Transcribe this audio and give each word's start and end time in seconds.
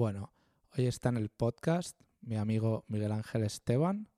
Bueno, 0.00 0.32
hoy 0.78 0.86
está 0.86 1.10
en 1.10 1.18
el 1.18 1.28
podcast 1.28 1.94
mi 2.22 2.36
amigo 2.36 2.86
Miguel 2.88 3.12
Ángel 3.12 3.44
Esteban. 3.44 4.08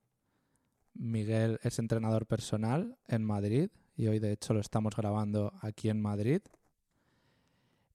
Miguel 0.94 1.58
es 1.64 1.80
entrenador 1.80 2.26
personal 2.26 2.96
en 3.08 3.24
Madrid 3.24 3.68
y 3.96 4.06
hoy 4.06 4.20
de 4.20 4.30
hecho 4.30 4.54
lo 4.54 4.60
estamos 4.60 4.94
grabando 4.94 5.52
aquí 5.60 5.88
en 5.88 6.00
Madrid. 6.00 6.40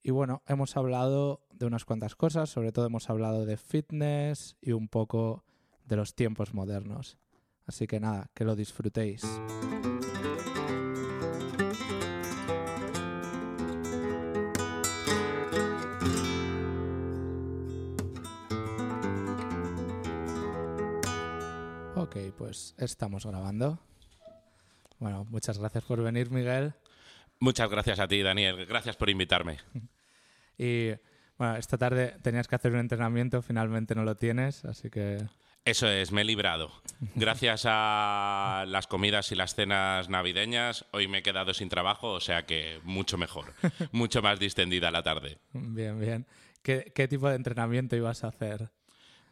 Y 0.04 0.12
bueno, 0.12 0.44
hemos 0.48 0.76
hablado 0.76 1.48
de 1.54 1.66
unas 1.66 1.86
cuantas 1.86 2.18
cosas, 2.18 2.50
sobre 2.50 2.74
todo 2.74 2.88
hemos 2.88 3.10
hablado 3.10 3.46
de 3.46 3.56
fitness 3.56 4.58
y 4.60 4.74
un 4.74 4.90
poco 4.90 5.46
de 5.86 5.96
los 5.96 6.14
tiempos 6.14 6.54
modernos. 6.54 7.18
Así 7.68 7.88
que 7.88 8.02
nada, 8.02 8.30
que 8.34 8.44
lo 8.44 8.58
disfrutéis. 8.58 9.24
Pues 22.48 22.74
estamos 22.78 23.26
grabando. 23.26 23.78
Bueno, 25.00 25.26
muchas 25.30 25.58
gracias 25.58 25.84
por 25.84 26.02
venir, 26.02 26.32
Miguel. 26.32 26.74
Muchas 27.42 27.70
gracias 27.70 28.00
a 28.00 28.08
ti, 28.08 28.22
Daniel. 28.22 28.66
Gracias 28.66 28.96
por 28.96 29.10
invitarme. 29.10 29.58
Y 30.60 30.90
bueno, 31.38 31.56
esta 31.58 31.78
tarde 31.78 32.16
tenías 32.24 32.48
que 32.48 32.56
hacer 32.56 32.72
un 32.72 32.80
entrenamiento, 32.80 33.44
finalmente 33.44 33.94
no 33.94 34.04
lo 34.04 34.16
tienes, 34.16 34.66
así 34.66 34.90
que... 34.90 35.24
Eso 35.66 35.88
es, 35.88 36.12
me 36.12 36.22
he 36.22 36.26
librado. 36.26 36.72
Gracias 37.16 37.66
a 37.68 38.66
las 38.68 38.88
comidas 38.88 39.32
y 39.32 39.36
las 39.36 39.54
cenas 39.54 40.10
navideñas, 40.10 40.86
hoy 40.94 41.08
me 41.08 41.20
he 41.20 41.22
quedado 41.22 41.54
sin 41.54 41.70
trabajo, 41.70 42.10
o 42.14 42.22
sea 42.22 42.48
que 42.48 42.80
mucho 42.86 43.20
mejor, 43.20 43.54
mucho 43.92 44.24
más 44.24 44.40
distendida 44.40 44.90
la 44.90 45.04
tarde. 45.04 45.38
Bien, 45.54 46.00
bien. 46.00 46.26
¿Qué, 46.64 46.92
qué 46.96 47.08
tipo 47.08 47.30
de 47.30 47.36
entrenamiento 47.36 47.96
ibas 47.96 48.24
a 48.24 48.30
hacer? 48.30 48.72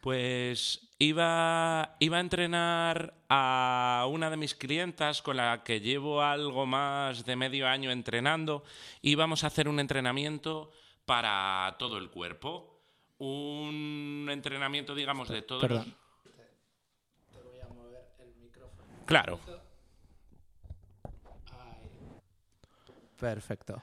Pues 0.00 0.85
iba, 0.98 1.96
iba 2.00 2.16
a 2.16 2.20
entrenar 2.20 3.14
a 3.28 4.06
una 4.10 4.30
de 4.30 4.36
mis 4.36 4.54
clientas 4.54 5.22
con 5.22 5.36
la 5.36 5.62
que 5.62 5.80
llevo 5.80 6.22
algo 6.22 6.66
más 6.66 7.24
de 7.24 7.36
medio 7.36 7.68
año 7.68 7.90
entrenando. 7.90 8.64
Íbamos 9.02 9.44
a 9.44 9.48
hacer 9.48 9.68
un 9.68 9.80
entrenamiento 9.80 10.70
para 11.04 11.76
todo 11.78 11.98
el 11.98 12.10
cuerpo. 12.10 12.80
Un 13.18 14.28
entrenamiento, 14.30 14.94
digamos, 14.94 15.28
de 15.28 15.42
todo 15.42 15.60
Perdón. 15.60 15.96
Te 17.32 17.42
voy 17.42 17.60
a 17.60 17.68
mover 17.68 18.08
el 18.18 18.34
micrófono. 18.36 19.04
Claro. 19.06 19.40
Perfecto. 23.18 23.82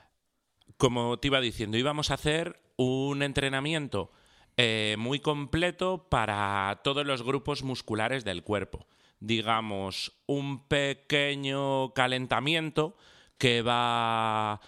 Como 0.78 1.18
te 1.18 1.28
iba 1.28 1.42
diciendo, 1.42 1.78
íbamos 1.78 2.12
a 2.12 2.16
hacer 2.16 2.60
un 2.76 3.24
entrenamiento 3.24 4.12
eh, 4.58 4.96
muy 5.00 5.20
completo 5.20 6.08
para 6.10 6.82
todos 6.84 7.06
los 7.06 7.24
grupos 7.24 7.64
musculares 7.64 8.24
del 8.24 8.44
cuerpo. 8.44 8.88
Digamos, 9.20 10.12
un 10.26 10.68
pequeño 10.68 11.94
calentamiento 11.94 12.96
que 13.38 13.62
va 13.62 14.62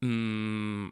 mm, 0.00 0.88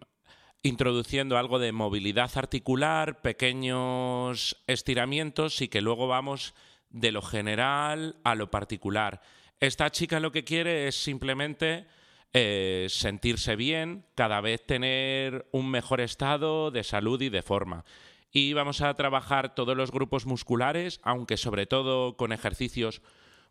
introduciendo 0.62 1.36
algo 1.36 1.58
de 1.58 1.72
movilidad 1.72 2.30
articular, 2.36 3.20
pequeños 3.20 4.62
estiramientos 4.66 5.60
y 5.60 5.68
que 5.68 5.80
luego 5.80 6.08
vamos 6.08 6.54
de 6.90 7.12
lo 7.12 7.22
general 7.22 8.16
a 8.24 8.34
lo 8.34 8.50
particular. 8.50 9.20
Esta 9.60 9.90
chica 9.90 10.20
lo 10.20 10.32
que 10.32 10.44
quiere 10.44 10.88
es 10.88 10.96
simplemente 10.96 11.86
eh, 12.32 12.86
sentirse 12.90 13.56
bien, 13.56 14.04
cada 14.14 14.40
vez 14.40 14.64
tener 14.64 15.48
un 15.50 15.70
mejor 15.70 16.00
estado 16.00 16.70
de 16.70 16.84
salud 16.84 17.20
y 17.20 17.28
de 17.28 17.42
forma. 17.42 17.84
Y 18.30 18.52
vamos 18.52 18.80
a 18.80 18.94
trabajar 18.94 19.54
todos 19.54 19.76
los 19.76 19.90
grupos 19.90 20.26
musculares, 20.26 21.00
aunque 21.02 21.36
sobre 21.36 21.66
todo 21.66 22.16
con 22.16 22.32
ejercicios 22.32 23.02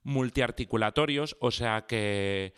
multiarticulatorios, 0.03 1.35
o 1.39 1.51
sea 1.51 1.85
que 1.87 2.53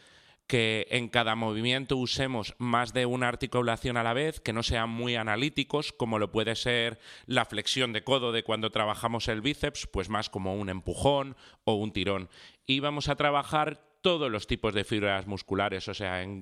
que 0.49 0.87
en 0.89 1.09
cada 1.09 1.35
movimiento 1.35 1.95
usemos 1.95 2.55
más 2.57 2.91
de 2.91 3.05
una 3.05 3.27
articulación 3.27 3.97
a 3.97 4.03
la 4.03 4.13
vez, 4.13 4.39
que 4.39 4.51
no 4.51 4.63
sean 4.63 4.89
muy 4.89 5.15
analíticos, 5.15 5.93
como 5.93 6.17
lo 6.17 6.31
puede 6.31 6.55
ser 6.55 6.97
la 7.27 7.45
flexión 7.45 7.93
de 7.93 8.03
codo 8.03 8.31
de 8.31 8.41
cuando 8.41 8.71
trabajamos 8.71 9.27
el 9.27 9.41
bíceps, 9.41 9.85
pues 9.85 10.09
más 10.09 10.31
como 10.31 10.55
un 10.55 10.69
empujón 10.69 11.37
o 11.65 11.75
un 11.75 11.93
tirón. 11.93 12.29
Y 12.65 12.79
vamos 12.79 13.09
a 13.09 13.15
trabajar 13.15 13.79
todos 14.01 14.31
los 14.31 14.47
tipos 14.47 14.73
de 14.73 14.85
fibras 14.85 15.27
musculares, 15.27 15.87
o 15.87 15.93
sea, 15.93 16.23
en, 16.23 16.39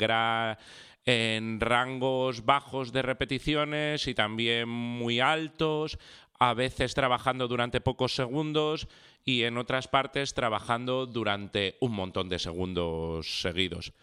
en 1.08 1.62
rangos 1.62 2.44
bajos 2.44 2.92
de 2.92 3.02
repeticiones 3.02 4.08
y 4.08 4.14
también 4.14 4.68
muy 4.68 5.22
altos, 5.22 5.98
a 6.38 6.54
veces 6.54 6.94
trabajando 6.94 7.48
durante 7.48 7.80
pocos 7.80 8.14
segundos 8.14 8.90
y 9.24 9.44
en 9.44 9.58
otras 9.58 9.88
partes 9.88 10.34
trabajando 10.34 11.06
durante 11.06 11.78
un 11.80 11.94
montón 11.94 12.28
de 12.28 12.40
segundos 12.40 13.42
seguidos. 13.42 13.94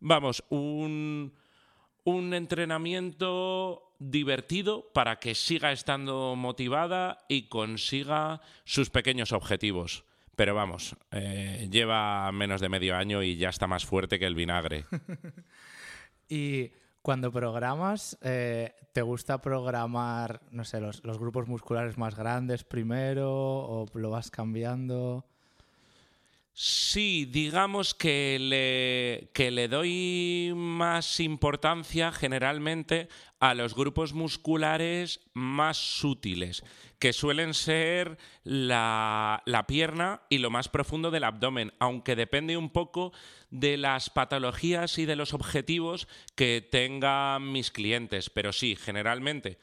Vamos, 0.00 0.42
un, 0.48 1.32
entrenamiento 2.04 3.94
divertido 4.00 4.90
para 4.92 5.20
que 5.20 5.36
siga 5.36 5.70
estando 5.70 6.34
motivada 6.36 7.18
y 7.28 7.42
consiga 7.42 8.40
sus 8.64 8.90
pequeños 8.90 9.30
objetivos. 9.30 10.04
Pero 10.34 10.56
vamos, 10.56 10.96
eh, 11.12 11.68
lleva 11.70 12.30
menos 12.32 12.60
de 12.60 12.68
medio 12.68 12.96
año 12.96 13.22
y 13.22 13.36
ya 13.36 13.50
está 13.50 13.68
más 13.68 13.84
fuerte 13.84 14.18
que 14.18 14.26
el 14.26 14.34
vinagre. 14.34 14.86
y 16.28 16.70
cuando 17.02 17.32
programas, 17.32 18.18
eh, 18.22 18.74
¿te 18.92 19.02
gusta 19.02 19.40
programar, 19.40 20.42
no 20.50 20.64
sé, 20.64 20.80
los, 20.80 21.04
los, 21.04 21.18
grupos 21.18 21.48
musculares 21.48 21.96
más 21.96 22.16
grandes 22.16 22.64
primero 22.64 23.30
o 23.32 23.86
lo 23.94 24.10
vas 24.10 24.30
cambiando? 24.30 25.24
Sí, 26.60 27.24
digamos 27.24 27.94
que 27.94 28.36
le, 28.40 29.30
que 29.32 29.52
le 29.52 29.68
doy 29.68 30.52
más 30.56 31.20
importancia 31.20 32.10
generalmente 32.10 33.08
a 33.38 33.54
los 33.54 33.76
grupos 33.76 34.12
musculares 34.12 35.20
más 35.34 35.76
sutiles, 35.76 36.64
que 36.98 37.12
suelen 37.12 37.54
ser 37.54 38.18
la, 38.42 39.40
la, 39.46 39.68
pierna 39.68 40.22
y 40.28 40.38
lo 40.38 40.50
más 40.50 40.68
profundo 40.68 41.12
del 41.12 41.22
abdomen, 41.22 41.74
aunque 41.78 42.16
depende 42.16 42.56
un 42.56 42.70
poco 42.70 43.12
de 43.50 43.76
las 43.76 44.10
patologías 44.10 44.98
y 44.98 45.06
de 45.06 45.14
los 45.14 45.34
objetivos 45.34 46.08
que 46.34 46.60
tengan 46.60 47.52
mis 47.52 47.70
clientes. 47.70 48.30
Pero 48.30 48.52
sí, 48.52 48.74
generalmente 48.74 49.60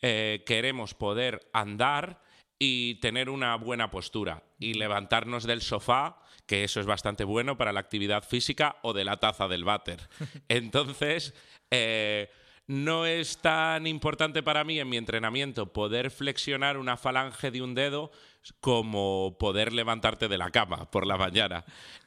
eh, 0.00 0.44
queremos 0.46 0.94
poder 0.94 1.46
andar 1.52 2.22
y 2.58 2.94
tener 3.00 3.28
una 3.28 3.54
buena 3.56 3.90
postura 3.90 4.47
y 4.58 4.74
levantarnos 4.74 5.44
del 5.44 5.62
sofá, 5.62 6.18
que 6.46 6.64
eso 6.64 6.80
es 6.80 6.86
bastante 6.86 7.24
bueno 7.24 7.56
para 7.56 7.72
la 7.72 7.80
actividad 7.80 8.24
física, 8.24 8.76
o 8.82 8.92
de 8.92 9.04
la 9.04 9.18
taza 9.18 9.48
del 9.48 9.64
váter. 9.64 10.08
Entonces, 10.48 11.34
eh, 11.70 12.30
no 12.66 13.06
es 13.06 13.38
tan 13.38 13.86
importante 13.86 14.42
para 14.42 14.62
mí 14.64 14.78
en 14.78 14.88
mi 14.88 14.98
entrenamiento 14.98 15.72
poder 15.72 16.10
flexionar 16.10 16.76
una 16.76 16.96
falange 16.96 17.50
de 17.50 17.62
un 17.62 17.74
dedo 17.74 18.10
como 18.60 19.36
poder 19.38 19.72
levantarte 19.72 20.28
de 20.28 20.38
la 20.38 20.50
cama 20.50 20.90
por 20.90 21.06
la 21.06 21.16
mañana 21.16 21.64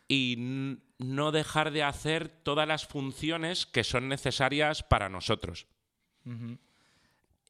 y 0.08 0.78
no 1.00 1.32
dejar 1.32 1.72
de 1.72 1.84
hacer 1.84 2.30
todas 2.30 2.68
las 2.68 2.86
funciones 2.86 3.66
que 3.66 3.84
son 3.84 4.08
necesarias 4.08 4.84
para 4.84 5.10
nosotros. 5.10 5.68
Uh 6.26 6.30
-huh. 6.30 6.58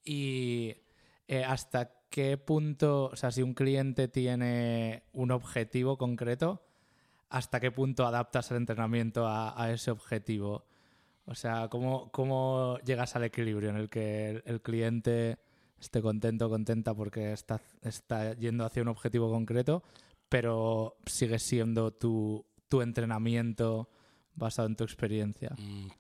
Y 0.06 0.76
eh, 1.28 1.44
hasta 1.44 1.92
qué 2.12 2.38
punto, 2.38 3.06
o 3.06 3.16
sea, 3.16 3.32
si 3.32 3.42
un 3.42 3.56
cliente 3.56 4.08
tiene 4.08 5.04
un 5.14 5.32
objetivo 5.32 5.98
concreto, 5.98 6.62
¿hasta 7.30 7.60
qué 7.60 7.72
punto 7.72 8.06
adaptas 8.06 8.52
el 8.52 8.58
entrenamiento 8.58 9.26
a, 9.28 9.72
ese 9.72 9.90
objetivo? 9.90 10.66
O 11.26 11.34
sea, 11.34 11.70
¿cómo, 11.70 12.12
¿cómo, 12.12 12.78
llegas 12.86 13.16
al 13.16 13.24
equilibrio 13.24 13.70
en 13.70 13.78
el 13.78 13.90
que 13.90 14.30
el, 14.30 14.44
el 14.46 14.62
cliente 14.62 15.40
esté 15.80 16.02
contento, 16.02 16.50
contenta 16.50 16.94
porque 16.94 17.32
está, 17.32 17.62
está, 17.82 18.34
yendo 18.34 18.66
hacia 18.66 18.82
un 18.82 18.90
objetivo 18.90 19.32
concreto, 19.32 19.82
pero 20.28 20.98
sigue 21.06 21.40
siendo 21.40 21.92
tu, 21.92 22.46
tu 22.68 22.82
entrenamiento 22.82 23.90
basado 24.36 24.68
en 24.68 24.76
tu 24.76 24.84
experiencia? 24.84 25.56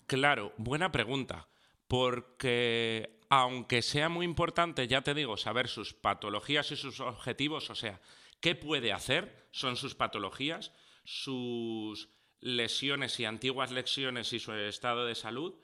Claro, 0.07 0.51
buena 0.57 0.91
pregunta. 0.91 1.47
Porque 1.87 3.20
aunque 3.31 3.81
sea 3.81 4.09
muy 4.09 4.25
importante, 4.25 4.89
ya 4.89 5.03
te 5.03 5.13
digo, 5.13 5.37
saber 5.37 5.69
sus 5.69 5.93
patologías 5.93 6.69
y 6.73 6.75
sus 6.75 6.99
objetivos, 6.99 7.69
o 7.69 7.75
sea, 7.75 8.01
qué 8.41 8.55
puede 8.55 8.91
hacer, 8.91 9.47
son 9.51 9.77
sus 9.77 9.95
patologías, 9.95 10.73
sus 11.05 12.09
lesiones 12.41 13.17
y 13.21 13.25
antiguas 13.25 13.71
lesiones 13.71 14.33
y 14.33 14.39
su 14.39 14.51
estado 14.51 15.05
de 15.05 15.15
salud 15.15 15.55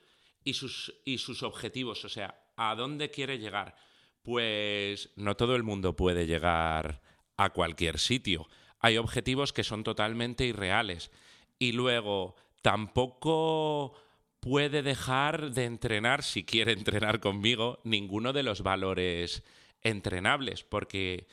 y 0.42 0.54
sus, 0.54 1.42
objetivos, 1.42 2.06
o 2.06 2.08
sea, 2.08 2.42
a 2.56 2.74
dónde 2.74 3.10
quiere 3.10 3.38
llegar. 3.38 3.76
Pues 4.22 5.12
no 5.16 5.36
todo 5.36 5.54
el 5.54 5.62
mundo 5.62 5.94
puede 5.94 6.26
llegar 6.26 7.02
a 7.36 7.50
cualquier 7.50 7.98
sitio. 7.98 8.48
Hay 8.78 8.96
objetivos 8.96 9.52
que 9.52 9.62
son 9.62 9.84
totalmente 9.84 10.46
irreales. 10.46 11.10
Y 11.58 11.72
luego, 11.72 12.34
tampoco 12.62 13.94
puede 14.40 14.82
dejar 14.82 15.50
de 15.52 15.64
entrenar, 15.64 16.22
si 16.22 16.44
quiere 16.44 16.72
entrenar 16.72 17.20
conmigo, 17.20 17.80
ninguno 17.84 18.32
de 18.32 18.42
los 18.42 18.62
valores 18.62 19.42
entrenables, 19.82 20.64
porque 20.64 21.26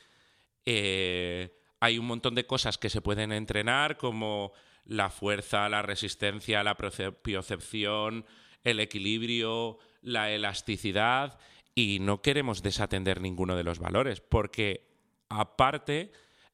eh, 0.64 1.56
hay 1.80 1.98
un 1.98 2.06
montón 2.06 2.34
de 2.34 2.46
cosas 2.46 2.78
que 2.78 2.90
se 2.90 3.00
pueden 3.00 3.32
entrenar, 3.32 3.96
como 3.96 4.52
la 4.84 5.10
fuerza, 5.10 5.68
la 5.68 5.82
resistencia, 5.82 6.64
la 6.64 6.76
propiocepción, 6.76 8.24
el 8.64 8.80
equilibrio, 8.80 9.78
la 10.02 10.30
elasticidad, 10.30 11.38
y 11.74 11.98
no 12.00 12.22
queremos 12.22 12.62
desatender 12.62 13.20
ninguno 13.20 13.56
de 13.56 13.64
los 13.64 13.78
valores, 13.78 14.20
porque 14.20 14.88
aparte, 15.28 16.12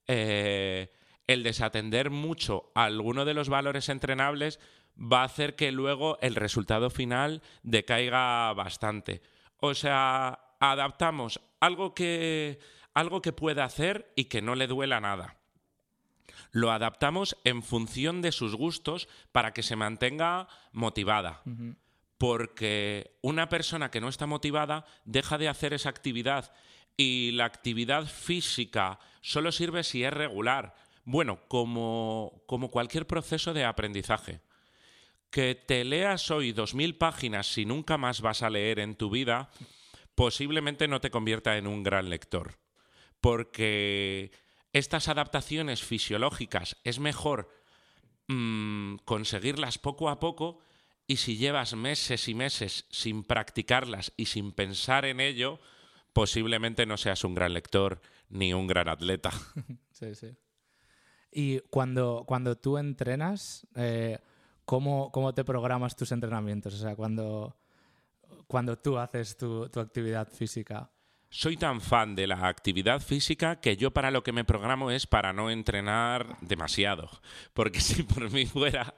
eh, 0.08 0.92
el 1.26 1.42
desatender 1.42 2.10
mucho 2.10 2.72
alguno 2.74 3.24
de 3.24 3.34
los 3.34 3.48
valores 3.48 3.88
entrenables 3.88 4.58
va 4.96 5.22
a 5.22 5.24
hacer 5.24 5.56
que 5.56 5.72
luego 5.72 6.18
el 6.20 6.34
resultado 6.34 6.90
final 6.90 7.42
decaiga 7.62 8.52
bastante. 8.52 9.22
O 9.58 9.74
sea, 9.74 10.40
adaptamos 10.60 11.40
algo 11.60 11.94
que, 11.94 12.58
algo 12.94 13.22
que 13.22 13.32
pueda 13.32 13.64
hacer 13.64 14.12
y 14.16 14.24
que 14.24 14.42
no 14.42 14.54
le 14.54 14.66
duela 14.66 15.00
nada. 15.00 15.38
Lo 16.50 16.70
adaptamos 16.70 17.36
en 17.44 17.62
función 17.62 18.20
de 18.20 18.32
sus 18.32 18.54
gustos 18.54 19.08
para 19.32 19.52
que 19.52 19.62
se 19.62 19.76
mantenga 19.76 20.48
motivada. 20.72 21.42
Porque 22.18 23.16
una 23.22 23.48
persona 23.48 23.90
que 23.90 24.00
no 24.00 24.08
está 24.08 24.26
motivada 24.26 24.84
deja 25.04 25.38
de 25.38 25.48
hacer 25.48 25.72
esa 25.72 25.88
actividad 25.88 26.52
y 26.96 27.30
la 27.32 27.46
actividad 27.46 28.06
física 28.06 28.98
solo 29.22 29.50
sirve 29.50 29.82
si 29.82 30.04
es 30.04 30.12
regular. 30.12 30.74
Bueno, 31.04 31.40
como, 31.48 32.42
como 32.46 32.70
cualquier 32.70 33.06
proceso 33.06 33.54
de 33.54 33.64
aprendizaje. 33.64 34.40
Que 35.32 35.54
te 35.54 35.82
leas 35.82 36.30
hoy 36.30 36.52
dos 36.52 36.74
mil 36.74 36.96
páginas 36.98 37.50
si 37.50 37.64
nunca 37.64 37.96
más 37.96 38.20
vas 38.20 38.42
a 38.42 38.50
leer 38.50 38.78
en 38.78 38.94
tu 38.94 39.08
vida, 39.08 39.50
posiblemente 40.14 40.88
no 40.88 41.00
te 41.00 41.10
convierta 41.10 41.56
en 41.56 41.66
un 41.66 41.82
gran 41.82 42.10
lector. 42.10 42.58
Porque 43.22 44.30
estas 44.74 45.08
adaptaciones 45.08 45.82
fisiológicas 45.82 46.76
es 46.84 46.98
mejor 46.98 47.48
mm, 48.28 48.96
conseguirlas 49.06 49.78
poco 49.78 50.10
a 50.10 50.20
poco 50.20 50.60
y 51.06 51.16
si 51.16 51.38
llevas 51.38 51.74
meses 51.74 52.28
y 52.28 52.34
meses 52.34 52.84
sin 52.90 53.24
practicarlas 53.24 54.12
y 54.18 54.26
sin 54.26 54.52
pensar 54.52 55.06
en 55.06 55.18
ello, 55.18 55.60
posiblemente 56.12 56.84
no 56.84 56.98
seas 56.98 57.24
un 57.24 57.34
gran 57.34 57.54
lector 57.54 58.02
ni 58.28 58.52
un 58.52 58.66
gran 58.66 58.88
atleta. 58.88 59.30
Sí, 59.92 60.16
sí. 60.16 60.34
Y 61.30 61.60
cuando, 61.70 62.24
cuando 62.26 62.56
tú 62.56 62.76
entrenas, 62.76 63.66
eh, 63.76 64.18
¿cómo, 64.64 65.32
te 65.34 65.44
programas 65.44 65.96
tus 65.96 66.12
entrenamientos? 66.12 66.74
O 66.74 66.78
sea, 66.78 66.96
cuando, 66.96 67.56
cuando 68.46 68.78
tú 68.78 68.98
haces 68.98 69.36
tu, 69.36 69.64
actividad 69.64 70.28
física. 70.28 70.90
Soy 71.28 71.56
tan 71.56 71.80
fan 71.80 72.14
de 72.14 72.26
la 72.26 72.46
actividad 72.46 73.00
física 73.00 73.58
que 73.60 73.76
yo 73.76 73.90
para 73.90 74.10
lo 74.10 74.22
que 74.22 74.32
me 74.32 74.44
programo 74.44 74.90
es 74.90 75.06
para 75.06 75.32
no 75.32 75.50
entrenar 75.50 76.36
demasiado. 76.42 77.08
Porque 77.54 77.80
si 77.82 78.02
por 78.02 78.30
mí 78.30 78.46
fuera, 78.46 78.94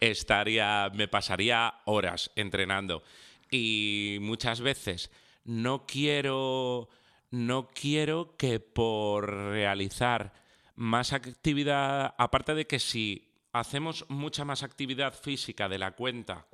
estaría, 0.00 0.90
me 0.94 1.08
pasaría 1.08 1.74
horas 1.86 2.30
entrenando. 2.36 3.02
Y 3.50 4.18
muchas 4.20 4.60
veces 4.60 5.10
no 5.44 5.86
quiero, 5.86 6.90
no 7.30 7.68
quiero 7.68 8.36
que 8.36 8.60
por 8.60 9.30
realizar 9.30 10.34
más 10.74 11.12
actividad, 11.12 12.14
aparte 12.18 12.54
de 12.54 12.66
que 12.66 12.78
si 12.78 13.27
hacemos 13.58 14.04
mucha 14.08 14.44
más 14.44 14.62
actividad 14.62 15.14
física 15.14 15.68
de 15.68 15.78
la 15.78 15.92
cuenta, 15.92 16.46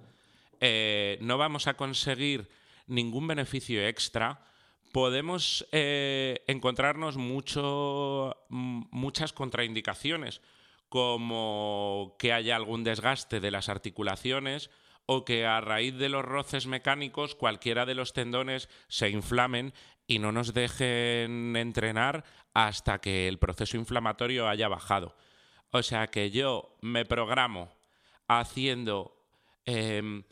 eh, 0.60 1.18
no 1.20 1.38
vamos 1.38 1.66
a 1.66 1.74
conseguir 1.74 2.48
ningún 2.86 3.26
beneficio 3.26 3.86
extra, 3.86 4.46
podemos 4.92 5.66
eh, 5.72 6.44
encontrarnos 6.46 7.16
mucho, 7.16 8.36
muchas 8.48 9.32
contraindicaciones, 9.32 10.40
como 10.88 12.14
que 12.18 12.32
haya 12.32 12.56
algún 12.56 12.84
desgaste 12.84 13.40
de 13.40 13.50
las 13.50 13.68
articulaciones, 13.68 14.70
o 15.06 15.24
que 15.24 15.44
a 15.46 15.60
raíz 15.60 15.96
de 15.96 16.08
los 16.08 16.24
roces 16.24 16.66
mecánicos 16.66 17.34
cualquiera 17.34 17.84
de 17.84 17.94
los 17.94 18.12
tendones 18.12 18.68
se 18.88 19.10
inflamen 19.10 19.74
y 20.06 20.18
no 20.18 20.32
nos 20.32 20.54
dejen 20.54 21.56
entrenar 21.56 22.24
hasta 22.54 23.00
que 23.00 23.28
el 23.28 23.38
proceso 23.38 23.76
inflamatorio 23.76 24.48
haya 24.48 24.68
bajado. 24.68 25.16
O 25.74 25.82
sea 25.82 26.06
que 26.06 26.30
yo 26.30 26.76
me 26.82 27.04
programo 27.04 27.68
haciendo 28.28 29.20
em, 29.66 30.22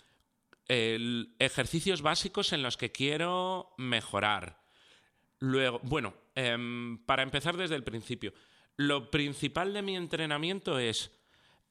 ejercicios 0.69 2.01
básicos 2.01 2.53
en 2.53 2.63
los 2.63 2.77
que 2.77 2.93
quiero 2.93 3.75
mejorar. 3.77 4.63
Luego, 5.41 5.81
bueno, 5.83 6.15
em, 6.37 7.05
para 7.07 7.25
empezar 7.25 7.57
desde 7.57 7.75
el 7.75 7.83
principio, 7.83 8.33
lo 8.77 9.11
principal 9.11 9.75
de 9.75 9.83
mi 9.83 9.97
entrenamiento 9.97 10.79
es 10.79 11.11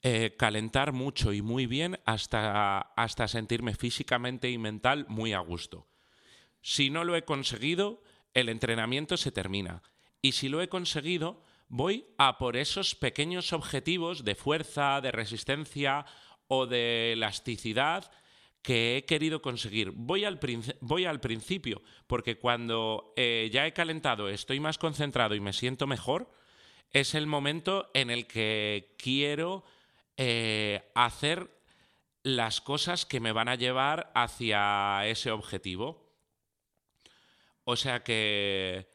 eh, 0.03 0.35
calentar 0.38 0.91
mucho 0.91 1.31
y 1.31 1.41
muy 1.41 1.65
bien 1.65 1.97
hasta, 2.03 2.79
hasta 2.81 3.29
sentirme 3.29 3.73
físicamente 3.73 4.50
y 4.50 4.57
mental 4.57 5.06
muy 5.07 5.31
a 5.31 5.39
gusto. 5.39 5.88
Si 6.62 6.89
no 6.89 7.06
lo 7.06 7.15
he 7.15 7.23
conseguido, 7.23 8.03
el 8.33 8.50
entrenamiento 8.50 9.15
se 9.15 9.31
termina. 9.31 9.81
Y 10.21 10.33
si 10.33 10.50
lo 10.50 10.62
he 10.62 10.68
conseguido, 10.68 11.41
voy 11.71 12.06
a 12.18 12.38
por 12.38 12.57
esos 12.57 12.95
pequeños 12.95 13.53
objetivos 13.53 14.25
de 14.25 14.35
fuerza, 14.35 15.00
de 15.00 15.12
resistencia 15.12 16.06
o 16.47 16.68
de 16.68 17.13
elasticidad 17.13 18.12
que 18.62 18.97
he 18.97 19.06
querido 19.06 19.41
conseguir. 19.41 19.91
Voy 19.95 20.25
al, 20.25 20.38
principio, 20.38 21.81
porque 22.07 22.38
cuando 22.38 23.13
eh, 23.15 23.50
ya 23.53 23.65
he 23.65 23.73
calentado, 23.73 24.27
estoy 24.27 24.59
más 24.59 24.77
concentrado 24.77 25.33
y 25.33 25.39
me 25.39 25.53
siento 25.53 25.88
mejor, 25.88 26.29
es 26.91 27.15
el 27.15 27.25
momento 27.25 27.89
en 27.94 28.09
el 28.09 28.27
que 28.27 28.94
quiero 28.97 29.63
eh, 30.18 30.91
hacer 30.94 31.50
las 32.21 32.59
cosas 32.59 33.06
que 33.06 33.21
me 33.21 33.31
van 33.31 33.47
a 33.47 33.56
llevar 33.56 34.12
hacia 34.13 35.07
ese 35.07 35.31
objetivo. 35.31 36.12
O 37.63 37.77
sea 37.77 38.03
que, 38.03 38.89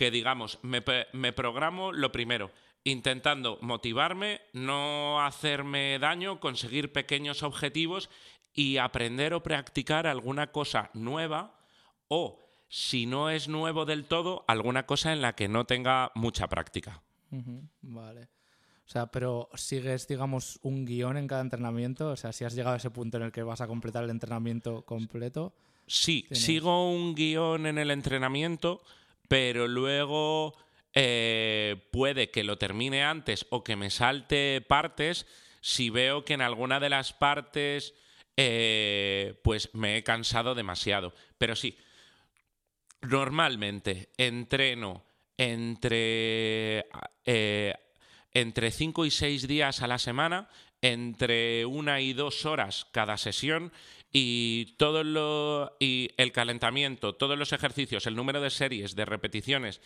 que 0.00 0.10
digamos, 0.10 0.58
me, 0.62 0.82
me 1.12 1.34
programo 1.34 1.92
lo 1.92 2.10
primero, 2.10 2.50
intentando 2.84 3.58
motivarme, 3.60 4.40
no 4.54 5.20
hacerme 5.20 5.98
daño, 5.98 6.40
conseguir 6.40 6.90
pequeños 6.90 7.42
objetivos 7.42 8.08
y 8.54 8.78
aprender 8.78 9.34
o 9.34 9.42
practicar 9.42 10.06
alguna 10.06 10.52
cosa 10.52 10.88
nueva 10.94 11.54
o, 12.08 12.40
si 12.70 13.04
no 13.04 13.28
es 13.28 13.46
nuevo 13.48 13.84
del 13.84 14.06
todo, 14.06 14.42
alguna 14.48 14.86
cosa 14.86 15.12
en 15.12 15.20
la 15.20 15.34
que 15.34 15.48
no 15.48 15.66
tenga 15.66 16.12
mucha 16.14 16.48
práctica. 16.48 17.02
Vale. 17.82 18.22
O 18.22 18.88
sea, 18.88 19.08
pero 19.08 19.50
sigues, 19.52 20.08
digamos, 20.08 20.60
un 20.62 20.86
guion 20.86 21.18
en 21.18 21.28
cada 21.28 21.42
entrenamiento. 21.42 22.08
O 22.08 22.16
sea, 22.16 22.32
si 22.32 22.46
has 22.46 22.54
llegado 22.54 22.72
a 22.72 22.78
ese 22.78 22.88
punto 22.88 23.18
en 23.18 23.24
el 23.24 23.32
que 23.32 23.42
vas 23.42 23.60
a 23.60 23.66
completar 23.66 24.04
el 24.04 24.10
entrenamiento 24.10 24.80
completo. 24.86 25.52
Sí, 25.86 26.26
sigo 26.30 26.90
un 26.90 27.14
guion 27.14 27.66
en 27.66 27.76
el 27.76 27.90
entrenamiento, 27.90 28.80
pero 29.30 29.68
luego 29.68 30.56
eh, 30.92 31.86
puede 31.92 32.32
que 32.32 32.42
lo 32.42 32.58
termine 32.58 33.04
antes 33.04 33.46
o 33.50 33.62
que 33.62 33.76
me 33.76 33.88
salte 33.88 34.60
partes 34.60 35.24
si 35.60 35.88
veo 35.88 36.24
que 36.24 36.34
en 36.34 36.40
alguna 36.40 36.80
de 36.80 36.90
las 36.90 37.12
partes 37.12 37.94
eh, 38.36 39.38
pues 39.44 39.72
me 39.72 39.96
he 39.96 40.02
cansado 40.02 40.56
demasiado. 40.56 41.14
Pero 41.38 41.54
sí, 41.54 41.78
normalmente 43.02 44.08
entreno 44.16 45.04
entre 45.36 46.88
eh, 47.24 47.74
entre 48.32 48.72
5 48.72 49.06
y 49.06 49.12
6 49.12 49.46
días 49.46 49.80
a 49.80 49.86
la 49.86 49.98
semana, 49.98 50.48
entre 50.82 51.66
una 51.66 52.00
y 52.00 52.14
dos 52.14 52.46
horas 52.46 52.88
cada 52.90 53.16
sesión 53.16 53.72
y 54.12 54.74
todo 54.76 55.04
lo 55.04 55.76
y 55.78 56.10
el 56.16 56.32
calentamiento, 56.32 57.14
todos 57.14 57.38
los 57.38 57.52
ejercicios, 57.52 58.06
el 58.06 58.16
número 58.16 58.40
de 58.40 58.50
series, 58.50 58.96
de 58.96 59.04
repeticiones 59.04 59.80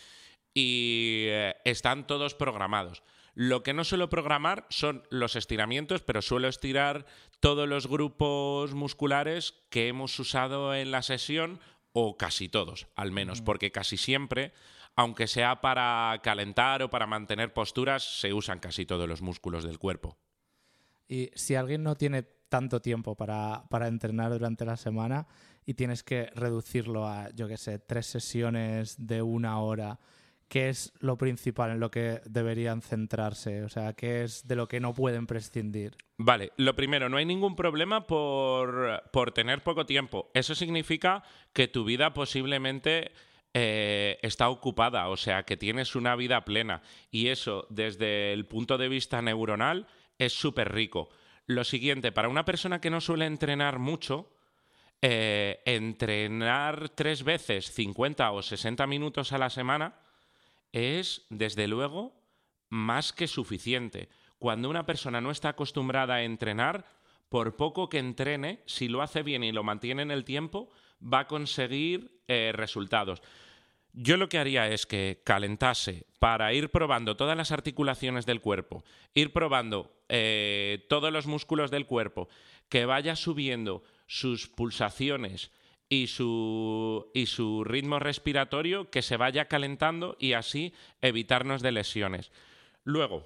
y 0.55 1.27
eh, 1.29 1.57
están 1.65 2.07
todos 2.07 2.35
programados. 2.35 3.03
Lo 3.35 3.63
que 3.63 3.75
no 3.75 3.83
suelo 3.83 4.09
programar 4.09 4.67
son 4.71 5.03
los 5.11 5.35
estiramientos, 5.35 6.03
pero 6.03 6.23
suelo 6.23 6.49
estirar 6.49 7.05
todos 7.41 7.69
los 7.69 7.89
grupos 7.89 8.75
musculares 8.75 9.55
que 9.71 9.89
hemos 9.89 10.19
usado 10.21 10.75
en 10.75 10.93
la 10.93 11.03
sesión 11.03 11.61
o 11.93 12.17
casi 12.17 12.49
todos, 12.49 12.87
al 12.95 13.11
menos, 13.11 13.43
porque 13.43 13.73
casi 13.73 13.97
siempre 13.97 14.53
aunque 14.97 15.27
sea 15.27 15.61
para 15.61 16.21
calentar 16.23 16.83
o 16.83 16.91
para 16.91 17.07
mantener 17.07 17.53
posturas, 17.53 18.21
se 18.21 18.33
usan 18.33 18.61
casi 18.61 18.87
todos 18.87 19.09
los 19.09 19.23
músculos 19.23 19.65
del 19.65 19.79
cuerpo. 19.79 20.17
Y 21.09 21.31
si 21.35 21.55
alguien 21.55 21.83
no 21.83 21.97
tiene 21.97 22.25
tanto 22.49 22.81
tiempo 22.81 23.15
para, 23.17 23.65
entrenar 23.87 24.33
durante 24.33 24.65
la 24.65 24.77
semana 24.77 25.27
y 25.67 25.75
tienes 25.75 26.03
que 26.03 26.31
reducirlo 26.35 27.07
a, 27.07 27.31
yo 27.31 27.49
qué 27.49 27.57
sé, 27.57 27.79
tres 27.79 28.07
sesiones 28.07 29.07
de 29.07 29.23
una 29.23 29.61
hora, 29.61 29.99
¿qué 30.49 30.69
es 30.69 30.93
lo 31.01 31.17
principal 31.17 31.71
en 31.71 31.81
lo 31.81 31.91
que 31.91 32.21
deberían 32.27 32.83
centrarse? 32.83 33.65
O 33.65 33.69
sea, 33.69 33.95
¿qué 33.95 34.25
es 34.25 34.47
de 34.47 34.57
lo 34.57 34.69
que 34.69 34.81
no 34.81 34.95
pueden 34.95 35.27
prescindir? 35.27 35.97
Vale, 36.17 36.53
lo 36.57 36.77
primero, 36.77 37.09
no 37.09 37.17
hay 37.17 37.25
ningún 37.25 37.57
problema 37.57 38.07
por, 38.07 39.03
por 39.13 39.33
tener 39.33 39.63
poco 39.63 39.87
tiempo. 39.87 40.31
Eso 40.35 40.55
significa 40.55 41.23
que 41.53 41.67
tu 41.67 41.85
vida 41.85 42.13
posiblemente 42.13 43.13
eh, 43.57 44.19
está 44.23 44.49
ocupada, 44.49 45.09
o 45.09 45.17
sea, 45.17 45.45
que 45.45 45.57
tienes 45.57 45.95
una 45.95 46.17
vida 46.17 46.45
plena. 46.45 46.83
Y 47.13 47.29
eso, 47.29 47.69
desde 47.71 48.33
el 48.33 48.47
punto 48.47 48.79
de 48.79 48.89
vista 48.89 49.23
neuronal, 49.23 49.87
es 50.19 50.33
súper 50.33 50.73
rico. 50.73 51.09
Lo 51.47 51.65
siguiente, 51.65 52.13
para 52.13 52.29
una 52.29 52.45
persona 52.45 52.81
que 52.81 52.91
no 52.91 53.01
suele 53.01 53.27
entrenar 53.27 53.79
mucho, 53.79 54.33
eh, 55.03 55.63
entrenar 55.67 56.89
tres 56.91 57.23
veces 57.23 57.71
50 57.73 58.31
o 58.33 58.43
60 58.43 58.87
minutos 58.87 59.33
a 59.33 59.39
la 59.39 59.51
semana 59.51 59.97
es, 60.73 61.27
desde 61.29 61.69
luego, 61.69 62.15
más 62.71 63.13
que 63.13 63.29
suficiente. 63.29 64.09
Cuando 64.39 64.71
una 64.71 64.87
persona 64.87 65.21
no 65.21 65.31
está 65.31 65.51
acostumbrada 65.51 66.15
a 66.15 66.23
entrenar, 66.23 66.87
por 67.29 67.57
poco 67.57 67.89
que 67.89 67.99
entrene, 67.99 68.63
si 68.67 68.89
lo 68.89 69.03
hace 69.03 69.23
bien 69.23 69.45
y 69.45 69.53
lo 69.53 69.63
mantiene 69.63 70.03
en 70.03 70.11
el 70.11 70.25
tiempo, 70.25 70.71
va 71.03 71.21
a 71.21 71.27
conseguir 71.27 72.23
eh, 72.29 72.53
resultados. 72.55 73.23
Yo 73.97 74.17
lo 74.17 74.29
que 74.29 74.39
haría 74.39 74.69
es 74.69 74.87
que 74.87 75.23
calentase 75.23 76.05
para 76.19 76.53
ir 76.53 76.71
probando 76.71 77.17
todas 77.17 77.37
las 77.37 77.53
articulaciones 77.53 78.27
del 78.27 78.41
cuerpo, 78.41 78.85
ir 79.15 79.33
probando 79.33 79.95
eh, 80.09 80.85
todos 80.89 81.13
los 81.13 81.29
músculos 81.29 81.71
del 81.71 81.87
cuerpo, 81.87 82.29
que 82.69 82.87
vaya 82.87 83.15
subiendo 83.15 83.85
sus 84.09 84.49
pulsaciones 84.49 85.53
y 85.89 86.09
su, 86.09 87.09
y 87.15 87.27
su 87.27 87.63
ritmo 87.63 88.01
respiratorio, 88.01 88.91
que 88.91 89.01
se 89.01 89.17
vaya 89.17 89.45
calentando 89.45 90.17
y 90.19 90.33
así 90.33 90.75
evitarnos 91.01 91.63
de 91.63 91.71
lesiones. 91.71 92.33
Luego, 92.83 93.25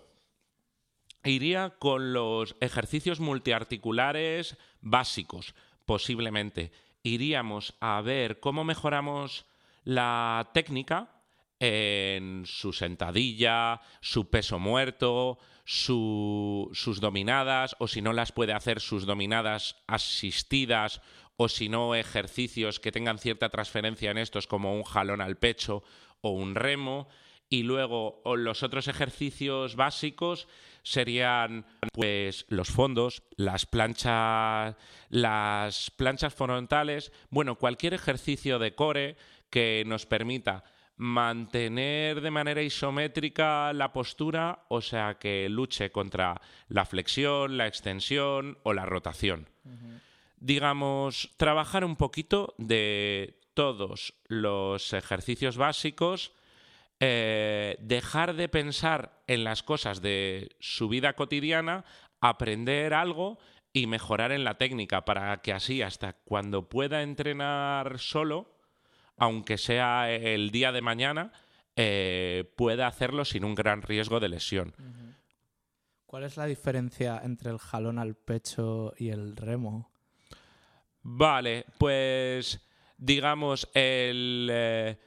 iría 1.24 1.70
con 1.78 2.12
los 2.12 2.56
ejercicios 2.60 3.20
multiarticulares 3.20 4.58
básicos, 4.82 5.54
posiblemente. 5.86 6.72
Iríamos 7.02 7.74
a 7.80 8.02
ver 8.02 8.38
cómo 8.38 8.64
mejoramos 8.64 9.46
la 9.84 10.50
técnica 10.54 11.22
en 11.60 12.44
su 12.46 12.72
sentadilla, 12.72 13.80
su 14.00 14.30
peso 14.30 14.58
muerto, 14.58 15.38
sus 15.64 17.00
dominadas, 17.00 17.76
o 17.78 17.88
si 17.88 18.00
no 18.00 18.12
las 18.12 18.32
puede 18.32 18.52
hacer, 18.52 18.80
sus 18.80 19.06
dominadas 19.06 19.76
asistidas, 19.86 21.00
o 21.36 21.48
si 21.48 21.68
no, 21.68 21.94
ejercicios 21.94 22.80
que 22.80 22.92
tengan 22.92 23.18
cierta 23.18 23.48
transferencia 23.48 24.10
en 24.10 24.18
estos, 24.18 24.46
como 24.46 24.74
un 24.74 24.82
jalón 24.82 25.20
al 25.20 25.36
pecho 25.36 25.82
o 26.20 26.30
un 26.30 26.54
remo. 26.54 27.08
Y 27.50 27.62
luego 27.62 28.20
los 28.36 28.62
otros 28.62 28.88
ejercicios 28.88 29.74
básicos 29.74 30.48
serían 30.82 31.64
pues 31.92 32.44
los 32.48 32.68
fondos, 32.68 33.22
las 33.36 33.64
planchas, 33.64 34.76
las 35.08 35.90
planchas 35.90 36.34
frontales, 36.34 37.10
bueno, 37.30 37.56
cualquier 37.56 37.94
ejercicio 37.94 38.58
de 38.58 38.74
core 38.74 39.16
que 39.50 39.84
nos 39.86 40.06
permita 40.06 40.64
mantener 40.98 42.20
de 42.20 42.30
manera 42.30 42.60
isométrica 42.60 43.72
la 43.72 43.92
postura, 43.92 44.64
o 44.68 44.80
sea, 44.80 45.18
que 45.18 45.48
luche 45.48 45.90
contra 45.90 46.40
la 46.68 46.84
flexión, 46.84 47.56
la 47.56 47.68
extensión 47.68 48.58
o 48.64 48.72
la 48.72 48.84
rotación. 48.84 49.48
Digamos, 50.38 51.30
trabajar 51.36 51.84
un 51.84 51.96
poquito 51.96 52.54
de 52.58 53.40
todos 53.54 54.14
los 54.26 54.92
ejercicios 54.92 55.56
básicos, 55.56 56.32
eh, 57.00 57.76
dejar 57.80 58.34
de 58.34 58.48
pensar 58.48 59.22
en 59.28 59.44
las 59.44 59.62
cosas 59.62 60.02
de 60.02 60.56
su 60.58 60.88
vida 60.88 61.14
cotidiana, 61.14 61.84
aprender 62.20 62.92
algo 62.92 63.38
y 63.72 63.86
mejorar 63.86 64.32
en 64.32 64.42
la 64.42 64.58
técnica 64.58 65.04
para 65.04 65.40
que 65.42 65.52
así 65.52 65.80
hasta 65.82 66.14
cuando 66.14 66.68
pueda 66.68 67.02
entrenar 67.02 68.00
solo, 68.00 68.57
aunque 69.18 69.58
sea 69.58 70.10
el 70.10 70.50
día 70.50 70.72
de 70.72 70.82
mañana, 70.82 71.32
eh, 71.80 72.52
pueda 72.56 72.88
hacerlo 72.88 73.24
sin 73.24 73.44
un 73.44 73.54
gran 73.54 73.82
riesgo 73.82 74.18
de 74.18 74.28
lesión. 74.28 74.74
¿Cuál 76.06 76.24
es 76.24 76.36
la 76.36 76.46
diferencia 76.46 77.20
entre 77.22 77.50
el 77.50 77.58
jalón 77.58 77.98
al 77.98 78.16
pecho 78.16 78.94
y 78.96 79.10
el 79.10 79.36
remo? 79.36 79.90
Vale, 81.02 81.66
pues 81.78 82.60
digamos 82.96 83.68
el... 83.74 84.50
Eh, 84.52 84.98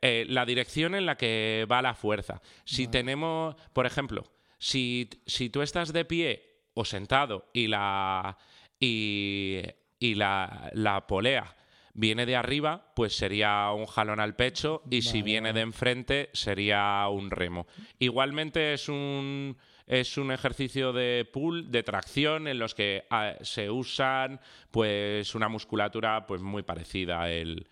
eh, 0.00 0.24
la 0.30 0.46
dirección 0.46 0.94
en 0.94 1.04
la 1.04 1.18
que 1.18 1.66
va 1.70 1.82
la 1.82 1.94
fuerza. 1.94 2.40
Si 2.64 2.88
tenemos, 2.88 3.54
por 3.74 3.84
ejemplo, 3.84 4.24
si, 4.56 5.10
si, 5.26 5.50
tú 5.50 5.60
estás 5.60 5.92
de 5.92 6.06
pie 6.06 6.62
o 6.72 6.86
sentado 6.86 7.50
y 7.52 7.66
la, 7.66 8.38
y, 8.80 9.60
y 9.98 10.14
la, 10.14 10.70
la 10.72 11.06
polea 11.06 11.54
viene 11.98 12.26
de 12.26 12.36
arriba, 12.36 12.92
pues 12.94 13.16
sería 13.16 13.72
un 13.72 13.86
jalón 13.86 14.20
al 14.20 14.36
pecho 14.36 14.82
y 14.88 15.02
si 15.02 15.20
viene 15.20 15.52
de 15.52 15.62
enfrente 15.62 16.30
sería 16.32 17.08
un 17.08 17.28
remo. 17.28 17.66
Igualmente 17.98 18.72
es 18.72 18.88
un 18.88 19.56
es 19.84 20.16
un 20.16 20.30
ejercicio 20.30 20.92
de 20.92 21.28
pull, 21.32 21.72
de 21.72 21.82
tracción, 21.82 22.46
en 22.46 22.58
los 22.58 22.74
que 22.74 23.06
ah, 23.10 23.34
se 23.40 23.68
usan 23.68 24.40
pues 24.70 25.34
una 25.34 25.48
musculatura 25.48 26.24
pues 26.26 26.40
muy 26.40 26.62
parecida 26.62 27.30
el, 27.30 27.66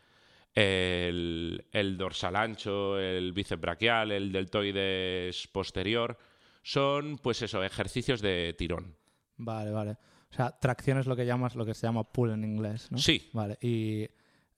el, 0.55 1.97
dorsal 1.97 2.35
ancho, 2.35 2.99
el 2.99 3.33
bíceps 3.33 3.61
braquial, 3.61 4.11
el 4.11 4.33
deltoides 4.33 5.47
posterior. 5.49 6.19
Son 6.63 7.19
pues 7.19 7.43
eso, 7.43 7.63
ejercicios 7.63 8.21
de 8.21 8.55
tirón. 8.59 8.97
Vale, 9.37 9.71
vale. 9.71 9.97
O 10.31 10.35
sea, 10.35 10.51
tracción 10.59 10.99
es 10.99 11.07
lo 11.07 11.17
que 11.17 11.25
llamas, 11.25 11.55
lo 11.55 11.65
que 11.65 11.75
se 11.75 11.87
llama 11.87 12.05
pull 12.05 12.31
en 12.31 12.45
inglés, 12.45 12.91
¿no? 12.91 12.99
Sí. 12.99 13.31
Vale. 13.33 13.59
Y 13.61 14.09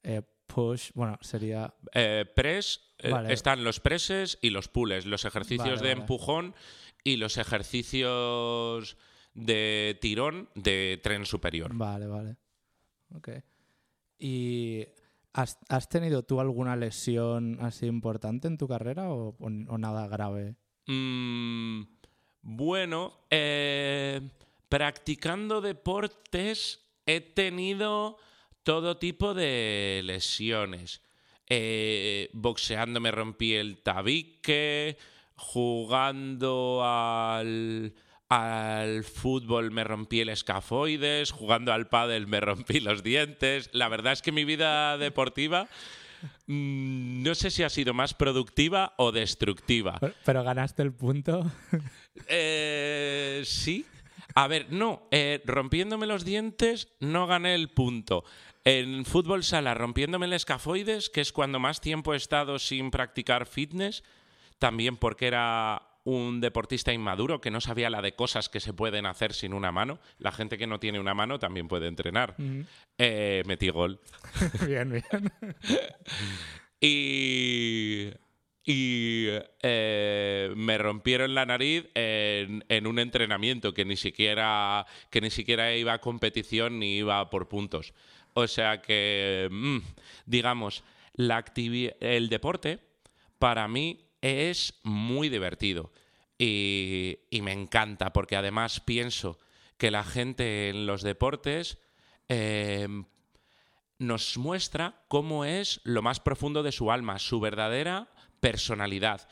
eh, 0.03 0.23
push, 0.47 0.91
bueno, 0.95 1.19
sería. 1.21 1.73
Eh, 1.93 2.25
press, 2.35 2.81
eh, 2.99 3.13
están 3.29 3.63
los 3.65 3.81
presses 3.81 4.39
y 4.43 4.51
los 4.51 4.69
pulls, 4.69 5.07
los 5.07 5.25
ejercicios 5.25 5.81
de 5.81 5.93
empujón 5.93 6.55
y 7.05 7.17
los 7.17 7.37
ejercicios 7.37 8.97
de 9.35 9.99
tirón 10.01 10.49
de 10.55 11.01
tren 11.03 11.27
superior. 11.27 11.71
Vale, 11.75 12.07
vale. 12.07 12.37
Ok. 13.15 13.29
¿Y 14.19 14.87
has, 15.33 15.89
tenido 15.89 16.25
tú 16.25 16.41
alguna 16.41 16.75
lesión 16.75 17.59
así 17.61 17.87
importante 17.87 18.49
en 18.49 18.59
tu 18.59 18.67
carrera 18.67 19.11
o, 19.11 19.37
nada 19.79 20.09
grave? 20.09 20.57
Mm, 20.87 21.83
bueno, 22.43 23.13
eh 23.31 24.21
practicando 24.69 25.61
deportes 25.61 26.87
he 27.07 27.21
tenido 27.21 28.19
todo 28.63 28.99
tipo 28.99 29.35
de 29.35 30.03
lesiones. 30.05 31.03
Eh, 31.49 32.29
boxeando 32.35 33.01
me 33.01 33.11
rompí 33.11 33.55
el 33.55 33.83
tabique, 33.83 34.99
jugando 35.35 36.83
al, 36.85 37.95
al 38.29 39.05
fútbol 39.05 39.71
me 39.71 39.85
rompí 39.85 40.21
el 40.21 40.29
escafoides, 40.29 41.31
jugando 41.31 41.73
al 41.73 41.89
pádel 41.89 42.27
me 42.27 42.41
rompí 42.41 42.81
los 42.81 43.03
dientes. 43.03 43.71
La 43.73 43.89
verdad 43.89 44.13
es 44.13 44.23
que 44.23 44.33
mi 44.33 44.45
vida 44.45 44.99
deportiva 44.99 45.69
mm, 46.47 47.23
no 47.23 47.35
sé 47.35 47.51
si 47.51 47.63
ha 47.63 47.71
sido 47.71 47.95
más 47.95 48.13
productiva 48.13 48.93
o 48.99 49.13
destructiva. 49.13 49.99
Pero, 50.25 50.45
ganaste 50.45 50.83
el 50.83 50.93
punto. 50.93 51.51
Eh, 52.27 53.43
sí, 53.47 53.87
a 54.39 54.47
ver, 54.47 54.71
no, 54.71 55.09
eh, 55.11 55.43
rompiéndome 55.47 56.07
los 56.07 56.25
dientes 56.25 56.95
no 57.01 57.27
gané 57.27 57.57
el 57.57 57.71
punto. 57.71 58.23
En 58.63 59.05
fútbol 59.05 59.43
sala, 59.43 59.75
rompiéndome 59.75 60.27
el 60.27 60.33
escafoides, 60.33 61.11
que 61.11 61.21
es 61.21 61.33
cuando 61.33 61.59
más 61.59 61.81
tiempo 61.81 62.15
he 62.15 62.17
estado 62.17 62.61
sin 62.61 62.93
practicar 62.93 63.47
fitness, 63.47 64.05
también 64.61 64.97
porque 64.97 65.27
era 65.27 65.83
un 66.05 66.41
deportista 66.41 66.93
inmaduro 66.93 67.41
que 67.41 67.51
no 67.51 67.61
sabía 67.61 67.91
la 67.91 68.01
de 68.01 68.15
cosas 68.15 68.49
que 68.49 68.61
se 68.61 68.73
pueden 68.73 69.07
hacer 69.07 69.33
sin 69.33 69.55
una 69.55 69.73
mano. 69.73 69.99
La 70.21 70.31
gente 70.31 70.57
que 70.57 70.69
no 70.69 70.79
tiene 70.79 71.01
una 71.01 71.15
mano 71.15 71.41
también 71.41 71.67
puede 71.67 71.89
entrenar. 71.89 72.37
Eh, 72.97 73.43
metí 73.45 73.71
gol. 73.71 73.99
bien, 74.69 74.89
bien. 74.93 75.33
y 76.81 78.13
y 78.65 79.29
eh, 79.63 80.53
me 80.55 80.77
rompieron 80.79 81.35
la 81.35 81.47
nariz 81.47 81.89
en, 81.95 82.87
un 82.87 82.99
entrenamiento 82.99 83.73
que 83.73 83.85
ni 83.85 83.97
siquiera 83.97 84.87
que 85.11 85.21
ni 85.21 85.31
siquiera 85.31 85.75
iba 85.75 85.95
a 85.95 86.01
competición 86.01 86.79
ni 86.79 86.99
iba 86.99 87.31
por 87.31 87.49
puntos. 87.49 87.95
O 88.35 88.47
sea 88.47 88.83
que, 88.83 89.49
mm, 89.51 89.79
digamos, 90.27 90.85
la 91.15 91.45
el 91.57 92.29
deporte 92.29 92.79
para 93.39 93.67
mí 93.69 94.09
es 94.21 94.75
muy 94.83 95.29
divertido 95.29 95.91
y, 96.39 97.19
me 97.43 97.53
encanta 97.53 98.13
porque 98.13 98.37
además 98.37 98.81
pienso 98.81 99.39
que 99.77 99.91
la 99.91 100.05
gente 100.05 100.69
en 100.69 100.87
los 100.87 101.03
deportes 101.03 101.79
em, 102.29 103.07
nos 103.99 104.37
muestra 104.37 105.03
cómo 105.09 105.45
es 105.45 105.81
lo 105.85 106.03
más 106.03 106.21
profundo 106.21 106.63
de 106.63 106.73
su 106.73 106.93
alma, 106.93 107.19
su 107.19 107.41
verdadera 107.41 108.09
personalidad. 108.41 109.29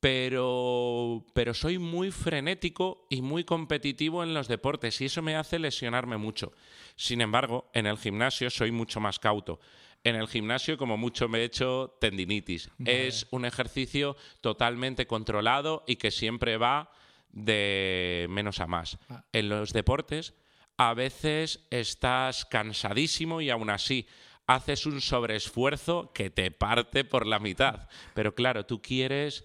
Pero, 0.00 1.24
pero 1.32 1.54
soy 1.54 1.78
muy 1.78 2.10
frenético 2.10 3.06
y 3.08 3.22
muy 3.22 3.44
competitivo 3.44 4.22
en 4.22 4.34
los 4.34 4.48
deportes 4.48 5.00
y 5.00 5.06
eso 5.06 5.22
me 5.22 5.34
hace 5.34 5.58
lesionarme 5.58 6.18
mucho. 6.18 6.52
Sin 6.94 7.22
embargo, 7.22 7.70
en 7.72 7.86
el 7.86 7.96
gimnasio 7.96 8.50
soy 8.50 8.70
mucho 8.70 9.00
más 9.00 9.18
cauto. 9.18 9.60
en 10.06 10.16
el 10.16 10.28
gimnasio 10.28 10.76
como 10.76 10.98
mucho 10.98 11.28
me 11.28 11.38
he 11.38 11.44
hecho 11.44 11.96
tendinitis. 11.98 12.68
Es 12.84 13.26
un 13.30 13.46
ejercicio 13.46 14.16
totalmente 14.42 15.06
controlado 15.06 15.82
y 15.86 15.96
que 15.96 16.10
siempre 16.10 16.58
va 16.58 16.92
de 17.32 18.26
menos 18.28 18.60
a 18.60 18.66
más. 18.66 18.98
Ah. 19.08 19.24
En 19.32 19.48
los 19.48 19.72
deportes 19.72 20.34
a 20.76 20.92
veces 20.92 21.66
estás 21.70 22.44
cansadísimo 22.44 23.40
y 23.40 23.50
aún 23.50 23.70
así 23.70 24.06
haces 24.46 24.86
un 24.86 25.00
sobreesfuerzo 25.00 26.12
que 26.12 26.30
te 26.30 26.50
parte 26.50 27.04
por 27.04 27.26
la 27.26 27.38
mitad. 27.38 27.88
Pero 28.14 28.34
claro, 28.34 28.66
tú 28.66 28.80
quieres... 28.82 29.44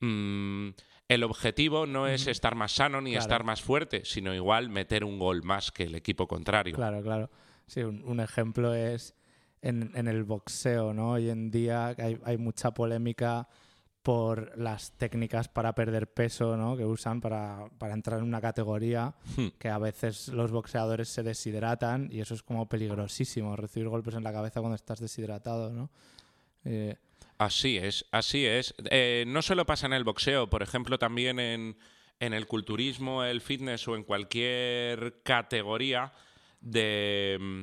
mm, 0.00 0.68
el 1.08 1.24
objetivo 1.24 1.86
no 1.86 2.06
es 2.06 2.28
estar 2.28 2.54
más 2.54 2.70
sano 2.70 3.00
ni 3.00 3.10
Claro. 3.10 3.22
estar 3.22 3.42
más 3.44 3.60
fuerte, 3.62 4.02
sino 4.04 4.32
igual 4.32 4.68
meter 4.70 5.02
un 5.02 5.18
gol 5.18 5.42
más 5.42 5.72
que 5.72 5.82
el 5.82 5.96
equipo 5.96 6.28
contrario. 6.28 6.76
Claro, 6.76 7.02
claro. 7.02 7.30
Sí, 7.66 7.80
un, 7.80 8.04
un 8.04 8.20
ejemplo 8.20 8.72
es 8.74 9.16
en, 9.60 9.90
en 9.96 10.06
el 10.06 10.22
boxeo, 10.22 10.94
¿no? 10.94 11.10
Hoy 11.12 11.28
en 11.28 11.50
día 11.50 11.96
hay, 11.98 12.16
hay 12.24 12.38
mucha 12.38 12.72
polémica 12.72 13.48
por 14.02 14.56
las 14.58 14.92
técnicas 14.96 15.48
para 15.48 15.74
perder 15.74 16.12
peso, 16.12 16.56
¿no? 16.56 16.76
Que 16.76 16.84
usan 16.86 17.20
para, 17.20 17.66
para 17.78 17.92
entrar 17.94 18.18
en 18.20 18.24
una 18.24 18.40
categoría 18.40 19.14
Hmm. 19.36 19.48
que 19.58 19.68
a 19.68 19.78
veces 19.78 20.28
los 20.28 20.50
boxeadores 20.50 21.08
se 21.08 21.22
deshidratan 21.22 22.08
y 22.10 22.20
eso 22.20 22.34
es 22.34 22.42
como 22.42 22.68
peligrosísimo, 22.68 23.56
recibir 23.56 23.88
golpes 23.88 24.14
en 24.14 24.24
la 24.24 24.32
cabeza 24.32 24.60
cuando 24.60 24.76
estás 24.76 25.00
deshidratado, 25.00 25.70
¿no? 25.70 25.90
Eh, 26.64 26.96
Así 27.38 27.78
es, 27.78 28.04
así 28.10 28.44
es. 28.44 28.74
Eh, 28.90 29.24
no 29.26 29.40
solo 29.40 29.64
pasa 29.64 29.86
en 29.86 29.94
el 29.94 30.04
boxeo, 30.04 30.50
por 30.50 30.62
ejemplo, 30.62 30.98
también 30.98 31.38
en, 31.40 31.76
en 32.18 32.34
el 32.34 32.46
culturismo, 32.46 33.24
el 33.24 33.40
fitness 33.40 33.88
o 33.88 33.96
en 33.96 34.04
cualquier 34.04 35.22
categoría 35.22 36.12
de 36.60 37.38
mm, 37.40 37.62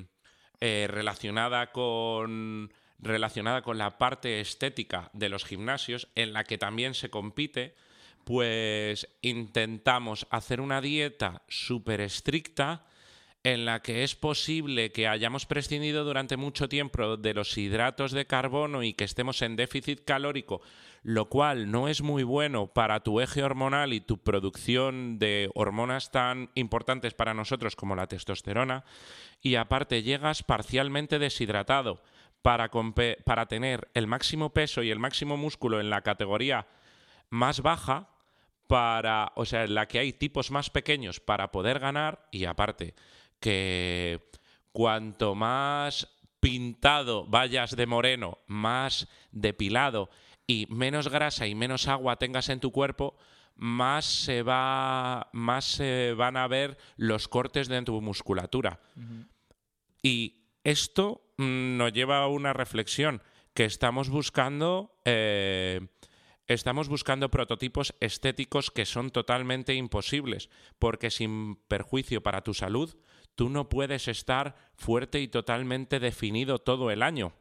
eh, 0.62 0.88
relacionada 0.90 1.72
con 1.72 2.74
relacionada 3.00 3.62
con 3.62 3.78
la 3.78 3.98
parte 3.98 4.40
estética 4.40 5.10
de 5.14 5.30
los 5.30 5.46
gimnasios, 5.46 6.08
en 6.16 6.34
la 6.34 6.44
que 6.44 6.58
también 6.58 6.94
se 6.94 7.10
compite, 7.10 7.76
pues 8.24 9.08
intentamos 9.22 10.28
hacer 10.30 10.60
una 10.60 10.82
dieta 10.82 11.44
súper 11.48 12.02
estricta 12.02 12.86
en 13.44 13.64
la 13.64 13.82
que 13.82 14.04
es 14.04 14.16
posible 14.16 14.92
que 14.92 15.08
hayamos 15.08 15.46
prescindido 15.46 16.04
durante 16.04 16.36
mucho 16.36 16.68
tiempo 16.68 17.16
de 17.16 17.34
los 17.34 17.58
hidratos 17.58 18.12
de 18.12 18.26
carbono 18.28 18.84
y 18.84 18.94
que 18.94 19.06
estemos 19.06 19.42
en 19.42 19.56
déficit 19.56 20.04
calórico, 20.04 20.62
lo 21.04 21.30
cual 21.30 21.72
no 21.72 21.88
es 21.88 22.02
muy 22.02 22.24
bueno 22.24 22.68
para 22.68 23.00
tu 23.00 23.22
eje 23.22 23.44
hormonal 23.44 23.94
y 23.94 24.02
tu 24.02 24.18
producción 24.18 25.20
de 25.20 25.50
hormonas 25.54 26.12
tan 26.12 26.50
importantes 26.56 27.14
para 27.14 27.34
nosotros 27.34 27.78
como 27.78 27.96
la 27.96 28.08
testosterona, 28.08 28.84
y 29.42 29.56
aparte 29.56 30.04
llegas 30.04 30.44
parcialmente 30.44 31.18
deshidratado 31.18 32.04
para, 32.42 32.70
tener 33.48 33.90
el 33.94 34.08
máximo 34.08 34.54
peso 34.54 34.84
y 34.84 34.92
el 34.92 35.00
máximo 35.00 35.38
músculo 35.38 35.80
en 35.80 35.90
la 35.90 36.02
categoría 36.02 36.68
más 37.30 37.62
baja 37.62 38.10
para, 38.68 39.32
o 39.36 39.46
sea, 39.46 39.66
en 39.66 39.76
la 39.76 39.88
que 39.88 40.00
hay 40.00 40.14
tipos 40.14 40.52
más 40.52 40.70
pequeños 40.70 41.20
para 41.20 41.52
poder 41.52 41.80
ganar 41.80 42.28
y 42.32 42.46
aparte 42.46 42.94
que 43.40 44.30
cuanto 44.72 45.36
más 45.36 46.08
pintado 46.40 47.26
vayas 47.26 47.76
de 47.76 47.86
moreno, 47.86 48.40
más 48.48 49.08
depilado 49.32 50.10
y 50.46 50.68
menos 50.70 51.10
grasa 51.10 51.48
y 51.48 51.56
menos 51.56 51.88
agua 51.88 52.18
tengas 52.18 52.50
en 52.50 52.60
tu 52.60 52.72
cuerpo, 52.72 53.18
más 53.56 54.06
se 54.06 54.44
va 54.44 55.30
más 55.34 55.66
se 55.66 56.14
van 56.14 56.38
a 56.38 56.48
ver 56.48 56.78
los 56.96 57.28
cortes 57.28 57.68
de 57.68 57.82
tu 57.82 58.02
musculatura. 58.02 58.80
Y 60.02 60.46
esto 60.64 61.27
nos 61.38 61.94
lleva 61.94 62.20
a 62.24 62.28
una 62.28 62.54
reflexión 62.54 63.22
que 63.54 63.66
estamos 63.66 64.10
buscando 64.10 64.96
eh, 65.06 65.88
estamos 66.48 66.88
buscando 66.90 67.30
prototipos 67.30 67.94
estéticos 68.00 68.72
que 68.72 68.86
son 68.86 69.10
totalmente 69.12 69.74
imposibles, 69.74 70.50
porque 70.80 71.10
sin 71.12 71.56
perjuicio 71.68 72.24
para 72.24 72.42
tu 72.44 72.54
salud, 72.54 72.96
tú 73.36 73.50
no 73.50 73.68
puedes 73.70 74.08
estar 74.08 74.56
fuerte 74.76 75.20
y 75.20 75.28
totalmente 75.28 76.00
definido 76.00 76.60
todo 76.60 76.90
el 76.92 77.04
año. 77.04 77.34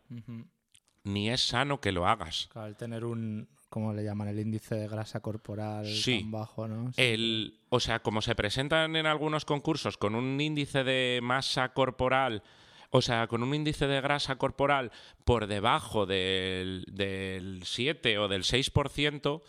Ni 1.04 1.30
es 1.30 1.40
sano 1.46 1.80
que 1.80 1.92
lo 1.92 2.06
hagas. 2.08 2.48
claro, 2.52 2.66
el 2.66 2.76
tener 2.76 3.04
un, 3.04 3.48
¿cómo 3.68 3.92
le 3.94 4.02
llaman? 4.02 4.26
El 4.26 4.40
índice 4.40 4.74
de 4.74 4.88
grasa 4.88 5.20
corporal 5.20 5.86
Sí. 5.86 6.20
tan 6.22 6.32
bajo, 6.32 6.66
¿no? 6.66 6.92
Sí. 6.92 7.00
El, 7.00 7.60
o 7.68 7.78
sea, 7.78 8.00
como 8.00 8.22
se 8.22 8.34
presentan 8.34 8.96
en 8.96 9.06
algunos 9.06 9.44
concursos 9.44 9.96
con 9.98 10.16
un 10.16 10.40
índice 10.40 10.82
de 10.82 11.20
masa 11.22 11.72
corporal, 11.72 12.42
o 12.90 13.02
sea, 13.02 13.26
con 13.26 13.42
un 13.42 13.54
índice 13.54 13.86
de 13.86 14.00
grasa 14.00 14.36
corporal 14.36 14.92
por 15.24 15.46
debajo 15.46 16.06
del, 16.06 16.84
del 16.88 17.62
7 17.64 18.18
o 18.18 18.28
del 18.28 18.42
6%, 18.42 19.42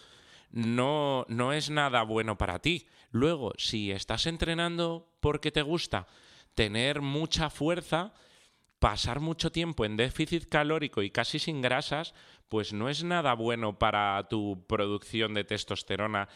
no, 0.51 1.25
no 1.27 1.53
es 1.53 1.69
nada 1.69 2.03
bueno 2.03 2.37
para 2.37 2.59
ti. 2.59 2.87
Luego, 3.11 3.53
si 3.57 3.91
estás 3.91 4.25
entrenando 4.25 5.09
porque 5.19 5.51
te 5.51 5.61
gusta 5.61 6.07
tener 6.55 7.01
mucha 7.01 7.49
fuerza, 7.49 8.13
pasar 8.79 9.19
mucho 9.19 9.51
tiempo 9.51 9.85
en 9.85 9.97
déficit 9.97 10.49
calórico 10.49 11.01
y 11.01 11.11
casi 11.11 11.39
sin 11.39 11.61
grasas, 11.61 12.13
pues 12.49 12.73
no 12.73 12.89
es 12.89 13.03
nada 13.03 13.33
bueno 13.33 13.77
para 13.77 14.27
tu 14.29 14.65
producción 14.67 15.33
de 15.33 15.43
testosterona 15.43 16.29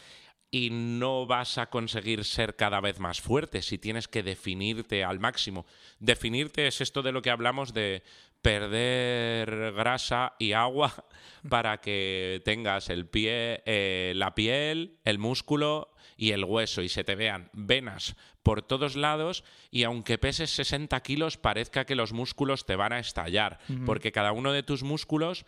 y 0.52 0.70
no 0.70 1.26
vas 1.26 1.58
a 1.58 1.70
conseguir 1.70 2.26
ser 2.26 2.58
cada 2.58 2.82
vez 2.82 3.00
más 3.00 3.22
fuerte 3.22 3.62
si 3.62 3.78
tienes 3.78 4.10
que 4.10 4.22
definirte 4.22 5.04
al 5.06 5.20
máximo. 5.20 5.66
Definirte 6.00 6.68
es 6.68 6.82
esto 6.82 7.02
de 7.02 7.14
lo 7.14 7.22
que 7.22 7.32
hablamos 7.32 7.74
de 7.74 8.04
perder 8.42 9.72
grasa 9.74 10.34
y 10.40 10.52
agua 10.52 11.06
para 11.50 11.80
que 11.80 12.42
tengas 12.44 12.90
el 12.90 13.08
pie, 13.08 13.64
eh, 13.66 14.14
la 14.16 14.36
piel, 14.36 14.98
el 15.06 15.20
músculo 15.20 15.96
y 16.18 16.32
el 16.32 16.44
hueso 16.44 16.82
y 16.82 16.90
se 16.90 17.04
te 17.04 17.16
vean 17.16 17.50
venas 17.54 18.16
por 18.44 18.62
todos 18.62 18.96
lados 18.96 19.44
y 19.72 19.84
aunque 19.84 20.18
peses 20.18 20.50
60 20.52 21.00
kilos 21.02 21.38
parezca 21.38 21.86
que 21.86 21.96
los 21.96 22.14
músculos 22.14 22.66
te 22.66 22.76
van 22.76 22.94
a 22.94 23.00
estallar 23.00 23.60
porque 23.86 24.12
cada 24.12 24.32
uno 24.32 24.52
de 24.52 24.64
tus 24.64 24.84
músculos 24.84 25.46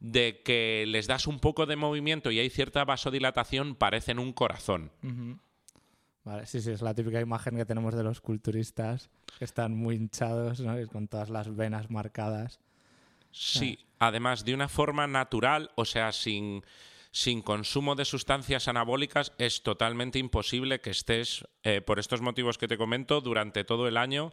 de 0.00 0.42
que 0.42 0.84
les 0.86 1.06
das 1.06 1.26
un 1.26 1.40
poco 1.40 1.66
de 1.66 1.76
movimiento 1.76 2.30
y 2.30 2.38
hay 2.38 2.50
cierta 2.50 2.84
vasodilatación 2.84 3.74
parecen 3.74 4.18
un 4.18 4.32
corazón. 4.32 4.90
Vale, 6.24 6.46
sí, 6.46 6.60
sí, 6.60 6.72
es 6.72 6.82
la 6.82 6.94
típica 6.94 7.20
imagen 7.20 7.56
que 7.56 7.64
tenemos 7.64 7.94
de 7.94 8.02
los 8.02 8.20
culturistas 8.20 9.10
que 9.38 9.44
están 9.44 9.76
muy 9.76 9.94
hinchados, 9.94 10.60
¿no? 10.60 10.80
Y 10.80 10.86
con 10.86 11.06
todas 11.08 11.30
las 11.30 11.54
venas 11.54 11.90
marcadas. 11.90 12.58
Sí, 13.30 13.78
además 13.98 14.44
de 14.44 14.54
una 14.54 14.68
forma 14.68 15.06
natural, 15.06 15.70
o 15.76 15.84
sea, 15.84 16.10
sin, 16.12 16.64
sin 17.10 17.42
consumo 17.42 17.94
de 17.94 18.04
sustancias 18.04 18.66
anabólicas, 18.66 19.32
es 19.38 19.62
totalmente 19.62 20.18
imposible 20.18 20.80
que 20.80 20.90
estés, 20.90 21.46
eh, 21.62 21.80
por 21.80 21.98
estos 21.98 22.22
motivos 22.22 22.58
que 22.58 22.68
te 22.68 22.78
comento, 22.78 23.20
durante 23.20 23.62
todo 23.62 23.86
el 23.88 23.96
año 23.96 24.32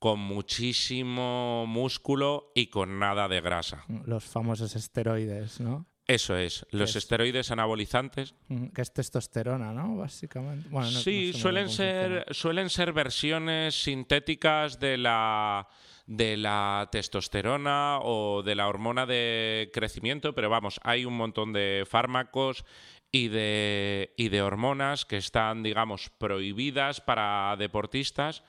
con 0.00 0.18
muchísimo 0.18 1.66
músculo 1.68 2.50
y 2.54 2.66
con 2.68 2.98
nada 2.98 3.28
de 3.28 3.40
grasa. 3.40 3.84
Los 4.06 4.24
famosos 4.24 4.74
esteroides, 4.74 5.60
¿no? 5.60 5.86
Eso 6.06 6.36
es, 6.36 6.66
los 6.70 6.90
Es- 6.90 6.96
esteroides 6.96 7.52
anabolizantes 7.52 8.34
Ujú, 8.48 8.72
Que 8.72 8.82
es 8.82 8.92
testosterona, 8.92 9.72
¿no? 9.72 9.96
Básicamente. 9.96 10.68
Bueno, 10.70 10.90
no- 10.90 10.98
sí, 10.98 11.32
suelen 11.32 11.68
ser, 11.68 12.26
suelen 12.32 12.68
ser 12.70 12.92
versiones 12.92 13.80
sintéticas 13.80 14.80
de 14.80 14.96
la, 14.98 15.68
de 16.06 16.36
la 16.36 16.88
testosterona 16.90 17.98
o 18.02 18.42
de 18.42 18.54
la 18.56 18.66
hormona 18.66 19.06
de 19.06 19.70
crecimiento, 19.72 20.34
pero 20.34 20.48
vamos, 20.50 20.80
hay 20.82 21.04
un 21.04 21.16
montón 21.16 21.52
de 21.52 21.84
fármacos 21.88 22.64
y 23.12 23.28
de, 23.28 24.12
y 24.16 24.30
de 24.30 24.42
hormonas 24.42 25.04
que 25.04 25.18
están, 25.18 25.62
digamos, 25.62 26.10
prohibidas 26.18 27.00
para 27.00 27.54
deportistas 27.58 28.42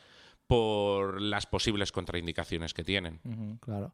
por 0.51 1.21
las 1.21 1.45
posibles 1.45 1.93
contraindicaciones 1.93 2.73
que 2.73 2.83
tienen. 2.83 3.21
Claro. 3.61 3.93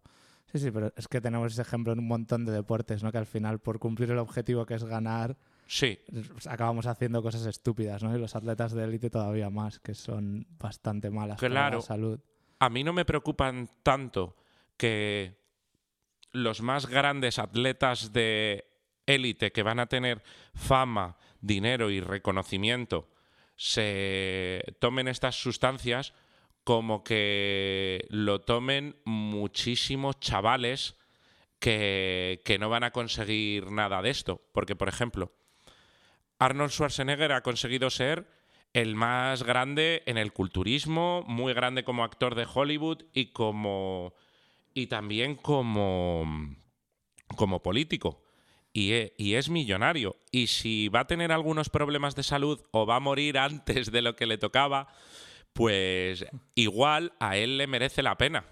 Sí, 0.52 0.58
sí, 0.58 0.72
pero 0.72 0.92
es 0.96 1.08
que 1.08 1.22
tenemos 1.22 1.54
ese 1.54 1.62
ejemplo 1.62 1.94
en 1.94 2.00
un 2.00 2.08
montón 2.08 2.46
de 2.46 2.52
deportes, 2.52 3.04
¿no? 3.04 3.12
Que 3.12 3.20
al 3.20 3.28
final, 3.28 3.60
por 3.60 3.78
cumplir 3.78 4.10
el 4.10 4.18
objetivo 4.18 4.66
que 4.66 4.74
es 4.74 4.84
ganar, 4.84 5.38
Sí, 5.68 6.00
acabamos 6.50 6.88
haciendo 6.88 7.22
cosas 7.22 7.46
estúpidas, 7.46 8.02
¿no? 8.02 8.16
Y 8.16 8.20
los 8.20 8.36
atletas 8.36 8.72
de 8.72 8.86
élite 8.86 9.12
todavía 9.12 9.52
más, 9.52 9.80
que 9.80 9.94
son 9.94 10.48
bastante 10.58 11.12
malas 11.12 11.38
para 11.40 11.50
Claro. 11.50 11.78
la 11.78 11.84
salud. 11.84 12.20
a 12.60 12.70
mí 12.72 12.84
no 12.84 12.92
me 12.92 13.06
preocupan 13.06 13.70
tanto 13.84 14.36
que 14.78 15.38
los 16.32 16.62
más 16.64 16.88
grandes 16.88 17.38
atletas 17.38 18.14
de 18.14 18.66
élite 19.06 19.52
que 19.52 19.62
van 19.62 19.80
a 19.80 19.86
tener 19.86 20.24
fama, 20.56 21.18
dinero 21.40 21.92
y 21.92 22.00
reconocimiento 22.00 23.10
se 23.58 24.64
tomen 24.80 25.08
estas 25.08 25.36
sustancias 25.36 26.14
como 26.68 27.02
que 27.02 28.06
lo 28.10 28.42
tomen 28.42 28.98
muchísimos 29.06 30.20
chavales 30.20 30.98
que, 31.60 32.42
que 32.44 32.60
no 32.60 32.68
van 32.68 32.84
a 32.84 32.92
conseguir 32.92 33.72
nada 33.72 34.02
de 34.02 34.10
esto. 34.10 34.42
Porque, 34.52 34.76
por 34.76 34.90
ejemplo, 34.90 35.32
Arnold 36.40 36.72
Schwarzenegger 36.72 37.32
ha 37.32 37.42
conseguido 37.42 37.90
ser 37.90 38.28
el 38.74 38.96
más 38.96 39.44
grande 39.44 40.04
en 40.08 40.18
el 40.18 40.34
culturismo, 40.34 41.24
muy 41.26 41.54
grande 41.54 41.86
como 41.86 42.04
actor 42.04 42.36
de 42.36 42.46
Hollywood 42.54 43.04
y 43.14 43.28
como 43.28 44.14
y 44.74 44.88
también 44.88 45.36
como, 45.36 46.54
como 47.38 47.64
político. 47.64 48.22
Y, 48.74 48.92
e- 48.92 49.14
y 49.18 49.36
es 49.36 49.48
millonario. 49.48 50.18
Y 50.32 50.48
si 50.48 50.90
va 50.90 51.00
a 51.00 51.08
tener 51.08 51.32
algunos 51.32 51.70
problemas 51.70 52.14
de 52.16 52.24
salud 52.24 52.60
o 52.72 52.86
va 52.86 52.98
a 52.98 53.00
morir 53.00 53.38
antes 53.38 53.90
de 53.90 54.02
lo 54.02 54.18
que 54.18 54.26
le 54.26 54.38
tocaba, 54.38 54.90
pues 55.58 56.24
igual 56.54 57.14
a 57.20 57.36
él 57.36 57.58
le 57.58 57.66
merece 57.66 58.04
la 58.04 58.16
pena. 58.16 58.46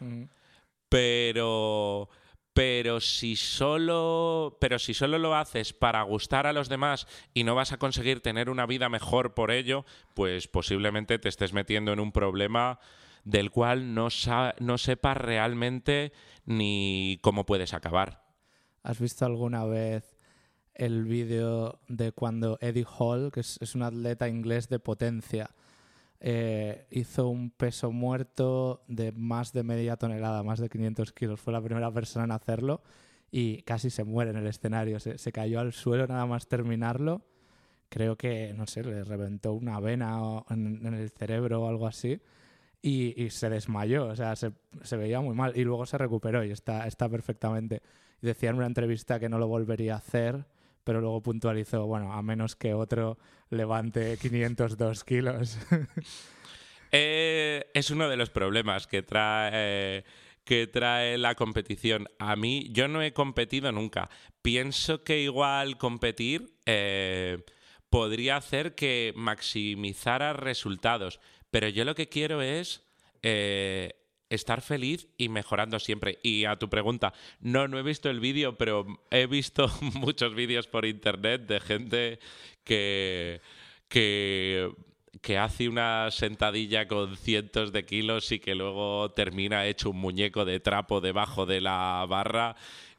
Pero 0.90 2.10
pero 2.54 3.02
si 3.02 3.36
solo 3.36 4.58
pero 4.62 4.80
si 4.80 4.94
solo 4.94 5.20
lo 5.20 5.36
haces 5.36 5.72
para 5.74 6.02
gustar 6.04 6.48
a 6.48 6.54
los 6.54 6.68
demás 6.70 7.06
y 7.34 7.44
no 7.44 7.54
vas 7.54 7.74
a 7.74 7.78
conseguir 7.78 8.22
tener 8.22 8.50
una 8.50 8.66
vida 8.66 8.90
mejor 8.90 9.34
por 9.36 9.52
ello, 9.52 9.86
pues 10.16 10.48
posiblemente 10.48 11.20
te 11.20 11.30
estés 11.30 11.54
metiendo 11.54 11.94
en 11.94 12.00
un 12.00 12.12
problema 12.12 12.80
del 13.24 13.52
cual 13.52 13.94
no, 13.94 14.10
sa- 14.10 14.56
no 14.60 14.78
sepas 14.78 15.18
realmente 15.18 16.12
ni 16.46 17.20
cómo 17.22 17.46
puedes 17.46 17.74
acabar. 17.74 18.24
¿Has 18.84 19.00
visto 19.00 19.26
alguna 19.26 19.66
vez 19.66 20.16
el 20.76 21.04
vídeo 21.06 21.80
de 21.88 22.12
cuando 22.14 22.58
Eddie 22.62 22.86
Hall, 22.98 23.32
que 23.32 23.42
es, 23.42 23.58
es 23.62 23.76
un 23.76 23.82
atleta 23.84 24.28
inglés 24.28 24.70
de 24.70 24.80
potencia, 24.80 25.50
eh, 26.20 26.88
hizo 26.92 27.28
un 27.28 27.52
peso 27.52 27.92
muerto 27.92 28.84
de 28.88 29.12
más 29.12 29.54
de 29.54 29.64
media 29.64 29.98
tonelada, 29.98 30.44
más 30.44 30.60
de 30.60 30.70
500 30.70 31.12
kilos? 31.14 31.40
Fue 31.40 31.54
la 31.54 31.62
primera 31.62 31.92
persona 31.92 32.26
en 32.26 32.32
hacerlo 32.32 32.82
y 33.32 33.62
casi 33.64 33.90
se 33.90 34.04
muere 34.04 34.32
en 34.32 34.38
el 34.38 34.48
escenario. 34.48 35.00
Se, 35.00 35.18
se 35.18 35.32
cayó 35.32 35.60
al 35.60 35.74
suelo 35.74 36.08
nada 36.08 36.26
más 36.26 36.48
terminarlo. 36.48 37.22
Creo 37.90 38.18
que, 38.18 38.54
no 38.56 38.66
sé, 38.68 38.84
le 38.84 39.04
reventó 39.04 39.54
una 39.54 39.80
vena 39.80 40.20
en, 40.50 40.86
en 40.86 40.94
el 40.94 41.10
cerebro 41.10 41.64
o 41.64 41.70
algo 41.70 41.88
así. 41.88 42.22
Y, 42.82 43.20
y 43.22 43.32
se 43.32 43.50
desmayó, 43.50 44.08
o 44.08 44.16
sea, 44.16 44.36
se, 44.36 44.52
se 44.84 44.96
veía 44.96 45.20
muy 45.20 45.36
mal. 45.36 45.54
Y 45.56 45.64
luego 45.64 45.86
se 45.86 45.98
recuperó 45.98 46.44
y 46.44 46.52
está, 46.52 46.88
está 46.88 47.10
perfectamente. 47.10 47.82
Decía 48.22 48.52
en 48.52 48.58
una 48.58 48.68
entrevista 48.68 49.20
que 49.20 49.30
no 49.30 49.40
lo 49.40 49.48
volvería 49.48 49.96
a 49.96 49.98
hacer, 49.98 50.46
pero 50.86 51.02
luego 51.02 51.22
puntualizó, 51.22 51.86
bueno, 51.86 52.14
a 52.14 52.22
menos 52.22 52.56
que 52.56 52.74
otro 52.74 53.18
levante 53.50 54.18
502 54.18 55.04
kilos. 55.04 55.58
Eh, 56.98 57.72
es 57.74 57.90
uno 57.90 58.08
de 58.08 58.16
los 58.16 58.30
problemas 58.30 58.88
que 58.88 59.04
trae, 59.04 60.06
que 60.46 60.68
trae 60.68 61.18
la 61.18 61.36
competición. 61.36 62.08
A 62.20 62.38
mí, 62.38 62.70
yo 62.72 62.88
no 62.88 63.02
he 63.02 63.12
competido 63.12 63.74
nunca. 63.74 64.10
Pienso 64.42 65.04
que 65.04 65.20
igual 65.20 65.78
competir 65.78 66.54
eh, 66.66 67.44
podría 67.90 68.38
hacer 68.38 68.76
que 68.76 69.12
maximizara 69.18 70.32
resultados. 70.32 71.20
Pero 71.52 71.68
yo 71.68 71.84
lo 71.84 71.96
que 71.96 72.08
quiero 72.08 72.42
es 72.42 72.82
eh, 73.24 74.05
estar 74.30 74.62
feliz 74.62 75.08
y 75.18 75.30
mejorando 75.30 75.80
siempre. 75.80 76.20
Y 76.24 76.46
a 76.46 76.58
tu 76.58 76.70
pregunta, 76.70 77.14
no, 77.40 77.68
no 77.68 77.78
he 77.80 77.84
visto 77.84 78.10
el 78.10 78.20
vídeo, 78.20 78.58
pero 78.58 78.86
he 79.12 79.28
visto 79.28 79.68
muchos 79.94 80.36
vídeos 80.36 80.68
por 80.68 80.86
internet 80.86 81.46
de 81.48 81.60
gente 81.60 82.20
que, 82.64 83.42
que, 83.88 84.72
que 85.22 85.38
hace 85.38 85.70
una 85.70 86.10
sentadilla 86.12 86.88
con 86.88 87.16
cientos 87.18 87.72
de 87.72 87.86
kilos 87.86 88.32
y 88.32 88.40
que 88.40 88.56
luego 88.56 89.12
termina 89.12 89.66
hecho 89.66 89.92
un 89.92 89.98
muñeco 89.98 90.46
de 90.46 90.60
trapo 90.60 91.02
debajo 91.02 91.46
de 91.46 91.62
la 91.62 92.06
barra. 92.08 92.56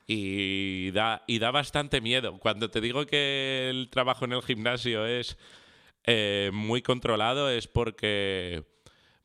Y 0.08 0.92
da, 0.92 1.24
y 1.26 1.40
da 1.40 1.50
bastante 1.50 2.00
miedo. 2.00 2.38
Cuando 2.38 2.70
te 2.70 2.80
digo 2.80 3.06
que 3.06 3.68
el 3.70 3.88
trabajo 3.90 4.24
en 4.24 4.34
el 4.34 4.42
gimnasio 4.42 5.04
es 5.04 5.36
eh, 6.04 6.50
muy 6.52 6.80
controlado, 6.80 7.50
es 7.50 7.66
porque 7.66 8.62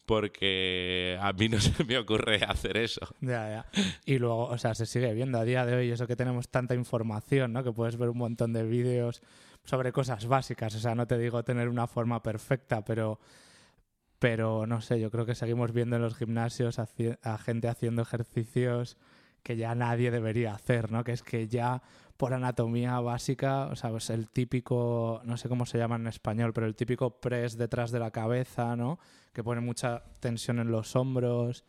porque 0.05 1.17
a 1.21 1.31
mí 1.33 1.49
no 1.49 1.59
se 1.61 1.83
me 1.83 1.97
ocurre 1.97 2.43
hacer 2.43 2.77
eso. 2.77 3.01
Ya, 3.21 3.49
ya. 3.49 3.65
Y 4.05 4.17
luego, 4.19 4.45
o 4.47 4.57
sea, 4.57 4.75
se 4.75 4.85
sigue 4.85 5.13
viendo 5.13 5.39
a 5.39 5.43
día 5.45 5.65
de 5.65 5.75
hoy 5.75 5.91
eso 5.91 6.07
que 6.07 6.15
tenemos 6.15 6.49
tanta 6.49 6.75
información, 6.75 7.53
¿no? 7.53 7.63
Que 7.63 7.71
puedes 7.71 7.97
ver 7.97 8.09
un 8.09 8.17
montón 8.17 8.53
de 8.53 8.63
vídeos 8.63 9.21
sobre 9.63 9.91
cosas 9.91 10.25
básicas. 10.25 10.75
O 10.75 10.79
sea, 10.79 10.95
no 10.95 11.07
te 11.07 11.17
digo 11.17 11.43
tener 11.43 11.69
una 11.69 11.87
forma 11.87 12.21
perfecta, 12.23 12.83
pero, 12.83 13.19
pero 14.19 14.67
no 14.67 14.81
sé, 14.81 14.99
yo 14.99 15.09
creo 15.11 15.25
que 15.25 15.35
seguimos 15.35 15.71
viendo 15.71 15.95
en 15.95 16.01
los 16.03 16.15
gimnasios 16.15 16.77
haci- 16.79 17.17
a 17.23 17.37
gente 17.37 17.67
haciendo 17.67 18.01
ejercicios 18.01 18.97
que 19.43 19.57
ya 19.57 19.73
nadie 19.73 20.11
debería 20.11 20.53
hacer, 20.53 20.91
¿no? 20.91 21.03
Que 21.03 21.13
es 21.13 21.23
que 21.23 21.47
ya 21.47 21.81
por 22.17 22.35
anatomía 22.35 22.99
básica, 22.99 23.65
o 23.67 23.75
sea, 23.75 23.89
pues 23.89 24.11
el 24.11 24.29
típico, 24.29 25.21
no 25.25 25.37
sé 25.37 25.49
cómo 25.49 25.65
se 25.65 25.79
llama 25.79 25.95
en 25.95 26.05
español, 26.05 26.53
pero 26.53 26.67
el 26.67 26.75
típico 26.75 27.19
press 27.19 27.57
detrás 27.57 27.89
de 27.91 27.97
la 27.99 28.11
cabeza, 28.11 28.75
¿no? 28.75 28.99
Que 29.33 29.43
pone 29.43 29.61
mucha 29.61 30.03
tensión 30.19 30.59
en 30.59 30.71
los 30.71 30.95
hombros. 30.95 31.63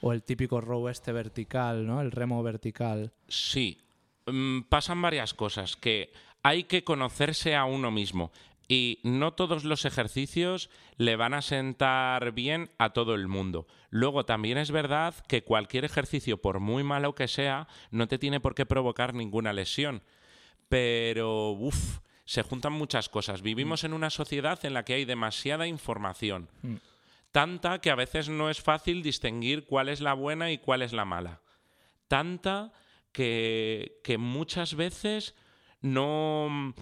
O 0.00 0.12
el 0.12 0.22
típico 0.22 0.60
row 0.60 0.88
este 0.88 1.12
vertical, 1.12 1.86
¿no? 1.86 2.00
El 2.00 2.12
remo 2.12 2.42
vertical. 2.42 3.12
Sí, 3.28 3.80
mm, 4.26 4.62
pasan 4.62 5.00
varias 5.00 5.32
cosas, 5.32 5.76
que 5.76 6.12
hay 6.42 6.64
que 6.64 6.84
conocerse 6.84 7.56
a 7.56 7.64
uno 7.64 7.90
mismo 7.90 8.30
y 8.68 9.00
no 9.04 9.32
todos 9.32 9.64
los 9.64 9.84
ejercicios 9.84 10.70
le 10.96 11.16
van 11.16 11.34
a 11.34 11.42
sentar 11.42 12.32
bien 12.32 12.70
a 12.78 12.90
todo 12.90 13.14
el 13.14 13.28
mundo. 13.28 13.66
Luego 13.90 14.24
también 14.24 14.58
es 14.58 14.70
verdad 14.70 15.14
que 15.28 15.44
cualquier 15.44 15.84
ejercicio, 15.84 16.40
por 16.40 16.60
muy 16.60 16.82
malo 16.82 17.14
que 17.14 17.28
sea, 17.28 17.68
no 17.90 18.08
te 18.08 18.18
tiene 18.18 18.40
por 18.40 18.54
qué 18.54 18.66
provocar 18.66 19.14
ninguna 19.14 19.52
lesión. 19.52 20.02
Pero, 20.68 21.50
uff, 21.50 22.00
se 22.24 22.42
juntan 22.42 22.72
muchas 22.72 23.08
cosas. 23.08 23.42
Vivimos 23.42 23.84
en 23.84 23.92
una 23.92 24.10
sociedad 24.10 24.64
en 24.64 24.74
la 24.74 24.84
que 24.84 24.94
hay 24.94 25.04
demasiada 25.04 25.66
información. 25.68 26.48
Tanta 27.36 27.82
que 27.82 27.90
a 27.90 27.94
veces 27.96 28.30
no 28.30 28.48
es 28.48 28.62
fácil 28.62 29.02
distinguir 29.02 29.66
cuál 29.66 29.90
es 29.90 30.00
la 30.00 30.14
buena 30.14 30.50
y 30.52 30.56
cuál 30.56 30.80
es 30.80 30.94
la 30.94 31.04
mala. 31.04 31.42
Tanta 32.08 32.72
que, 33.12 34.00
que 34.02 34.16
muchas 34.16 34.74
veces 34.74 35.34
no... 35.82 36.72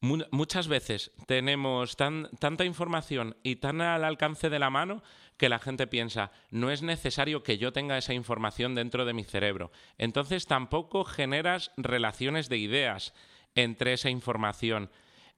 mu- 0.00 0.24
muchas 0.30 0.66
veces 0.66 1.12
tenemos 1.26 1.98
tan- 1.98 2.30
tanta 2.38 2.64
información 2.64 3.36
y 3.42 3.56
tan 3.56 3.82
al 3.82 4.04
alcance 4.04 4.48
de 4.48 4.58
la 4.58 4.70
mano 4.70 5.02
que 5.36 5.50
la 5.50 5.58
gente 5.58 5.86
piensa, 5.86 6.32
no 6.50 6.70
es 6.70 6.80
necesario 6.80 7.42
que 7.42 7.58
yo 7.58 7.70
tenga 7.74 7.98
esa 7.98 8.14
información 8.14 8.74
dentro 8.74 9.04
de 9.04 9.12
mi 9.12 9.24
cerebro. 9.24 9.70
Entonces 9.98 10.46
tampoco 10.46 11.04
generas 11.04 11.70
relaciones 11.76 12.48
de 12.48 12.56
ideas 12.56 13.12
entre 13.54 13.92
esa 13.92 14.08
información. 14.08 14.90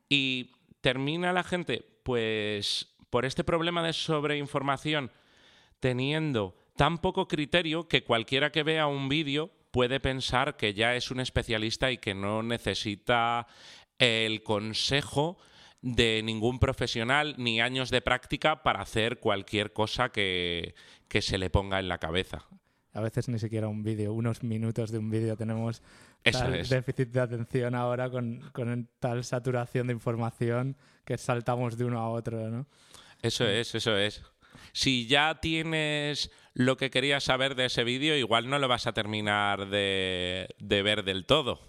Y 0.08 0.52
termina 0.80 1.32
la 1.32 1.42
gente, 1.42 1.84
pues, 2.04 2.89
por 3.10 3.24
este 3.24 3.44
problema 3.44 3.82
de 3.82 3.92
sobreinformación, 3.92 5.10
teniendo 5.80 6.56
tan 6.76 6.98
poco 6.98 7.28
criterio 7.28 7.88
que 7.88 8.04
cualquiera 8.04 8.52
que 8.52 8.62
vea 8.62 8.86
un 8.86 9.08
vídeo 9.08 9.50
puede 9.70 10.00
pensar 10.00 10.56
que 10.56 10.74
ya 10.74 10.96
es 10.96 11.10
un 11.10 11.20
especialista 11.20 11.90
y 11.90 11.98
que 11.98 12.14
no 12.14 12.42
necesita 12.42 13.46
el 13.98 14.42
consejo 14.42 15.38
de 15.82 16.22
ningún 16.22 16.58
profesional 16.58 17.34
ni 17.38 17.60
años 17.60 17.90
de 17.90 18.02
práctica 18.02 18.62
para 18.62 18.82
hacer 18.82 19.18
cualquier 19.18 19.72
cosa 19.72 20.10
que, 20.10 20.74
que 21.08 21.22
se 21.22 21.38
le 21.38 21.50
ponga 21.50 21.78
en 21.78 21.88
la 21.88 21.98
cabeza. 21.98 22.46
A 22.92 23.00
veces 23.00 23.28
ni 23.28 23.38
siquiera 23.38 23.68
un 23.68 23.82
vídeo, 23.82 24.12
unos 24.12 24.42
minutos 24.42 24.90
de 24.90 24.98
un 24.98 25.10
vídeo. 25.10 25.36
Tenemos 25.36 25.82
Eso 26.24 26.40
tal 26.40 26.54
es. 26.54 26.68
déficit 26.68 27.08
de 27.10 27.20
atención 27.20 27.74
ahora 27.74 28.10
con, 28.10 28.40
con 28.52 28.88
tal 28.98 29.22
saturación 29.24 29.86
de 29.86 29.92
información 29.92 30.76
que 31.04 31.16
saltamos 31.16 31.76
de 31.78 31.84
uno 31.84 32.00
a 32.00 32.08
otro, 32.10 32.48
¿no? 32.50 32.66
Eso 33.22 33.46
es, 33.46 33.74
eso 33.74 33.96
es. 33.96 34.22
Si 34.72 35.06
ya 35.06 35.40
tienes 35.40 36.30
lo 36.54 36.76
que 36.76 36.90
querías 36.90 37.24
saber 37.24 37.54
de 37.54 37.66
ese 37.66 37.84
vídeo, 37.84 38.16
igual 38.16 38.48
no 38.48 38.58
lo 38.58 38.66
vas 38.68 38.86
a 38.86 38.92
terminar 38.92 39.68
de, 39.68 40.48
de 40.58 40.82
ver 40.82 41.04
del 41.04 41.26
todo. 41.26 41.60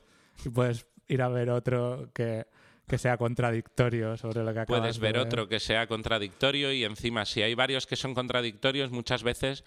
Y 0.45 0.49
puedes 0.49 0.87
ir 1.07 1.21
a 1.21 1.27
ver 1.29 1.49
otro 1.49 2.09
que, 2.13 2.47
que 2.87 2.97
sea 2.97 3.17
contradictorio 3.17 4.17
sobre 4.17 4.43
lo 4.43 4.53
que 4.53 4.59
acabas 4.61 4.79
Puedes 4.81 4.99
de 4.99 5.01
ver 5.01 5.17
otro 5.17 5.47
que 5.47 5.59
sea 5.59 5.87
contradictorio 5.87 6.71
y 6.73 6.83
encima 6.83 7.25
si 7.25 7.41
hay 7.41 7.53
varios 7.53 7.85
que 7.85 7.95
son 7.95 8.13
contradictorios, 8.13 8.91
muchas 8.91 9.23
veces 9.23 9.63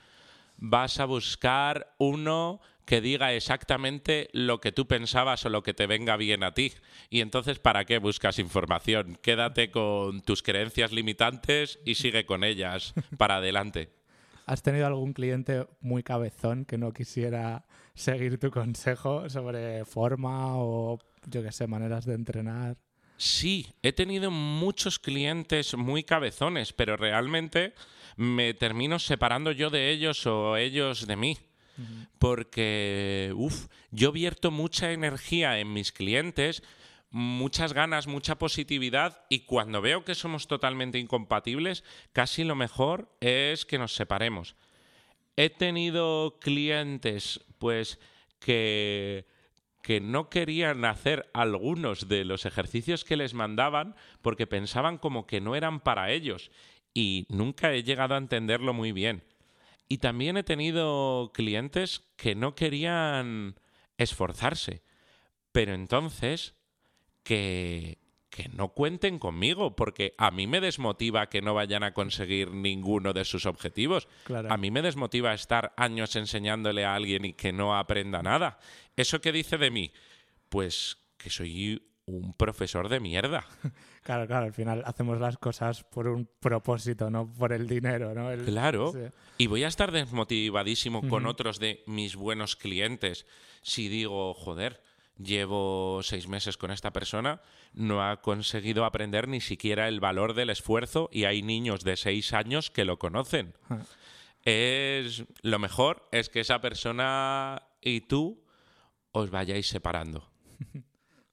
vas 0.57 1.01
a 1.01 1.05
buscar 1.05 1.95
uno 1.99 2.61
que 2.85 3.01
diga 3.01 3.33
exactamente 3.33 4.29
lo 4.33 4.61
que 4.61 4.73
tú 4.73 4.87
pensabas 4.87 5.45
o 5.47 5.49
lo 5.49 5.63
que 5.63 5.75
te 5.75 5.87
venga 5.87 6.17
bien 6.17 6.45
a 6.45 6.53
ti. 6.53 6.73
Y 7.11 7.21
entonces, 7.21 7.59
¿para 7.59 7.85
qué 7.85 7.99
buscas 7.99 8.39
información? 8.39 9.19
Quédate 9.23 9.71
con 9.71 10.21
tus 10.21 10.43
creencias 10.43 10.93
limitantes 10.93 11.79
y 11.85 11.95
sigue 11.95 12.27
con 12.27 12.45
ellas 12.45 12.95
para 13.17 13.37
adelante. 13.37 13.91
¿Has 14.47 14.63
tenido 14.63 14.87
algún 14.87 15.15
cliente 15.15 15.67
muy 15.81 16.03
cabezón 16.03 16.67
que 16.67 16.77
no 16.77 16.93
quisiera 16.93 17.65
seguir 17.95 18.39
tu 18.39 18.51
consejo 18.51 19.31
sobre 19.31 19.87
forma 19.87 20.59
o, 20.59 20.99
yo 21.27 21.43
qué 21.43 21.51
sé, 21.51 21.67
maneras 21.67 22.05
de 22.05 22.15
entrenar? 22.15 22.77
Sí, 23.17 23.75
he 23.83 23.93
tenido 23.93 24.31
muchos 24.31 24.99
clientes 24.99 25.77
muy 25.77 26.03
cabezones, 26.03 26.73
pero 26.73 26.97
realmente 26.97 27.75
me 28.17 28.55
termino 28.55 28.99
separando 28.99 29.53
yo 29.53 29.71
de 29.71 29.91
ellos 29.91 30.27
o 30.27 30.57
ellos 30.57 31.07
de 31.07 31.17
mí. 31.17 31.39
Porque, 32.21 33.33
uff, 33.35 33.67
yo 33.91 34.13
vierto 34.13 34.53
mucha 34.53 34.93
energía 34.93 35.59
en 35.59 35.73
mis 35.73 35.91
clientes, 35.91 36.63
muchas 37.11 37.73
ganas, 37.73 38.07
mucha 38.07 38.39
positividad 38.39 39.25
y 39.29 39.41
cuando 39.41 39.81
veo 39.81 40.05
que 40.05 40.15
somos 40.15 40.47
totalmente 40.47 40.99
incompatibles, 40.99 41.83
casi 42.13 42.45
lo 42.45 42.55
mejor 42.55 43.17
es 43.21 43.65
que 43.65 43.79
nos 43.79 43.95
separemos. 43.95 44.55
he 45.37 45.51
tenido 45.51 46.39
clientes, 46.41 47.41
pues, 47.59 47.99
que 48.39 49.27
que 49.85 50.01
no 50.01 50.31
querían 50.31 50.87
hacer 50.87 51.29
algunos 51.35 52.09
de 52.09 52.25
los 52.25 52.47
ejercicios 52.47 53.05
que 53.05 53.19
les 53.19 53.35
mandaban 53.35 53.95
porque 54.23 54.47
pensaban 54.47 54.97
como 54.97 55.27
que 55.27 55.43
no 55.43 55.55
eran 55.57 55.79
para 55.81 56.11
ellos 56.11 56.51
y 56.95 57.27
nunca 57.29 57.71
he 57.71 57.83
llegado 57.83 58.15
a 58.15 58.19
entenderlo 58.19 58.73
muy 58.73 58.93
bien. 58.93 59.25
Y 59.87 59.99
también 59.99 60.39
he 60.39 60.43
tenido 60.43 61.33
clientes 61.35 62.03
que 62.17 62.35
no 62.35 62.55
querían 62.55 63.61
esforzarse, 63.99 64.83
pero 65.53 65.75
entonces 65.75 66.55
que, 67.23 67.99
que 68.35 68.49
no 68.49 68.71
cuenten 68.71 69.21
conmigo, 69.21 69.77
porque 69.77 70.17
a 70.19 70.33
mí 70.33 70.49
me 70.49 70.61
desmotiva 70.61 71.29
que 71.29 71.41
no 71.41 71.55
vayan 71.55 71.85
a 71.85 71.95
conseguir 71.95 72.51
ninguno 72.51 73.13
de 73.13 73.25
sus 73.25 73.47
objetivos. 73.47 74.09
A 74.49 74.57
mí 74.57 74.73
me 74.73 74.83
desmotiva 74.83 75.33
estar 75.33 75.73
años 75.77 76.17
enseñándole 76.17 76.85
a 76.85 76.97
alguien 76.97 77.25
y 77.27 77.35
que 77.35 77.53
no 77.53 77.77
aprenda 77.77 78.25
nada. 78.25 78.59
¿Eso 78.97 79.21
qué 79.21 79.31
dice 79.31 79.57
de 79.57 79.71
mí? 79.71 79.93
Pues 80.49 80.99
que 81.17 81.31
soy 81.31 81.81
un 82.07 82.35
profesor 82.35 82.89
de 82.89 82.99
mierda. 82.99 83.47
Claro, 84.05 84.27
claro, 84.27 84.45
al 84.45 84.53
final 84.53 84.83
hacemos 84.85 85.19
las 85.19 85.39
cosas 85.39 85.83
por 85.83 86.09
un 86.09 86.29
propósito, 86.39 87.09
no 87.09 87.33
por 87.33 87.55
el 87.55 87.67
dinero, 87.67 88.13
¿no? 88.13 88.29
claro. 88.45 88.93
Y 89.39 89.47
voy 89.47 89.65
a 89.65 89.69
estar 89.69 89.93
desmotivadísimo 89.93 91.09
con 91.09 91.25
otros 91.25 91.59
de 91.59 91.83
mis 91.87 92.15
buenos 92.15 92.55
clientes 92.55 93.25
si 93.63 93.89
digo, 93.89 94.35
joder, 94.35 94.83
llevo 95.19 96.01
seis 96.03 96.29
meses 96.29 96.57
con 96.57 96.71
esta 96.71 96.93
persona, 96.93 97.41
no 97.73 98.03
ha 98.03 98.21
conseguido 98.21 98.85
aprender 98.85 99.29
ni 99.29 99.41
siquiera 99.41 99.89
el 99.89 100.01
valor 100.01 100.35
del 100.35 100.51
esfuerzo 100.51 101.09
y 101.13 101.25
hay 101.25 101.43
niños 101.43 101.85
de 101.85 101.97
seis 101.97 102.33
años 102.33 102.71
que 102.71 102.85
lo 102.85 102.99
conocen. 102.99 103.55
Es 104.47 105.25
lo 105.41 105.59
mejor 105.59 106.07
es 106.13 106.29
que 106.29 106.41
esa 106.41 106.61
persona 106.61 107.63
y 107.81 108.03
tú 108.03 108.45
os 109.13 109.31
vayáis 109.31 109.69
separando. 109.69 110.31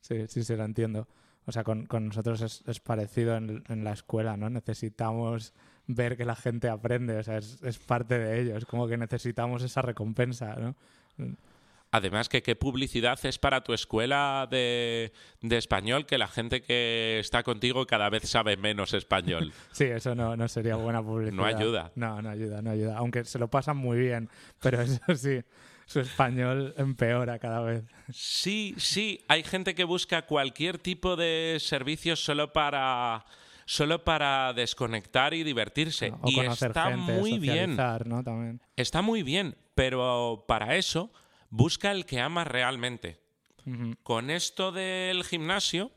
Sí, 0.03 0.27
sí, 0.27 0.43
sí, 0.43 0.55
lo 0.55 0.65
entiendo. 0.65 1.07
O 1.45 1.51
sea, 1.51 1.63
con, 1.63 1.87
nosotros 1.87 2.63
es, 2.65 2.79
parecido 2.79 3.37
en, 3.37 3.83
la 3.83 3.93
escuela, 3.93 4.35
¿no? 4.35 4.49
Necesitamos 4.49 5.53
ver 5.85 6.17
que 6.17 6.25
la 6.25 6.35
gente 6.35 6.69
aprende, 6.69 7.17
o 7.17 7.23
sea, 7.23 7.37
es, 7.37 7.61
es 7.61 7.77
parte 7.77 8.17
de 8.17 8.41
ello, 8.41 8.57
es 8.57 8.65
como 8.65 8.87
que 8.87 8.97
necesitamos 8.97 9.61
esa 9.61 9.83
recompensa, 9.83 10.55
¿no? 10.55 10.75
Además, 11.93 12.29
que 12.29 12.41
qué 12.41 12.55
publicidad 12.55 13.19
es 13.25 13.37
para 13.37 13.65
tu 13.65 13.73
escuela 13.73 14.47
de, 14.49 15.11
español 15.41 16.05
que 16.05 16.17
la 16.17 16.29
gente 16.29 16.61
que 16.61 17.19
está 17.19 17.43
contigo 17.43 17.85
cada 17.85 18.09
vez 18.09 18.29
sabe 18.29 18.55
menos 18.55 18.93
español. 18.93 19.51
sí, 19.73 19.83
eso 19.83 20.15
no, 20.15 20.37
no 20.37 20.47
sería 20.47 20.77
buena 20.77 21.03
publicidad. 21.03 21.35
No 21.35 21.45
ayuda. 21.45 21.91
No, 21.95 22.21
no 22.21 22.29
ayuda, 22.29 22.61
no 22.61 22.71
ayuda. 22.71 22.97
Aunque 22.97 23.25
se 23.25 23.39
lo 23.39 23.49
pasan 23.49 23.75
muy 23.75 23.99
bien, 23.99 24.29
pero 24.61 24.81
eso 24.81 25.01
sí, 25.15 25.41
su 25.85 25.99
español 25.99 26.73
empeora 26.77 27.39
cada 27.39 27.59
vez. 27.59 27.83
Sí, 28.09 28.73
sí, 28.77 29.25
hay 29.27 29.43
gente 29.43 29.75
que 29.75 29.83
busca 29.83 30.21
cualquier 30.25 30.77
tipo 30.77 31.17
de 31.17 31.57
servicio 31.59 32.15
solo 32.15 32.53
para 32.53 33.25
solo 33.65 34.03
para 34.03 34.53
desconectar 34.53 35.33
y 35.33 35.43
divertirse. 35.43 36.13
y 36.25 36.39
está 36.39 36.95
muy 36.95 37.37
bien. 37.37 37.75
¿no? 38.05 38.23
También. 38.23 38.61
Está 38.77 39.01
muy 39.01 39.23
bien, 39.23 39.57
pero 39.75 40.45
para 40.47 40.77
eso 40.77 41.11
busca 41.51 41.91
el 41.91 42.05
que 42.07 42.19
ama 42.19 42.43
realmente. 42.43 43.21
Con 44.01 44.31
esto 44.31 44.71
del 44.71 45.23
gimnasio, 45.23 45.91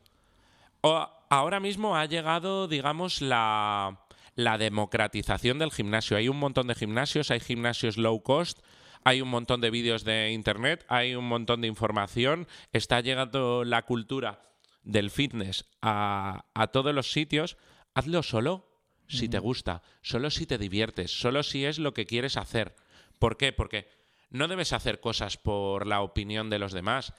ahora 0.83 1.61
mismo 1.61 1.97
ha 1.97 2.05
llegado, 2.05 2.69
digamos, 2.69 3.23
la, 3.23 4.05
la 4.35 4.59
democratización 4.59 5.59
del 5.59 5.73
gimnasio. 5.73 6.19
Hay 6.19 6.29
un 6.29 6.38
montón 6.38 6.67
de 6.67 6.75
gimnasios, 6.75 7.31
hay 7.31 7.40
gimnasios 7.40 7.97
low 7.97 8.23
cost, 8.23 8.59
hay 9.03 9.23
un 9.23 9.29
montón 9.29 9.62
de 9.62 9.71
vídeos 9.71 10.05
de 10.05 10.33
internet, 10.33 10.85
hay 10.88 11.14
un 11.14 11.27
montón 11.27 11.62
de 11.62 11.69
información, 11.69 12.47
está 12.73 13.01
llegando 13.01 13.64
la 13.64 13.83
cultura 13.87 14.43
del 14.83 15.11
fitness 15.11 15.64
a, 15.81 16.45
a 16.53 16.67
todos 16.67 16.95
los 16.95 17.12
sitios. 17.12 17.57
Hazlo 17.95 18.23
solo 18.23 18.69
si 19.09 19.29
te 19.29 19.38
gusta, 19.38 19.83
solo 20.03 20.31
si 20.31 20.45
te 20.47 20.59
diviertes, 20.59 21.19
solo 21.19 21.43
si 21.43 21.64
es 21.64 21.79
lo 21.79 21.95
que 21.95 22.05
quieres 22.05 22.37
hacer. 22.37 22.75
¿Por 23.19 23.38
qué? 23.38 23.53
Porque 23.53 23.88
no 24.35 24.49
debes 24.49 24.73
hacer 24.73 24.99
cosas 24.99 25.37
por 25.37 25.87
la 25.87 26.01
opinión 26.01 26.51
de 26.51 26.59
los 26.59 26.73
demás 26.73 27.14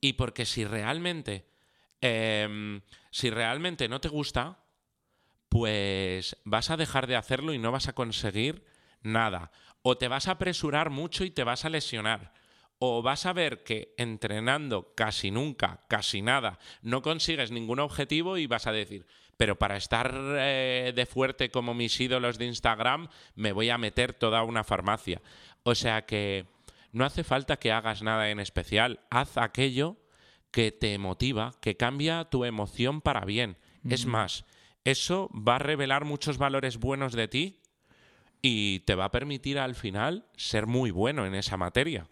y 0.00 0.12
porque 0.12 0.46
si 0.46 0.64
realmente, 0.64 1.44
em, 2.00 2.80
si 3.10 3.28
realmente 3.28 3.88
no 3.88 4.00
te 4.00 4.08
gusta, 4.08 4.60
pues 5.48 6.36
vas 6.44 6.70
a 6.70 6.76
dejar 6.76 7.08
de 7.08 7.16
hacerlo 7.16 7.52
y 7.52 7.58
no 7.58 7.72
vas 7.72 7.88
a 7.88 7.92
conseguir 7.92 8.64
nada. 9.02 9.50
O 9.82 9.98
te 9.98 10.06
vas 10.06 10.28
a 10.28 10.32
apresurar 10.32 10.90
mucho 10.90 11.24
y 11.24 11.32
te 11.32 11.42
vas 11.42 11.64
a 11.64 11.70
lesionar. 11.70 12.32
O 12.78 13.02
vas 13.02 13.26
a 13.26 13.32
ver 13.32 13.64
que 13.64 13.92
entrenando 13.98 14.94
casi 14.94 15.32
nunca, 15.32 15.84
casi 15.88 16.22
nada, 16.22 16.60
no 16.82 17.02
consigues 17.02 17.50
ningún 17.50 17.80
objetivo 17.80 18.38
y 18.38 18.46
vas 18.46 18.68
a 18.68 18.72
decir, 18.72 19.06
pero 19.36 19.58
para 19.58 19.76
estar 19.76 20.14
eh, 20.14 20.92
de 20.94 21.06
fuerte 21.06 21.50
como 21.50 21.74
mis 21.74 22.00
ídolos 22.00 22.38
de 22.38 22.46
Instagram, 22.46 23.08
me 23.34 23.50
voy 23.50 23.70
a 23.70 23.78
meter 23.78 24.14
toda 24.14 24.44
una 24.44 24.62
farmacia. 24.62 25.20
O 25.62 25.74
sea 25.74 26.06
que 26.06 26.46
no 26.92 27.04
hace 27.04 27.24
falta 27.24 27.58
que 27.58 27.72
hagas 27.72 28.02
nada 28.02 28.30
en 28.30 28.40
especial, 28.40 29.00
haz 29.10 29.36
aquello 29.36 29.96
que 30.50 30.72
te 30.72 30.98
motiva, 30.98 31.52
que 31.60 31.76
cambia 31.76 32.24
tu 32.24 32.44
emoción 32.44 33.00
para 33.00 33.24
bien. 33.24 33.56
Es 33.88 34.04
más, 34.04 34.44
eso 34.84 35.30
va 35.32 35.56
a 35.56 35.60
revelar 35.60 36.04
muchos 36.04 36.36
valores 36.36 36.78
buenos 36.78 37.12
de 37.12 37.28
ti 37.28 37.60
y 38.42 38.80
te 38.80 38.94
va 38.94 39.06
a 39.06 39.10
permitir 39.10 39.58
al 39.58 39.74
final 39.74 40.26
ser 40.36 40.66
muy 40.66 40.90
bueno 40.90 41.26
en 41.26 41.34
esa 41.34 41.56
materia. 41.56 42.08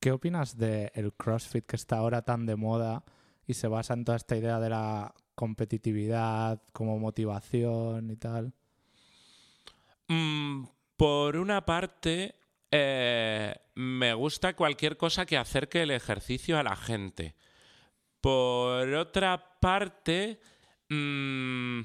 ¿Qué 0.00 0.12
opinas 0.12 0.56
del 0.56 1.12
CrossFit 1.16 1.66
que 1.66 1.76
está 1.76 1.98
ahora 1.98 2.22
tan 2.22 2.46
de 2.46 2.56
moda 2.56 3.04
y 3.46 3.54
se 3.54 3.68
basa 3.68 3.94
en 3.94 4.04
toda 4.04 4.16
esta 4.16 4.36
idea 4.36 4.58
de 4.60 4.70
la 4.70 5.14
competitividad 5.34 6.62
como 6.72 6.98
motivación 6.98 8.10
y 8.10 8.16
tal? 8.16 8.52
Mm, 10.08 10.64
por 10.96 11.36
una 11.36 11.64
parte, 11.64 12.34
eh, 12.70 13.54
me 13.74 14.14
gusta 14.14 14.56
cualquier 14.56 14.96
cosa 14.96 15.26
que 15.26 15.36
acerque 15.36 15.82
el 15.82 15.90
ejercicio 15.90 16.58
a 16.58 16.62
la 16.62 16.76
gente. 16.76 17.36
Por 18.20 18.92
otra 18.94 19.60
parte, 19.60 20.40
mm, 20.88 21.80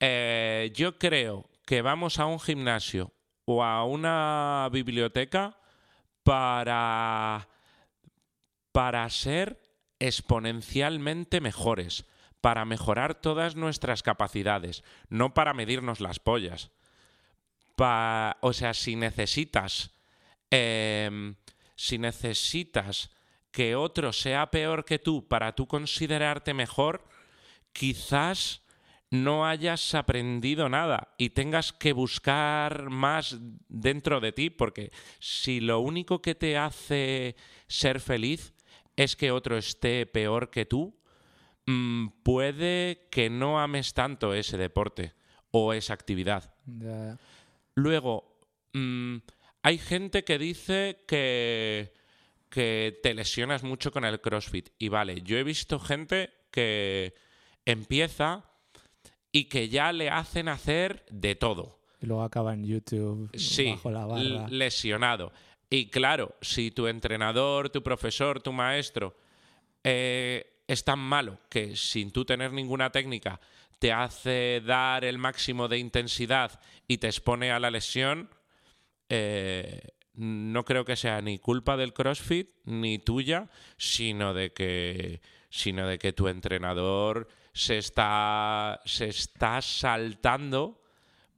eh, 0.00 0.72
yo 0.74 0.98
creo 0.98 1.50
que 1.66 1.82
vamos 1.82 2.18
a 2.18 2.26
un 2.26 2.40
gimnasio 2.40 3.12
o 3.44 3.62
a 3.62 3.84
una 3.84 4.68
biblioteca 4.72 5.58
para, 6.22 7.48
para 8.72 9.08
ser 9.10 9.60
exponencialmente 9.98 11.40
mejores, 11.40 12.06
para 12.40 12.64
mejorar 12.64 13.14
todas 13.20 13.56
nuestras 13.56 14.02
capacidades, 14.02 14.82
no 15.08 15.34
para 15.34 15.52
medirnos 15.52 16.00
las 16.00 16.18
pollas. 16.18 16.70
O 18.40 18.52
sea, 18.52 18.74
si 18.74 18.96
necesitas 18.96 19.90
Em, 20.50 21.36
si 21.76 21.96
necesitas 21.98 23.10
que 23.52 23.76
otro 23.76 24.12
sea 24.12 24.50
peor 24.50 24.84
que 24.84 24.98
tú 24.98 25.26
para 25.28 25.54
tú 25.54 25.66
considerarte 25.66 26.54
mejor, 26.54 27.04
quizás 27.72 28.62
no 29.10 29.46
hayas 29.46 29.94
aprendido 29.94 30.68
nada 30.68 31.14
y 31.18 31.30
tengas 31.30 31.72
que 31.72 31.92
buscar 31.92 32.90
más 32.90 33.38
dentro 33.68 34.20
de 34.20 34.32
ti, 34.32 34.50
porque 34.50 34.92
si 35.20 35.60
lo 35.60 35.80
único 35.80 36.20
que 36.20 36.34
te 36.34 36.58
hace 36.58 37.36
ser 37.66 38.00
feliz 38.00 38.52
es 38.96 39.16
que 39.16 39.30
otro 39.30 39.56
esté 39.56 40.06
peor 40.06 40.50
que 40.50 40.66
tú, 40.66 40.96
mm, 41.66 42.08
puede 42.24 43.08
que 43.10 43.30
no 43.30 43.60
ames 43.60 43.94
tanto 43.94 44.34
ese 44.34 44.58
deporte 44.58 45.14
o 45.52 45.72
esa 45.72 45.94
actividad. 45.94 46.54
Luego, 47.74 48.38
mm, 48.72 49.16
hay 49.62 49.78
gente 49.78 50.24
que 50.24 50.38
dice 50.38 51.04
que, 51.06 51.92
que 52.48 52.98
te 53.02 53.14
lesionas 53.14 53.62
mucho 53.62 53.92
con 53.92 54.04
el 54.04 54.20
CrossFit. 54.20 54.70
Y 54.78 54.88
vale, 54.88 55.22
yo 55.22 55.38
he 55.38 55.44
visto 55.44 55.78
gente 55.78 56.30
que 56.50 57.14
empieza 57.64 58.44
y 59.32 59.44
que 59.44 59.68
ya 59.68 59.92
le 59.92 60.10
hacen 60.10 60.48
hacer 60.48 61.04
de 61.10 61.34
todo. 61.34 61.78
Y 62.00 62.06
luego 62.06 62.22
acaba 62.22 62.54
en 62.54 62.64
YouTube 62.64 63.30
bajo 63.70 63.90
la 63.90 64.06
barra. 64.06 64.48
lesionado. 64.48 65.32
Y 65.68 65.86
claro, 65.86 66.34
si 66.40 66.70
tu 66.70 66.86
entrenador, 66.86 67.70
tu 67.70 67.82
profesor, 67.82 68.42
tu 68.42 68.52
maestro 68.52 69.14
eh, 69.84 70.62
es 70.66 70.84
tan 70.84 70.98
malo 70.98 71.38
que 71.48 71.76
sin 71.76 72.10
tú 72.10 72.24
tener 72.24 72.52
ninguna 72.52 72.90
técnica 72.90 73.40
te 73.80 73.92
hace 73.92 74.62
dar 74.64 75.04
el 75.04 75.18
máximo 75.18 75.66
de 75.66 75.78
intensidad 75.78 76.60
y 76.86 76.98
te 76.98 77.08
expone 77.08 77.50
a 77.50 77.58
la 77.58 77.70
lesión, 77.70 78.30
eh, 79.08 79.80
no 80.14 80.64
creo 80.64 80.84
que 80.84 80.96
sea 80.96 81.22
ni 81.22 81.38
culpa 81.38 81.76
del 81.78 81.94
CrossFit 81.94 82.50
ni 82.64 82.98
tuya, 82.98 83.48
sino 83.78 84.34
de 84.34 84.52
que, 84.52 85.22
sino 85.48 85.88
de 85.88 85.98
que 85.98 86.12
tu 86.12 86.28
entrenador 86.28 87.28
se 87.54 87.78
está, 87.78 88.80
se 88.84 89.08
está 89.08 89.62
saltando, 89.62 90.82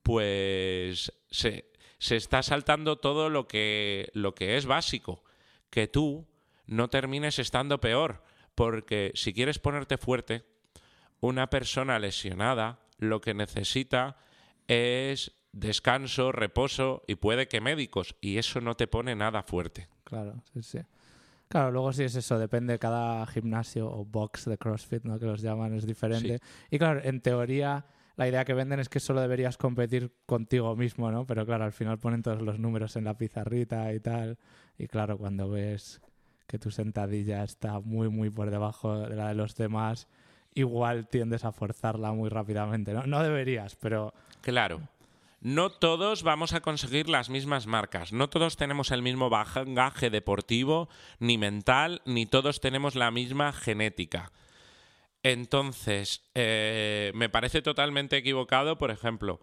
pues 0.03 1.13
se, 1.31 1.71
se 1.99 2.17
está 2.17 2.43
saltando 2.43 2.99
todo 2.99 3.31
lo 3.31 3.47
que, 3.47 4.11
lo 4.15 4.35
que 4.35 4.57
es 4.57 4.67
básico. 4.67 5.23
Que 5.71 5.87
tú 5.87 6.27
no 6.67 6.91
termines 6.91 7.39
estando 7.39 7.81
peor. 7.81 8.25
Porque 8.57 9.13
si 9.15 9.33
quieres 9.33 9.59
ponerte 9.59 9.97
fuerte, 9.97 10.45
una 11.23 11.49
persona 11.49 11.99
lesionada 11.99 12.81
lo 12.99 13.21
que 13.21 13.33
necesita 13.33 14.17
es 14.67 15.33
descanso, 15.53 16.33
reposo 16.33 17.05
y 17.07 17.15
puede 17.15 17.49
que 17.49 17.61
médicos. 17.61 18.17
Y 18.21 18.39
eso 18.39 18.61
no 18.61 18.75
te 18.75 18.89
pone 18.89 19.15
nada 19.15 19.43
fuerte. 19.43 19.89
Claro, 20.05 20.43
sí, 20.53 20.63
sí. 20.63 20.79
Claro, 21.49 21.71
luego 21.71 21.93
sí 21.93 22.05
es 22.05 22.17
eso, 22.17 22.39
depende, 22.39 22.79
cada 22.79 23.25
gimnasio 23.27 23.89
o 23.91 24.05
box 24.05 24.47
de 24.47 24.59
CrossFit, 24.59 25.05
¿no? 25.05 25.19
que 25.19 25.27
los 25.27 25.43
llaman, 25.43 25.75
es 25.75 25.87
diferente. 25.87 26.41
Y 26.71 26.79
claro, 26.79 27.01
en 27.05 27.21
teoría 27.21 27.87
la 28.17 28.27
idea 28.27 28.45
que 28.45 28.55
venden 28.55 28.81
es 28.81 28.89
que 28.89 29.01
solo 29.01 29.21
deberías 29.21 29.57
competir 29.57 30.15
contigo 30.27 30.75
mismo, 30.77 31.11
¿no? 31.13 31.27
Pero 31.27 31.47
claro, 31.47 31.65
al 31.65 31.73
final 31.73 31.99
ponen 31.99 32.23
todos 32.23 32.43
los 32.43 32.59
números 32.59 32.97
en 32.97 33.05
la 33.05 33.17
pizarrita 33.17 33.93
y 33.93 34.01
tal. 34.01 34.39
Y 34.77 34.87
claro, 34.89 35.19
cuando 35.19 35.49
ves 35.51 36.01
que 36.47 36.59
tu 36.59 36.71
sentadilla 36.71 37.45
está 37.45 37.81
muy, 37.81 38.09
muy 38.09 38.31
por 38.31 38.51
debajo 38.51 38.99
de 38.99 39.17
la 39.17 39.29
de 39.29 39.35
los 39.35 39.55
demás, 39.55 40.09
igual 40.55 41.09
tiendes 41.09 41.45
a 41.45 41.53
forzarla 41.53 42.13
muy 42.13 42.29
rápidamente, 42.29 42.93
¿no? 42.93 43.07
No 43.07 43.23
deberías, 43.23 43.77
pero... 43.77 44.13
Claro 44.41 44.81
no 45.43 45.71
todos 45.71 46.23
vamos 46.23 46.53
a 46.53 46.61
conseguir 46.61 47.09
las 47.09 47.29
mismas 47.29 47.67
marcas, 47.67 48.13
no 48.13 48.31
todos 48.31 48.57
tenemos 48.57 48.93
el 48.93 49.03
mismo 49.03 49.29
bagaje 49.29 50.09
deportivo, 50.09 50.89
ni 51.19 51.37
mental, 51.37 52.01
ni 52.05 52.27
todos 52.27 52.61
tenemos 52.61 52.95
la 52.95 53.11
misma 53.11 53.53
genética. 53.53 54.31
Entonces, 55.25 56.23
eh, 56.35 57.11
me 57.15 57.29
parece 57.29 57.61
totalmente 57.61 58.17
equivocado, 58.17 58.79
por 58.79 58.93
ejemplo, 58.93 59.41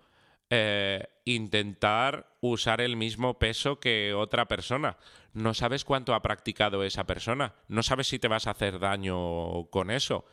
eh, 0.49 1.05
intentar 1.25 2.33
usar 2.39 2.79
el 2.79 2.95
mismo 2.95 3.37
peso 3.37 3.81
que 3.81 4.13
otra 4.13 4.47
persona. 4.47 4.97
No 5.33 5.53
sabes 5.53 5.83
cuánto 5.83 6.13
ha 6.13 6.21
practicado 6.21 6.83
esa 6.83 7.05
persona, 7.05 7.55
no 7.67 7.83
sabes 7.83 8.07
si 8.07 8.19
te 8.19 8.29
vas 8.29 8.47
a 8.47 8.51
hacer 8.51 8.79
daño 8.79 9.65
con 9.69 9.91
eso. 9.91 10.25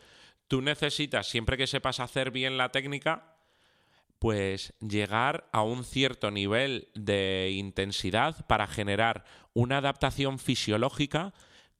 Tú 0.48 0.62
necesitas, 0.62 1.28
siempre 1.28 1.56
que 1.56 1.66
sepas 1.66 2.00
hacer 2.00 2.30
bien 2.30 2.56
la 2.56 2.70
técnica, 2.70 3.37
pues 4.18 4.72
llegar 4.80 5.48
a 5.52 5.62
un 5.62 5.85
cierto 5.85 6.30
nivel 6.30 6.88
de 6.94 7.50
intensidad 7.52 8.46
para 8.46 8.66
generar 8.66 9.24
una 9.52 9.78
adaptación 9.78 10.38
fisiológica 10.38 11.35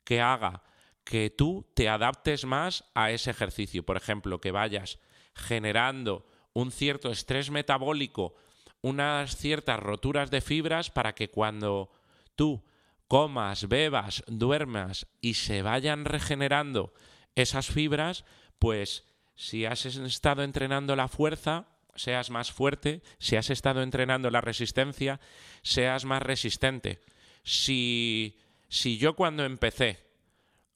que 0.05 0.21
haga 0.21 0.63
que 1.05 1.31
tú 1.31 1.71
te 1.75 1.89
adaptes 1.89 2.45
más 2.45 2.85
a 2.95 3.13
ese 3.13 3.31
ejercicio. 3.31 3.87
Por 3.87 3.97
ejemplo, 3.97 4.41
que 4.41 4.51
vayas 4.51 4.99
generando 5.35 6.27
un 6.53 6.73
cierto 6.73 7.13
estrés 7.13 7.51
metabólico, 7.51 8.35
unas 8.83 9.37
ciertas 9.37 9.79
roturas 9.79 10.31
de 10.31 10.41
fibras 10.41 10.91
para 10.91 11.15
que 11.15 11.31
cuando 11.31 11.93
tú 12.35 12.65
comas, 13.07 13.69
bebas, 13.69 14.25
duermas 14.27 15.07
y 15.21 15.35
se 15.35 15.63
vayan 15.63 16.05
regenerando 16.05 16.93
esas 17.37 17.69
fibras, 17.69 18.25
pues 18.59 19.05
si 19.35 19.67
has 19.67 19.85
estado 19.87 20.43
entrenando 20.43 20.97
la 20.97 21.09
fuerza, 21.09 21.67
seas 21.95 22.31
más 22.31 22.53
fuerte, 22.53 23.03
si 23.19 23.37
has 23.37 23.51
estado 23.51 23.83
entrenando 23.83 24.31
la 24.31 24.41
resistencia, 24.41 25.21
seas 25.63 26.05
más 26.05 26.23
resistente. 26.23 27.01
Si, 27.43 28.39
si 28.69 28.99
yo 28.99 29.15
cuando 29.15 29.45
empecé 29.45 30.05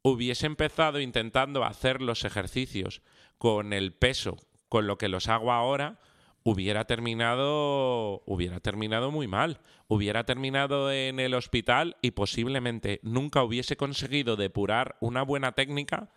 hubiese 0.03 0.47
empezado 0.47 1.01
intentando 1.01 1.65
hacer 1.65 2.01
los 2.01 2.25
ejercicios 2.25 3.03
con 3.39 3.73
el 3.73 3.93
peso 3.93 4.39
con 4.69 4.87
lo 4.87 4.97
que 4.99 5.09
los 5.09 5.29
hago 5.29 5.53
ahora, 5.53 5.99
hubiera 6.43 6.85
terminado 6.87 8.23
hubiera 8.25 8.61
terminado 8.61 9.11
muy 9.11 9.27
mal, 9.27 9.61
hubiera 9.89 10.25
terminado 10.25 10.93
en 10.93 11.21
el 11.21 11.35
hospital 11.35 11.97
y 12.03 12.13
posiblemente 12.13 13.01
nunca 13.03 13.43
hubiese 13.43 13.77
conseguido 13.77 14.37
depurar 14.37 14.97
una 15.01 15.23
buena 15.23 15.53
técnica 15.53 16.11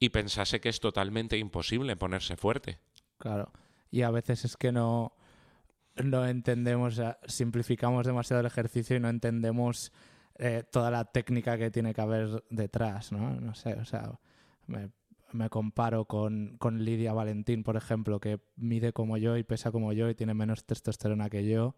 y 0.00 0.08
pensase 0.08 0.60
que 0.60 0.70
es 0.70 0.80
totalmente 0.80 1.38
imposible 1.38 1.94
ponerse 1.94 2.36
fuerte. 2.36 2.78
Claro 3.18 3.52
y 3.90 4.02
a 4.02 4.10
veces 4.10 4.44
es 4.44 4.56
que 4.56 4.72
no, 4.72 5.12
no 6.02 6.26
entendemos, 6.26 7.00
simplificamos 7.26 8.06
demasiado 8.06 8.40
el 8.40 8.46
ejercicio 8.46 8.96
y 8.96 9.00
no 9.00 9.08
entendemos 9.08 9.92
eh, 10.38 10.64
toda 10.70 10.90
la 10.90 11.04
técnica 11.04 11.58
que 11.58 11.70
tiene 11.70 11.92
que 11.92 12.00
haber 12.00 12.44
detrás, 12.50 13.12
¿no? 13.12 13.40
No 13.40 13.54
sé, 13.54 13.74
o 13.74 13.84
sea, 13.84 14.18
me, 14.66 14.90
me 15.32 15.50
comparo 15.50 16.04
con, 16.04 16.56
con, 16.58 16.84
Lidia 16.84 17.12
Valentín, 17.12 17.62
por 17.62 17.76
ejemplo, 17.76 18.20
que 18.20 18.40
mide 18.56 18.92
como 18.92 19.16
yo 19.16 19.36
y 19.36 19.42
pesa 19.42 19.72
como 19.72 19.92
yo 19.92 20.08
y 20.08 20.14
tiene 20.14 20.34
menos 20.34 20.64
testosterona 20.64 21.28
que 21.28 21.46
yo 21.46 21.74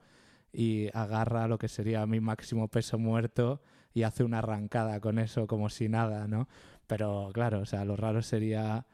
y 0.53 0.89
agarra 0.93 1.49
lo 1.49 1.59
que 1.59 1.69
sería 1.69 2.07
mi 2.07 2.21
máximo 2.21 2.69
peso 2.69 2.99
muerto 2.99 3.63
y 3.95 4.03
hace 4.03 4.25
una 4.25 4.39
arrancada 4.39 5.01
con 5.01 5.19
eso 5.19 5.47
como 5.47 5.69
si 5.69 5.89
nada, 5.89 6.27
¿no? 6.27 6.49
Pero 6.87 7.31
claro, 7.33 7.61
o 7.61 7.67
sea, 7.67 7.85
lo 7.85 7.97
raro 7.97 8.23
sería 8.23 8.87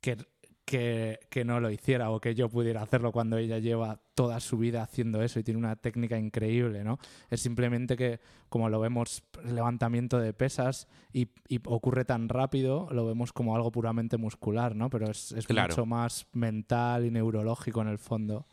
que 0.00 0.16
que, 0.64 1.44
no 1.44 1.60
lo 1.60 1.70
hiciera 1.70 2.10
o 2.10 2.20
que 2.20 2.34
yo 2.34 2.48
pudiera 2.48 2.82
hacerlo 2.82 3.12
cuando 3.12 3.36
ella 3.36 3.58
lleva 3.58 4.00
toda 4.14 4.40
su 4.40 4.56
vida 4.56 4.82
haciendo 4.82 5.22
eso 5.22 5.38
y 5.38 5.44
tiene 5.44 5.58
una 5.58 5.76
técnica 5.76 6.18
increíble, 6.18 6.84
¿no? 6.84 6.98
Es 7.30 7.40
simplemente 7.40 7.96
que, 7.96 8.20
como 8.48 8.68
lo 8.68 8.80
vemos, 8.80 9.22
levantamiento 9.44 10.18
de 10.18 10.32
pesas 10.32 10.88
y, 11.12 11.28
ocurre 11.66 12.04
tan 12.04 12.28
rápido, 12.28 12.88
lo 12.90 13.06
vemos 13.06 13.32
como 13.32 13.54
algo 13.54 13.70
puramente 13.70 14.16
muscular, 14.16 14.74
¿no? 14.74 14.90
Pero 14.90 15.10
es, 15.10 15.34
mucho 15.48 15.86
más 15.86 16.26
mental 16.32 17.04
y 17.04 17.10
neurológico 17.10 17.82
en 17.82 17.88
el 17.88 17.98
fondo. 17.98 18.46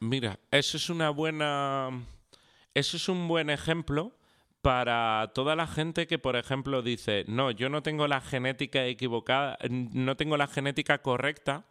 Mira, 0.00 0.38
eso 0.50 0.76
es 0.76 0.90
una 0.90 1.10
buena... 1.10 1.90
Eso 2.74 2.96
es 2.96 3.08
un 3.08 3.26
buen 3.26 3.50
ejemplo 3.50 4.12
para 4.68 5.32
toda 5.34 5.56
la 5.56 5.66
gente 5.66 6.06
que, 6.06 6.18
por 6.18 6.36
ejemplo, 6.36 6.82
dice, 6.82 7.24
no, 7.26 7.50
yo 7.50 7.70
no 7.70 7.82
tengo 7.82 8.06
la 8.06 8.20
genética 8.20 8.84
equivocada, 8.84 9.56
no 9.70 10.14
tengo 10.18 10.36
la 10.36 10.46
genética 10.46 10.98
correcta, 10.98 11.64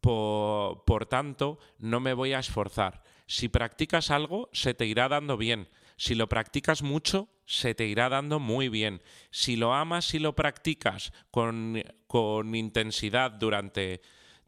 por, 0.00 0.82
por, 0.82 1.06
tanto, 1.06 1.60
no 1.78 2.00
me 2.00 2.14
voy 2.14 2.32
a 2.32 2.40
esforzar. 2.40 3.04
Si 3.28 3.48
practicas 3.48 4.10
algo, 4.10 4.48
se 4.52 4.74
te 4.74 4.84
irá 4.84 5.08
dando 5.08 5.36
bien. 5.36 5.68
Si 5.96 6.16
lo 6.16 6.28
practicas 6.28 6.82
mucho, 6.82 7.28
se 7.46 7.76
te 7.76 7.86
irá 7.86 8.08
dando 8.08 8.40
muy 8.40 8.68
bien. 8.68 9.00
Si 9.30 9.54
lo 9.54 9.72
amas 9.72 10.12
y 10.12 10.18
lo 10.18 10.34
practicas 10.34 11.12
con, 11.30 11.80
con 12.08 12.52
intensidad 12.56 13.30
durante 13.30 14.00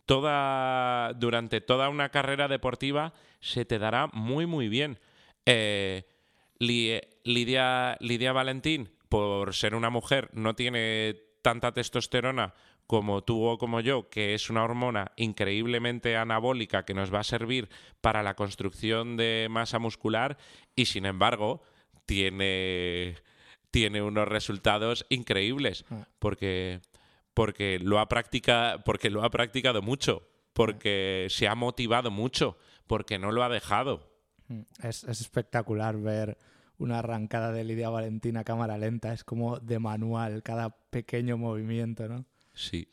toda, 0.06 1.12
durante 1.12 1.60
toda 1.60 1.88
una 1.88 2.08
carrera 2.08 2.48
deportiva, 2.48 3.14
se 3.38 3.64
te 3.64 3.78
dará 3.78 4.08
muy, 4.08 4.46
muy 4.46 4.68
bien. 4.68 4.98
Eh, 5.46 6.02
Lidia, 6.60 7.96
Lidia 8.00 8.32
Valentín, 8.32 8.90
por 9.08 9.54
ser 9.54 9.74
una 9.74 9.90
mujer, 9.90 10.30
no 10.34 10.54
tiene 10.54 11.16
tanta 11.42 11.72
testosterona 11.72 12.54
como 12.86 13.22
tú 13.22 13.44
o 13.44 13.56
como 13.56 13.80
yo, 13.80 14.10
que 14.10 14.34
es 14.34 14.50
una 14.50 14.64
hormona 14.64 15.12
increíblemente 15.16 16.16
anabólica 16.16 16.84
que 16.84 16.92
nos 16.92 17.14
va 17.14 17.20
a 17.20 17.24
servir 17.24 17.68
para 18.00 18.22
la 18.22 18.34
construcción 18.34 19.16
de 19.16 19.46
masa 19.48 19.78
muscular 19.78 20.36
y 20.74 20.86
sin 20.86 21.06
embargo 21.06 21.62
tiene, 22.04 23.14
tiene 23.70 24.02
unos 24.02 24.26
resultados 24.26 25.06
increíbles 25.08 25.84
ah. 25.90 26.08
porque, 26.18 26.80
porque, 27.32 27.78
lo 27.80 28.00
ha 28.00 28.08
porque 28.08 29.10
lo 29.10 29.24
ha 29.24 29.30
practicado 29.30 29.82
mucho, 29.82 30.28
porque 30.52 31.28
se 31.30 31.46
ha 31.46 31.54
motivado 31.54 32.10
mucho, 32.10 32.58
porque 32.88 33.20
no 33.20 33.30
lo 33.30 33.44
ha 33.44 33.48
dejado. 33.48 34.09
Mm, 34.50 34.62
es, 34.82 35.04
es 35.04 35.20
espectacular 35.20 35.96
ver 35.96 36.36
una 36.78 36.98
arrancada 36.98 37.52
de 37.52 37.62
Lidia 37.62 37.88
Valentina 37.88 38.40
a 38.40 38.44
cámara 38.44 38.76
lenta, 38.78 39.12
es 39.12 39.22
como 39.22 39.58
de 39.60 39.78
manual, 39.78 40.42
cada 40.42 40.70
pequeño 40.70 41.36
movimiento, 41.38 42.08
¿no? 42.08 42.24
Sí. 42.52 42.88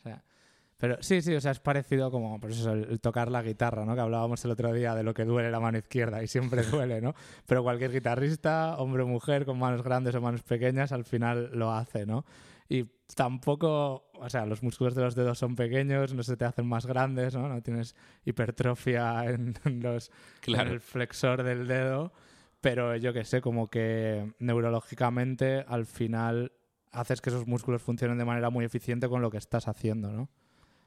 pero 0.76 0.98
sí, 1.00 1.20
sí, 1.20 1.34
o 1.34 1.40
sea, 1.40 1.50
es 1.50 1.58
parecido 1.58 2.10
como 2.10 2.38
pues 2.38 2.58
eso, 2.58 2.72
el, 2.72 3.00
tocar 3.00 3.30
la 3.30 3.42
guitarra, 3.42 3.84
¿no? 3.84 3.94
Que 3.94 4.00
hablábamos 4.00 4.44
el 4.44 4.52
otro 4.52 4.72
día 4.72 4.94
de 4.94 5.02
lo 5.02 5.14
que 5.14 5.24
duele 5.24 5.50
la 5.50 5.58
mano 5.58 5.78
izquierda 5.78 6.22
y 6.22 6.28
siempre 6.28 6.62
duele, 6.70 7.00
¿no? 7.00 7.14
Pero 7.46 7.62
cualquier 7.62 7.90
guitarrista, 7.90 8.76
hombre 8.78 9.02
o 9.02 9.08
mujer, 9.08 9.44
con 9.44 9.58
manos 9.58 9.82
grandes 9.82 10.14
o 10.14 10.20
manos 10.20 10.42
pequeñas, 10.42 10.92
al 10.92 11.04
final 11.04 11.50
lo 11.54 11.72
hace, 11.72 12.06
¿no? 12.06 12.24
Y 12.68 12.84
tampoco, 13.14 14.10
o 14.14 14.28
sea, 14.28 14.44
los 14.46 14.62
músculos 14.62 14.94
de 14.94 15.02
los 15.02 15.14
dedos 15.14 15.38
son 15.38 15.56
pequeños, 15.56 16.12
no 16.14 16.22
se 16.22 16.36
te 16.36 16.44
hacen 16.44 16.66
más 16.66 16.86
grandes, 16.86 17.34
¿no? 17.34 17.48
No 17.48 17.62
tienes 17.62 17.94
hipertrofia 18.24 19.24
en, 19.24 19.54
los, 19.82 20.10
en 20.46 20.60
el 20.60 20.80
flexor 20.80 21.42
del 21.42 21.66
dedo 21.66 22.12
pero 22.60 22.96
yo 22.96 23.12
que 23.12 23.24
sé, 23.24 23.40
como 23.40 23.68
que 23.68 24.32
neurológicamente 24.38 25.64
al 25.66 25.86
final 25.86 26.52
haces 26.90 27.20
que 27.20 27.30
esos 27.30 27.46
músculos 27.46 27.82
funcionen 27.82 28.18
de 28.18 28.24
manera 28.24 28.50
muy 28.50 28.64
eficiente 28.64 29.08
con 29.08 29.22
lo 29.22 29.30
que 29.30 29.38
estás 29.38 29.68
haciendo, 29.68 30.10
¿no? 30.10 30.28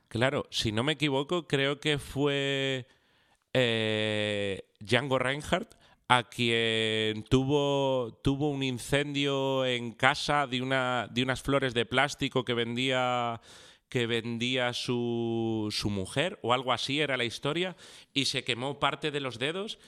Claro, 0.07 0.45
si 0.49 0.73
no 0.73 0.83
me 0.83 0.93
equivoco, 0.93 1.47
creo 1.47 1.79
que 1.79 1.97
fue 1.97 2.85
eh, 3.53 4.65
Django 4.81 5.19
Reinhardt 5.19 5.75
a 6.13 6.23
quien 6.23 7.23
tuvo, 7.23 8.19
tuvo 8.21 8.49
un 8.49 8.63
incendio 8.63 9.65
en 9.65 9.93
casa 9.93 10.45
de, 10.45 10.61
una, 10.61 11.07
de 11.09 11.23
unas 11.23 11.41
flores 11.41 11.73
de 11.73 11.85
plástico 11.85 12.43
que 12.43 12.53
vendía 12.53 13.39
que 13.87 14.07
vendía 14.07 14.73
su, 14.73 15.69
su 15.71 15.89
mujer 15.89 16.37
o 16.41 16.53
algo 16.53 16.73
así 16.73 16.99
era 16.99 17.15
la 17.15 17.23
historia 17.23 17.77
y 18.13 18.25
se 18.25 18.43
quemó 18.43 18.77
parte 18.77 19.11
de 19.11 19.21
los 19.21 19.39
dedos 19.39 19.79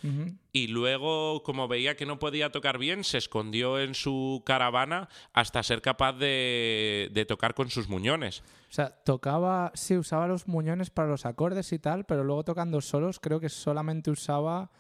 y 0.54 0.68
luego 0.68 1.44
como 1.44 1.68
veía 1.68 1.98
que 1.98 2.06
no 2.06 2.20
podía 2.20 2.52
tocar 2.52 2.78
bien 2.78 3.04
se 3.04 3.18
escondió 3.18 3.80
en 3.80 3.94
su 3.94 4.44
caravana 4.46 5.10
hasta 5.34 5.62
ser 5.62 5.82
capaz 5.82 6.14
de, 6.14 7.10
de 7.14 7.26
tocar 7.26 7.54
con 7.54 7.70
sus 7.70 7.90
muñones. 7.90 8.44
O 8.70 8.74
sea, 8.74 8.90
tocaba, 8.90 9.72
sí, 9.74 9.98
usaba 9.98 10.28
los 10.28 10.48
muñones 10.48 10.90
para 10.90 11.10
los 11.10 11.26
acordes 11.26 11.72
y 11.74 11.80
tal, 11.80 12.06
pero 12.06 12.24
luego 12.24 12.44
tocando 12.44 12.80
solos 12.80 13.20
creo 13.20 13.42
que 13.42 13.50
solamente 13.50 14.10
usaba 14.10 14.72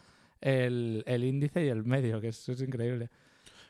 el, 0.43 1.03
el 1.07 1.23
índice 1.23 1.65
y 1.65 1.69
el 1.69 1.83
medio, 1.83 2.21
que 2.21 2.27
eso 2.27 2.51
es 2.51 2.61
increíble. 2.61 3.09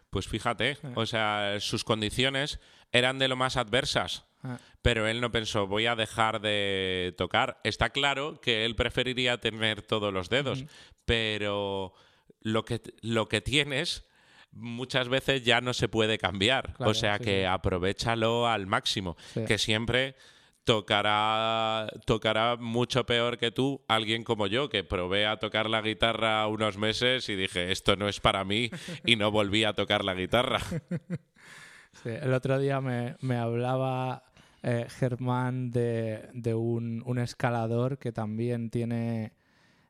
Pues 0.10 0.28
fíjate, 0.28 0.78
o 0.96 1.06
sea, 1.06 1.58
sus 1.60 1.84
condiciones 1.84 2.60
eran 2.92 3.18
de 3.18 3.28
lo 3.28 3.36
más 3.36 3.58
adversas. 3.58 4.26
Ah. 4.44 4.60
Pero 4.82 5.08
él 5.08 5.22
no 5.22 5.32
pensó, 5.32 5.66
voy 5.68 5.86
a 5.86 5.96
dejar 5.96 6.42
de 6.42 7.16
tocar. 7.18 7.60
Está 7.64 7.90
claro 7.90 8.40
que 8.42 8.66
él 8.66 8.76
preferiría 8.76 9.40
tener 9.40 9.82
todos 9.82 10.14
los 10.14 10.30
dedos, 10.30 10.66
pero 11.06 11.94
lo 12.42 12.66
que, 12.66 12.82
lo 13.02 13.28
que 13.28 13.42
tienes 13.42 14.06
muchas 14.52 15.10
veces 15.10 15.44
ya 15.44 15.62
no 15.62 15.74
se 15.74 15.88
puede 15.88 16.18
cambiar. 16.18 16.76
o 16.80 16.94
sea 16.94 17.18
que 17.20 17.48
aprovechalo 17.48 18.48
al 18.48 18.68
máximo, 18.68 19.18
que 19.48 19.58
siempre 19.58 20.16
tocará, 20.64 21.88
tocará 22.06 22.56
mucho 22.56 23.06
peor 23.06 23.38
que 23.38 23.52
tú 23.52 23.84
alguien 23.88 24.24
como 24.24 24.48
yo, 24.48 24.70
que 24.70 24.84
probé 24.84 25.26
a 25.26 25.38
tocar 25.38 25.70
la 25.70 25.82
guitarra 25.82 26.48
unos 26.48 26.78
meses 26.78 27.28
y 27.30 27.36
dije, 27.36 27.72
esto 27.72 27.96
no 27.96 28.08
es 28.08 28.20
para 28.20 28.44
mí 28.44 28.70
y 29.06 29.16
no 29.16 29.32
volví 29.32 29.64
a 29.64 29.74
tocar 29.74 30.04
la 30.04 30.14
guitarra. 30.14 30.60
el 32.06 32.34
otro 32.34 32.60
día 32.60 32.82
me, 32.82 33.16
me 33.22 33.38
hablaba 33.38 34.24
eh, 34.62 34.88
Germán 34.90 35.72
de, 35.72 36.30
de 36.34 36.54
un, 36.54 37.04
un, 37.06 37.20
escalador 37.20 37.98
que 37.98 38.14
también 38.14 38.70
tiene, 38.70 39.34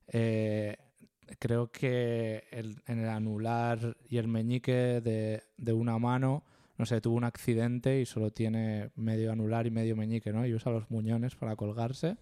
eh, 0.07 0.78
creo 1.38 1.71
que 1.71 2.43
el, 2.49 2.82
en 2.88 2.99
el 2.99 3.09
anular 3.09 3.95
y 4.09 4.17
el 4.17 4.28
meñique 4.28 5.01
de, 5.01 5.43
de, 5.57 5.74
una 5.74 5.99
mano, 5.99 6.43
no 6.78 6.86
sé, 6.86 7.01
tuvo 7.01 7.15
un 7.15 7.24
accidente 7.24 8.01
y 8.01 8.05
solo 8.05 8.32
tiene 8.32 8.89
medio 8.95 9.32
anular 9.32 9.67
y 9.67 9.71
medio 9.71 9.95
meñique, 9.95 10.34
¿no? 10.34 10.45
Y 10.45 10.53
usa 10.53 10.71
los 10.71 10.89
muñones 10.89 11.36
para 11.36 11.55
colgarse. 11.55 12.17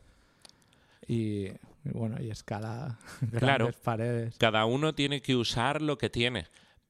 Y, 1.08 1.47
bueno, 1.84 2.22
y 2.22 2.30
escala 2.30 2.99
grandes 3.22 3.78
paredes. 3.78 4.38
Cada 4.38 4.66
uno 4.66 4.93
tiene 4.93 5.22
que 5.22 5.36
usar 5.36 5.82
lo 5.82 5.97
que 5.97 6.10
tiene. 6.10 6.47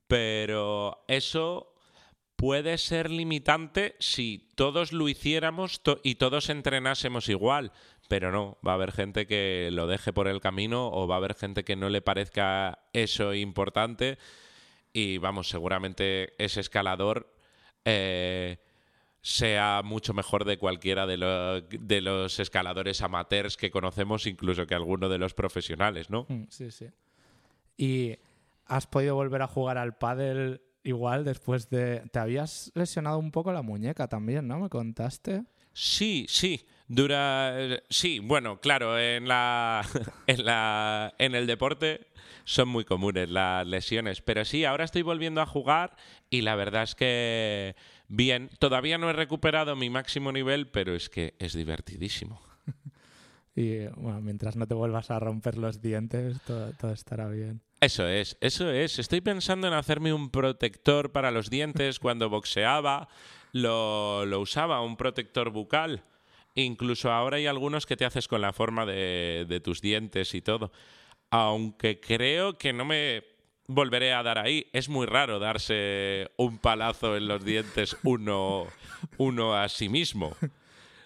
Pero 0.08 1.06
eso 1.08 1.72
puede 2.36 2.80
ser 2.80 3.12
limitante 3.12 3.96
si 4.00 4.50
todos 4.56 4.94
lo 4.94 5.08
hiciéramos 5.08 5.80
y 6.02 6.16
todos 6.16 6.50
entrenásemos 6.50 7.30
igual, 7.30 7.72
pero 8.10 8.32
no, 8.32 8.58
va 8.66 8.72
a 8.72 8.76
haber 8.76 8.92
gente 8.92 9.28
que 9.28 9.70
lo 9.72 9.86
deje 9.86 10.12
por 10.12 10.28
el 10.28 10.42
camino 10.42 10.90
o 10.90 11.08
va 11.08 11.16
a 11.16 11.18
haber 11.20 11.36
gente 11.36 11.64
que 11.64 11.76
no 11.76 11.88
le 11.90 12.02
parezca 12.02 12.80
eso 12.94 13.36
importante 13.36 14.18
y 14.92 15.20
vamos, 15.20 15.50
seguramente 15.50 16.34
ese 16.44 16.62
escalador 16.62 17.32
eh, 17.86 18.58
sea 19.22 19.82
mucho 19.84 20.14
mejor 20.14 20.46
de 20.46 20.58
cualquiera 20.58 21.06
de, 21.06 21.64
de, 21.80 22.02
los 22.02 22.40
escaladores 22.40 23.02
amateurs 23.02 23.56
que 23.56 23.70
conocemos, 23.70 24.26
incluso 24.26 24.66
que 24.66 24.76
alguno 24.76 25.10
de 25.10 25.18
los 25.20 25.34
profesionales, 25.34 26.10
¿no? 26.10 26.26
Mm, 26.28 26.44
sí, 26.50 26.72
sí. 26.72 26.88
¿Y 27.78 28.18
has 28.66 28.88
podido 28.88 29.16
volver 29.16 29.42
a 29.42 29.48
jugar 29.48 29.78
al 29.78 29.98
pádel 29.98 30.62
igual 30.84 31.24
después 31.24 31.70
de... 31.70 32.04
Te 32.12 32.20
habías 32.20 32.72
lesionado 32.74 33.20
un 33.20 33.32
poco 33.32 33.52
la 33.52 33.62
muñeca 33.62 34.08
también, 34.08 34.48
¿no? 34.48 34.60
¿Me 34.60 34.70
contaste? 34.70 35.44
Sí, 35.74 36.26
sí. 36.28 36.66
Dura... 36.92 37.82
Sí, 37.90 38.20
bueno, 38.20 38.60
claro, 38.60 39.00
en 39.00 39.26
la... 39.26 39.82
en 40.28 40.46
la... 40.46 41.14
en 41.20 41.36
el 41.36 41.48
deporte 41.48 42.08
son 42.44 42.68
muy 42.68 42.84
comunes 42.84 43.30
las 43.30 43.66
lesiones. 43.66 44.22
Pero 44.22 44.44
sí, 44.44 44.66
ahora 44.66 44.84
estoy 44.84 45.02
volviendo 45.02 45.40
a 45.40 45.46
jugar 45.46 45.96
y 46.30 46.42
la 46.42 46.56
verdad 46.56 46.84
es 46.84 46.96
que... 46.96 47.78
Bien, 48.10 48.50
todavía 48.60 48.98
no 48.98 49.10
he 49.10 49.14
recuperado 49.14 49.78
mi 49.78 49.90
máximo 49.90 50.34
nivel, 50.34 50.68
pero 50.68 50.94
es 50.94 51.10
que 51.10 51.36
es 51.40 51.54
divertidísimo. 51.54 52.42
y 53.56 53.86
bueno, 53.96 54.20
mientras 54.20 54.58
no 54.58 54.68
te 54.68 54.74
vuelvas 54.74 55.12
a 55.12 55.20
romper 55.20 55.58
los 55.58 55.82
dientes, 55.82 56.42
todo 56.42 56.92
estará 56.92 57.30
bien. 57.30 57.62
Eso 57.80 58.06
es, 58.06 58.38
eso 58.42 58.70
es. 58.70 59.00
Estoy 59.00 59.22
pensando 59.22 59.68
en 59.68 59.74
hacerme 59.74 60.12
un 60.12 60.30
protector 60.30 61.14
para 61.14 61.32
los 61.32 61.50
dientes. 61.50 62.00
Cuando 62.02 62.30
boxeaba, 62.30 63.08
lo, 63.54 64.24
usaba, 64.42 64.82
un 64.82 64.98
protector 64.98 65.52
bucal. 65.52 66.04
Incluso 66.56 67.12
ahora 67.12 67.38
hay 67.38 67.48
algunos 67.48 67.86
que 67.86 67.96
te 67.96 68.06
haces 68.06 68.28
con 68.28 68.42
la 68.42 68.54
forma 68.54 68.86
de, 68.86 69.62
tus 69.64 69.82
dientes 69.82 70.34
y 70.34 70.42
todo. 70.42 70.72
Aunque 71.30 72.00
creo 72.00 72.58
que 72.58 72.74
no 72.74 72.86
me 72.86 73.24
volveré 73.68 74.14
a 74.14 74.24
dar 74.24 74.38
ahí. 74.38 74.68
Es 74.74 74.90
muy 74.90 75.06
raro 75.06 75.40
darse 75.40 76.30
un 76.36 76.58
palazo 76.58 77.16
en 77.16 77.28
los 77.28 77.46
dientes 77.46 77.96
uno, 78.04 78.68
uno 79.18 79.56
a 79.56 79.70
sí 79.70 79.88
mismo. 79.88 80.36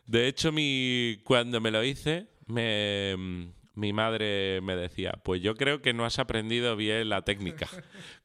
De 0.07 0.27
hecho, 0.27 0.51
mi, 0.51 1.19
cuando 1.23 1.61
me 1.61 1.71
lo 1.71 1.83
hice, 1.83 2.27
mi 2.47 3.93
madre 3.93 4.61
me 4.61 4.75
decía, 4.75 5.13
pues 5.23 5.41
yo 5.41 5.55
creo 5.55 5.81
que 5.81 5.93
no 5.93 6.05
has 6.05 6.17
aprendido 6.17 6.75
bien 6.75 7.09
la 7.09 7.23
técnica, 7.23 7.67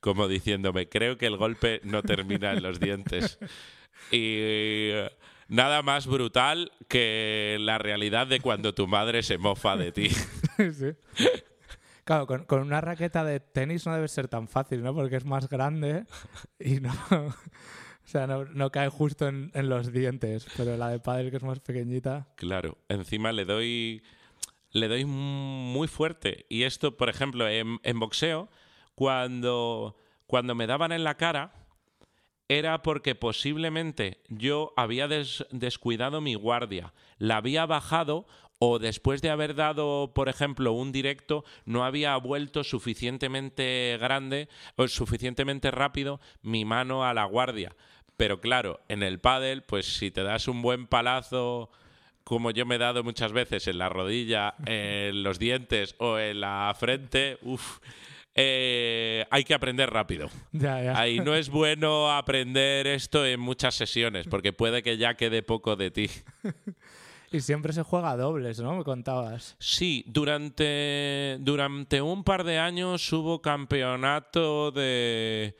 como 0.01 0.29
diciéndome, 0.29 0.89
creo 0.89 1.18
que 1.18 1.27
el 1.27 1.37
golpe 1.37 1.81
no 1.85 2.03
termina 2.03 2.53
en 2.53 2.62
los 2.62 2.81
dientes. 2.81 3.39
Y 4.11 4.91
nada 5.51 5.83
más 5.83 6.07
brutal 6.07 6.73
que 6.89 7.59
la 7.61 7.77
realidad 7.77 8.27
de 8.27 8.41
cuando 8.41 8.73
tu 8.75 8.87
madre 8.87 9.23
se 9.23 9.39
mofa 9.39 9.77
de 9.77 9.93
ti. 9.93 10.09
Claro, 12.03 12.27
con, 12.27 12.63
una 12.63 12.81
raqueta 12.81 13.23
de 13.23 13.39
tenis 13.39 13.87
no 13.87 13.95
debe 13.95 14.09
ser 14.09 14.27
tan 14.27 14.49
fácil, 14.49 14.83
¿no? 14.83 14.93
Porque 14.93 15.15
es 15.15 15.25
más 15.25 15.49
grande 15.49 16.07
y 16.59 16.81
no... 16.81 16.93
O 18.03 18.09
sea, 18.11 18.27
no, 18.27 18.73
cae 18.73 18.89
justo 18.89 19.29
en, 19.29 19.53
en, 19.55 19.69
los 19.69 19.93
dientes, 19.93 20.45
pero 20.57 20.77
la 20.77 20.89
de 20.89 20.99
padre 20.99 21.31
que 21.31 21.37
es 21.37 21.45
más 21.45 21.61
pequeñita. 21.61 22.27
Claro, 22.35 22.77
encima 22.89 23.31
le 23.31 23.45
doy 23.45 24.03
le 24.73 24.89
doy 24.89 25.05
muy 25.05 25.89
fuerte. 25.89 26.47
Y 26.49 26.63
esto, 26.63 26.97
por 26.97 27.09
ejemplo, 27.09 27.49
en, 27.49 27.79
boxeo, 27.99 28.49
cuando, 28.95 29.97
cuando 30.27 30.55
me 30.55 30.67
daban 30.67 30.93
en 30.93 31.05
la 31.05 31.17
cara, 31.17 31.60
era 32.51 32.83
porque 32.83 33.15
posiblemente 33.15 34.19
yo 34.29 34.73
había 34.77 35.07
descuidado 35.07 36.21
mi 36.21 36.35
guardia, 36.35 36.93
la 37.19 37.37
había 37.37 37.65
bajado 37.65 38.27
o 38.59 38.81
después 38.81 39.23
de 39.23 39.31
haber 39.31 39.55
dado, 39.55 40.11
por 40.13 40.29
ejemplo, 40.29 40.73
un 40.73 40.91
directo, 40.91 41.45
no 41.65 41.85
había 41.85 42.17
vuelto 42.17 42.65
suficientemente 42.65 43.97
grande 44.01 44.49
o 44.75 44.89
suficientemente 44.89 45.71
rápido 45.71 46.21
mi 46.43 46.65
mano 46.65 47.05
a 47.05 47.15
la 47.15 47.25
guardia. 47.25 47.77
Pero 48.17 48.41
claro, 48.41 48.81
en 48.89 49.05
el 49.05 49.21
pádel, 49.21 49.63
pues 49.63 49.87
si 49.87 50.11
te 50.11 50.25
das 50.25 50.49
un 50.49 50.61
buen 50.61 50.89
palazo 50.89 51.71
como 52.25 52.51
yo 52.51 52.67
me 52.67 52.75
he 52.75 52.79
dado 52.79 53.05
muchas 53.05 53.33
veces 53.33 53.69
en 53.69 53.79
la 53.79 53.89
rodilla, 53.89 54.57
en 54.67 55.23
los 55.23 55.39
dientes 55.39 55.95
o 55.99 56.19
en 56.19 56.41
la 56.41 56.75
frente, 56.79 57.39
uff, 57.43 57.79
eh, 58.35 59.26
hay 59.31 59.45
que 59.45 59.55
aprender 59.55 59.91
rápido. 59.91 60.28
Ahí 60.95 61.20
no 61.20 61.35
es 61.35 61.49
bueno 61.49 62.12
aprender 62.12 62.87
esto 62.87 63.26
en 63.26 63.41
muchas 63.41 63.74
sesiones, 63.74 64.26
porque 64.28 64.53
puede 64.53 64.83
que 64.83 64.97
ya 64.97 65.14
quede 65.14 65.43
poco 65.43 65.76
de 65.76 65.91
ti. 65.91 66.11
Y 67.33 67.43
siempre 67.43 67.72
se 67.72 67.85
juega 67.85 68.11
a 68.11 68.16
dobles, 68.16 68.59
¿no? 68.59 68.74
Me 68.74 68.83
contabas. 68.83 69.55
Sí, 69.61 70.05
durante, 70.09 71.37
durante 71.39 72.03
un 72.03 72.24
par 72.24 72.43
de 72.43 72.59
años 72.59 73.12
hubo 73.12 73.41
campeonato 73.41 74.72
de, 74.72 75.57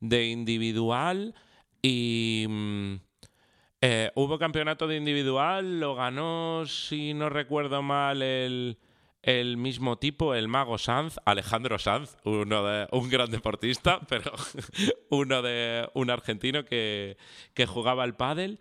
de 0.00 0.26
individual 0.26 1.34
y... 1.80 2.44
Mm, 2.46 2.94
eh, 3.86 4.10
hubo 4.14 4.38
campeonato 4.38 4.86
de 4.86 4.96
individual, 4.96 5.78
lo 5.78 5.94
ganó, 5.94 6.64
si 6.64 7.12
no 7.12 7.28
recuerdo 7.28 7.82
mal, 7.82 8.22
el, 8.22 8.78
mismo 9.56 9.96
tipo, 9.98 10.34
el 10.34 10.48
mago 10.48 10.78
Sanz, 10.78 11.18
Alejandro 11.24 11.78
Sanz, 11.78 12.16
uno 12.24 12.64
de, 12.64 12.88
un 12.92 13.08
gran 13.08 13.30
deportista, 13.30 14.00
pero 14.08 14.32
uno 15.10 15.42
de 15.42 15.88
un 15.94 16.10
argentino 16.10 16.64
que, 16.64 17.16
jugaba 17.66 18.04
al 18.04 18.16
pádel. 18.16 18.58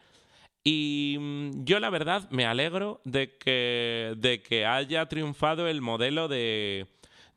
Y 0.64 1.18
mm, 1.20 1.64
yo 1.66 1.80
la 1.80 1.90
verdad 1.90 2.30
me 2.32 2.46
alegro 2.46 3.02
de 3.04 3.38
que, 3.38 4.14
de 4.18 4.42
que 4.42 4.66
haya 4.66 5.06
triunfado 5.08 5.68
el 5.68 5.82
modelo 5.82 6.28
de, 6.28 6.88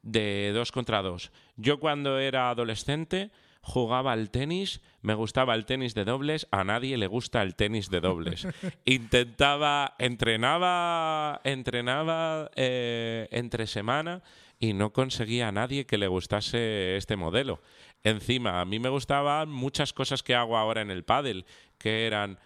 de 0.02 0.52
dos 0.54 0.70
contra 0.70 1.02
dos. 1.02 1.32
Yo 1.56 1.80
cuando 1.80 2.18
era 2.18 2.50
adolescente 2.50 3.30
jugaba 3.66 4.12
al 4.12 4.30
tenis, 4.30 4.80
me 5.02 5.14
gustaba 5.14 5.54
el 5.54 5.66
tenis 5.66 5.92
de 5.94 6.04
dobles, 6.04 6.46
a 6.52 6.62
nadie 6.62 6.96
le 6.96 7.08
gusta 7.08 7.42
el 7.42 7.56
tenis 7.56 7.90
de 7.90 8.00
dobles. 8.00 8.46
Intentaba, 8.84 9.96
entrenaba, 9.98 11.40
entrenaba 11.42 12.48
eh, 12.54 13.26
entre 13.32 13.66
semana 13.66 14.22
y 14.60 14.72
no 14.72 14.92
conseguía 14.92 15.48
a 15.48 15.52
nadie 15.52 15.84
que 15.84 15.98
le 15.98 16.06
gustase 16.06 16.96
este 16.96 17.16
modelo. 17.16 17.60
Encima, 18.04 18.60
a 18.60 18.64
mí 18.64 18.78
me 18.78 18.88
gustaban 18.88 19.50
muchas 19.50 19.92
cosas 19.92 20.22
que 20.22 20.36
hago 20.36 20.56
ahora 20.56 20.80
en 20.80 20.92
el 20.92 21.02
pádel, 21.02 21.44
que 21.76 22.06
eran, 22.06 22.38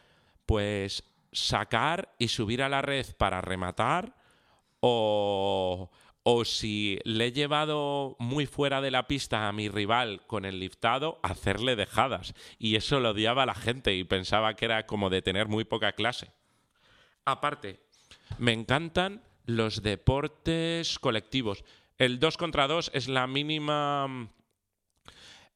pues, 0.47 1.05
sacar 1.33 2.14
y 2.18 2.29
subir 2.29 2.62
a 2.62 2.71
la 2.71 2.81
red 2.81 3.07
para 3.18 3.43
rematar 3.43 4.16
o, 4.81 5.91
o 6.33 6.45
si 6.45 6.99
le 7.05 7.26
he 7.26 7.33
llevado 7.33 8.14
muy 8.20 8.47
fuera 8.47 8.81
de 8.81 8.93
la 8.93 9.09
pista 9.09 9.49
a 9.49 9.53
mi 9.53 9.68
rival 9.68 10.22
con 10.28 10.45
el 10.45 10.61
liftado, 10.61 11.18
hacerle 11.24 11.74
dejadas. 11.74 12.35
Y 12.59 12.76
eso 12.76 13.01
lo 13.01 13.11
odiaba 13.11 13.43
a 13.43 13.47
la 13.47 13.55
gente 13.55 13.97
y 13.97 14.05
pensaba 14.05 14.55
que 14.55 14.66
era 14.66 14.87
como 14.87 15.11
de 15.11 15.22
tener 15.22 15.49
muy 15.49 15.64
poca 15.64 15.93
clase. 15.93 16.31
Aparte, 17.24 17.81
me 18.39 18.53
encantan 18.53 19.24
los 19.45 19.83
deportes 19.83 21.01
colectivos. 21.01 21.64
El 21.99 22.20
2 22.20 22.37
contra 22.37 22.68
2 22.68 22.93
es 22.95 23.09
la 23.09 23.26
mínima. 23.26 24.31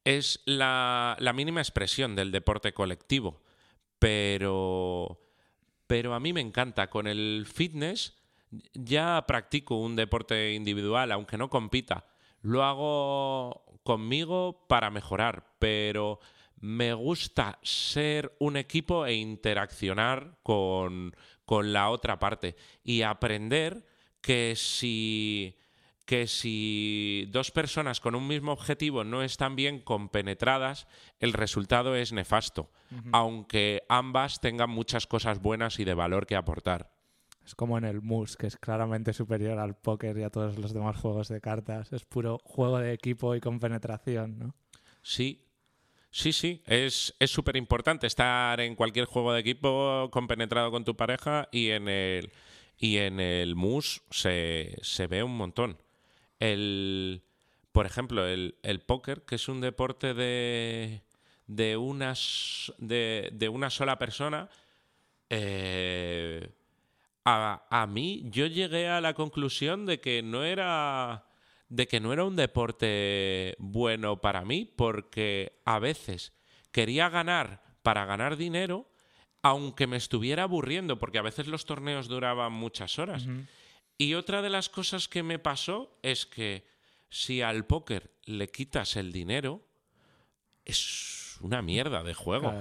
Es 0.03 0.41
la, 0.45 1.15
la 1.19 1.31
mínima 1.31 1.61
expresión 1.61 2.15
del 2.15 2.31
deporte 2.31 2.73
colectivo. 2.73 3.41
Pero. 3.97 5.21
Pero 5.87 6.13
a 6.13 6.19
mí 6.19 6.33
me 6.33 6.41
encanta. 6.41 6.89
Con 6.89 7.07
el 7.07 7.47
fitness 7.51 8.13
ya 8.73 9.23
practico 9.27 9.75
un 9.75 9.95
deporte 9.95 10.53
individual, 10.53 11.11
aunque 11.11 11.37
no 11.37 11.49
compita. 11.49 12.05
Lo 12.41 12.63
hago 12.63 13.65
conmigo 13.83 14.65
para 14.67 14.89
mejorar, 14.89 15.45
pero 15.59 16.19
me 16.59 16.93
gusta 16.93 17.59
ser 17.61 18.35
un 18.39 18.57
equipo 18.57 19.05
e 19.05 19.15
interaccionar 19.15 20.37
con, 20.43 21.15
con 21.45 21.73
la 21.73 21.89
otra 21.89 22.19
parte 22.19 22.55
y 22.83 23.01
aprender 23.01 23.85
que 24.21 24.55
si 24.55 25.57
que 26.05 26.27
si 26.27 27.27
dos 27.31 27.51
personas 27.51 27.99
con 27.99 28.15
un 28.15 28.27
mismo 28.27 28.51
objetivo 28.51 29.03
no 29.03 29.23
están 29.23 29.55
bien 29.55 29.79
compenetradas, 29.79 30.87
el 31.19 31.33
resultado 31.33 31.95
es 31.95 32.13
nefasto, 32.13 32.71
aunque 33.11 33.83
ambas 33.89 34.39
tengan 34.39 34.69
muchas 34.69 35.07
cosas 35.07 35.41
buenas 35.41 35.79
y 35.79 35.83
de 35.83 35.95
valor 35.95 36.27
que 36.27 36.35
aportar. 36.35 36.94
Es 37.45 37.53
como 37.53 37.77
en 37.77 37.85
el 37.85 38.01
MUS, 38.01 38.37
que 38.37 38.47
es 38.47 38.57
claramente 38.57 39.13
superior 39.13 39.59
al 39.59 39.75
póker 39.75 40.17
y 40.17 40.23
a 40.23 40.31
todos 40.31 40.57
los 40.57 40.73
demás 40.73 40.97
juegos 40.97 41.27
de 41.27 41.41
cartas. 41.41 41.93
Es 41.93 42.03
puro 42.03 42.39
juego 42.43 42.79
de 42.79 42.93
equipo 42.93 43.35
y 43.35 43.39
con 43.39 43.59
penetración, 43.59 44.39
¿no? 44.39 44.55
Sí, 45.03 45.45
sí, 46.09 46.33
sí. 46.33 46.63
Es 46.65 47.13
súper 47.27 47.55
importante 47.55 48.07
estar 48.07 48.59
en 48.59 48.75
cualquier 48.75 49.05
juego 49.05 49.31
de 49.33 49.41
equipo 49.41 50.09
compenetrado 50.11 50.71
con 50.71 50.83
tu 50.83 50.95
pareja 50.95 51.47
y 51.51 51.69
en 51.69 51.87
el, 51.87 52.31
y 52.77 52.97
en 52.97 53.19
el 53.19 53.55
MUS 53.55 54.01
se, 54.09 55.07
ve 55.07 55.21
un 55.21 55.37
montón. 55.37 55.77
El, 56.39 57.21
por 57.71 57.85
ejemplo, 57.85 58.25
el, 58.25 58.55
el 58.63 58.79
póker, 58.79 59.21
que 59.21 59.35
es 59.35 59.47
un 59.47 59.61
deporte 59.61 60.15
de, 60.15 61.03
de, 61.45 61.77
unas, 61.77 62.73
de, 62.79 63.29
de 63.33 63.49
una 63.49 63.69
sola 63.69 63.99
persona, 63.99 64.49
eh, 65.29 66.49
a, 67.25 67.87
mí 67.89 68.23
yo 68.25 68.45
llegué 68.45 68.87
a 68.87 69.01
la 69.01 69.13
conclusión 69.15 69.85
de 69.85 69.99
que 69.99 70.21
no 70.21 70.43
era 70.43 71.25
de 71.67 71.87
que 71.87 71.99
no 71.99 72.13
era 72.13 72.23
un 72.23 72.35
deporte 72.35 73.55
bueno 73.57 74.21
para 74.21 74.45
mí 74.45 74.71
porque 74.75 75.59
a 75.65 75.79
veces 75.79 76.33
quería 76.71 77.09
ganar 77.09 77.63
para 77.81 78.05
ganar 78.05 78.37
dinero 78.37 78.87
aunque 79.41 79.87
me 79.87 79.97
estuviera 79.97 80.43
aburriendo 80.43 80.99
porque 80.99 81.17
a 81.17 81.23
veces 81.23 81.47
los 81.47 81.65
torneos 81.65 82.07
duraban 82.07 82.51
muchas 82.53 82.97
horas. 82.99 83.27
Y 83.97 84.15
otra 84.15 84.41
de 84.41 84.49
las 84.49 84.69
cosas 84.69 85.07
que 85.07 85.21
me 85.21 85.39
pasó 85.39 85.99
es 86.01 86.25
que 86.25 86.67
si 87.09 87.41
al 87.41 87.65
póker 87.65 88.11
le 88.25 88.47
quitas 88.47 88.95
el 88.95 89.11
dinero 89.11 89.61
es 90.65 91.37
una 91.41 91.61
mierda 91.61 92.03
de 92.03 92.13
juego. 92.15 92.51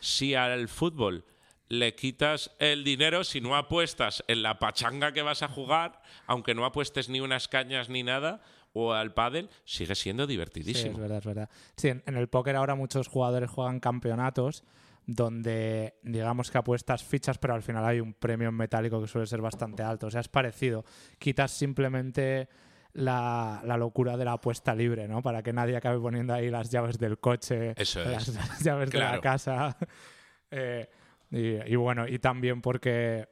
Si 0.00 0.34
al 0.34 0.68
fútbol 0.68 1.24
le 1.70 1.94
quitas 1.94 2.50
el 2.58 2.82
dinero 2.82 3.22
si 3.22 3.40
no 3.40 3.56
apuestas 3.56 4.24
en 4.26 4.42
la 4.42 4.58
pachanga 4.58 5.12
que 5.12 5.22
vas 5.22 5.42
a 5.42 5.48
jugar, 5.48 6.02
aunque 6.26 6.52
no 6.52 6.64
apuestes 6.66 7.08
ni 7.08 7.20
unas 7.20 7.46
cañas 7.46 7.88
ni 7.88 8.02
nada, 8.02 8.42
o 8.72 8.92
al 8.92 9.14
pádel, 9.14 9.48
sigue 9.64 9.94
siendo 9.94 10.26
divertidísimo. 10.26 10.82
Sí, 10.82 10.94
es 10.94 10.98
verdad, 10.98 11.18
es 11.18 11.24
verdad. 11.24 11.50
Sí, 11.76 11.88
en, 11.88 12.16
el 12.16 12.28
póker 12.28 12.56
ahora 12.56 12.74
muchos 12.74 13.06
jugadores 13.06 13.48
juegan 13.48 13.78
campeonatos 13.78 14.64
donde 15.06 15.94
digamos 16.02 16.50
que 16.50 16.58
apuestas 16.58 17.04
fichas, 17.04 17.38
pero 17.38 17.54
al 17.54 17.62
final 17.62 17.84
hay 17.84 18.00
un 18.00 18.14
premio 18.14 18.48
en 18.48 18.54
metálico 18.56 19.00
que 19.00 19.06
suele 19.06 19.28
ser 19.28 19.40
bastante 19.40 19.84
alto. 19.84 20.08
O 20.08 20.10
sea, 20.10 20.20
es 20.20 20.28
parecido. 20.28 20.84
Quitas 21.18 21.52
simplemente 21.52 22.48
la, 22.94 23.62
locura 23.78 24.16
de 24.16 24.24
la 24.24 24.32
apuesta 24.32 24.74
libre, 24.74 25.06
¿no? 25.06 25.22
Para 25.22 25.42
que 25.42 25.52
nadie 25.52 25.76
acabe 25.76 26.00
poniendo 26.00 26.34
ahí 26.34 26.50
las 26.50 26.70
llaves 26.70 26.98
del 26.98 27.18
coche, 27.18 27.74
las, 27.94 28.62
llaves 28.62 28.90
de 28.90 28.98
la 28.98 29.20
casa. 29.20 29.76
Eh, 30.52 30.90
y, 31.30 31.76
bueno, 31.76 32.08
y 32.08 32.18
también 32.18 32.60
porque 32.60 33.28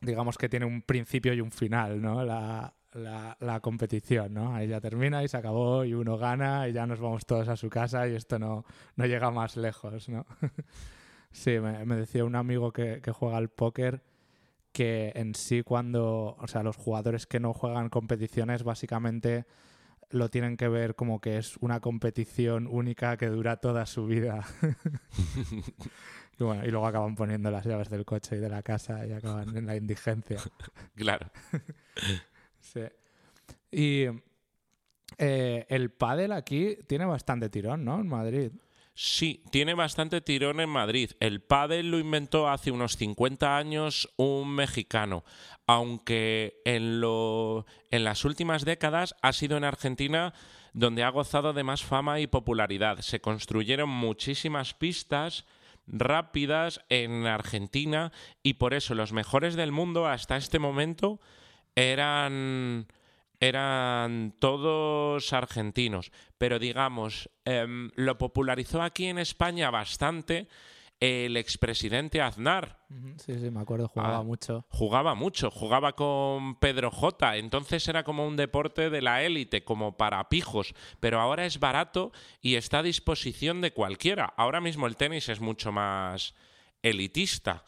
digamos 0.00 0.38
que 0.38 0.48
tiene 0.48 0.66
un 0.66 0.82
principio 0.82 1.34
y 1.34 1.40
un 1.40 1.50
final, 1.52 2.00
¿no? 2.00 2.24
La, 2.24 2.74
la, 2.94 3.60
competición, 3.60 4.34
¿no? 4.34 4.54
Ahí 4.54 4.68
ya 4.68 4.80
termina 4.80 5.22
y 5.22 5.28
se 5.28 5.36
acabó 5.36 5.84
y 5.84 5.94
uno 5.94 6.18
gana 6.18 6.68
y 6.68 6.72
ya 6.72 6.86
nos 6.86 7.00
vamos 7.00 7.26
todos 7.26 7.48
a 7.48 7.56
su 7.56 7.70
casa 7.70 8.08
y 8.08 8.14
esto 8.14 8.38
no, 8.38 8.64
no 8.96 9.06
llega 9.06 9.30
más 9.30 9.56
lejos, 9.56 10.08
¿no? 10.08 10.26
sí, 11.30 11.58
me, 11.60 11.96
decía 11.96 12.24
un 12.24 12.34
amigo 12.34 12.72
que, 12.72 13.00
que, 13.00 13.12
juega 13.12 13.36
al 13.36 13.48
póker 13.48 14.02
que 14.72 15.12
en 15.14 15.34
sí 15.34 15.62
cuando, 15.62 16.36
o 16.38 16.46
sea, 16.48 16.62
los 16.62 16.76
jugadores 16.76 17.26
que 17.26 17.40
no 17.40 17.52
juegan 17.52 17.90
competiciones 17.90 18.62
básicamente 18.62 19.44
lo 20.12 20.28
tienen 20.28 20.56
que 20.56 20.68
ver 20.68 20.94
como 20.94 21.20
que 21.20 21.38
es 21.38 21.56
una 21.58 21.80
competición 21.80 22.66
única 22.66 23.16
que 23.16 23.26
dura 23.26 23.56
toda 23.56 23.86
su 23.86 24.06
vida. 24.06 24.44
Y, 26.38 26.70
luego 26.70 26.86
acaban 26.86 27.14
poniendo 27.14 27.50
las 27.50 27.64
llaves 27.64 27.88
del 27.88 28.04
coche 28.04 28.36
y 28.36 28.40
de 28.40 28.48
la 28.48 28.62
casa 28.62 29.06
y 29.06 29.12
acaban 29.12 29.56
en 29.56 29.66
la 29.66 29.76
indigencia. 29.76 30.38
claro. 30.96 31.30
sí. 32.60 32.80
Y 33.70 34.06
eh, 35.18 35.66
el 35.68 35.90
pádel 35.90 36.32
aquí 36.32 36.78
tiene 36.86 37.04
bastante 37.04 37.48
tirón, 37.48 37.84
¿no? 37.84 38.00
En 38.00 38.08
Madrid. 38.08 38.50
Sí, 38.94 39.42
tiene 39.50 39.72
bastante 39.72 40.20
tirón 40.20 40.60
en 40.60 40.68
Madrid. 40.68 41.12
El 41.18 41.40
pádel 41.40 41.90
lo 41.90 41.98
inventó 41.98 42.48
hace 42.50 42.70
unos 42.70 42.96
50 42.96 43.56
años 43.56 44.12
un 44.16 44.54
mexicano, 44.54 45.24
aunque 45.66 46.60
en, 46.66 47.00
lo, 47.00 47.64
en 47.90 48.04
las 48.04 48.26
últimas 48.26 48.66
décadas 48.66 49.14
ha 49.22 49.32
sido 49.32 49.56
en 49.56 49.64
Argentina 49.64 50.34
donde 50.74 51.04
ha 51.04 51.10
gozado 51.10 51.52
de 51.54 51.64
más 51.64 51.82
fama 51.82 52.20
y 52.20 52.26
popularidad. 52.26 53.00
Se 53.00 53.20
construyeron 53.20 53.88
muchísimas 53.88 54.74
pistas 54.74 55.46
rápidas 55.86 56.84
en 56.88 57.26
Argentina 57.26 58.12
y 58.42 58.54
por 58.54 58.74
eso 58.74 58.94
los 58.94 59.12
mejores 59.12 59.54
del 59.54 59.72
mundo 59.72 60.06
hasta 60.06 60.36
este 60.36 60.58
momento 60.58 61.20
eran 61.74 62.86
eran 63.42 64.36
todos 64.38 65.32
argentinos, 65.32 66.12
pero 66.38 66.60
digamos, 66.60 67.28
em, 67.44 67.90
lo 67.96 68.16
popularizó 68.16 68.80
aquí 68.80 69.06
en 69.06 69.18
España 69.18 69.68
bastante 69.68 70.46
el 71.00 71.36
expresidente 71.36 72.22
Aznar. 72.22 72.78
Sí, 73.16 73.36
sí, 73.40 73.50
me 73.50 73.58
acuerdo, 73.58 73.88
jugaba 73.88 74.18
ah, 74.18 74.22
mucho. 74.22 74.64
Jugaba 74.68 75.14
mucho, 75.16 75.50
jugaba 75.50 75.96
con 75.96 76.54
Pedro 76.60 76.92
J. 76.92 77.38
Entonces 77.38 77.88
era 77.88 78.04
como 78.04 78.28
un 78.28 78.36
deporte 78.36 78.90
de 78.90 79.02
la 79.02 79.24
élite, 79.24 79.64
como 79.64 79.96
para 79.96 80.28
pijos, 80.28 80.72
pero 81.00 81.20
ahora 81.20 81.44
es 81.44 81.58
barato 81.58 82.12
y 82.40 82.54
está 82.54 82.78
a 82.78 82.82
disposición 82.84 83.60
de 83.60 83.72
cualquiera. 83.72 84.32
Ahora 84.36 84.60
mismo 84.60 84.86
el 84.86 84.96
tenis 84.96 85.28
es 85.28 85.40
mucho 85.40 85.72
más 85.72 86.36
elitista. 86.80 87.64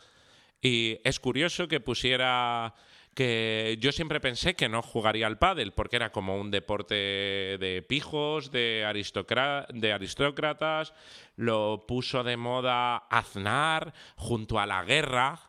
Y 0.63 1.01
es 1.03 1.19
curioso 1.19 1.67
que 1.67 1.81
pusiera 1.81 2.77
que 3.15 3.79
yo 3.81 3.93
siempre 3.93 4.21
pensé 4.21 4.55
que 4.55 4.69
no 4.69 4.83
jugaría 4.83 5.27
al 5.27 5.39
pádel 5.39 5.73
porque 5.73 5.97
era 5.97 6.13
como 6.13 6.37
un 6.37 6.51
deporte 6.51 6.95
de 6.95 7.85
pijos, 7.89 8.51
de, 8.51 8.85
aristócratas, 8.85 10.93
lo 11.37 11.87
puso 11.87 12.25
de 12.25 12.37
moda 12.37 12.97
Aznar 12.97 13.95
junto 14.17 14.59
a 14.59 14.67
la 14.67 14.85
guerra, 14.85 15.41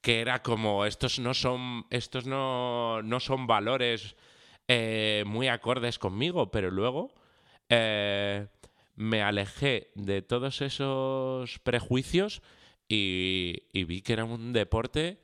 que 0.00 0.20
era 0.20 0.42
como 0.42 0.86
estos 0.86 1.18
no 1.18 1.34
son 1.34 1.86
estos 1.90 2.26
no, 2.26 3.02
no 3.02 3.20
son 3.20 3.46
valores 3.46 4.16
eh, 4.66 5.24
muy 5.26 5.48
acordes 5.48 5.98
conmigo, 5.98 6.50
pero 6.50 6.70
luego 6.70 7.12
eh, 7.68 8.46
me 8.96 9.22
alejé 9.22 9.90
de 9.94 10.22
todos 10.22 10.62
esos 10.62 11.58
prejuicios 11.58 12.42
y 12.88 13.84
vi 13.84 14.02
que 14.02 14.14
era 14.14 14.24
un 14.24 14.52
deporte 14.52 15.20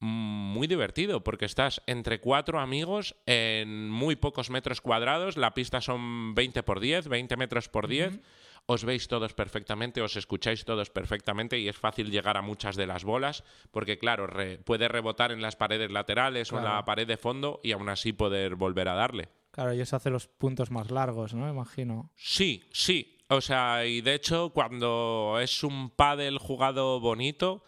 muy 0.00 0.66
divertido 0.66 1.24
porque 1.24 1.44
estás 1.44 1.82
entre 1.86 2.20
cuatro 2.20 2.60
amigos 2.60 3.16
en 3.26 3.90
muy 3.90 4.16
pocos 4.16 4.50
metros 4.50 4.80
cuadrados, 4.80 5.36
la 5.36 5.54
pista 5.54 5.80
son 5.80 6.34
20 6.34 6.62
por 6.62 6.80
10, 6.80 7.08
20 7.08 7.36
metros 7.36 7.68
por 7.68 7.88
10, 7.88 8.20
os 8.66 8.84
veis 8.84 9.08
todos 9.08 9.32
perfectamente, 9.34 10.02
os 10.02 10.16
escucháis 10.16 10.64
todos 10.64 10.90
perfectamente 10.90 11.58
y 11.58 11.68
es 11.68 11.76
fácil 11.76 12.10
llegar 12.10 12.36
a 12.36 12.42
muchas 12.42 12.76
de 12.76 12.86
las 12.86 13.02
bolas 13.02 13.42
porque 13.70 13.98
claro, 13.98 14.28
puede 14.64 14.88
rebotar 14.88 15.32
en 15.32 15.42
las 15.42 15.56
paredes 15.56 15.90
laterales 15.90 16.52
o 16.52 16.58
en 16.58 16.64
la 16.64 16.84
pared 16.84 17.06
de 17.06 17.16
fondo 17.16 17.60
y 17.64 17.72
aún 17.72 17.88
así 17.88 18.12
poder 18.12 18.54
volver 18.54 18.88
a 18.88 18.94
darle. 18.94 19.30
Claro, 19.50 19.74
y 19.74 19.80
eso 19.80 19.96
hace 19.96 20.10
los 20.10 20.28
puntos 20.28 20.70
más 20.70 20.90
largos, 20.90 21.34
¿no? 21.34 21.48
Imagino. 21.48 22.12
Sí, 22.14 22.68
sí. 22.70 23.16
O 23.30 23.40
sea, 23.40 23.84
y 23.86 24.00
de 24.00 24.14
hecho 24.14 24.50
cuando 24.50 25.38
es 25.40 25.64
un 25.64 25.90
pádel 25.90 26.38
jugado 26.38 27.00
bonito, 27.00 27.64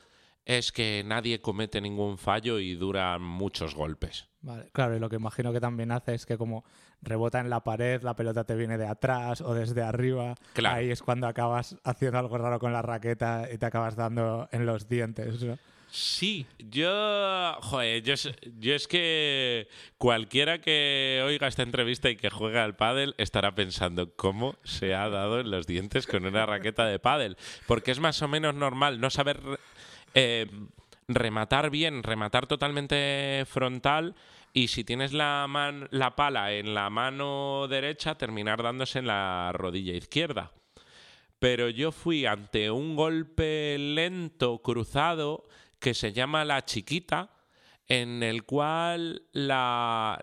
es 0.58 0.72
que 0.72 1.02
nadie 1.06 1.40
comete 1.40 1.80
ningún 1.80 2.18
fallo 2.18 2.58
y 2.58 2.74
duran 2.74 3.22
muchos 3.22 3.74
golpes. 3.74 4.26
Vale, 4.42 4.70
claro, 4.72 4.96
y 4.96 4.98
lo 4.98 5.08
que 5.08 5.16
imagino 5.16 5.52
que 5.52 5.60
también 5.60 5.92
hace 5.92 6.14
es 6.14 6.26
que 6.26 6.36
como 6.38 6.64
rebota 7.02 7.40
en 7.40 7.50
la 7.50 7.62
pared, 7.62 8.02
la 8.02 8.16
pelota 8.16 8.44
te 8.44 8.54
viene 8.56 8.78
de 8.78 8.86
atrás 8.86 9.40
o 9.42 9.54
desde 9.54 9.82
arriba. 9.82 10.34
Claro. 10.54 10.76
Ahí 10.76 10.90
es 10.90 11.02
cuando 11.02 11.26
acabas 11.28 11.76
haciendo 11.84 12.18
algo 12.18 12.36
raro 12.38 12.58
con 12.58 12.72
la 12.72 12.82
raqueta 12.82 13.48
y 13.52 13.58
te 13.58 13.66
acabas 13.66 13.96
dando 13.96 14.48
en 14.50 14.66
los 14.66 14.88
dientes. 14.88 15.42
¿no? 15.42 15.58
Sí, 15.92 16.46
yo, 16.58 17.54
joder, 17.62 18.02
yo, 18.02 18.14
es- 18.14 18.30
yo 18.58 18.74
es 18.74 18.86
que 18.88 19.68
cualquiera 19.98 20.60
que 20.60 21.20
oiga 21.24 21.48
esta 21.48 21.62
entrevista 21.62 22.08
y 22.10 22.16
que 22.16 22.30
juegue 22.30 22.60
al 22.60 22.76
pádel 22.76 23.14
estará 23.18 23.54
pensando 23.54 24.14
cómo 24.14 24.54
se 24.62 24.94
ha 24.94 25.08
dado 25.08 25.40
en 25.40 25.50
los 25.50 25.66
dientes 25.66 26.06
con 26.06 26.24
una 26.26 26.46
raqueta 26.46 26.86
de 26.86 26.98
pádel, 26.98 27.36
porque 27.66 27.90
es 27.90 27.98
más 28.00 28.22
o 28.22 28.28
menos 28.28 28.54
normal 28.54 29.00
no 29.00 29.10
saber 29.10 29.40
eh, 30.14 30.46
rematar 31.08 31.70
bien, 31.70 32.02
rematar 32.02 32.46
totalmente 32.46 33.44
frontal 33.46 34.14
y 34.52 34.68
si 34.68 34.84
tienes 34.84 35.12
la, 35.12 35.46
pala 36.16 36.52
en 36.52 36.74
la 36.74 36.90
mano 36.90 37.66
derecha 37.68 38.16
terminar 38.16 38.62
dándose 38.62 38.98
en 38.98 39.06
la 39.06 39.52
rodilla 39.52 39.94
izquierda. 39.94 40.52
Pero 41.38 41.68
yo 41.68 41.92
fui 41.92 42.26
ante 42.26 42.70
un 42.70 42.96
golpe 42.96 43.76
lento 43.78 44.60
cruzado 44.60 45.48
que 45.78 45.94
se 45.94 46.12
llama 46.12 46.44
la 46.44 46.64
chiquita, 46.64 47.30
en 47.88 48.22
el 48.22 48.44
cual 48.44 49.22
la 49.32 50.18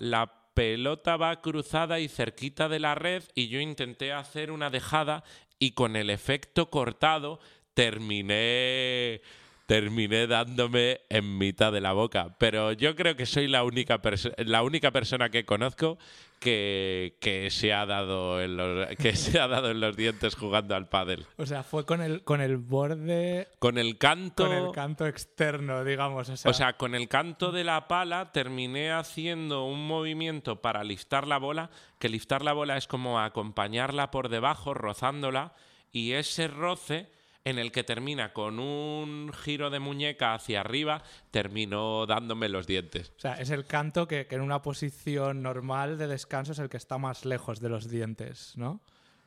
pelota 0.57 1.17
va 1.17 1.39
cruzada 1.39 1.99
y 1.99 2.07
cerquita 2.07 2.67
de 2.67 2.79
la 2.79 2.95
red 2.95 3.23
y 3.35 3.47
yo 3.47 3.59
intenté 3.59 4.11
hacer 4.11 4.51
una 4.51 4.71
dejada 4.71 5.23
y 5.59 5.73
con 5.73 5.95
el 5.95 6.09
efecto 6.09 6.71
cortado 6.71 7.39
terminé 7.75 9.21
terminé 9.67 10.27
dándome 10.27 11.01
en 11.09 11.37
mitad 11.37 11.71
de 11.73 11.81
la 11.81 11.91
boca. 11.91 12.35
Pero 12.39 12.71
yo 12.71 12.95
creo 12.95 13.15
que 13.15 13.25
soy 13.25 13.47
la 13.47 13.63
única, 13.63 14.01
la 14.37 14.63
única 14.63 14.91
persona 14.91 15.29
que 15.29 15.45
conozco 15.45 15.97
que, 16.39 17.17
que, 17.19 17.49
se 17.51 17.73
ha 17.73 17.85
dado 17.85 18.41
en 18.41 18.55
los, 18.55 18.87
que 18.97 19.15
se 19.17 19.39
ha 19.39 19.47
dado 19.47 19.71
en 19.71 19.81
los 19.81 19.97
dientes 19.97 20.35
jugando 20.35 20.73
al 20.73 20.87
pádel. 20.87 21.25
O 21.35 21.45
sea, 21.45 21.63
fue 21.63 21.85
con 21.85 22.01
el, 22.01 22.23
con 22.23 22.39
el 22.39 22.55
borde, 22.55 23.49
Con 23.59 23.77
el 23.77 23.97
canto... 23.97 24.45
con 24.45 24.55
el 24.55 24.71
canto 24.71 25.05
externo, 25.05 25.83
digamos. 25.83 26.29
O 26.29 26.37
sea, 26.37 26.49
O 26.49 26.53
sea, 26.53 26.73
con 26.77 26.95
el 26.95 27.09
canto 27.09 27.51
de 27.51 27.65
la 27.65 27.89
pala 27.89 28.31
terminé 28.31 28.93
haciendo 28.93 29.65
un 29.65 29.85
movimiento 29.85 30.61
para 30.61 30.85
liftar 30.85 31.27
la 31.27 31.39
bola, 31.39 31.71
que 31.99 32.07
liftar 32.07 32.41
la 32.41 32.53
bola 32.53 32.77
es 32.77 32.87
como 32.87 33.19
acompañarla 33.19 34.11
por 34.11 34.29
debajo, 34.29 34.73
rozándola, 34.73 35.55
y 35.91 36.13
ese 36.13 36.47
roce 36.47 37.16
en 37.43 37.59
el 37.59 37.71
que 37.71 37.83
termina 37.83 38.33
con 38.33 38.59
un 38.59 39.31
giro 39.33 39.69
de 39.69 39.79
muñeca 39.79 40.33
hacia 40.33 40.61
arriba, 40.61 41.01
terminó 41.31 42.05
dándome 42.05 42.49
los 42.49 42.67
dientes. 42.67 43.11
o 43.17 43.19
sea, 43.19 43.33
es 43.35 43.49
el 43.49 43.65
canto 43.65 44.07
que, 44.07 44.27
que 44.27 44.35
en 44.35 44.41
una 44.41 44.61
posición 44.61 45.41
normal 45.41 45.97
de 45.97 46.07
descanso 46.07 46.51
es 46.51 46.59
el 46.59 46.69
que 46.69 46.77
está 46.77 46.97
más 46.97 47.25
lejos 47.25 47.59
de 47.59 47.69
los 47.69 47.89
dientes, 47.89 48.53
¿no? 48.55 48.81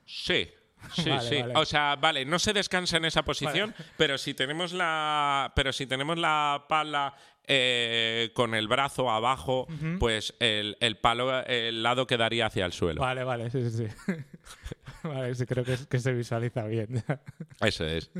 Sí. 0.04 0.48
Sí, 0.94 1.10
Vale, 1.10 1.28
sí. 1.28 1.40
vale. 1.42 1.54
O 1.56 1.64
sea, 1.66 1.96
vale, 1.96 2.24
no 2.24 2.38
se 2.38 2.54
descansa 2.54 2.96
en 2.96 3.04
esa 3.04 3.22
posición, 3.22 3.74
pero 3.98 4.16
si 4.16 4.32
tenemos 4.32 4.72
la. 4.72 5.52
Pero 5.54 5.74
si 5.74 5.86
tenemos 5.86 6.16
la 6.16 6.64
pala 6.70 7.14
eh, 7.46 8.30
con 8.32 8.54
el 8.54 8.66
brazo 8.66 9.10
abajo, 9.10 9.66
pues 9.98 10.34
el, 10.40 10.78
el 10.80 10.96
palo, 10.96 11.44
el 11.44 11.82
lado 11.82 12.06
quedaría 12.06 12.46
hacia 12.46 12.64
el 12.64 12.72
suelo. 12.72 13.02
Vale, 13.02 13.24
vale, 13.24 13.50
sí, 13.50 13.68
sí, 13.70 13.86
sí. 13.86 14.12
vale, 15.08 15.34
sí, 15.34 15.46
creo 15.46 15.64
que, 15.64 15.74
es- 15.74 15.86
que 15.86 15.98
se 15.98 16.12
visualiza 16.12 16.64
bien. 16.66 17.02
Eso 17.60 17.84
es. 17.86 18.10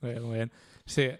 muy 0.00 0.10
bien, 0.12 0.22
muy 0.22 0.34
bien. 0.36 0.52
Sí, 0.84 1.10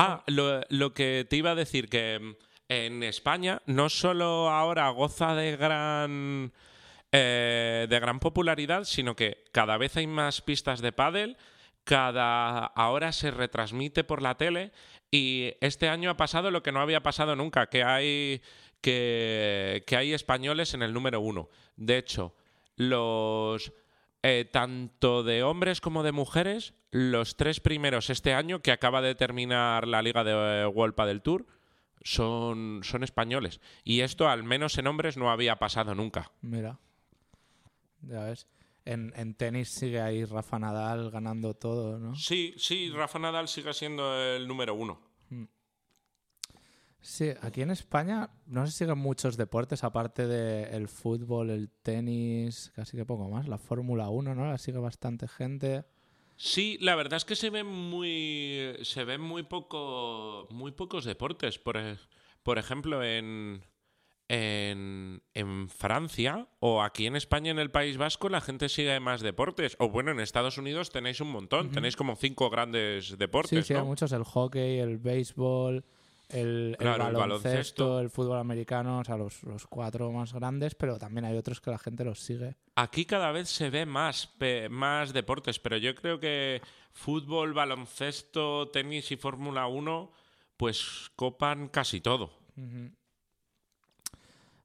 Ah, 0.00 0.22
lo, 0.28 0.60
lo 0.68 0.94
que 0.94 1.26
te 1.28 1.34
iba 1.36 1.50
a 1.50 1.54
decir, 1.56 1.88
que 1.88 2.20
mm, 2.20 2.34
en 2.68 3.02
España 3.02 3.62
no 3.66 3.88
solo 3.88 4.48
ahora 4.48 4.88
goza 4.90 5.34
de 5.34 5.56
gran, 5.56 6.52
eh, 7.10 7.86
de 7.90 7.98
gran 8.00 8.20
popularidad, 8.20 8.84
sino 8.84 9.16
que 9.16 9.44
cada 9.50 9.76
vez 9.76 9.96
hay 9.96 10.06
más 10.06 10.40
pistas 10.40 10.80
de 10.82 10.92
pádel, 10.92 11.36
cada 11.82 12.64
ahora 12.66 13.10
se 13.10 13.32
retransmite 13.32 14.04
por 14.04 14.22
la 14.22 14.36
tele 14.36 14.70
y 15.10 15.54
este 15.60 15.88
año 15.88 16.10
ha 16.10 16.16
pasado 16.16 16.52
lo 16.52 16.62
que 16.62 16.70
no 16.70 16.80
había 16.80 17.02
pasado 17.02 17.34
nunca, 17.34 17.66
que 17.66 17.82
hay, 17.82 18.40
que, 18.80 19.82
que 19.84 19.96
hay 19.96 20.12
españoles 20.12 20.74
en 20.74 20.82
el 20.82 20.92
número 20.92 21.20
uno. 21.20 21.48
De 21.76 21.98
hecho, 21.98 22.36
los... 22.76 23.72
eh, 24.28 24.44
tanto 24.44 25.22
de 25.22 25.42
hombres 25.42 25.80
como 25.80 26.02
de 26.02 26.12
mujeres, 26.12 26.74
los 26.90 27.36
tres 27.36 27.60
primeros 27.60 28.10
este 28.10 28.34
año, 28.34 28.60
que 28.60 28.72
acaba 28.72 29.00
de 29.00 29.14
terminar 29.14 29.88
la 29.88 30.02
Liga 30.02 30.22
de 30.24 30.68
eh, 30.68 31.06
del 31.06 31.22
Tour, 31.22 31.46
son, 32.02 32.80
son 32.82 33.02
españoles. 33.02 33.60
Y 33.84 34.00
esto, 34.00 34.28
al 34.28 34.44
menos 34.44 34.76
en 34.76 34.86
hombres, 34.86 35.16
no 35.16 35.30
había 35.30 35.56
pasado 35.56 35.94
nunca. 35.94 36.30
mira. 36.42 36.78
Ya 38.02 38.24
ves. 38.24 38.46
En, 38.84 39.12
en 39.16 39.34
tenis 39.34 39.70
sigue 39.70 40.00
ahí 40.00 40.24
Rafa 40.24 40.58
Nadal 40.58 41.10
ganando 41.10 41.54
todo, 41.54 41.98
¿no? 41.98 42.14
Sí, 42.14 42.54
sí, 42.56 42.90
Rafa 42.90 43.18
Nadal 43.18 43.48
sigue 43.48 43.74
siendo 43.74 44.18
el 44.18 44.46
número 44.46 44.74
uno. 44.74 45.07
Sí, 47.00 47.30
aquí 47.42 47.62
en 47.62 47.70
España 47.70 48.30
no 48.46 48.66
se 48.66 48.72
siguen 48.72 48.98
muchos 48.98 49.36
deportes, 49.36 49.84
aparte 49.84 50.26
del 50.26 50.88
fútbol, 50.88 51.50
el 51.50 51.70
tenis, 51.70 52.72
casi 52.74 52.96
que 52.96 53.04
poco 53.06 53.28
más. 53.28 53.46
La 53.46 53.56
Fórmula 53.58 54.08
1, 54.08 54.34
¿no? 54.34 54.46
La 54.46 54.58
sigue 54.58 54.78
bastante 54.78 55.28
gente. 55.28 55.84
Sí, 56.36 56.76
la 56.80 56.96
verdad 56.96 57.16
es 57.16 57.24
que 57.24 57.36
se 57.36 57.50
ven 57.50 57.66
muy 57.66 58.74
se 58.82 59.04
ven 59.04 59.20
muy 59.20 59.42
poco 59.44 60.46
muy 60.50 60.72
pocos 60.72 61.04
deportes. 61.04 61.58
Por, 61.58 61.76
e- 61.76 61.98
por 62.42 62.58
ejemplo, 62.58 63.02
en, 63.04 63.64
en 64.28 65.22
en 65.34 65.68
Francia 65.68 66.48
o 66.60 66.82
aquí 66.82 67.06
en 67.06 67.16
España 67.16 67.50
en 67.50 67.58
el 67.58 67.70
País 67.70 67.96
Vasco 67.96 68.28
la 68.28 68.40
gente 68.40 68.68
sigue 68.68 69.00
más 69.00 69.20
deportes. 69.20 69.76
O 69.78 69.88
bueno, 69.88 70.10
en 70.10 70.20
Estados 70.20 70.58
Unidos 70.58 70.90
tenéis 70.90 71.20
un 71.20 71.30
montón, 71.30 71.70
tenéis 71.70 71.96
como 71.96 72.14
cinco 72.16 72.50
grandes 72.50 73.16
deportes, 73.18 73.66
Sí, 73.66 73.74
sí, 73.74 73.80
muchos. 73.80 74.12
El 74.12 74.24
hockey, 74.24 74.78
el 74.78 74.98
béisbol, 74.98 75.84
el, 76.28 76.76
Claro, 76.78 77.08
el 77.08 77.14
baloncesto, 77.14 77.20
baloncesto. 77.20 78.00
el 78.00 78.10
fútbol 78.10 78.38
americano, 78.38 78.98
o 78.98 79.04
sea, 79.04 79.16
los, 79.16 79.42
los 79.44 79.66
cuatro 79.66 80.12
más 80.12 80.32
grandes, 80.32 80.74
pero 80.74 80.98
también 80.98 81.24
hay 81.24 81.36
otros 81.36 81.60
que 81.60 81.70
la 81.70 81.78
gente 81.78 82.04
los 82.04 82.20
sigue. 82.20 82.56
Aquí 82.74 83.06
cada 83.06 83.32
vez 83.32 83.48
se 83.48 83.70
ve 83.70 83.86
más, 83.86 84.34
más 84.70 85.12
deportes, 85.12 85.58
pero 85.58 85.76
yo 85.76 85.94
creo 85.94 86.20
que 86.20 86.60
fútbol, 86.92 87.54
baloncesto, 87.54 88.68
tenis 88.68 89.10
y 89.12 89.16
Fórmula 89.16 89.66
1 89.66 90.12
pues 90.56 91.10
copan 91.14 91.68
casi 91.68 92.00
todo. 92.00 92.32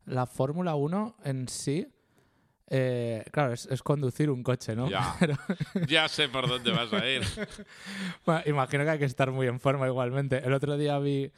La 0.05 0.26
Fórmula 0.26 0.76
1 0.76 1.18
en 1.24 1.47
sí, 1.47 1.88
eh, 2.68 3.24
claro, 3.32 3.53
es, 3.53 3.68
es 3.68 3.84
conducir 3.84 4.32
un 4.32 4.41
coche, 4.41 4.76
¿no? 4.76 4.89
Ya. 4.89 5.16
Pero, 5.20 5.36
Ya 5.88 6.09
sé 6.09 6.28
por 6.28 6.47
dónde 6.47 6.72
vas 6.72 6.91
a 6.91 7.07
ir. 7.07 7.22
bueno, 8.26 8.41
imagino 8.47 8.84
que 8.84 8.89
hay 8.89 8.99
que 8.99 9.05
estar 9.05 9.32
muy 9.32 9.47
en 9.47 9.59
forma 9.59 9.88
igualmente. 9.88 10.39
El 10.43 10.53
otro 10.53 10.76
día 10.76 10.97
vi 10.97 11.32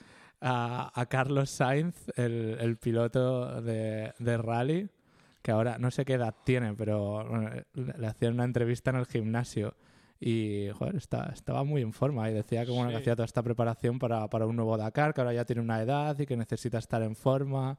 a, 0.46 0.92
a 0.94 1.06
Carlos 1.08 1.50
Sainz, 1.50 1.96
el, 2.16 2.58
el 2.60 2.78
piloto 2.78 3.62
de, 3.62 4.14
de 4.20 4.38
rally, 4.38 4.90
que 5.42 5.52
ahora 5.52 5.78
no 5.80 5.90
sé 5.92 6.06
qué 6.06 6.14
edad 6.14 6.34
tiene, 6.44 6.74
pero 6.76 7.24
bueno, 7.28 7.50
le, 7.74 8.08
hacían 8.08 8.34
una 8.34 8.44
entrevista 8.46 8.92
en 8.92 8.98
el 8.98 9.06
gimnasio. 9.08 9.74
Y, 10.20 10.70
joder, 10.78 10.96
está- 10.96 11.32
estaba 11.34 11.64
muy 11.64 11.82
en 11.82 11.92
forma 11.94 12.30
y 12.30 12.34
decía 12.34 12.64
que, 12.66 12.72
bueno, 12.72 12.88
que 12.90 12.96
Sí. 12.96 13.02
hacía 13.02 13.16
toda 13.16 13.26
esta 13.26 13.44
preparación 13.44 14.00
para, 14.00 14.28
para 14.30 14.46
un 14.46 14.56
nuevo 14.56 14.78
Dakar, 14.78 15.14
que 15.14 15.22
ahora 15.22 15.34
ya 15.34 15.46
tiene 15.46 15.62
una 15.62 15.82
edad 15.82 16.18
y 16.18 16.26
que 16.26 16.38
necesita 16.38 16.78
estar 16.78 17.02
en 17.04 17.16
forma. 17.16 17.78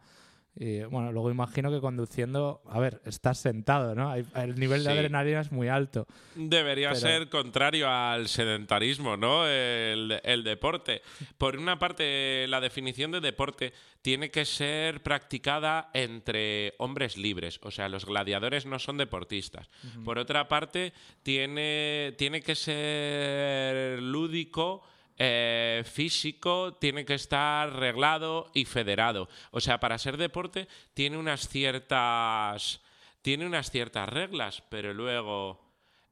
Y 0.59 0.81
bueno, 0.85 1.13
luego 1.13 1.31
imagino 1.31 1.71
que 1.71 1.81
conduciendo, 1.81 2.63
a 2.71 2.81
ver, 2.81 3.03
estás 3.05 3.37
sentado, 3.39 3.95
¿no? 3.95 4.15
El 4.15 4.59
nivel 4.59 4.83
de 4.85 4.91
Sí. 4.91 4.97
adrenalina 4.97 5.41
es 5.43 5.53
muy 5.53 5.69
alto. 5.69 6.07
Debería 6.35 6.89
Pero- 6.89 7.01
ser 7.01 7.29
contrario 7.29 7.91
al 7.91 8.27
sedentarismo, 8.29 9.19
¿no? 9.19 9.47
El, 9.47 10.19
el 10.25 10.45
deporte. 10.45 11.03
Por 11.37 11.59
una 11.59 11.79
parte, 11.79 12.47
la 12.49 12.63
definición 12.63 13.11
de 13.11 13.21
deporte 13.21 13.75
tiene 14.01 14.31
que 14.31 14.47
ser 14.47 15.03
practicada 15.03 15.91
entre 15.93 16.73
hombres 16.79 17.19
libres, 17.19 17.61
o 17.63 17.71
sea, 17.71 17.91
los 17.91 18.07
gladiadores 18.07 18.65
no 18.65 18.79
son 18.79 18.97
deportistas. 18.97 19.69
Por 20.07 20.19
otra 20.19 20.49
parte, 20.49 20.95
tiene, 21.23 22.15
tiene 22.17 22.41
que 22.41 22.55
ser 22.55 24.01
lúdico. 24.01 24.83
Eh, 25.19 25.83
físico 25.87 26.75
tiene 26.75 27.05
que 27.05 27.15
estar 27.15 27.73
reglado 27.73 28.51
y 28.55 28.65
federado. 28.67 29.29
O 29.51 29.61
sea, 29.61 29.81
para 29.81 29.99
ser 29.99 30.17
deporte 30.17 30.69
tiene 30.95 31.17
unas 31.17 31.49
ciertas 31.49 32.83
tiene 33.23 33.47
unas 33.47 33.71
ciertas 33.71 34.09
reglas, 34.09 34.63
pero 34.69 34.95
luego 34.95 35.61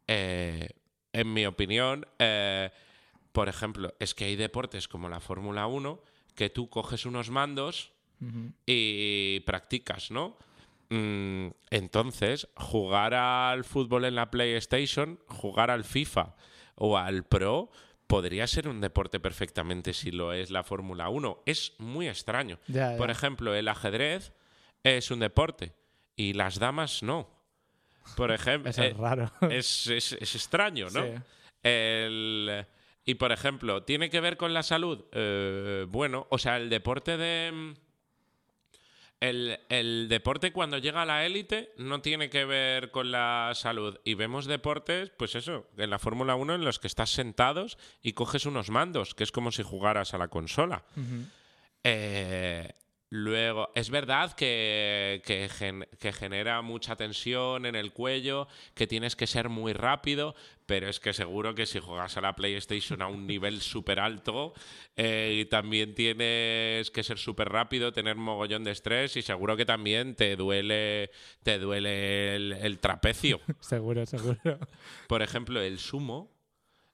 eh, 0.08 0.68
en 1.12 1.32
mi 1.32 1.46
opinión, 1.46 2.06
eh, 2.18 2.70
por 3.30 3.48
ejemplo, 3.48 3.94
es 4.00 4.14
que 4.14 4.24
hay 4.24 4.36
deportes 4.36 4.88
como 4.88 5.08
la 5.08 5.20
Fórmula 5.20 5.66
1 5.66 6.00
que 6.34 6.50
tú 6.50 6.68
coges 6.68 7.06
unos 7.06 7.30
mandos 7.30 7.92
y 8.66 9.40
practicas, 9.40 10.10
¿no? 10.10 10.38
Mm, 10.88 11.48
entonces, 11.70 12.48
jugar 12.56 13.14
al 13.14 13.64
fútbol 13.64 14.06
en 14.06 14.14
la 14.14 14.30
PlayStation, 14.30 15.20
jugar 15.26 15.70
al 15.70 15.84
FIFA 15.84 16.34
o 16.76 16.96
al 16.96 17.24
Pro, 17.24 17.70
podría 18.06 18.46
ser 18.46 18.68
un 18.68 18.80
deporte 18.80 19.18
perfectamente 19.20 19.92
si 19.92 20.10
lo 20.10 20.32
es 20.32 20.50
la 20.50 20.62
Fórmula 20.64 21.08
1. 21.08 21.42
Es 21.46 21.74
muy 21.78 22.08
extraño. 22.08 22.58
Ya, 22.68 22.92
ya. 22.92 22.96
Por 22.98 23.10
ejemplo, 23.10 23.54
el 23.54 23.68
ajedrez 23.68 24.32
es 24.82 25.10
un 25.10 25.20
deporte 25.20 25.72
y 26.16 26.32
las 26.34 26.58
damas 26.58 27.02
no. 27.02 27.28
Por 28.16 28.30
ejemplo, 28.32 28.70
Eso 28.70 28.82
es 28.82 28.96
raro. 28.96 29.32
es, 29.50 29.86
es- 29.86 30.12
es 30.12 30.34
extraño, 30.34 30.88
¿no? 30.90 31.02
Sí. 31.02 31.12
El- 31.62 32.66
y 33.06 33.14
por 33.16 33.32
ejemplo, 33.32 33.82
¿tiene 33.82 34.08
que 34.10 34.20
ver 34.20 34.36
con 34.36 34.54
la 34.54 34.62
salud? 34.62 35.04
Eh, 35.12 35.84
bueno, 35.88 36.26
o 36.30 36.38
sea, 36.38 36.56
el 36.56 36.70
deporte 36.70 37.16
de. 37.16 37.74
El, 39.28 39.58
el 39.68 40.08
deporte 40.08 40.52
cuando 40.52 40.78
llega 40.78 41.02
a 41.02 41.06
la 41.06 41.24
élite 41.24 41.72
no 41.78 42.00
tiene 42.02 42.28
que 42.30 42.44
ver 42.44 42.90
con 42.90 43.10
la 43.10 43.52
salud. 43.54 43.98
Y 44.04 44.14
vemos 44.14 44.46
deportes, 44.46 45.10
pues 45.16 45.34
eso, 45.34 45.66
en 45.78 45.90
la 45.90 45.98
Fórmula 45.98 46.34
1 46.34 46.54
en 46.56 46.64
los 46.64 46.78
que 46.78 46.88
estás 46.88 47.10
sentados 47.10 47.78
y 48.02 48.12
coges 48.12 48.44
unos 48.46 48.70
mandos, 48.70 49.14
que 49.14 49.24
es 49.24 49.32
como 49.32 49.50
si 49.52 49.62
jugaras 49.62 50.12
a 50.14 50.18
la 50.18 50.28
consola. 50.28 50.84
Eh, 51.84 52.70
luego, 53.10 53.70
es 53.74 53.90
verdad 53.90 54.32
que, 54.32 55.22
que 55.24 55.48
gen- 55.48 55.86
que 56.00 56.12
genera 56.12 56.62
mucha 56.62 56.96
tensión 56.96 57.66
en 57.66 57.76
el 57.76 57.92
cuello, 57.92 58.48
que 58.74 58.86
tienes 58.86 59.16
que 59.16 59.26
ser 59.26 59.48
muy 59.48 59.72
rápido, 59.72 60.34
pero 60.66 60.88
es 60.88 61.00
que 61.00 61.12
seguro 61.12 61.54
que 61.54 61.66
si 61.66 61.78
juegas 61.78 62.16
a 62.16 62.20
la 62.20 62.34
PlayStation 62.34 63.02
a 63.02 63.08
un 63.08 63.26
nivel 63.26 63.60
súper 63.60 64.00
alto, 64.00 64.54
eh, 64.96 65.40
y 65.40 65.44
también 65.46 65.94
tienes 65.94 66.90
que 66.90 67.02
ser 67.02 67.18
súper 67.18 67.48
rápido, 67.50 67.92
tener 67.92 68.16
mogollón 68.16 68.64
de 68.64 68.70
estrés, 68.70 69.16
y 69.16 69.22
seguro 69.22 69.56
que 69.56 69.66
también 69.66 70.14
te 70.14 70.36
duele, 70.36 71.10
te 71.42 71.58
duele 71.58 72.36
el, 72.36 72.52
el 72.52 72.78
trapecio. 72.78 73.40
seguro, 73.60 74.06
seguro. 74.06 74.58
Por 75.08 75.22
ejemplo, 75.22 75.60
el 75.60 75.78
sumo 75.78 76.34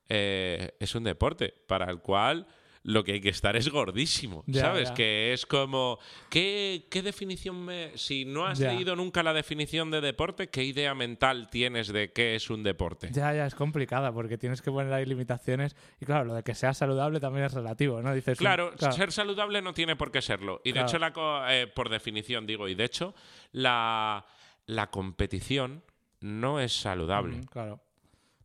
eh, 0.08 0.72
es 0.80 0.96
un 0.96 1.04
deporte 1.04 1.54
para 1.68 1.88
el 1.88 2.00
cual 2.00 2.48
lo 2.82 3.04
que 3.04 3.12
hay 3.12 3.20
que 3.20 3.28
estar 3.28 3.56
es 3.56 3.68
gordísimo, 3.68 4.42
Ya, 4.46 4.62
¿sabes? 4.62 4.88
ya. 4.88 4.94
Que 4.94 5.32
es 5.34 5.44
como, 5.44 5.98
¿qué, 6.30 6.86
qué 6.90 7.02
definición 7.02 7.62
me... 7.64 7.96
Si 7.98 8.24
no 8.24 8.46
has 8.46 8.58
Ya. 8.58 8.72
leído 8.72 8.96
nunca 8.96 9.22
la 9.22 9.34
definición 9.34 9.90
de 9.90 10.00
deporte, 10.00 10.48
¿qué 10.48 10.64
idea 10.64 10.94
mental 10.94 11.50
tienes 11.50 11.88
de 11.92 12.10
qué 12.10 12.34
es 12.36 12.48
un 12.48 12.62
deporte? 12.62 13.10
Ya, 13.12 13.34
ya, 13.34 13.44
es 13.44 13.54
complicada 13.54 14.12
porque 14.12 14.38
tienes 14.38 14.62
que 14.62 14.70
poner 14.70 14.90
ahí 14.94 15.04
limitaciones 15.04 15.76
y 16.00 16.06
claro, 16.06 16.24
lo 16.24 16.34
de 16.34 16.42
que 16.42 16.54
sea 16.54 16.72
saludable 16.72 17.20
también 17.20 17.44
es 17.44 17.52
relativo, 17.52 18.00
¿no? 18.00 18.14
Dices, 18.14 18.38
un- 18.40 18.44
Claro, 18.44 18.72
ser 18.78 19.12
saludable 19.12 19.60
no 19.60 19.74
tiene 19.74 19.94
por 19.94 20.10
qué 20.10 20.22
serlo. 20.22 20.62
Y 20.64 20.70
de 20.70 20.72
Claro. 20.72 20.88
hecho, 20.88 20.98
la 20.98 21.12
co- 21.12 21.46
eh, 21.48 21.66
por 21.66 21.90
definición 21.90 22.46
digo, 22.46 22.66
y 22.66 22.74
de 22.74 22.84
hecho, 22.84 23.14
la, 23.52 24.24
la 24.64 24.90
competición 24.90 25.82
no 26.20 26.60
es 26.60 26.72
saludable. 26.72 27.36
Mm, 27.36 27.44
claro. 27.44 27.80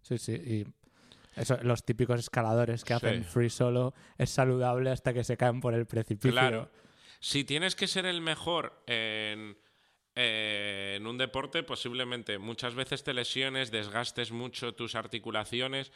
Sí, 0.02 0.18
sí. 0.18 0.34
Y 0.34 0.66
eso, 1.36 1.58
los 1.64 1.84
típicos 1.84 2.20
escaladores 2.20 2.84
que 2.84 2.94
hacen 2.94 3.24
free 3.24 3.50
solo 3.50 3.94
es 4.18 4.30
saludable 4.30 4.90
hasta 4.90 5.14
que 5.14 5.24
se 5.24 5.38
caen 5.38 5.60
por 5.60 5.74
el 5.74 5.86
precipicio. 5.86 6.32
Claro. 6.32 6.70
Si 7.20 7.44
tienes 7.44 7.76
que 7.76 7.88
ser 7.88 8.06
el 8.06 8.22
mejor 8.22 8.84
en, 8.88 9.58
eh, 10.16 10.96
en 10.98 11.08
un 11.08 11.18
deporte, 11.18 11.64
posiblemente 11.64 12.38
muchas 12.38 12.76
veces 12.76 13.04
te 13.04 13.14
lesiones, 13.14 13.72
desgastes 13.72 14.32
mucho 14.32 14.74
tus 14.76 14.96
articulaciones. 14.96 15.92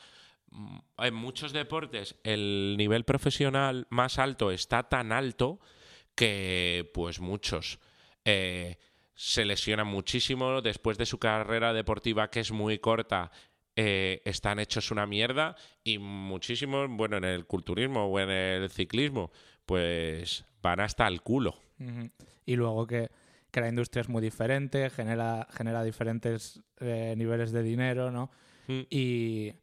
Mm, 0.52 0.78
En 0.98 1.14
muchos 1.14 1.54
deportes 1.54 2.16
el 2.24 2.76
nivel 2.78 3.06
profesional 3.06 3.88
más 3.90 4.18
alto 4.20 4.52
está 4.52 4.84
tan 4.90 5.12
alto 5.12 5.60
que 6.16 6.90
pues 6.94 7.20
muchos 7.20 7.80
eh, 8.26 8.78
se 9.14 9.46
lesionan 9.46 9.88
muchísimo 9.88 10.62
después 10.62 10.98
de 10.98 11.06
su 11.06 11.18
carrera 11.18 11.74
deportiva 11.74 12.30
que 12.30 12.40
es 12.40 12.52
muy 12.52 12.80
corta. 12.80 13.32
Eh, 13.82 14.22
están 14.26 14.60
hechos 14.60 14.92
una 14.92 15.06
mierda 15.06 15.56
y 15.86 16.00
muchísimos, 16.00 16.90
bueno, 16.90 17.16
en 17.16 17.24
el 17.24 17.46
culturismo 17.46 18.08
o 18.08 18.20
en 18.20 18.30
el 18.30 18.70
ciclismo, 18.70 19.32
pues 19.66 20.44
van 20.62 20.82
hasta 20.82 21.08
el 21.08 21.22
culo. 21.22 21.56
Y 22.46 22.58
luego 22.58 22.86
que, 22.86 23.10
que 23.52 23.62
la 23.62 23.70
industria 23.70 24.02
es 24.02 24.10
muy 24.10 24.22
diferente, 24.22 24.90
genera, 24.90 25.48
genera 25.52 25.82
diferentes 25.82 26.62
eh, 26.82 27.14
niveles 27.16 27.54
de 27.54 27.64
dinero, 27.64 28.12
¿no? 28.12 28.32
Mm. 28.68 28.82
Y 28.90 29.54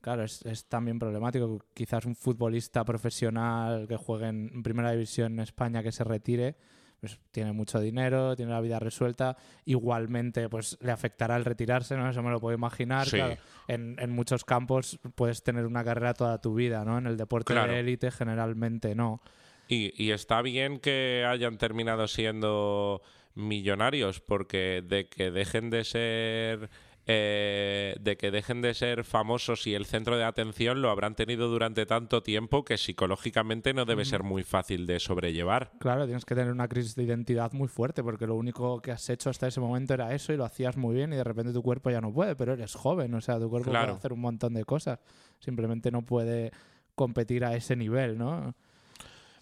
claro, 0.00 0.22
es, 0.22 0.46
es 0.46 0.66
también 0.66 1.00
problemático. 1.00 1.66
Quizás 1.74 2.06
un 2.06 2.14
futbolista 2.14 2.84
profesional 2.84 3.88
que 3.88 3.96
juegue 3.96 4.28
en 4.28 4.62
primera 4.62 4.92
división 4.92 5.32
en 5.32 5.40
España 5.40 5.82
que 5.82 5.90
se 5.90 6.04
retire, 6.04 6.54
pues 7.00 7.18
tiene 7.30 7.52
mucho 7.52 7.78
dinero, 7.80 8.34
tiene 8.36 8.52
la 8.52 8.60
vida 8.60 8.78
resuelta. 8.78 9.36
Igualmente, 9.64 10.48
pues 10.48 10.78
le 10.80 10.92
afectará 10.92 11.36
el 11.36 11.44
retirarse, 11.44 11.96
¿no? 11.96 12.08
Eso 12.08 12.22
me 12.22 12.30
lo 12.30 12.40
puedo 12.40 12.56
imaginar. 12.56 13.06
Sí. 13.06 13.16
Claro, 13.16 13.36
en, 13.68 13.96
en 13.98 14.10
muchos 14.10 14.44
campos 14.44 14.98
puedes 15.14 15.42
tener 15.42 15.66
una 15.66 15.84
carrera 15.84 16.14
toda 16.14 16.40
tu 16.40 16.54
vida, 16.54 16.84
¿no? 16.84 16.98
En 16.98 17.06
el 17.06 17.16
deporte 17.16 17.52
Claro. 17.52 17.72
de 17.72 17.80
élite 17.80 18.10
generalmente 18.10 18.94
no. 18.94 19.20
Y, 19.68 19.92
y 20.02 20.12
está 20.12 20.42
bien 20.42 20.78
que 20.78 21.24
hayan 21.28 21.58
terminado 21.58 22.06
siendo 22.08 23.02
millonarios, 23.34 24.20
porque 24.20 24.82
de 24.86 25.08
que 25.08 25.30
dejen 25.30 25.70
de 25.70 25.84
ser 25.84 26.70
eh, 27.08 27.94
de 28.00 28.16
que 28.16 28.30
dejen 28.30 28.62
de 28.62 28.74
ser 28.74 29.04
famosos 29.04 29.66
y 29.66 29.74
el 29.74 29.86
centro 29.86 30.16
de 30.16 30.24
atención 30.24 30.82
lo 30.82 30.90
habrán 30.90 31.14
tenido 31.14 31.48
durante 31.48 31.86
tanto 31.86 32.22
tiempo 32.22 32.64
que 32.64 32.76
psicológicamente 32.78 33.72
no 33.74 33.84
debe 33.84 34.04
ser 34.04 34.22
muy 34.24 34.42
fácil 34.42 34.86
de 34.86 34.98
sobrellevar. 34.98 35.70
Claro, 35.78 36.04
tienes 36.06 36.24
que 36.24 36.34
tener 36.34 36.52
una 36.52 36.68
crisis 36.68 36.96
de 36.96 37.04
identidad 37.04 37.52
muy 37.52 37.68
fuerte 37.68 38.02
porque 38.02 38.26
lo 38.26 38.34
único 38.34 38.80
que 38.82 38.90
has 38.90 39.08
hecho 39.08 39.30
hasta 39.30 39.46
ese 39.46 39.60
momento 39.60 39.94
era 39.94 40.12
eso 40.14 40.32
y 40.32 40.36
lo 40.36 40.44
hacías 40.44 40.76
muy 40.76 40.94
bien 40.96 41.12
y 41.12 41.16
de 41.16 41.24
repente 41.24 41.52
tu 41.52 41.62
cuerpo 41.62 41.90
ya 41.90 42.00
no 42.00 42.12
puede, 42.12 42.34
pero 42.34 42.54
eres 42.54 42.74
joven, 42.74 43.14
o 43.14 43.20
sea, 43.20 43.38
tu 43.38 43.48
cuerpo 43.48 43.70
Claro. 43.70 43.86
puede 43.86 43.98
hacer 43.98 44.12
un 44.12 44.20
montón 44.20 44.54
de 44.54 44.64
cosas. 44.64 44.98
Simplemente 45.38 45.90
no 45.90 46.02
puede 46.02 46.50
competir 46.94 47.44
a 47.44 47.54
ese 47.54 47.76
nivel, 47.76 48.18
¿no? 48.18 48.54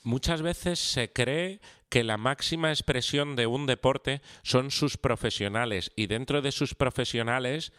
Muchas 0.05 0.42
veces 0.42 0.78
se 0.78 1.12
cree 1.12 1.61
que 1.88 2.05
la 2.05 2.16
máxima 2.18 2.70
expresión 2.70 3.36
de 3.36 3.46
un 3.46 3.66
deporte 3.66 4.20
son 4.42 4.70
sus 4.70 4.96
profesionales 4.98 5.92
y 5.96 6.07
dentro 6.07 6.42
de 6.42 6.52
sus 6.52 6.74
profesionales 6.74 7.72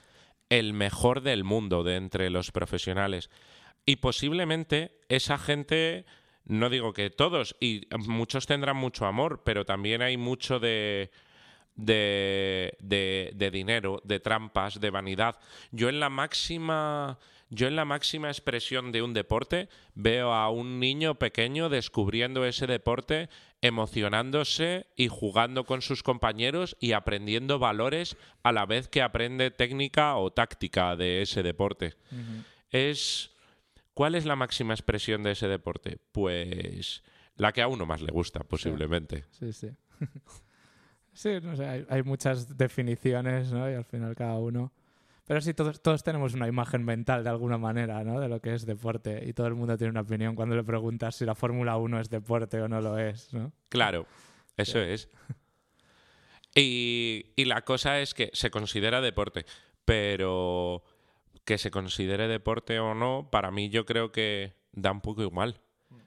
el 0.49 0.73
mejor 0.73 1.21
del 1.21 1.43
mundo 1.43 1.83
de 1.83 1.95
entre 1.97 2.29
los 2.31 2.51
profesionales. 2.51 3.29
Y 3.85 3.97
posiblemente 3.97 4.99
esa 5.07 5.37
gente, 5.37 6.05
no 6.45 6.69
digo 6.71 6.93
que 6.93 7.11
todos, 7.11 7.55
y 7.59 7.87
muchos 8.07 8.47
tendrán 8.47 8.77
mucho 8.77 9.05
amor, 9.05 9.43
pero 9.45 9.63
también 9.63 10.01
hay 10.01 10.17
mucho 10.17 10.59
de, 10.59 11.11
de, 11.75 12.75
de- 12.79 13.31
de 13.35 13.51
dinero, 13.51 14.01
de 14.03 14.19
trampas, 14.19 14.79
de 14.79 14.89
vanidad. 14.89 15.37
Yo 15.71 15.89
en 15.89 15.99
la 15.99 16.09
máxima. 16.09 17.19
Yo 17.49 17.67
en 17.67 17.75
la 17.75 17.85
máxima 17.85 18.29
expresión 18.29 18.91
de 18.91 19.01
un 19.01 19.13
deporte 19.13 19.69
veo 19.93 20.33
a 20.33 20.49
un 20.49 20.79
niño 20.79 21.15
pequeño 21.15 21.69
descubriendo 21.69 22.45
ese 22.45 22.67
deporte, 22.67 23.29
emocionándose 23.61 24.87
y 24.95 25.07
jugando 25.07 25.63
con 25.65 25.81
sus 25.81 26.03
compañeros 26.03 26.75
y 26.79 26.93
aprendiendo 26.93 27.59
valores 27.59 28.17
a 28.43 28.51
la 28.51 28.65
vez 28.65 28.87
que 28.87 29.01
aprende 29.01 29.51
técnica 29.51 30.15
o 30.15 30.31
táctica 30.31 30.95
de 30.95 31.21
ese 31.21 31.43
deporte. 31.43 31.93
Es 32.71 33.35
¿Cuál 33.95 34.15
es 34.15 34.25
la 34.25 34.35
máxima 34.35 34.73
expresión 34.73 35.23
de 35.23 35.31
ese 35.31 35.47
deporte? 35.47 35.99
Pues 36.11 37.01
la 37.37 37.53
que 37.53 37.61
a 37.61 37.69
uno 37.69 37.85
más 37.85 38.01
le 38.01 38.11
gusta, 38.11 38.41
posiblemente. 38.41 39.23
Sí, 39.31 39.53
sí. 39.53 39.69
sí, 41.13 41.29
no 41.41 41.55
sé, 41.55 41.65
hay, 41.65 41.85
hay 41.89 42.03
muchas 42.03 42.57
definiciones, 42.57 43.53
¿no? 43.53 43.71
Y 43.71 43.73
al 43.73 43.85
final 43.85 44.13
cada 44.13 44.35
uno... 44.35 44.73
Pero 45.27 45.41
sí, 45.41 45.53
todos, 45.55 45.81
todos 45.81 46.03
tenemos 46.03 46.33
una 46.35 46.47
imagen 46.47 46.83
mental 46.83 47.23
de 47.23 47.29
alguna 47.31 47.57
manera, 47.57 48.03
¿no? 48.03 48.19
De 48.19 48.27
lo 48.29 48.39
que 48.41 48.53
es 48.53 48.65
deporte 48.65 49.23
y 49.27 49.33
todo 49.33 49.47
el 49.47 49.55
mundo 49.55 49.75
tiene 49.77 49.91
una 49.91 50.01
opinión 50.01 50.35
cuando 50.35 50.55
le 50.55 50.63
preguntas 50.63 51.15
si 51.15 51.25
la 51.25 51.33
Fórmula 51.35 51.77
1 51.77 51.99
es 51.99 52.09
deporte 52.09 52.61
o 52.61 52.67
no 52.67 52.79
lo 52.81 52.97
es, 52.99 53.33
¿no? 53.33 53.51
Claro, 53.69 54.05
eso 54.55 54.79
es. 54.79 55.09
Y, 56.53 57.33
y 57.35 57.45
la 57.45 57.61
cosa 57.63 57.99
es 57.99 58.13
que 58.13 58.29
se 58.33 58.49
considera 58.49 59.01
deporte, 59.01 59.45
pero 59.83 60.83
que 61.43 61.57
se 61.57 61.69
considere 61.71 62.27
deporte 62.27 62.79
o 62.79 62.93
no, 62.95 63.27
para 63.31 63.51
mí 63.51 63.69
yo 63.69 63.85
creo 63.85 64.11
que 64.11 64.53
da 64.71 64.91
un 64.91 65.01
poco 65.01 65.21
igual. 65.21 65.59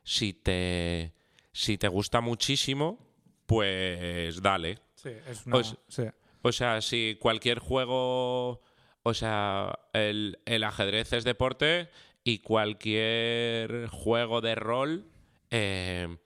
Si 0.04 0.32
te, 0.32 1.12
si 1.52 1.76
te 1.76 1.88
gusta 1.88 2.20
muchísimo, 2.20 2.98
pues 3.46 4.40
dale. 4.42 4.78
Sí, 4.94 5.10
es 5.28 5.44
una- 5.46 5.54
Pues- 5.56 5.76
sí. 5.88 6.04
O 6.42 6.52
sea, 6.52 6.80
si 6.80 7.18
cualquier 7.20 7.58
juego, 7.58 8.60
o 9.08 9.14
sea, 9.14 9.78
el, 9.92 10.38
el 10.44 10.64
ajedrez 10.64 11.12
es 11.12 11.24
deporte 11.24 11.88
y 12.24 12.40
cualquier 12.40 13.86
juego 13.88 14.40
de 14.40 14.54
rol 14.54 15.06
eh, 15.50 16.16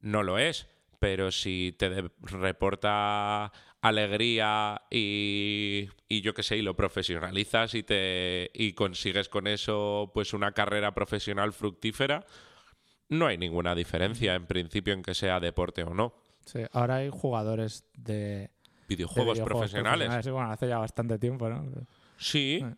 no 0.00 0.22
lo 0.22 0.38
es. 0.38 0.68
Pero 1.00 1.30
si 1.30 1.76
te 1.78 2.10
reporta 2.22 3.52
alegría 3.80 4.82
y, 4.90 5.88
y 6.08 6.20
yo 6.22 6.34
qué 6.34 6.42
sé, 6.42 6.56
y 6.56 6.62
lo 6.62 6.74
profesionalizas 6.74 7.74
y, 7.74 7.84
te, 7.84 8.50
y 8.52 8.72
consigues 8.72 9.28
con 9.28 9.46
eso 9.46 10.10
pues 10.12 10.32
una 10.32 10.52
carrera 10.52 10.94
profesional 10.94 11.52
fructífera, 11.52 12.26
no 13.08 13.26
hay 13.26 13.38
ninguna 13.38 13.74
diferencia 13.76 14.34
en 14.34 14.46
principio 14.46 14.92
en 14.92 15.02
que 15.02 15.14
sea 15.14 15.38
deporte 15.38 15.84
o 15.84 15.94
no. 15.94 16.14
Sí, 16.44 16.60
ahora 16.72 16.96
hay 16.96 17.10
jugadores 17.10 17.84
de, 17.94 18.12
de 18.12 18.50
Videojuegos, 18.88 19.38
profesionales. 19.40 20.24
Sí, 20.24 20.30
bueno, 20.30 20.50
hace 20.50 20.66
ya 20.66 20.78
bastante 20.78 21.18
tiempo, 21.18 21.48
¿no? 21.48 21.64
Sí, 22.18 22.60
Eh. 22.62 22.74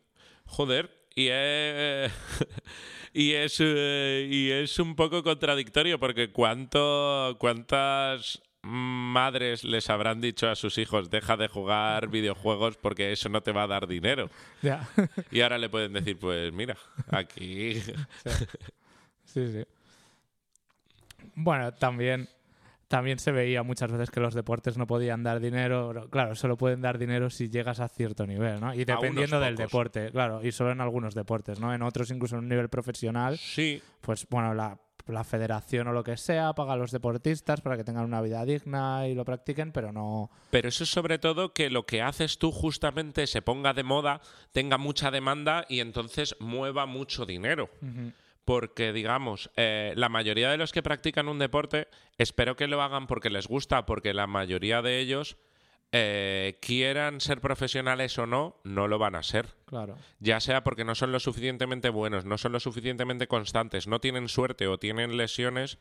joder, 0.46 0.90
y 1.14 1.28
es, 1.30 2.12
y 3.12 3.32
es, 3.32 3.56
eh, 3.60 4.28
y 4.30 4.50
es 4.50 4.78
un 4.78 4.94
poco 4.94 5.22
contradictorio 5.22 5.98
porque 5.98 6.30
cuánto, 6.30 7.36
cuántas 7.40 8.42
madres 8.62 9.64
les 9.64 9.88
habrán 9.88 10.20
dicho 10.20 10.46
a 10.50 10.54
sus 10.54 10.76
hijos 10.76 11.08
deja 11.10 11.36
de 11.38 11.48
jugar 11.48 12.08
videojuegos 12.10 12.76
porque 12.76 13.10
eso 13.12 13.28
no 13.30 13.42
te 13.42 13.52
va 13.52 13.62
a 13.62 13.66
dar 13.66 13.86
dinero. 13.88 14.28
Ya. 14.62 14.86
Y 15.30 15.40
ahora 15.40 15.56
le 15.58 15.68
pueden 15.70 15.94
decir, 15.94 16.18
pues 16.18 16.52
mira, 16.52 16.76
aquí... 17.10 17.80
Sí, 19.24 19.46
sí. 19.52 19.64
Bueno, 21.36 21.72
también, 21.72 22.28
también 22.90 23.20
se 23.20 23.30
veía 23.30 23.62
muchas 23.62 23.92
veces 23.92 24.10
que 24.10 24.18
los 24.18 24.34
deportes 24.34 24.76
no 24.76 24.88
podían 24.88 25.22
dar 25.22 25.38
dinero. 25.38 26.08
Claro, 26.10 26.34
solo 26.34 26.56
pueden 26.56 26.80
dar 26.80 26.98
dinero 26.98 27.30
si 27.30 27.48
llegas 27.48 27.78
a 27.78 27.88
cierto 27.88 28.26
nivel, 28.26 28.60
¿no? 28.60 28.74
Y 28.74 28.84
dependiendo 28.84 29.38
del 29.38 29.54
deporte, 29.54 30.10
claro, 30.10 30.44
y 30.44 30.50
solo 30.50 30.72
en 30.72 30.80
algunos 30.80 31.14
deportes, 31.14 31.60
¿no? 31.60 31.72
En 31.72 31.82
otros, 31.82 32.10
incluso 32.10 32.34
en 32.34 32.42
un 32.42 32.48
nivel 32.48 32.68
profesional, 32.68 33.38
Sí, 33.38 33.80
pues 34.00 34.26
bueno, 34.28 34.54
la, 34.54 34.76
la 35.06 35.22
federación 35.22 35.86
o 35.86 35.92
lo 35.92 36.02
que 36.02 36.16
sea 36.16 36.52
paga 36.52 36.72
a 36.72 36.76
los 36.76 36.90
deportistas 36.90 37.60
para 37.60 37.76
que 37.76 37.84
tengan 37.84 38.06
una 38.06 38.20
vida 38.22 38.44
digna 38.44 39.06
y 39.06 39.14
lo 39.14 39.24
practiquen, 39.24 39.70
pero 39.70 39.92
no... 39.92 40.28
Pero 40.50 40.68
eso 40.68 40.82
es 40.82 40.90
sobre 40.90 41.20
todo 41.20 41.52
que 41.52 41.70
lo 41.70 41.86
que 41.86 42.02
haces 42.02 42.38
tú 42.38 42.50
justamente 42.50 43.28
se 43.28 43.40
ponga 43.40 43.72
de 43.72 43.84
moda, 43.84 44.20
tenga 44.50 44.78
mucha 44.78 45.12
demanda 45.12 45.64
y 45.68 45.78
entonces 45.78 46.34
mueva 46.40 46.86
mucho 46.86 47.24
dinero. 47.24 47.70
Porque, 48.50 48.92
digamos, 48.92 49.48
eh, 49.54 49.92
la 49.94 50.08
mayoría 50.08 50.50
de 50.50 50.56
los 50.56 50.72
que 50.72 50.82
practican 50.82 51.28
un 51.28 51.38
deporte, 51.38 51.86
espero 52.18 52.56
que 52.56 52.66
lo 52.66 52.82
hagan 52.82 53.06
porque 53.06 53.30
les 53.30 53.46
gusta, 53.46 53.86
porque 53.86 54.12
la 54.12 54.26
mayoría 54.26 54.82
de 54.82 54.98
ellos, 54.98 55.36
eh, 55.92 56.58
quieran 56.60 57.20
ser 57.20 57.40
profesionales 57.40 58.18
o 58.18 58.26
no, 58.26 58.56
no 58.64 58.88
lo 58.88 58.98
van 58.98 59.14
a 59.14 59.22
ser. 59.22 59.54
Claro. 59.66 59.96
Ya 60.18 60.40
sea 60.40 60.64
porque 60.64 60.84
no 60.84 60.96
son 60.96 61.12
lo 61.12 61.20
suficientemente 61.20 61.90
buenos, 61.90 62.24
no 62.24 62.38
son 62.38 62.50
lo 62.50 62.58
suficientemente 62.58 63.28
constantes, 63.28 63.86
no 63.86 64.00
tienen 64.00 64.28
suerte 64.28 64.66
o 64.66 64.78
tienen 64.78 65.16
lesiones, 65.16 65.78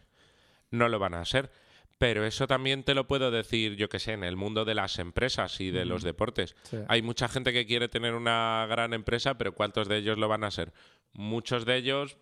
no 0.70 0.90
lo 0.90 1.00
van 1.00 1.16
a 1.16 1.26
ser. 1.26 1.50
Pero 1.98 2.24
eso 2.24 2.46
también 2.46 2.84
te 2.84 2.94
lo 2.94 3.08
puedo 3.08 3.32
decir, 3.32 3.78
yo 3.78 3.90
que 3.90 3.98
sé, 3.98 4.14
en 4.14 4.24
el 4.24 4.36
mundo 4.36 4.64
de 4.64 4.76
las 4.76 5.00
empresas 5.00 5.60
y 5.60 5.72
de 5.72 5.86
los 5.86 6.04
deportes. 6.04 6.56
Sí. 6.62 6.78
Hay 6.88 7.02
mucha 7.02 7.28
gente 7.30 7.52
que 7.52 7.66
quiere 7.66 7.90
tener 7.90 8.14
una 8.14 8.68
gran 8.70 8.94
empresa, 8.94 9.40
pero 9.40 9.56
¿cuántos 9.56 9.88
de 9.88 9.98
ellos 9.98 10.20
lo 10.20 10.28
van 10.28 10.44
a 10.44 10.52
ser? 10.52 10.72
Muchos 11.14 11.66
de 11.66 11.76
ellos, 11.76 12.18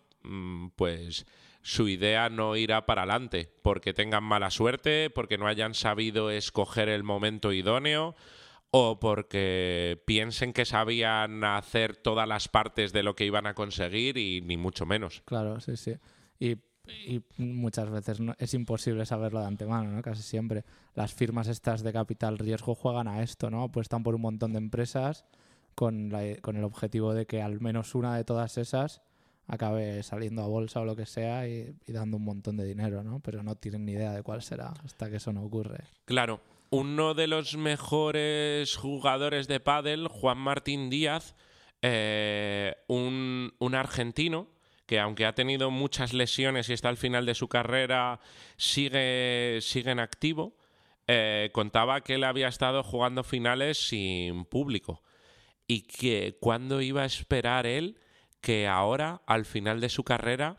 pues 0.76 1.26
su 1.62 1.88
idea 1.88 2.28
no 2.30 2.56
irá 2.56 2.86
para 2.86 3.02
adelante, 3.02 3.52
porque 3.62 3.92
tengan 3.92 4.24
mala 4.24 4.50
suerte, 4.50 5.10
porque 5.10 5.38
no 5.38 5.46
hayan 5.46 5.74
sabido 5.74 6.30
escoger 6.30 6.88
el 6.88 7.02
momento 7.02 7.52
idóneo 7.52 8.14
o 8.70 9.00
porque 9.00 10.02
piensen 10.06 10.52
que 10.52 10.64
sabían 10.64 11.42
hacer 11.44 11.96
todas 11.96 12.28
las 12.28 12.48
partes 12.48 12.92
de 12.92 13.02
lo 13.02 13.14
que 13.14 13.24
iban 13.24 13.46
a 13.46 13.54
conseguir 13.54 14.18
y 14.18 14.40
ni 14.40 14.56
mucho 14.56 14.86
menos. 14.86 15.22
Claro, 15.24 15.60
sí, 15.60 15.76
sí. 15.76 15.94
Y, 16.38 16.56
muchas 17.36 17.90
veces 17.90 18.18
no, 18.18 18.34
es 18.38 18.54
imposible 18.54 19.04
saberlo 19.04 19.40
de 19.40 19.46
antemano, 19.46 19.90
¿no? 19.90 20.00
Casi 20.00 20.22
siempre. 20.22 20.64
Las 20.94 21.12
firmas 21.12 21.46
estas 21.48 21.82
de 21.82 21.92
capital 21.92 22.38
riesgo 22.38 22.74
juegan 22.74 23.08
a 23.08 23.22
esto, 23.22 23.50
¿no? 23.50 23.64
Apuestan 23.64 24.02
por 24.02 24.14
un 24.14 24.22
montón 24.22 24.52
de 24.52 24.58
empresas 24.58 25.26
con, 25.74 26.10
con 26.40 26.56
el 26.56 26.64
objetivo 26.64 27.12
de 27.12 27.26
que 27.26 27.42
al 27.42 27.60
menos 27.60 27.94
una 27.94 28.16
de 28.16 28.24
todas 28.24 28.56
esas 28.56 29.02
acabe 29.48 30.02
saliendo 30.02 30.42
a 30.42 30.46
bolsa 30.46 30.80
o 30.80 30.84
lo 30.84 30.94
que 30.94 31.06
sea 31.06 31.48
y, 31.48 31.74
dando 31.86 32.18
un 32.18 32.24
montón 32.24 32.56
de 32.56 32.64
dinero, 32.64 33.02
¿no? 33.02 33.20
Pero 33.20 33.42
no 33.42 33.56
tienen 33.56 33.84
ni 33.84 33.92
idea 33.92 34.12
de 34.12 34.22
cuál 34.22 34.42
será 34.42 34.74
hasta 34.84 35.10
que 35.10 35.16
eso 35.16 35.32
no 35.32 35.42
ocurre. 35.42 35.84
Claro, 36.04 36.40
uno 36.70 37.14
de 37.14 37.26
los 37.26 37.56
mejores 37.56 38.76
jugadores 38.76 39.48
de 39.48 39.58
pádel, 39.58 40.08
Juan 40.08 40.38
Martín 40.38 40.90
Díaz, 40.90 41.34
eh, 41.82 42.76
un, 42.86 43.54
un 43.58 43.74
argentino 43.74 44.48
que 44.86 44.98
aunque 44.98 45.26
ha 45.26 45.34
tenido 45.34 45.70
muchas 45.70 46.14
lesiones 46.14 46.68
y 46.68 46.72
está 46.72 46.88
al 46.88 46.96
final 46.96 47.26
de 47.26 47.34
su 47.34 47.48
carrera, 47.48 48.20
sigue, 48.56 49.58
sigue 49.60 49.90
en 49.90 50.00
activo, 50.00 50.56
eh, 51.06 51.50
contaba 51.52 52.00
que 52.02 52.14
él 52.14 52.24
había 52.24 52.48
estado 52.48 52.82
jugando 52.82 53.22
finales 53.22 53.76
sin 53.76 54.46
público 54.46 55.02
y 55.66 55.82
que 55.82 56.38
cuando 56.40 56.80
iba 56.80 57.02
a 57.02 57.06
esperar 57.06 57.66
él 57.66 57.98
que 58.40 58.66
ahora, 58.66 59.22
al 59.26 59.44
final 59.44 59.80
de 59.80 59.88
su 59.88 60.04
carrera, 60.04 60.58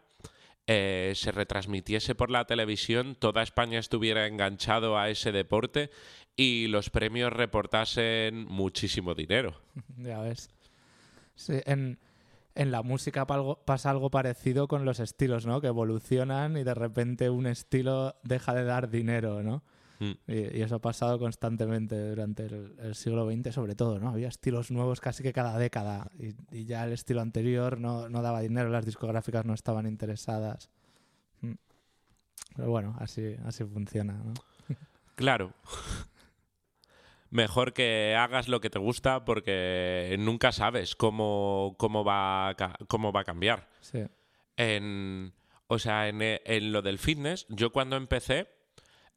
eh, 0.68 1.14
se 1.16 1.32
retransmitiese 1.32 2.14
por 2.14 2.30
la 2.30 2.46
televisión, 2.46 3.16
toda 3.16 3.42
España 3.42 3.80
estuviera 3.80 4.28
enganchado 4.28 4.98
a 4.98 5.10
ese 5.10 5.32
deporte 5.32 5.90
y 6.36 6.68
los 6.68 6.90
premios 6.90 7.34
reportasen 7.34 8.46
muchísimo 8.46 9.16
dinero. 9.16 9.60
Ya 9.98 10.22
ves. 10.22 10.50
Sí, 11.36 11.62
en, 11.66 11.98
en 12.54 12.72
la 12.72 12.84
música 12.84 13.26
pasa 13.26 13.90
algo 13.90 14.12
parecido 14.12 14.68
con 14.68 14.86
los 14.86 15.00
estilos, 15.00 15.46
¿no? 15.46 15.62
Que 15.62 15.68
evolucionan 15.68 16.58
y 16.58 16.64
de 16.64 16.74
repente 16.74 17.30
un 17.30 17.48
estilo 17.48 18.16
deja 18.24 18.54
de 18.54 18.66
dar 18.66 18.90
dinero, 18.90 19.42
¿no? 19.42 19.64
Mm. 20.00 20.12
Y, 20.28 20.58
y 20.58 20.62
eso 20.62 20.76
ha 20.76 20.80
pasado 20.80 21.20
constantemente 21.20 22.10
durante 22.10 22.46
el, 22.46 22.76
el 22.80 22.96
siglo 22.96 23.30
XX, 23.30 23.54
sobre 23.54 23.76
todo, 23.76 24.00
¿no? 24.00 24.10
Había 24.10 24.30
estilos 24.30 24.72
nuevos 24.72 25.02
casi 25.02 25.24
que 25.24 25.34
cada 25.34 25.58
década 25.58 26.10
y, 26.18 26.34
y 26.58 26.66
ya 26.66 26.86
el 26.86 26.94
estilo 26.94 27.22
anterior 27.22 27.80
no, 27.80 28.10
no 28.10 28.22
daba 28.22 28.42
dinero, 28.42 28.70
las 28.70 28.86
discográficas 28.86 29.46
no 29.46 29.54
estaban 29.54 29.86
interesadas. 29.86 30.70
Mm. 31.42 31.54
Pero 32.56 32.70
bueno, 32.70 32.96
así, 33.00 33.36
así 33.46 33.64
funciona, 33.66 34.14
¿no? 34.14 34.34
Claro. 35.16 35.54
Mejor 37.30 37.74
que 37.74 38.16
hagas 38.16 38.48
lo 38.48 38.60
que 38.60 38.70
te 38.70 38.80
gusta 38.80 39.24
porque 39.26 40.16
nunca 40.18 40.52
sabes 40.52 40.96
cómo, 40.96 41.76
cómo, 41.78 42.04
va, 42.04 42.50
a, 42.50 42.56
cómo 42.88 43.12
va 43.12 43.22
a 43.22 43.26
cambiar. 43.26 43.68
Sí. 43.82 44.00
en, 44.58 45.34
o 45.68 45.78
sea, 45.78 46.08
en, 46.08 46.22
en 46.22 46.72
lo 46.72 46.82
del 46.82 46.98
fitness, 46.98 47.46
yo 47.50 47.72
cuando 47.72 47.98
empecé, 47.98 48.48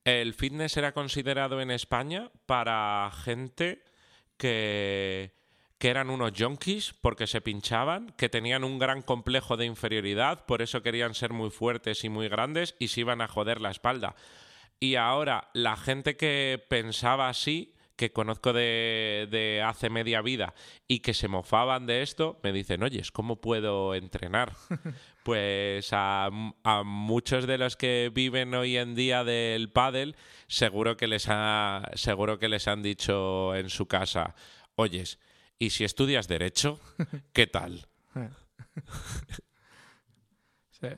el 0.04 0.34
fitness 0.34 0.76
era 0.76 0.92
considerado 0.92 1.60
en 1.60 1.70
España 1.70 2.30
para 2.46 3.10
gente 3.24 3.84
que, 4.36 5.32
que 5.78 5.88
eran 5.88 6.10
unos 6.10 6.32
junkies 6.38 6.94
porque 7.00 7.26
se 7.26 7.40
pinchaban, 7.40 8.14
que 8.16 8.28
tenían 8.28 8.64
un 8.64 8.78
gran 8.78 9.02
complejo 9.02 9.56
de 9.56 9.66
inferioridad, 9.66 10.46
por 10.46 10.62
eso 10.62 10.82
querían 10.82 11.14
ser 11.14 11.32
muy 11.32 11.50
fuertes 11.50 12.04
y 12.04 12.08
muy 12.08 12.28
grandes 12.28 12.76
y 12.78 12.88
se 12.88 13.00
iban 13.00 13.20
a 13.20 13.26
joder 13.26 13.60
la 13.60 13.70
espalda. 13.70 14.14
Y 14.78 14.96
ahora 14.96 15.48
la 15.54 15.76
gente 15.76 16.16
que 16.16 16.64
pensaba 16.68 17.28
así, 17.28 17.74
que 17.96 18.12
conozco 18.12 18.52
de, 18.52 19.62
hace 19.64 19.90
media 19.90 20.22
vida 20.22 20.54
y 20.88 21.00
que 21.00 21.14
se 21.14 21.28
mofaban 21.28 21.86
de 21.86 22.02
esto, 22.02 22.40
me 22.42 22.52
dicen, 22.52 22.82
oye, 22.82 23.02
¿cómo 23.12 23.40
puedo 23.40 23.94
entrenar? 23.94 24.52
pues 25.24 25.88
a, 25.92 26.30
a 26.64 26.82
muchos 26.84 27.46
de 27.46 27.58
los 27.58 27.76
que 27.76 28.10
viven 28.12 28.54
hoy 28.54 28.76
en 28.76 28.94
día 28.94 29.24
del 29.24 29.70
pádel, 29.70 30.16
seguro 30.48 30.96
que 30.96 31.06
les 31.06 31.26
ha, 31.28 31.90
seguro 31.94 32.38
que 32.38 32.48
les 32.48 32.66
han 32.68 32.82
dicho 32.82 33.54
en 33.54 33.70
su 33.70 33.86
casa, 33.86 34.34
oyes, 34.74 35.18
¿y 35.58 35.70
si 35.70 35.84
estudias 35.84 36.28
derecho? 36.28 36.80
¿Qué 37.32 37.46
tal? 37.46 37.86
Sí. 40.70 40.88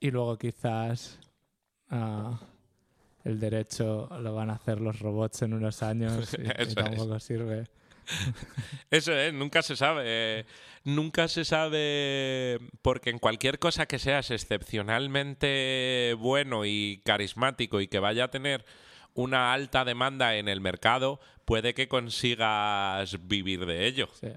Y 0.00 0.10
luego 0.10 0.38
quizás 0.38 1.18
ah, 1.90 2.40
el 3.24 3.38
derecho 3.38 4.08
lo 4.20 4.34
van 4.34 4.48
a 4.50 4.54
hacer 4.54 4.80
los 4.80 4.98
robots 5.00 5.42
en 5.42 5.52
unos 5.52 5.82
años 5.82 6.34
y, 6.38 6.42
y 6.42 6.46
Eso 6.56 6.62
es. 6.70 6.74
tampoco 6.74 7.18
sirve. 7.20 7.66
Eso 8.90 9.12
es, 9.12 9.32
nunca 9.32 9.62
se 9.62 9.76
sabe. 9.76 10.02
eh, 10.06 10.46
nunca 10.84 11.28
se 11.28 11.44
sabe 11.44 12.58
porque 12.82 13.10
en 13.10 13.18
cualquier 13.18 13.58
cosa 13.58 13.86
que 13.86 13.98
seas 13.98 14.30
excepcionalmente 14.30 16.14
bueno 16.18 16.64
y 16.64 17.02
carismático 17.04 17.80
y 17.80 17.88
que 17.88 17.98
vaya 17.98 18.24
a 18.24 18.30
tener 18.30 18.64
una 19.14 19.52
alta 19.52 19.84
demanda 19.84 20.36
en 20.36 20.48
el 20.48 20.60
mercado, 20.60 21.20
puede 21.44 21.74
que 21.74 21.88
consigas 21.88 23.26
vivir 23.26 23.66
de 23.66 23.86
ello. 23.86 24.08
Sí. 24.20 24.28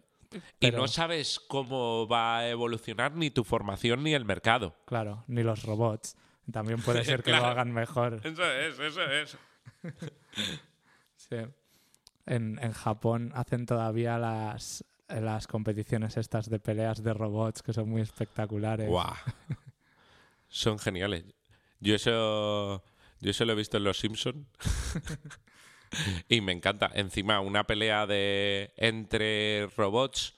Y 0.59 0.71
no 0.71 0.87
sabes 0.87 1.39
cómo 1.39 2.07
va 2.07 2.39
a 2.39 2.49
evolucionar 2.49 3.13
ni 3.15 3.29
tu 3.31 3.43
formación 3.43 4.01
ni 4.03 4.13
el 4.13 4.25
mercado. 4.25 4.75
claro, 4.85 5.23
ni 5.27 5.43
los 5.43 5.63
robots. 5.63 6.15
También 6.51 6.81
puede 6.81 7.03
ser 7.05 7.21
que 7.23 7.31
lo 7.31 7.45
hagan 7.45 7.71
mejor. 7.71 8.21
Eso 8.23 8.43
es, 8.51 8.79
eso 8.79 9.03
es. 9.03 9.37
Sí. 11.15 11.37
En, 12.25 12.59
en 12.61 12.71
Japón 12.71 13.31
hacen 13.35 13.65
todavía 13.65 14.17
las, 14.17 14.85
las 15.19 15.47
competiciones 15.47 16.17
estas 16.17 16.49
de 16.49 16.59
peleas 16.59 17.03
de 17.03 17.13
robots 17.13 17.61
que 17.61 17.73
son 17.73 17.89
muy 17.89 18.01
espectaculares. 18.01 18.87
Guau. 18.87 19.13
Son 20.53 20.77
geniales. 20.79 21.23
Yo 21.79 21.95
eso, 21.95 22.83
yo 23.21 23.31
eso 23.31 23.45
lo 23.45 23.53
he 23.53 23.55
visto 23.55 23.77
en 23.77 23.85
Los 23.85 23.99
Simpson 23.99 24.45
y 26.27 26.41
me 26.41 26.51
encanta. 26.51 26.91
Encima, 26.93 27.39
una 27.39 27.65
pelea 27.65 28.05
de 28.05 28.73
entre 28.75 29.67
robots 29.77 30.35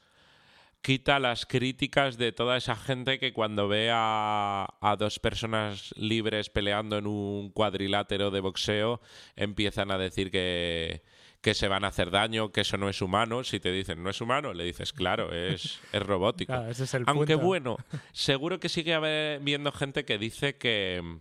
quita 0.83 1.17
las 1.17 1.47
críticas 1.47 2.17
de 2.17 2.31
toda 2.31 2.57
esa 2.57 2.75
gente 2.75 3.17
que 3.17 3.33
cuando 3.33 3.67
ve 3.67 3.89
a, 3.91 4.67
a 4.81 4.95
dos 4.97 5.17
personas 5.17 5.95
libres 5.97 6.51
peleando 6.51 6.99
en 6.99 7.07
un 7.07 7.49
cuadrilátero 7.49 8.29
de 8.29 8.39
boxeo 8.41 9.01
empiezan 9.35 9.89
a 9.89 9.97
decir 9.97 10.29
que, 10.29 11.01
que 11.43 11.53
se 11.53 11.67
van 11.67 11.83
a 11.83 11.89
hacer 11.89 12.09
daño, 12.09 12.51
que 12.53 12.61
eso 12.61 12.77
no 12.77 12.87
es 12.89 13.01
humano. 13.01 13.43
Si 13.43 13.59
te 13.59 13.71
dicen 13.71 14.01
no 14.01 14.09
es 14.09 14.21
humano, 14.21 14.53
le 14.53 14.63
dices, 14.63 14.93
claro, 14.93 15.31
es, 15.35 15.79
es 15.91 16.01
robótico. 16.01 16.53
Claro, 16.53 16.71
ese 16.71 16.85
es 16.85 16.93
el 16.95 17.03
Aunque 17.05 17.33
punto. 17.35 17.45
bueno, 17.47 17.77
seguro 18.13 18.59
que 18.61 18.69
sigue 18.69 18.93
habiendo 18.95 19.71
gente 19.73 20.05
que 20.05 20.17
dice 20.17 20.55
que, 20.57 21.19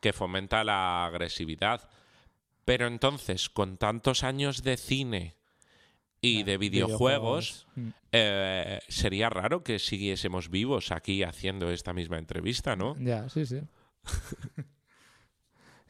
que 0.00 0.12
fomenta 0.12 0.64
la 0.64 1.06
agresividad. 1.06 1.88
Pero 2.64 2.88
entonces, 2.88 3.48
con 3.48 3.76
tantos 3.78 4.24
años 4.24 4.62
de 4.64 4.76
cine 4.76 5.36
y 6.20 6.42
de 6.42 6.58
videojuegos, 6.58 7.66
Mm. 7.76 7.88
eh, 8.12 8.80
sería 8.88 9.30
raro 9.30 9.62
que 9.62 9.78
siguiésemos 9.78 10.50
vivos 10.50 10.90
aquí 10.90 11.22
haciendo 11.22 11.70
esta 11.70 11.92
misma 11.94 12.18
entrevista, 12.18 12.74
¿no? 12.76 12.96
Ya, 12.98 13.28
sí, 13.28 13.46
sí. 13.46 13.60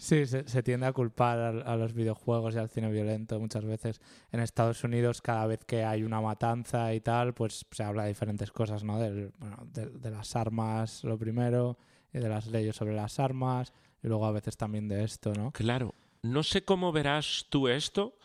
Sí, 0.01 0.25
se, 0.25 0.63
tiende 0.63 0.87
a 0.87 0.95
culpar 0.95 1.39
a, 1.39 1.49
a 1.75 1.77
los 1.77 1.93
videojuegos 1.93 2.55
y 2.55 2.59
al 2.59 2.71
cine 2.71 2.91
violento 2.91 3.39
muchas 3.39 3.67
veces. 3.67 4.01
En 4.33 4.41
Estados 4.41 4.83
Unidos, 4.83 5.21
cada 5.21 5.47
vez 5.47 5.63
que 5.67 5.85
hay 5.85 6.05
una 6.05 6.23
matanza 6.23 6.95
y 6.95 7.01
tal, 7.03 7.35
pues 7.35 7.67
se 7.71 7.83
habla 7.83 8.05
de 8.05 8.09
diferentes 8.09 8.51
cosas, 8.51 8.83
¿no? 8.83 8.99
Del, 8.99 9.31
bueno, 9.39 9.59
de, 9.75 9.91
de 9.91 10.11
las 10.11 10.35
armas, 10.37 11.05
lo 11.05 11.19
primero, 11.19 11.77
y 12.15 12.19
de 12.19 12.31
las 12.31 12.47
leyes 12.47 12.77
sobre 12.77 12.95
las 12.95 13.21
armas, 13.21 13.75
y 14.03 14.09
luego 14.09 14.25
a 14.25 14.33
veces 14.33 14.57
también 14.57 14.89
de 14.89 15.05
esto, 15.05 15.35
¿no? 15.35 15.53
Claro, 15.53 15.95
no 16.23 16.45
sé 16.45 16.65
cómo 16.65 16.93
verás 16.93 17.45
tú 17.51 17.69
esto, 17.69 18.17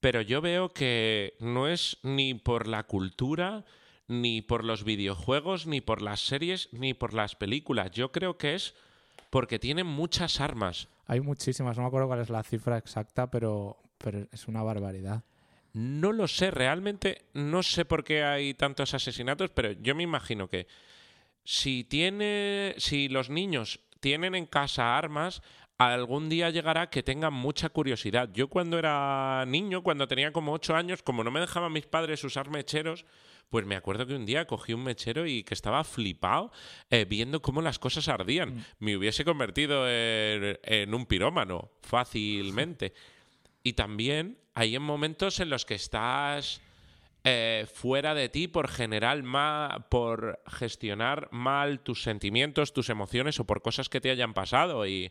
pero 0.00 0.22
yo 0.22 0.40
veo 0.40 0.72
que 0.72 1.36
no 1.38 1.68
es 1.68 1.98
ni 2.02 2.34
por 2.34 2.66
la 2.66 2.82
cultura, 2.82 3.64
ni 4.08 4.42
por 4.42 4.64
los 4.64 4.82
videojuegos, 4.82 5.68
ni 5.68 5.80
por 5.80 6.02
las 6.02 6.26
series, 6.26 6.68
ni 6.72 6.94
por 6.94 7.14
las 7.14 7.36
películas. 7.36 7.92
Yo 7.92 8.10
creo 8.10 8.38
que 8.38 8.56
es 8.56 8.74
porque 9.30 9.60
tienen 9.60 9.86
muchas 9.86 10.40
armas. 10.40 10.88
Hay 11.06 11.20
muchísimas, 11.20 11.76
no 11.76 11.82
me 11.82 11.88
acuerdo 11.88 12.08
cuál 12.08 12.20
es 12.20 12.30
la 12.30 12.42
cifra 12.42 12.78
exacta, 12.78 13.30
pero, 13.30 13.78
pero 13.98 14.26
es 14.32 14.48
una 14.48 14.62
barbaridad. 14.62 15.24
No 15.72 16.12
lo 16.12 16.26
sé, 16.26 16.50
realmente 16.50 17.26
no 17.34 17.62
sé 17.62 17.84
por 17.84 18.02
qué 18.02 18.24
hay 18.24 18.54
tantos 18.54 18.94
asesinatos, 18.94 19.50
pero 19.50 19.72
yo 19.72 19.94
me 19.94 20.02
imagino 20.02 20.48
que 20.48 20.66
si 21.44 21.84
tiene, 21.84 22.74
si 22.78 23.08
los 23.08 23.30
niños 23.30 23.80
tienen 24.00 24.34
en 24.34 24.46
casa 24.46 24.96
armas, 24.96 25.42
algún 25.78 26.28
día 26.28 26.50
llegará 26.50 26.90
que 26.90 27.02
tengan 27.02 27.34
mucha 27.34 27.68
curiosidad. 27.68 28.30
Yo 28.32 28.48
cuando 28.48 28.78
era 28.78 29.44
niño, 29.46 29.82
cuando 29.82 30.08
tenía 30.08 30.32
como 30.32 30.52
ocho 30.52 30.74
años, 30.74 31.02
como 31.02 31.22
no 31.22 31.30
me 31.30 31.40
dejaban 31.40 31.72
mis 31.72 31.86
padres 31.86 32.24
usar 32.24 32.50
mecheros, 32.50 33.04
pues 33.50 33.64
me 33.64 33.76
acuerdo 33.76 34.06
que 34.06 34.14
un 34.14 34.26
día 34.26 34.46
cogí 34.46 34.72
un 34.72 34.82
mechero 34.84 35.26
y 35.26 35.42
que 35.44 35.54
estaba 35.54 35.84
flipado 35.84 36.50
eh, 36.90 37.04
viendo 37.08 37.40
cómo 37.42 37.62
las 37.62 37.78
cosas 37.78 38.08
ardían. 38.08 38.64
Me 38.78 38.96
hubiese 38.96 39.24
convertido 39.24 39.88
en, 39.88 40.58
en 40.62 40.94
un 40.94 41.06
pirómano 41.06 41.70
fácilmente. 41.82 42.92
Y 43.62 43.72
también 43.74 44.38
hay 44.54 44.76
en 44.76 44.82
momentos 44.82 45.40
en 45.40 45.50
los 45.50 45.64
que 45.64 45.74
estás 45.74 46.60
eh, 47.24 47.66
fuera 47.72 48.14
de 48.14 48.28
ti 48.28 48.46
por 48.48 48.68
general 48.68 49.22
ma- 49.24 49.86
por 49.90 50.40
gestionar 50.46 51.28
mal 51.32 51.80
tus 51.80 52.02
sentimientos, 52.02 52.72
tus 52.72 52.88
emociones 52.88 53.40
o 53.40 53.44
por 53.46 53.62
cosas 53.62 53.88
que 53.88 54.00
te 54.00 54.10
hayan 54.10 54.34
pasado 54.34 54.86
y 54.86 55.10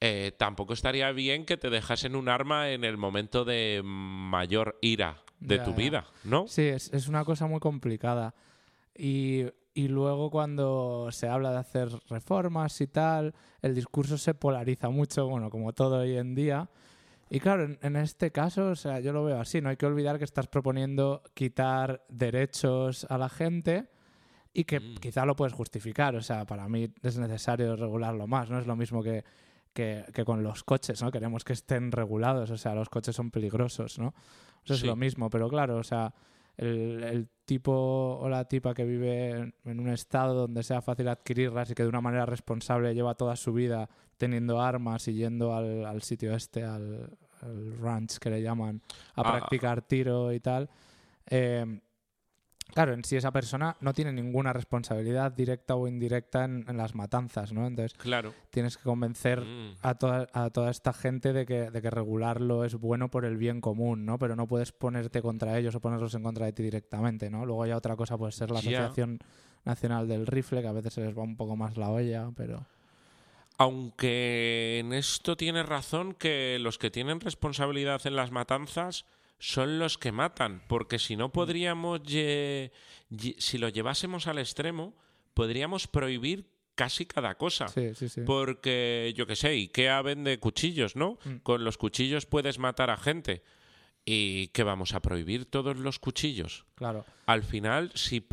eh, 0.00 0.32
tampoco 0.36 0.72
estaría 0.74 1.10
bien 1.12 1.46
que 1.46 1.56
te 1.56 1.70
dejasen 1.70 2.16
un 2.16 2.28
arma 2.28 2.70
en 2.70 2.84
el 2.84 2.96
momento 2.98 3.44
de 3.44 3.80
mayor 3.84 4.78
ira 4.82 5.22
de 5.42 5.56
Ya, 5.58 5.64
tu 5.64 5.70
ya. 5.72 5.76
vida, 5.76 6.04
¿no? 6.24 6.46
Sí, 6.46 6.62
es, 6.62 6.92
es 6.92 7.08
una 7.08 7.24
cosa 7.24 7.46
muy 7.46 7.60
complicada. 7.60 8.34
Y, 8.96 9.44
y 9.74 9.88
luego 9.88 10.30
cuando 10.30 11.08
se 11.12 11.28
habla 11.28 11.50
de 11.52 11.58
hacer 11.58 11.88
reformas 12.08 12.80
y 12.80 12.86
tal, 12.86 13.34
el 13.62 13.74
discurso 13.74 14.18
se 14.18 14.34
polariza 14.34 14.88
mucho, 14.90 15.26
bueno, 15.28 15.50
como 15.50 15.72
todo 15.72 15.98
hoy 16.00 16.16
en 16.16 16.34
día. 16.34 16.68
Y 17.30 17.40
claro, 17.40 17.64
en, 17.64 17.78
en 17.80 17.96
este 17.96 18.30
caso, 18.30 18.66
o 18.68 18.76
sea, 18.76 19.00
yo 19.00 19.12
lo 19.14 19.24
veo 19.24 19.40
así, 19.40 19.60
no 19.62 19.70
hay 19.70 19.76
que 19.76 19.86
olvidar 19.86 20.18
que 20.18 20.24
estás 20.24 20.46
proponiendo 20.48 21.22
quitar 21.32 22.04
derechos 22.10 23.06
a 23.08 23.16
la 23.16 23.30
gente 23.30 23.88
y 24.52 24.64
que 24.64 24.80
Mm. 24.80 24.96
quizá 24.96 25.24
lo 25.24 25.34
puedes 25.34 25.54
justificar. 25.54 26.14
O 26.14 26.20
sea, 26.22 26.44
para 26.44 26.68
mí 26.68 26.92
es 27.02 27.16
necesario 27.16 27.74
regularlo 27.76 28.26
más, 28.26 28.50
¿no? 28.50 28.58
Es 28.58 28.66
lo 28.66 28.76
mismo 28.76 29.02
que, 29.02 29.24
que, 29.72 30.04
que 30.12 30.24
con 30.26 30.42
los 30.42 30.62
coches, 30.64 31.00
¿no? 31.02 31.10
Queremos 31.10 31.42
que 31.44 31.54
estén 31.54 31.90
regulados, 31.90 32.50
o 32.50 32.58
sea, 32.58 32.74
los 32.74 32.90
coches 32.90 33.16
son 33.16 33.30
peligrosos, 33.30 33.98
¿no? 33.98 34.12
Eso 34.64 34.74
es 34.74 34.80
Sí. 34.80 34.86
lo 34.86 34.96
mismo, 34.96 35.28
pero 35.30 35.48
claro, 35.48 35.76
o 35.78 35.82
sea, 35.84 36.12
el, 36.56 37.02
el 37.04 37.28
tipo 37.44 37.72
o 38.20 38.28
la 38.28 38.44
tipa 38.46 38.74
que 38.74 38.84
vive 38.84 39.30
en, 39.30 39.54
en 39.64 39.80
un 39.80 39.88
estado 39.88 40.34
donde 40.34 40.62
sea 40.62 40.80
fácil 40.82 41.08
adquirirlas 41.08 41.70
y 41.70 41.74
que 41.74 41.82
de 41.82 41.88
una 41.88 42.00
manera 42.00 42.26
responsable 42.26 42.94
lleva 42.94 43.14
toda 43.14 43.36
su 43.36 43.52
vida 43.52 43.88
teniendo 44.18 44.60
armas 44.60 45.08
y 45.08 45.14
yendo 45.14 45.54
al, 45.54 45.84
al 45.84 46.02
sitio 46.02 46.34
este, 46.34 46.62
al, 46.64 47.10
al 47.40 47.78
ranch 47.78 48.18
que 48.18 48.30
le 48.30 48.42
llaman, 48.42 48.80
a 49.16 49.22
Ah. 49.22 49.32
practicar 49.38 49.82
tiro 49.82 50.32
y 50.32 50.40
tal. 50.40 50.68
eh, 51.26 51.80
claro, 52.74 52.94
en 52.94 53.04
sí 53.04 53.16
esa 53.16 53.30
persona 53.30 53.76
no 53.80 53.92
tiene 53.92 54.12
ninguna 54.12 54.52
responsabilidad 54.52 55.32
directa 55.32 55.74
o 55.76 55.86
indirecta 55.88 56.44
en, 56.44 56.64
en 56.68 56.76
las 56.76 56.94
matanzas, 56.94 57.52
¿no? 57.52 57.66
Entonces 57.66 57.94
Claro. 57.98 58.32
tienes 58.50 58.76
que 58.76 58.82
convencer 58.82 59.40
Mm. 59.42 59.74
a 59.82 59.94
toda, 59.94 60.26
a 60.32 60.50
toda 60.50 60.70
esta 60.70 60.92
gente 60.92 61.32
de 61.32 61.46
que, 61.46 61.70
de 61.70 61.82
que 61.82 61.90
regularlo 61.90 62.64
es 62.64 62.74
bueno 62.74 63.10
por 63.10 63.24
el 63.24 63.36
bien 63.36 63.60
común, 63.60 64.04
¿no? 64.06 64.18
Pero 64.18 64.36
no 64.36 64.46
puedes 64.46 64.72
ponerte 64.72 65.22
contra 65.22 65.58
ellos 65.58 65.74
o 65.74 65.80
ponerlos 65.80 66.14
en 66.14 66.22
contra 66.22 66.46
de 66.46 66.52
ti 66.52 66.62
directamente, 66.62 67.30
¿no? 67.30 67.44
Luego 67.46 67.66
ya 67.66 67.76
otra 67.76 67.96
cosa 67.96 68.16
puede 68.18 68.32
ser 68.32 68.50
la. 68.50 68.58
Asociación 68.60 69.18
Nacional 69.64 70.08
del 70.08 70.26
Rifle, 70.26 70.60
que 70.60 70.68
a 70.68 70.72
veces 70.72 70.94
se 70.94 71.02
les 71.02 71.16
va 71.16 71.22
un 71.22 71.36
poco 71.36 71.54
más 71.56 71.76
la 71.76 71.88
olla, 71.90 72.30
pero... 72.36 72.66
Aunque 73.58 74.78
en 74.80 74.92
esto 74.92 75.36
tienes 75.36 75.66
razón 75.66 76.14
que 76.14 76.58
los 76.60 76.78
que 76.78 76.90
tienen 76.90 77.20
responsabilidad 77.20 78.00
en 78.06 78.16
las 78.16 78.30
matanzas 78.32 79.04
son 79.42 79.80
los 79.80 79.98
que 79.98 80.12
matan, 80.12 80.62
porque 80.68 81.00
si 81.00 81.16
no 81.16 81.32
podríamos, 81.32 82.00
si 82.06 83.58
lo 83.58 83.68
llevásemos 83.70 84.28
al 84.28 84.38
extremo, 84.38 84.94
podríamos 85.34 85.88
prohibir 85.88 86.46
casi 86.76 87.06
cada 87.06 87.34
cosa. 87.34 87.66
Sí, 87.66 87.92
sí, 87.96 88.08
sí. 88.08 88.20
Porque, 88.20 89.12
yo 89.16 89.26
qué 89.26 89.34
sé, 89.34 89.48
IKEA 89.48 90.00
vende 90.02 90.38
cuchillos, 90.38 90.94
¿no? 90.94 91.18
Mm. 91.24 91.36
Con 91.38 91.64
los 91.64 91.76
cuchillos 91.76 92.24
puedes 92.24 92.60
matar 92.60 92.90
a 92.90 92.96
gente. 92.96 93.42
¿Y 94.04 94.46
qué 94.48 94.62
vamos 94.62 94.94
a 94.94 95.00
prohibir 95.02 95.46
todos 95.46 95.76
los 95.76 95.98
cuchillos? 95.98 96.64
Claro. 96.76 97.04
Al 97.26 97.42
final, 97.42 97.90
si 97.96 98.24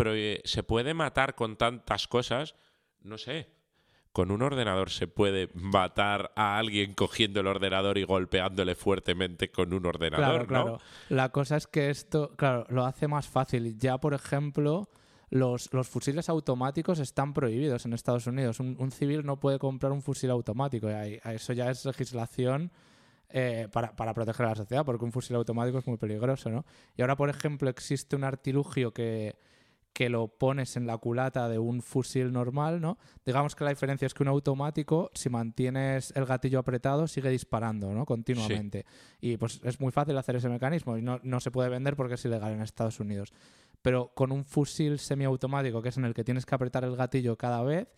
se 0.43 0.62
puede 0.62 0.93
matar 0.93 1.34
con 1.34 1.57
tantas 1.57 2.07
cosas, 2.07 2.53
no 3.01 3.18
sé. 3.18 3.49
Con 4.12 4.32
un 4.32 4.41
ordenador 4.41 4.89
se 4.89 5.07
puede 5.07 5.49
matar 5.53 6.32
a 6.36 6.57
alguien 6.57 6.93
cogiendo 6.93 7.41
el 7.41 7.47
ordenador 7.47 7.97
y 7.97 8.03
golpeándole 8.03 8.76
fuertemente 8.76 9.51
con 9.51 9.74
un 9.74 9.86
ordenador, 9.86 10.47
Claro, 10.47 10.47
claro. 10.47 10.66
¿no? 11.10 11.16
La 11.16 11.30
cosa 11.30 11.57
es 11.57 11.68
que 11.68 11.89
esto, 11.89 12.32
claro, 12.36 12.66
lo 12.70 12.86
hace 12.86 13.07
más 13.07 13.28
fácil. 13.28 13.78
Ya, 13.78 13.99
por 13.99 14.14
ejemplo, 14.16 14.89
los, 15.30 15.72
los 15.74 15.88
fusiles 15.88 16.28
automáticos 16.28 16.99
están 16.99 17.34
prohibidos 17.34 17.86
en 17.86 17.93
Estados 17.93 18.26
Unidos. 18.26 18.60
Un, 18.60 18.76
un 18.80 18.91
civil 18.91 19.26
no 19.26 19.39
puede 19.39 19.60
comprar 19.60 19.91
un 19.91 20.01
fusil 20.01 20.32
automático. 20.32 20.89
y 20.89 21.20
eso 21.24 21.53
ya 21.53 21.70
es 21.70 21.86
legislación 21.86 22.72
eh, 23.30 23.68
para, 23.72 23.95
para 23.95 24.16
proteger 24.16 24.47
a 24.47 24.49
la 24.49 24.55
sociedad, 24.55 24.84
porque 24.84 25.05
un 25.05 25.12
fusil 25.12 25.36
automático 25.36 25.78
es 25.78 25.86
muy 25.86 25.97
peligroso, 25.97 26.49
¿no? 26.49 26.66
Y 26.97 27.01
ahora, 27.01 27.16
por 27.16 27.30
ejemplo, 27.30 27.70
existe 27.70 28.16
un 28.16 28.24
artilugio 28.24 28.91
que, 28.91 29.36
que 30.00 30.08
lo 30.08 30.30
pones 30.30 30.78
en 30.78 30.88
la 30.88 30.97
culata 30.97 31.50
de 31.50 31.60
un 31.60 31.82
fusil 31.82 32.32
normal, 32.32 32.80
¿no? 32.80 32.97
Digamos 33.26 33.54
que 33.54 33.66
la 33.66 33.72
diferencia 33.72 34.06
es 34.06 34.14
que 34.14 34.24
un 34.24 34.30
automático, 34.30 35.12
si 35.14 35.30
mantienes 35.30 36.14
el 36.16 36.24
gatillo 36.24 36.60
apretado, 36.60 37.06
sigue 37.06 37.30
disparando, 37.30 37.93
¿no? 37.93 38.06
Continuamente. 38.06 38.86
Y 39.20 39.36
pues 39.36 39.60
es 39.62 39.82
muy 39.82 39.91
fácil 39.91 40.18
hacer 40.18 40.38
ese 40.38 40.47
mecanismo 40.47 40.97
y 40.97 41.02
no, 41.02 41.20
no 41.24 41.41
se 41.41 41.52
puede 41.52 41.68
vender 41.68 41.97
porque 41.97 42.14
es 42.14 42.24
ilegal 42.24 42.54
en 42.54 42.62
Estados 42.62 43.02
Unidos. 43.02 43.34
Pero 43.82 44.14
con 44.16 44.32
un 44.32 44.45
fusil 44.45 45.00
semiautomático, 45.00 45.82
que 45.82 45.89
es 45.89 45.97
en 45.97 46.06
el 46.06 46.14
que 46.14 46.24
tienes 46.24 46.45
que 46.45 46.56
apretar 46.56 46.86
el 46.86 46.95
gatillo 46.95 47.38
cada 47.38 47.62
vez, 47.62 47.89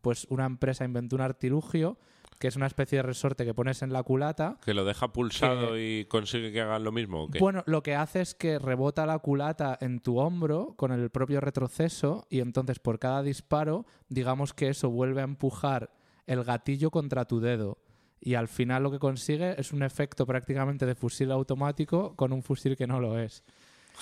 pues 0.00 0.26
una 0.30 0.46
empresa 0.46 0.86
inventó 0.86 1.16
un 1.16 1.22
artilugio 1.22 1.98
que 2.42 2.48
es 2.48 2.56
una 2.56 2.66
especie 2.66 2.98
de 2.98 3.02
resorte 3.02 3.44
que 3.44 3.54
pones 3.54 3.82
en 3.82 3.92
la 3.92 4.02
culata 4.02 4.58
Que 4.64 4.74
lo 4.74 4.84
deja 4.84 5.12
pulsado 5.12 5.78
y 5.78 6.06
consigue 6.06 6.50
que 6.50 6.60
hagan 6.60 6.82
lo 6.82 6.90
mismo. 6.90 7.22
¿o 7.22 7.30
qué? 7.30 7.38
bueno, 7.38 7.62
lo 7.66 7.84
que 7.84 7.94
hace 7.94 8.20
es 8.20 8.34
que 8.34 8.58
rebota 8.58 9.06
la 9.06 9.20
culata 9.20 9.78
en 9.80 10.00
tu 10.00 10.18
hombro 10.18 10.74
con 10.76 10.90
el 10.90 11.08
propio 11.10 11.40
retroceso 11.40 12.26
y 12.30 12.40
entonces 12.40 12.80
por 12.80 12.98
cada 12.98 13.22
disparo, 13.22 13.86
digamos 14.08 14.54
que 14.54 14.70
eso 14.70 14.90
vuelve 14.90 15.20
a 15.20 15.24
empujar 15.24 15.92
el 16.26 16.42
gatillo 16.42 16.90
contra 16.90 17.26
tu 17.26 17.38
dedo. 17.38 17.78
Y 18.20 18.34
al 18.34 18.48
final 18.48 18.82
lo 18.82 18.90
que 18.90 18.98
consigue 18.98 19.54
es 19.60 19.72
un 19.72 19.84
efecto 19.84 20.26
prácticamente 20.26 20.84
de 20.84 20.96
fusil 20.96 21.30
automático 21.30 22.16
con 22.16 22.32
un 22.32 22.42
fusil 22.42 22.76
que 22.76 22.88
no 22.88 22.98
lo 22.98 23.20
es. 23.20 23.44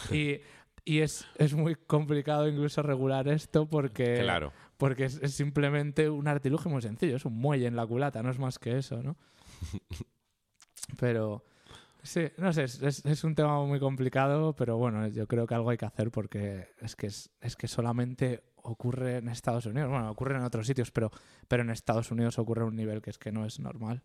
Y, 0.11 0.41
y 0.87 1.01
es, 1.01 1.27
es 1.37 1.53
muy 1.53 1.75
complicado 1.75 2.49
incluso 2.49 2.83
regular 2.83 3.29
esto 3.29 3.69
porque, 3.69 4.21
claro. 4.23 4.51
Porque 4.81 5.05
es, 5.05 5.21
es 5.23 5.35
simplemente 5.35 6.09
un 6.11 6.27
artilugio 6.27 6.71
muy 6.71 6.83
sencillo, 6.83 7.15
es 7.17 7.25
un 7.25 7.35
muelle 7.39 7.67
en 7.67 7.77
la 7.77 7.87
culata, 7.87 8.23
no 8.23 8.31
es 8.31 8.39
más 8.41 8.59
que 8.59 8.79
eso, 8.79 9.01
¿no? 9.03 9.17
Pero 10.99 11.45
sí, 12.03 12.23
no 12.39 12.53
sé, 12.53 12.65
es, 12.65 12.83
es- 12.83 13.05
es 13.05 13.25
un 13.25 13.35
tema 13.35 13.63
muy 13.65 13.79
complicado, 13.79 14.55
pero 14.57 14.77
bueno, 14.79 15.07
yo 15.09 15.27
creo 15.29 15.47
que 15.47 15.55
algo 15.55 15.71
hay 15.71 15.77
que 15.77 15.85
hacer 15.87 16.11
porque 16.11 16.69
es 16.81 16.97
que, 16.97 17.07
es, 17.07 17.31
es 17.41 17.55
que 17.57 17.69
solamente 17.69 18.43
ocurre 18.63 19.19
en 19.19 19.29
Estados 19.29 19.67
Unidos, 19.67 19.91
bueno, 19.91 20.11
ocurre 20.11 20.37
en 20.37 20.43
otros 20.43 20.67
sitios, 20.67 20.91
pero, 20.91 21.11
pero 21.47 21.63
en 21.63 21.71
Estados 21.71 22.11
Unidos 22.11 22.39
ocurre 22.39 22.63
a 22.63 22.67
un 22.67 22.77
nivel 22.77 23.01
que 23.03 23.11
es 23.11 23.19
que 23.19 23.33
no 23.33 23.45
es 23.47 23.61
normal. 23.61 24.03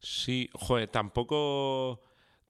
Sí, 0.00 0.48
joder, 0.54 0.88
tampoco, 0.88 2.00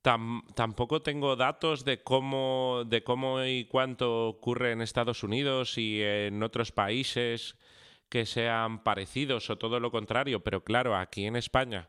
tampoco 0.03 1.03
tengo 1.03 1.37
datos 1.37 1.85
de 1.85 2.03
cómo, 2.03 2.83
de 2.87 3.03
cómo 3.03 3.45
y 3.45 3.65
cuánto 3.67 4.29
ocurre 4.29 4.73
en 4.73 4.81
Estados 4.81 5.23
Unidos 5.23 5.77
y 5.79 6.03
en 6.03 6.43
otros 6.43 6.73
países 6.73 7.57
que 8.09 8.25
sean 8.25 8.83
parecidos 8.83 9.51
o 9.51 9.59
todo 9.59 9.81
lo 9.81 9.91
contrario, 9.91 10.41
pero 10.41 10.65
claro, 10.65 10.97
aquí 10.97 11.27
en 11.27 11.37
España, 11.37 11.89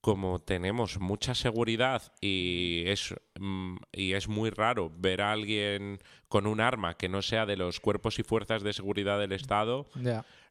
como 0.00 0.38
tenemos 0.38 1.00
mucha 1.00 1.34
seguridad 1.34 2.12
y 2.20 2.84
es, 2.86 3.12
mm, 3.40 3.76
y 3.92 4.12
es 4.12 4.28
muy 4.28 4.50
raro 4.50 4.92
ver 4.96 5.20
a 5.20 5.32
alguien 5.32 5.98
con 6.28 6.46
un 6.46 6.60
arma 6.60 6.94
que 6.94 7.08
no 7.08 7.22
sea 7.22 7.44
de 7.44 7.56
los 7.56 7.80
cuerpos 7.80 8.18
y 8.20 8.22
fuerzas 8.22 8.62
de 8.62 8.72
seguridad 8.72 9.18
del 9.18 9.32
Estado, 9.32 9.88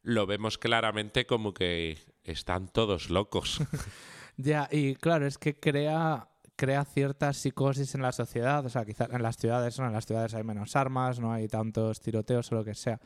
lo 0.02 0.26
vemos 0.26 0.58
claramente 0.58 1.26
como 1.26 1.54
que 1.54 1.98
están 2.22 2.68
todos 2.68 3.08
locos. 3.08 3.60
ya, 4.36 4.68
y 4.70 4.94
claro, 4.96 5.26
es 5.26 5.38
que 5.38 5.58
crea 5.58 6.28
crea 6.56 6.84
cierta 6.84 7.32
psicosis 7.32 7.94
en 7.94 8.02
la 8.02 8.12
sociedad. 8.12 8.64
O 8.64 8.68
sea, 8.68 8.84
quizás 8.84 9.10
en 9.12 9.22
las 9.22 9.36
ciudades, 9.36 9.78
¿no? 9.78 9.86
En 9.86 9.92
las 9.92 10.06
ciudades 10.06 10.34
hay 10.34 10.42
menos 10.42 10.74
armas, 10.74 11.20
no 11.20 11.32
hay 11.32 11.48
tantos 11.48 12.00
tiroteos 12.00 12.50
o 12.50 12.56
lo 12.56 12.64
que 12.64 12.74
sea. 12.74 13.00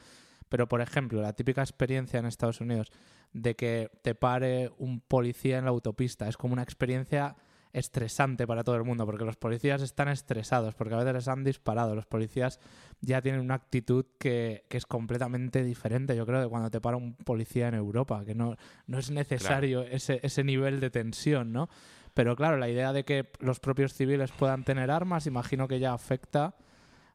Pero, 0.48 0.68
por 0.68 0.80
ejemplo, 0.80 1.20
la 1.20 1.32
típica 1.32 1.62
experiencia 1.62 2.18
en 2.18 2.26
Estados 2.26 2.60
Unidos 2.60 2.90
de 3.32 3.54
que 3.54 3.90
te 4.02 4.14
pare 4.14 4.72
un 4.78 5.00
policía 5.00 5.58
en 5.58 5.64
la 5.64 5.70
autopista 5.70 6.28
es 6.28 6.36
como 6.36 6.52
una 6.52 6.62
experiencia 6.62 7.36
estresante 7.72 8.46
para 8.46 8.64
todo 8.64 8.74
el 8.76 8.84
mundo, 8.84 9.06
porque 9.06 9.24
los 9.24 9.36
policías 9.36 9.80
están 9.82 10.08
estresados, 10.08 10.74
porque 10.74 10.94
a 10.94 10.98
veces 10.98 11.14
les 11.14 11.28
han 11.28 11.44
disparado. 11.44 11.94
Los 11.94 12.06
policías 12.06 12.58
ya 13.00 13.22
tienen 13.22 13.40
una 13.40 13.54
actitud 13.54 14.06
que, 14.18 14.64
es 14.68 14.86
completamente 14.86 15.62
diferente, 15.62 16.16
yo 16.16 16.26
creo, 16.26 16.40
de 16.40 16.48
cuando 16.48 16.70
te 16.70 16.80
para 16.80 16.96
un 16.96 17.14
policía 17.14 17.68
en 17.68 17.74
Europa, 17.74 18.24
que 18.24 18.34
no, 18.34 18.56
no 18.86 18.98
es 18.98 19.10
necesario 19.10 19.82
ese, 19.82 20.18
ese 20.22 20.42
nivel 20.42 20.80
de 20.80 20.90
tensión, 20.90 21.52
¿no? 21.52 21.68
Pero 22.14 22.36
claro, 22.36 22.56
la 22.56 22.68
idea 22.68 22.92
de 22.92 23.04
que 23.04 23.30
los 23.40 23.60
propios 23.60 23.94
civiles 23.94 24.32
puedan 24.32 24.64
tener 24.64 24.90
armas, 24.90 25.26
imagino 25.26 25.68
que 25.68 25.78
ya 25.78 25.92
afecta 25.92 26.54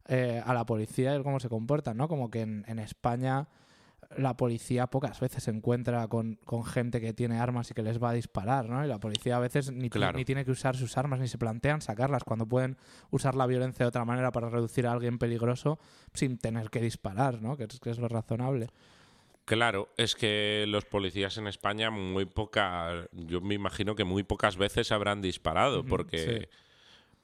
eh, 0.08 0.42
a 0.46 0.54
la 0.54 0.66
policía 0.66 1.16
y 1.16 1.24
cómo 1.24 1.40
se 1.40 1.50
comportan, 1.50 1.98
¿no? 1.98 2.08
Como 2.08 2.30
que 2.30 2.42
en, 2.42 2.80
España 2.80 3.48
la 4.18 4.38
policía 4.38 4.88
pocas 4.88 5.20
veces 5.20 5.44
se 5.44 5.52
encuentra 5.52 6.08
con, 6.08 6.38
gente 6.64 7.02
que 7.02 7.14
tiene 7.14 7.40
armas 7.40 7.72
y 7.72 7.74
que 7.74 7.82
les 7.82 8.02
va 8.02 8.12
a 8.12 8.14
disparar, 8.14 8.70
¿no? 8.70 8.86
Y 8.86 8.88
la 8.88 9.00
policía 9.00 9.38
a 9.38 9.40
veces 9.40 9.72
ni, 9.72 9.90
ni, 9.90 10.26
tiene 10.26 10.46
que 10.46 10.52
usar 10.52 10.78
sus 10.78 10.98
armas 10.98 11.20
ni 11.20 11.28
se 11.28 11.40
plantean 11.40 11.82
sacarlas 11.82 12.24
cuando 12.24 12.46
pueden 12.46 12.78
usar 13.10 13.36
la 13.36 13.48
violencia 13.48 13.84
de 13.84 13.88
otra 13.88 14.06
manera 14.06 14.32
para 14.32 14.50
reducir 14.50 14.86
a 14.86 14.92
alguien 14.92 15.18
peligroso 15.18 15.80
sin 16.14 16.38
tener 16.38 16.70
que 16.70 16.82
disparar, 16.82 17.42
¿no? 17.42 17.58
Que 17.58 17.64
es, 17.64 17.80
que 17.80 17.90
es 17.90 17.98
lo 17.98 18.08
razonable. 18.08 18.70
Claro, 19.46 19.90
es 19.98 20.16
que 20.16 20.66
los 20.68 20.86
policías 20.86 21.38
en 21.38 21.46
España 21.46 21.92
muy 21.92 22.26
poca, 22.26 23.08
yo 23.12 23.42
me 23.42 23.54
imagino 23.54 23.96
que 23.96 24.04
muy 24.04 24.24
pocas 24.24 24.58
veces 24.58 24.92
habrán 24.92 25.22
disparado, 25.22 25.86
porque, 25.86 26.50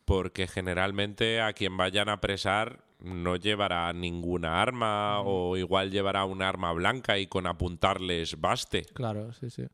porque 0.05 0.47
generalmente 0.47 1.41
a 1.41 1.53
quien 1.53 1.78
vayan 1.78 2.09
a 2.09 2.13
apresar 2.13 2.86
no 2.99 3.38
llevará 3.38 3.91
ninguna 3.93 4.61
arma 4.61 5.22
o 5.22 5.57
igual 5.57 5.89
llevará 5.89 6.24
un 6.26 6.43
arma 6.43 6.72
blanca 6.74 7.17
y 7.17 7.26
con 7.26 7.47
apuntarles 7.47 8.39
baste. 8.39 8.84
Claro, 8.93 9.34
sí, 9.34 9.49
sí. 9.49 9.65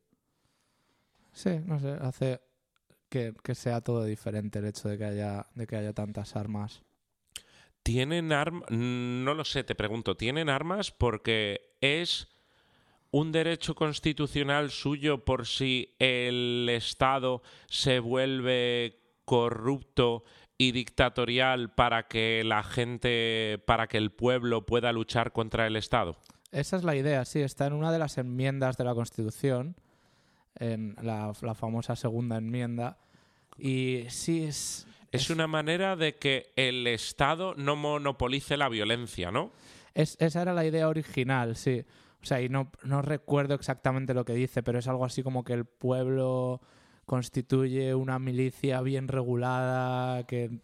Sí, 1.34 1.60
no 1.66 1.80
sé, 1.80 1.98
hace 2.00 2.40
que, 3.10 3.34
que 3.44 3.56
sea 3.56 3.82
todo 3.82 4.06
diferente 4.06 4.60
el 4.60 4.66
hecho 4.68 4.88
de 4.88 4.98
que 4.98 5.04
haya, 5.04 5.48
de 5.54 5.68
que 5.68 5.76
haya 5.76 5.92
tantas 5.92 6.38
armas. 6.38 6.82
¿Tienen 7.84 8.32
armas? 8.32 8.70
No 8.72 9.34
lo 9.34 9.46
sé, 9.46 9.64
te 9.64 9.76
pregunto. 9.76 10.16
¿Tienen 10.16 10.50
armas? 10.50 10.92
Porque 10.92 11.76
es 11.80 12.28
un 13.12 13.32
derecho 13.32 13.76
constitucional 13.76 14.72
suyo 14.72 15.24
por 15.24 15.48
si 15.48 15.96
el 16.00 16.68
Estado 16.70 17.42
se 17.68 18.00
vuelve 18.00 19.00
corrupto 19.26 20.24
y 20.58 20.72
dictatorial 20.72 21.70
para 21.74 22.08
que 22.08 22.44
la 22.44 22.64
gente, 22.64 23.62
para 23.66 23.88
que 23.88 23.98
el 23.98 24.12
pueblo 24.12 24.66
pueda 24.66 24.92
luchar 24.92 25.32
contra 25.32 25.68
el 25.68 25.76
Estado? 25.76 26.18
Esa 26.52 26.78
es 26.78 26.84
la 26.84 26.96
idea, 26.96 27.26
sí, 27.26 27.42
está 27.42 27.68
en 27.68 27.74
una 27.74 27.92
de 27.92 28.00
las 28.00 28.18
enmiendas 28.18 28.78
de 28.78 28.84
la 28.86 28.96
Constitución, 28.96 29.76
en 30.56 30.96
la, 31.02 31.34
famosa 31.34 31.96
segunda 31.96 32.38
enmienda, 32.38 32.98
y 33.58 34.06
sí 34.10 34.44
es... 34.44 34.88
Es, 35.12 35.30
una 35.30 35.48
manera 35.48 35.96
de 35.96 36.16
que 36.16 36.52
el 36.56 36.86
Estado 36.86 37.54
no 37.56 37.76
monopolice 37.76 38.58
la 38.58 38.70
violencia, 38.70 39.32
¿no? 39.32 39.52
esa 39.94 40.42
era 40.42 40.54
la 40.54 40.66
idea 40.66 40.90
original, 40.90 41.56
sí. 41.56 41.84
O 42.22 42.26
sea, 42.26 42.42
y 42.42 42.50
no, 42.50 42.72
no 42.84 43.02
recuerdo 43.02 43.54
exactamente 43.54 44.14
lo 44.14 44.26
que 44.26 44.34
dice, 44.34 44.64
pero 44.64 44.80
es 44.80 44.88
algo 44.88 45.06
así 45.06 45.24
como 45.24 45.44
que 45.44 45.54
el 45.54 45.66
pueblo 45.66 46.62
constituye 47.08 47.96
una 47.96 48.20
milicia 48.20 48.82
bien 48.82 49.08
regulada 49.08 50.26
que, 50.26 50.60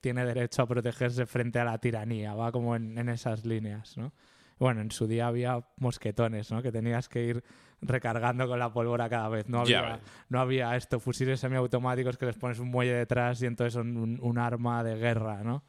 tiene 0.00 0.24
derecho 0.24 0.62
a 0.62 0.66
protegerse 0.66 1.26
frente 1.26 1.58
a 1.58 1.64
la 1.64 1.78
tiranía, 1.78 2.34
va 2.34 2.50
como 2.50 2.74
en, 2.74 3.08
esas 3.10 3.44
líneas, 3.44 3.98
¿no? 3.98 4.12
Bueno, 4.58 4.80
en 4.80 4.90
su 4.90 5.06
día 5.06 5.26
había 5.26 5.62
mosquetones, 5.76 6.50
¿no? 6.50 6.62
Que 6.62 6.72
tenías 6.72 7.10
que 7.10 7.24
ir 7.24 7.44
recargando 7.82 8.48
con 8.48 8.58
la 8.58 8.72
pólvora 8.72 9.10
cada 9.10 9.28
vez. 9.28 9.48
No 9.50 9.60
había, 9.60 10.00
no 10.30 10.40
había 10.40 10.76
esto, 10.76 10.98
fusiles 10.98 11.40
semiautomáticos 11.40 12.16
que 12.16 12.24
les 12.24 12.36
pones 12.38 12.58
un 12.58 12.70
muelle 12.70 12.94
detrás 12.94 13.42
y 13.42 13.46
entonces 13.46 13.74
son 13.74 14.18
un, 14.20 14.38
arma 14.38 14.82
de 14.82 14.96
guerra, 14.96 15.42
¿no? 15.44 15.62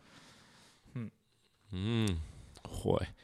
Mm, 1.71 2.05
joder. 2.69 3.22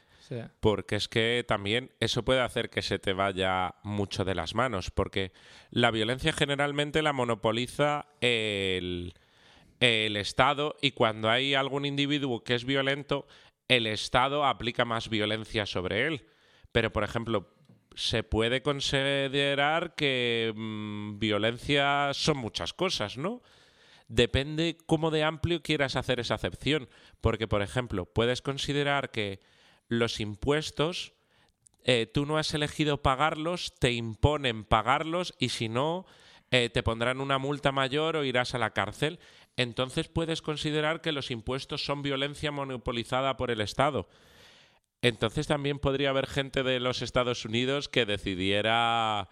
Porque 0.60 0.96
es 0.96 1.08
que 1.08 1.44
también 1.48 1.92
eso 2.00 2.24
puede 2.24 2.42
hacer 2.42 2.70
que 2.70 2.82
se 2.82 3.00
te 3.00 3.14
vaya 3.14 3.76
mucho 3.84 4.26
de 4.26 4.36
las 4.36 4.54
manos, 4.54 4.92
porque 4.92 5.32
la 5.72 5.92
violencia 5.92 6.34
generalmente 6.34 7.02
la 7.02 7.14
monopoliza 7.14 8.08
el, 8.22 9.14
el 9.80 10.18
Estado 10.18 10.76
y 10.82 10.92
cuando 10.92 11.30
hay 11.30 11.56
algún 11.56 11.86
individuo 11.86 12.44
que 12.44 12.56
es 12.56 12.66
violento, 12.66 13.28
el 13.68 13.88
Estado 13.88 14.46
aplica 14.46 14.86
más 14.86 15.10
violencia 15.10 15.66
sobre 15.66 16.08
él. 16.08 16.28
Pero, 16.72 16.92
por 16.92 17.04
ejemplo, 17.04 17.50
se 17.96 18.24
puede 18.24 18.62
considerar 18.62 19.96
que 19.96 20.54
mm, 20.56 21.20
violencia 21.20 22.12
son 22.14 22.38
muchas 22.38 22.74
cosas, 22.74 23.18
¿no? 23.18 23.42
Depende 24.08 24.78
cómo 24.86 25.12
de 25.12 25.24
amplio 25.24 25.62
quieras 25.62 25.96
hacer 25.96 26.20
esa 26.20 26.36
acepción. 26.36 26.90
Porque, 27.22 27.48
por 27.48 27.62
ejemplo, 27.62 28.06
puedes 28.06 28.42
considerar 28.42 29.12
que 29.12 29.40
los 29.90 30.20
impuestos, 30.22 31.14
eh, 31.84 32.06
tú 32.06 32.26
no 32.26 32.38
has 32.38 32.54
elegido 32.54 33.02
pagarlos, 33.02 33.74
te 33.80 33.92
imponen 33.92 34.64
pagarlos 34.64 35.34
y 35.40 35.50
si 35.50 35.68
no, 35.68 36.06
eh, 36.52 36.70
te 36.70 36.84
pondrán 36.84 37.20
una 37.20 37.38
multa 37.38 37.72
mayor 37.72 38.16
o 38.16 38.24
irás 38.24 38.56
a 38.56 38.60
la 38.60 38.72
cárcel. 38.72 39.20
Entonces 39.58 40.08
puedes 40.08 40.42
considerar 40.42 41.02
que 41.02 41.12
los 41.12 41.32
impuestos 41.32 41.84
son 41.84 42.02
violencia 42.02 42.52
monopolizada 42.52 43.36
por 43.38 43.52
el 43.52 43.62
Estado. 43.62 44.08
Entonces 45.02 45.48
también 45.48 45.80
podría 45.80 46.10
haber 46.10 46.28
gente 46.28 46.64
de 46.64 46.80
los 46.80 47.02
Estados 47.02 47.46
Unidos 47.46 47.90
que 47.90 48.06
decidiera 48.06 49.30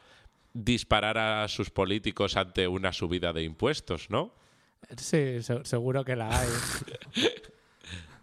disparar 0.54 1.18
a 1.18 1.48
sus 1.48 1.70
políticos 1.70 2.38
ante 2.38 2.68
una 2.68 2.94
subida 2.94 3.34
de 3.34 3.44
impuestos, 3.44 4.10
¿no? 4.10 4.34
Sí, 4.96 5.40
seguro 5.64 6.06
que 6.06 6.16
la 6.16 6.40
hay. 6.40 6.50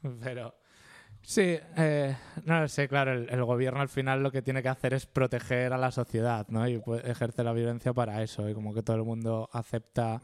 Pero 0.22 0.54
Sí, 1.26 1.58
eh, 1.76 2.16
no 2.44 2.68
sé, 2.68 2.86
claro, 2.86 3.12
el, 3.12 3.44
gobierno 3.44 3.80
al 3.80 3.88
final 3.88 4.22
lo 4.22 4.30
que 4.30 4.42
tiene 4.42 4.62
que 4.62 4.68
hacer 4.68 4.92
es 4.92 5.06
proteger 5.06 5.72
a 5.72 5.78
la 5.78 5.90
sociedad, 5.90 6.46
¿no? 6.48 6.68
Y 6.68 6.82
ejerce 7.04 7.42
la 7.42 7.54
violencia 7.54 7.94
para 7.94 8.22
eso, 8.22 8.48
y 8.48 8.52
como 8.52 8.74
que 8.74 8.82
todo 8.82 8.96
el 8.96 9.04
mundo 9.04 9.48
acepta 9.50 10.20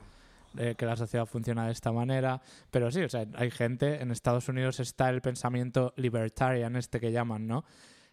eh, 0.59 0.75
que 0.77 0.85
la 0.85 0.97
sociedad 0.97 1.25
funciona 1.25 1.65
de 1.65 1.73
esta 1.73 1.91
manera. 1.91 2.43
Pero 2.71 2.91
sí, 2.91 3.01
o 3.01 3.09
sea, 3.09 3.25
hay 3.35 3.51
gente, 3.51 4.03
en 4.03 4.11
Estados 4.11 4.51
Unidos 4.51 4.79
está 4.79 5.09
el 5.09 5.23
pensamiento 5.23 5.95
libertarian, 5.97 6.77
este 6.77 7.01
que 7.01 7.13
llaman, 7.13 7.47
¿no? 7.47 7.65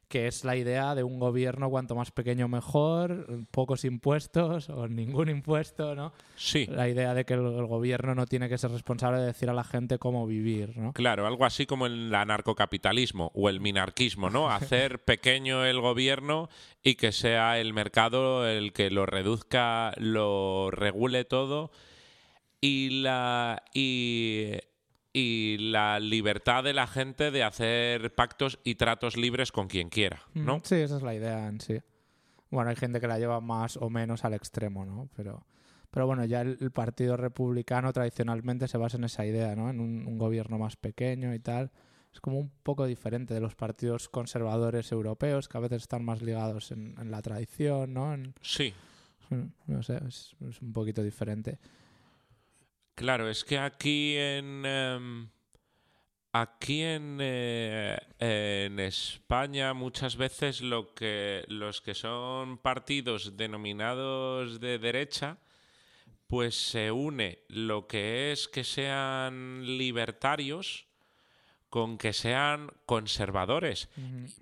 Que 0.07 0.27
es 0.27 0.45
la 0.45 0.55
idea 0.55 0.95
de 0.95 1.03
un 1.03 1.19
gobierno 1.19 1.69
cuanto 1.69 1.95
más 1.95 2.11
pequeño 2.11 2.47
mejor, 2.47 3.45
pocos 3.51 3.84
impuestos 3.84 4.69
o 4.69 4.88
ningún 4.88 5.29
impuesto, 5.29 5.95
¿no? 5.95 6.13
Sí. 6.35 6.65
La 6.67 6.88
idea 6.88 7.13
de 7.13 7.25
que 7.25 7.34
el, 7.34 7.65
gobierno 7.67 8.15
no 8.15 8.25
tiene 8.25 8.47
que 8.47 8.57
ser 8.57 8.71
responsable 8.71 9.19
de 9.19 9.27
decir 9.27 9.49
a 9.49 9.53
la 9.53 9.63
gente 9.65 9.99
cómo 9.99 10.25
vivir, 10.25 10.77
¿no? 10.77 10.93
Claro, 10.93 11.27
algo 11.27 11.45
así 11.45 11.65
como 11.65 11.88
el 11.88 12.13
anarcocapitalismo 12.13 13.31
o 13.34 13.49
el 13.49 13.59
minarquismo, 13.59 14.29
¿no? 14.29 14.49
Hacer 14.49 15.03
pequeño 15.03 15.65
el 15.65 15.81
gobierno 15.81 16.49
y 16.81 16.95
que 16.95 17.11
sea 17.11 17.59
el 17.59 17.73
mercado 17.73 18.47
el 18.47 18.71
que 18.71 18.89
lo 18.89 19.05
reduzca, 19.05 19.91
lo 19.97 20.71
regule 20.71 21.25
todo 21.25 21.71
y 22.61 23.01
la 23.01 23.63
y 23.73 24.53
y 25.19 25.57
la 25.57 25.99
libertad 25.99 26.64
de 26.64 26.73
la 26.73 26.85
gente 26.85 27.31
de 27.31 27.41
hacer 27.44 28.14
pactos 28.14 28.60
y 28.64 28.76
tratos 28.76 29.18
libres 29.18 29.52
con 29.52 29.68
quien 29.68 29.89
quiera, 29.89 30.22
¿no? 30.35 30.61
Sí, 30.64 30.76
esa 30.76 30.98
es 30.98 31.02
la 31.02 31.15
idea 31.15 31.48
en 31.48 31.60
sí. 31.60 31.80
Bueno, 32.52 32.69
hay 32.69 32.76
gente 32.76 33.02
que 33.02 33.07
la 33.07 33.18
lleva 33.18 33.41
más 33.41 33.77
o 33.77 33.89
menos 33.89 34.26
al 34.26 34.35
extremo, 34.35 34.85
¿no? 34.85 35.10
Pero, 35.15 35.48
pero 35.89 36.06
bueno, 36.06 36.23
ya 36.26 36.41
el, 36.41 36.69
Partido 36.69 37.18
Republicano 37.18 37.91
tradicionalmente 37.94 38.68
se 38.68 38.77
basa 38.77 38.98
en 38.98 39.06
esa 39.06 39.26
idea, 39.26 39.56
¿no? 39.56 39.72
En 39.72 39.80
un, 39.80 40.19
gobierno 40.19 40.60
más 40.60 40.76
pequeño 40.76 41.34
y 41.34 41.39
tal. 41.39 41.72
Es 42.14 42.22
como 42.22 42.39
un 42.39 42.52
poco 42.61 42.85
diferente 42.85 43.34
de 43.34 43.41
los 43.41 43.56
partidos 43.56 44.10
conservadores 44.10 44.91
europeos, 44.91 45.48
que 45.48 45.57
a 45.57 45.61
veces 45.61 45.81
están 45.81 46.06
más 46.06 46.22
ligados 46.22 46.72
en, 46.72 46.94
la 47.10 47.23
tradición, 47.23 47.91
¿no? 47.91 48.15
sí. 48.41 48.72
No 49.65 49.81
sé, 49.81 49.99
es 50.07 50.35
un 50.61 50.72
poquito 50.72 51.02
diferente. 51.02 51.57
Claro, 52.97 53.29
es 53.29 53.43
que 53.43 53.59
aquí 53.59 54.17
en. 54.17 54.65
em, 54.65 55.29
aquí 56.33 56.81
en, 56.81 57.19
eh, 57.21 57.95
en 58.17 58.79
España 58.79 59.75
muchas 59.75 60.17
veces 60.17 60.61
lo 60.61 60.95
que 60.95 61.45
los 61.47 61.79
que 61.79 61.93
son 61.93 62.57
partidos 62.57 63.37
denominados 63.37 64.59
de 64.59 64.79
derecha 64.79 65.37
pues 66.25 66.55
se 66.55 66.91
une 66.91 67.43
lo 67.49 67.87
que 67.87 68.31
es 68.31 68.47
que 68.47 68.63
sean 68.63 69.77
libertarios 69.77 70.87
con 71.69 71.99
que 71.99 72.13
sean 72.13 72.71
conservadores, 72.87 73.89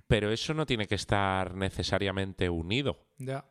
pero 0.08 0.32
eso 0.32 0.54
no 0.54 0.66
tiene 0.66 0.88
que 0.88 0.96
estar 0.96 1.56
necesariamente 1.56 2.50
unido. 2.50 3.06
Ya. 3.18 3.46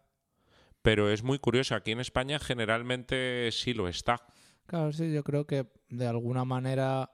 Pero 0.80 1.10
es 1.10 1.22
muy 1.22 1.38
curioso, 1.38 1.74
aquí 1.74 1.92
en 1.92 2.00
España 2.00 2.38
generalmente 2.38 3.50
sí 3.52 3.74
lo 3.74 3.88
está. 3.88 4.33
Claro, 4.66 4.92
sí, 4.92 5.12
yo 5.12 5.22
creo 5.22 5.46
que 5.46 5.66
de 5.90 6.06
alguna 6.06 6.44
manera, 6.44 7.10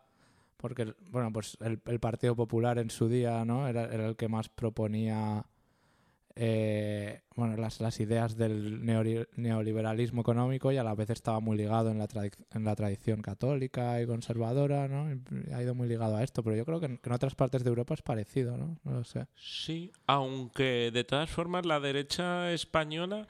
porque, 0.57 0.95
bueno, 1.09 1.33
pues 1.33 1.59
el, 1.61 1.79
Partido 1.79 2.37
Popular 2.37 2.79
en 2.79 2.91
su 2.91 3.09
día, 3.09 3.45
¿no? 3.45 3.67
Era, 3.67 3.85
el 3.85 4.17
que 4.17 4.29
más 4.29 4.49
proponía, 4.49 5.45
eh, 6.37 7.23
bueno, 7.35 7.57
las, 7.57 7.99
ideas 7.99 8.37
del 8.37 8.85
neoliberalismo 8.85 10.21
económico 10.21 10.71
y 10.71 10.77
a 10.77 10.85
la 10.85 10.95
vez 10.95 11.11
estaba 11.11 11.41
muy 11.41 11.57
ligado 11.57 11.91
en 11.91 11.99
la, 11.99 12.07
en 12.53 12.65
la 12.65 12.77
tradición 12.77 13.21
católica 13.21 14.01
y 14.01 14.07
conservadora, 14.07 14.87
¿no? 14.87 15.13
Y 15.13 15.53
ha 15.53 15.61
ido 15.61 15.75
muy 15.75 15.89
ligado 15.89 16.17
a 16.17 16.23
esto, 16.23 16.45
pero 16.45 16.55
yo 16.55 16.65
creo 16.65 16.79
que 16.79 16.87
en, 16.87 16.99
que 16.99 17.09
en 17.09 17.15
otras 17.15 17.35
partes 17.35 17.65
de 17.65 17.71
Europa 17.71 17.95
es 17.95 18.03
parecido, 18.03 18.57
¿no? 18.57 18.79
No 18.85 18.93
lo 18.93 19.05
sé. 19.05 19.27
Sí, 19.35 19.91
aunque 20.07 20.93
de 20.93 21.03
todas 21.03 21.31
formas 21.31 21.67
la 21.67 21.81
derecha 21.81 22.53
española 22.53 23.27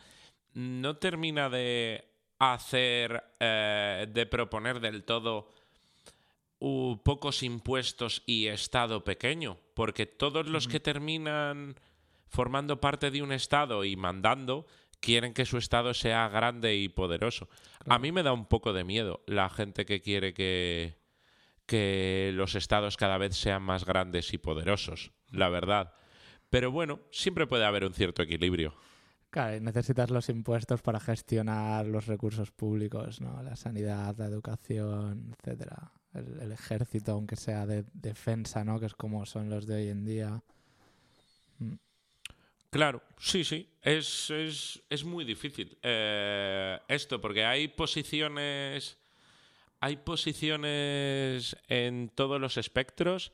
no 0.53 0.97
termina 0.99 1.49
de 1.49 2.10
hacer, 2.41 3.23
eh, 3.39 4.07
de 4.09 4.27
proponer 4.27 4.81
del 4.81 5.05
todo 5.05 5.51
uh, 6.59 6.97
pocos 7.05 7.43
impuestos 7.43 8.23
y 8.27 8.47
Estado 8.47 9.05
pequeño, 9.05 9.59
porque 9.75 10.07
todos 10.07 10.49
los 10.49 10.67
que 10.67 10.81
terminan 10.81 11.77
formando 12.29 12.81
parte 12.81 13.11
de 13.11 13.23
un 13.23 13.33
Estado 13.33 13.85
y 13.85 13.95
mandando 13.95 14.67
quieren 15.01 15.35
que 15.35 15.45
su 15.45 15.59
Estado 15.59 15.93
sea 15.93 16.29
grande 16.29 16.77
y 16.77 16.89
poderoso. 16.89 17.49
A 17.87 17.99
mí 17.99 18.11
me 18.11 18.23
da 18.23 18.33
un 18.33 18.47
poco 18.47 18.73
de 18.73 18.85
miedo 18.85 19.23
la 19.27 19.51
gente 19.51 19.85
que 19.85 20.01
quiere 20.01 20.33
que, 20.33 20.97
que 21.67 22.31
los 22.35 22.55
estados 22.55 22.97
cada 22.97 23.19
vez 23.19 23.37
sean 23.37 23.63
más 23.63 23.85
grandes 23.85 24.33
y 24.33 24.39
poderosos, 24.39 25.13
la 25.31 25.51
verdad. 25.51 25.93
Pero 26.49 26.71
bueno, 26.71 27.01
siempre 27.11 27.47
puede 27.47 27.67
haber 27.67 27.85
un 27.85 27.95
cierto 27.95 28.23
equilibrio. 28.23 28.75
Claro, 29.31 29.61
necesitas 29.61 30.11
los 30.11 30.29
impuestos 30.29 30.83
para 30.83 30.99
gestionar 30.99 31.87
los 31.87 32.07
recursos 32.07 32.51
públicos, 32.51 33.21
¿no? 33.21 33.41
La 33.43 33.55
sanidad, 33.55 34.17
la 34.19 34.27
educación, 34.27 35.37
etcétera. 35.39 35.93
El, 36.13 36.41
el 36.41 36.53
ejército, 36.53 37.13
aunque 37.13 37.37
sea 37.37 37.65
de 37.65 37.85
defensa, 37.93 38.65
¿no? 38.65 38.81
Que 38.81 38.87
es 38.87 38.95
como 38.95 39.25
son 39.27 39.49
los 39.49 39.67
de 39.67 39.75
hoy 39.77 39.89
en 39.89 40.05
día. 40.05 40.43
Mm. 41.59 41.75
Claro, 42.71 43.03
sí, 43.19 43.45
sí. 43.45 43.69
Es, 43.83 44.31
es, 44.31 44.83
es 44.91 45.05
muy 45.05 45.25
difícil 45.25 45.79
eh, 45.83 46.79
esto, 46.89 47.21
porque 47.21 47.45
hay 47.45 47.69
posiciones. 47.69 48.99
Hay 49.81 49.97
posiciones 49.97 51.57
en 51.69 52.11
todos 52.11 52.41
los 52.41 52.57
espectros. 52.57 53.33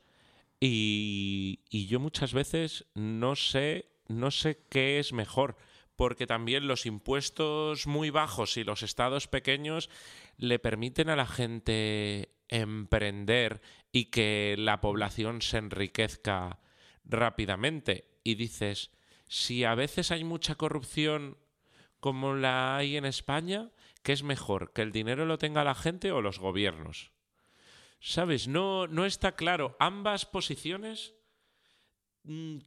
Y, 0.59 1.59
y 1.69 1.87
yo 1.87 1.99
muchas 1.99 2.33
veces 2.33 2.85
no 2.93 3.35
sé, 3.35 3.89
no 4.07 4.29
sé 4.29 4.59
qué 4.69 4.99
es 4.99 5.11
mejor. 5.11 5.57
Porque 5.97 6.27
también 6.27 6.67
los 6.67 6.85
impuestos 6.85 7.87
muy 7.87 8.09
bajos 8.11 8.55
y 8.55 8.63
los 8.63 8.83
estados 8.83 9.27
pequeños 9.27 9.89
le 10.37 10.59
permiten 10.59 11.09
a 11.09 11.17
la 11.17 11.27
gente 11.27 12.29
emprender 12.47 13.61
y 13.91 14.05
que 14.05 14.55
la 14.57 14.79
población 14.79 15.41
se 15.41 15.57
enriquezca 15.57 16.59
rápidamente. 17.03 18.19
Y 18.23 18.35
dices, 18.35 18.91
si 19.27 19.63
a 19.63 19.75
veces 19.75 20.11
hay 20.11 20.23
mucha 20.23 20.55
corrupción 20.55 21.37
como 21.99 22.35
la 22.35 22.77
hay 22.77 22.95
en 22.95 23.05
España, 23.05 23.71
¿qué 24.03 24.13
es 24.13 24.23
mejor? 24.23 24.71
¿Que 24.73 24.83
el 24.83 24.91
dinero 24.91 25.25
lo 25.25 25.37
tenga 25.37 25.63
la 25.63 25.75
gente 25.75 26.11
o 26.11 26.21
los 26.21 26.39
gobiernos? 26.39 27.11
¿Sabes? 27.99 28.47
No, 28.47 28.87
no 28.87 29.05
está 29.05 29.35
claro. 29.35 29.75
Ambas 29.79 30.25
posiciones 30.25 31.16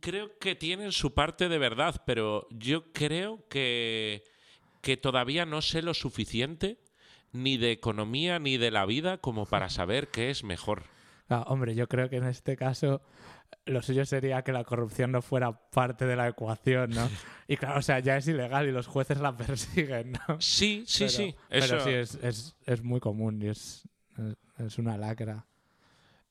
creo 0.01 0.39
que 0.39 0.55
tienen 0.55 0.93
su 0.93 1.13
parte 1.15 1.49
de 1.49 1.59
verdad, 1.59 2.03
pero 2.07 2.47
yo 2.51 2.93
creo 2.93 3.47
que, 3.49 4.25
que 4.81 4.97
todavía 4.97 5.45
no 5.47 5.63
sé 5.63 5.83
lo 5.83 5.95
suficiente 5.95 6.79
ni 7.33 7.57
de 7.59 7.71
economía 7.73 8.39
ni 8.39 8.57
de 8.59 8.71
la 8.71 8.87
vida 8.87 9.19
como 9.19 9.47
para 9.47 9.69
saber 9.71 10.09
qué 10.09 10.31
es 10.31 10.45
mejor. 10.45 10.85
Ah, 11.29 11.45
hombre, 11.47 11.75
yo 11.75 11.89
creo 11.89 12.09
que 12.09 12.17
en 12.17 12.25
este 12.27 12.57
caso 12.57 13.03
lo 13.67 13.83
suyo 13.83 14.05
sería 14.05 14.43
que 14.43 14.53
la 14.53 14.65
corrupción 14.65 15.13
no 15.13 15.23
fuera 15.23 15.53
parte 15.71 16.05
de 16.07 16.17
la 16.17 16.29
ecuación, 16.29 16.91
¿no? 16.91 17.09
Y 17.49 17.57
claro, 17.57 17.81
o 17.81 17.83
sea, 17.83 17.99
ya 17.99 18.17
es 18.17 18.29
ilegal 18.29 18.69
y 18.69 18.73
los 18.73 18.87
jueces 18.87 19.19
la 19.19 19.37
persiguen, 19.37 20.13
¿no? 20.13 20.41
Sí, 20.41 20.85
sí, 20.87 21.01
Pero- 21.05 21.11
sí. 21.11 21.35
Pero 21.49 21.65
Eso, 21.65 21.81
sí, 21.81 21.91
es, 21.91 22.15
es, 22.23 22.57
es 22.67 22.83
muy 22.83 23.01
común 23.01 23.43
y 23.43 23.49
es, 23.49 23.89
es 24.59 24.79
una 24.79 24.97
lacra. 24.97 25.47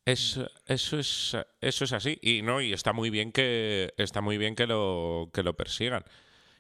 Es, 0.06 0.40
eso 0.66 0.98
es 0.98 1.38
eso 1.62 1.84
es 1.86 1.94
así 1.94 2.18
y 2.22 2.42
no 2.42 2.62
y 2.62 2.74
está 2.74 2.94
muy 2.94 3.10
bien 3.10 3.32
que 3.32 3.94
está 3.98 4.22
muy 4.22 4.38
bien 4.38 4.56
que 4.56 4.66
lo 4.66 5.30
que 5.34 5.44
lo 5.44 5.56
persigan 5.56 6.04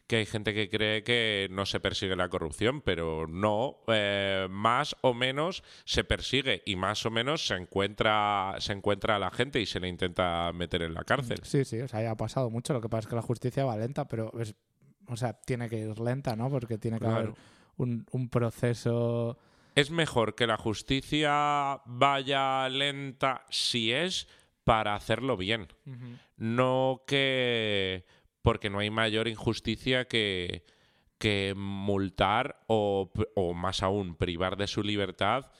que 0.05 0.17
hay 0.17 0.25
gente 0.25 0.53
que 0.53 0.69
cree 0.69 1.03
que 1.03 1.47
no 1.51 1.65
se 1.65 1.79
persigue 1.79 2.15
la 2.15 2.29
corrupción 2.29 2.81
pero 2.81 3.27
no 3.27 3.77
eh, 3.87 4.47
más 4.49 4.95
o 5.01 5.13
menos 5.13 5.63
se 5.85 6.03
persigue 6.03 6.61
y 6.65 6.75
más 6.75 7.05
o 7.05 7.11
menos 7.11 7.47
se 7.47 7.55
encuentra 7.55 8.55
se 8.59 8.73
encuentra 8.73 9.15
a 9.15 9.19
la 9.19 9.31
gente 9.31 9.59
y 9.59 9.65
se 9.65 9.79
le 9.79 9.87
intenta 9.87 10.51
meter 10.53 10.83
en 10.83 10.93
la 10.93 11.03
cárcel 11.03 11.39
Sí, 11.43 11.65
sí, 11.65 11.79
o 11.79 11.87
sea, 11.87 12.01
ya 12.03 12.11
ha 12.11 12.17
pasado 12.17 12.49
mucho. 12.49 12.73
Lo 12.73 12.81
que 12.81 12.89
pasa 12.89 13.01
es 13.01 13.07
que 13.07 13.15
la 13.15 13.21
justicia 13.21 13.65
va 13.65 13.77
lenta, 13.77 14.07
pero 14.07 14.31
es, 14.39 14.55
o 15.07 15.17
sea, 15.17 15.33
tiene 15.33 15.69
que 15.69 15.79
ir 15.79 15.99
lenta, 15.99 16.35
¿no? 16.35 16.49
Porque 16.49 16.77
tiene 16.77 16.99
que 16.99 17.07
haber 17.07 17.33
un, 17.77 18.05
un 18.11 18.29
proceso. 18.29 19.37
Es 19.75 19.91
mejor 19.91 20.35
que 20.35 20.47
la 20.47 20.57
justicia 20.57 21.81
vaya 21.85 22.67
lenta 22.69 23.45
si 23.49 23.91
es 23.91 24.27
para 24.63 24.95
hacerlo 24.95 25.37
bien 25.37 25.67
no 26.37 27.03
que 27.07 28.05
porque 28.41 28.69
no 28.69 28.79
hay 28.79 28.89
mayor 28.89 29.27
injusticia 29.27 30.05
que, 30.07 30.63
que 31.17 31.53
multar 31.55 32.61
o, 32.67 33.11
o 33.35 33.53
más 33.53 33.83
aún 33.83 34.15
privar 34.15 34.57
de 34.57 34.67
su 34.67 34.81
libertad 34.81 35.51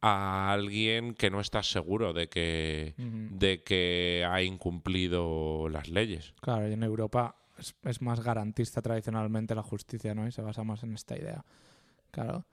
a 0.00 0.52
alguien 0.52 1.14
que 1.14 1.30
no 1.30 1.40
está 1.40 1.62
seguro 1.62 2.12
de 2.12 2.28
que, 2.28 2.94
de 2.96 3.62
que 3.62 4.26
ha 4.28 4.42
incumplido 4.42 5.68
las 5.68 5.88
leyes. 5.88 6.34
Claro, 6.40 6.68
y 6.68 6.72
en 6.72 6.82
Europa 6.82 7.34
es, 7.58 7.74
es 7.82 8.00
más 8.00 8.20
garantista 8.22 8.80
tradicionalmente 8.80 9.54
la 9.54 9.62
justicia, 9.62 10.14
¿no? 10.14 10.26
Y 10.26 10.32
se 10.32 10.42
basa 10.42 10.62
más 10.62 10.84
en 10.84 10.94
esta 10.94 11.16
idea. 11.16 11.44
Claro. 12.12 12.44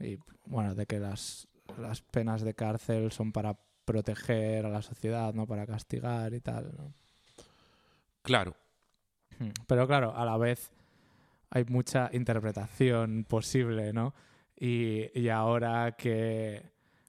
Y 0.00 0.18
bueno, 0.46 0.74
de 0.74 0.86
que 0.86 0.98
las, 0.98 1.48
las 1.78 2.02
penas 2.02 2.42
de 2.42 2.54
cárcel 2.54 3.10
son 3.12 3.32
para 3.32 3.58
proteger 3.84 4.66
a 4.66 4.70
la 4.70 4.82
sociedad, 4.82 5.32
no 5.34 5.46
para 5.46 5.66
castigar 5.66 6.34
y 6.34 6.40
tal, 6.40 6.72
¿no? 6.76 6.92
Claro, 8.22 8.56
Hmm. 9.38 9.50
Pero 9.66 9.86
claro, 9.86 10.16
a 10.16 10.24
la 10.24 10.38
vez 10.38 10.72
hay 11.50 11.64
mucha 11.66 12.08
interpretación 12.14 13.24
posible, 13.28 13.92
¿no? 13.92 14.14
Y, 14.58 15.10
y 15.18 15.28
ahora 15.28 15.92
que, 15.92 16.62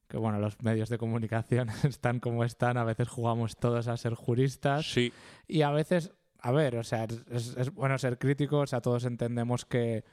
que, 0.09 0.17
bueno, 0.17 0.37
los 0.39 0.61
medios 0.61 0.89
de 0.89 0.97
comunicación 0.97 1.69
están 1.83 2.19
como 2.19 2.43
están, 2.43 2.75
a 2.77 2.83
veces 2.83 3.07
jugamos 3.07 3.55
todos 3.55 3.87
a 3.87 3.95
ser 3.95 4.13
juristas 4.15 4.91
sí, 4.91 5.13
y 5.47 5.61
a 5.61 5.71
veces, 5.71 6.11
a 6.39 6.51
ver, 6.51 6.75
o 6.75 6.83
sea, 6.83 7.05
es, 7.29 7.55
es- 7.55 7.73
bueno 7.73 7.97
ser 7.97 8.17
críticos, 8.17 8.63
o 8.63 8.67
sea, 8.67 8.81
todos 8.81 9.05
entendemos 9.05 9.63
que, 9.63 10.03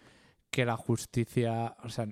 que 0.50 0.64
la 0.64 0.76
justicia, 0.76 1.74
o 1.82 1.88
sea, 1.88 2.06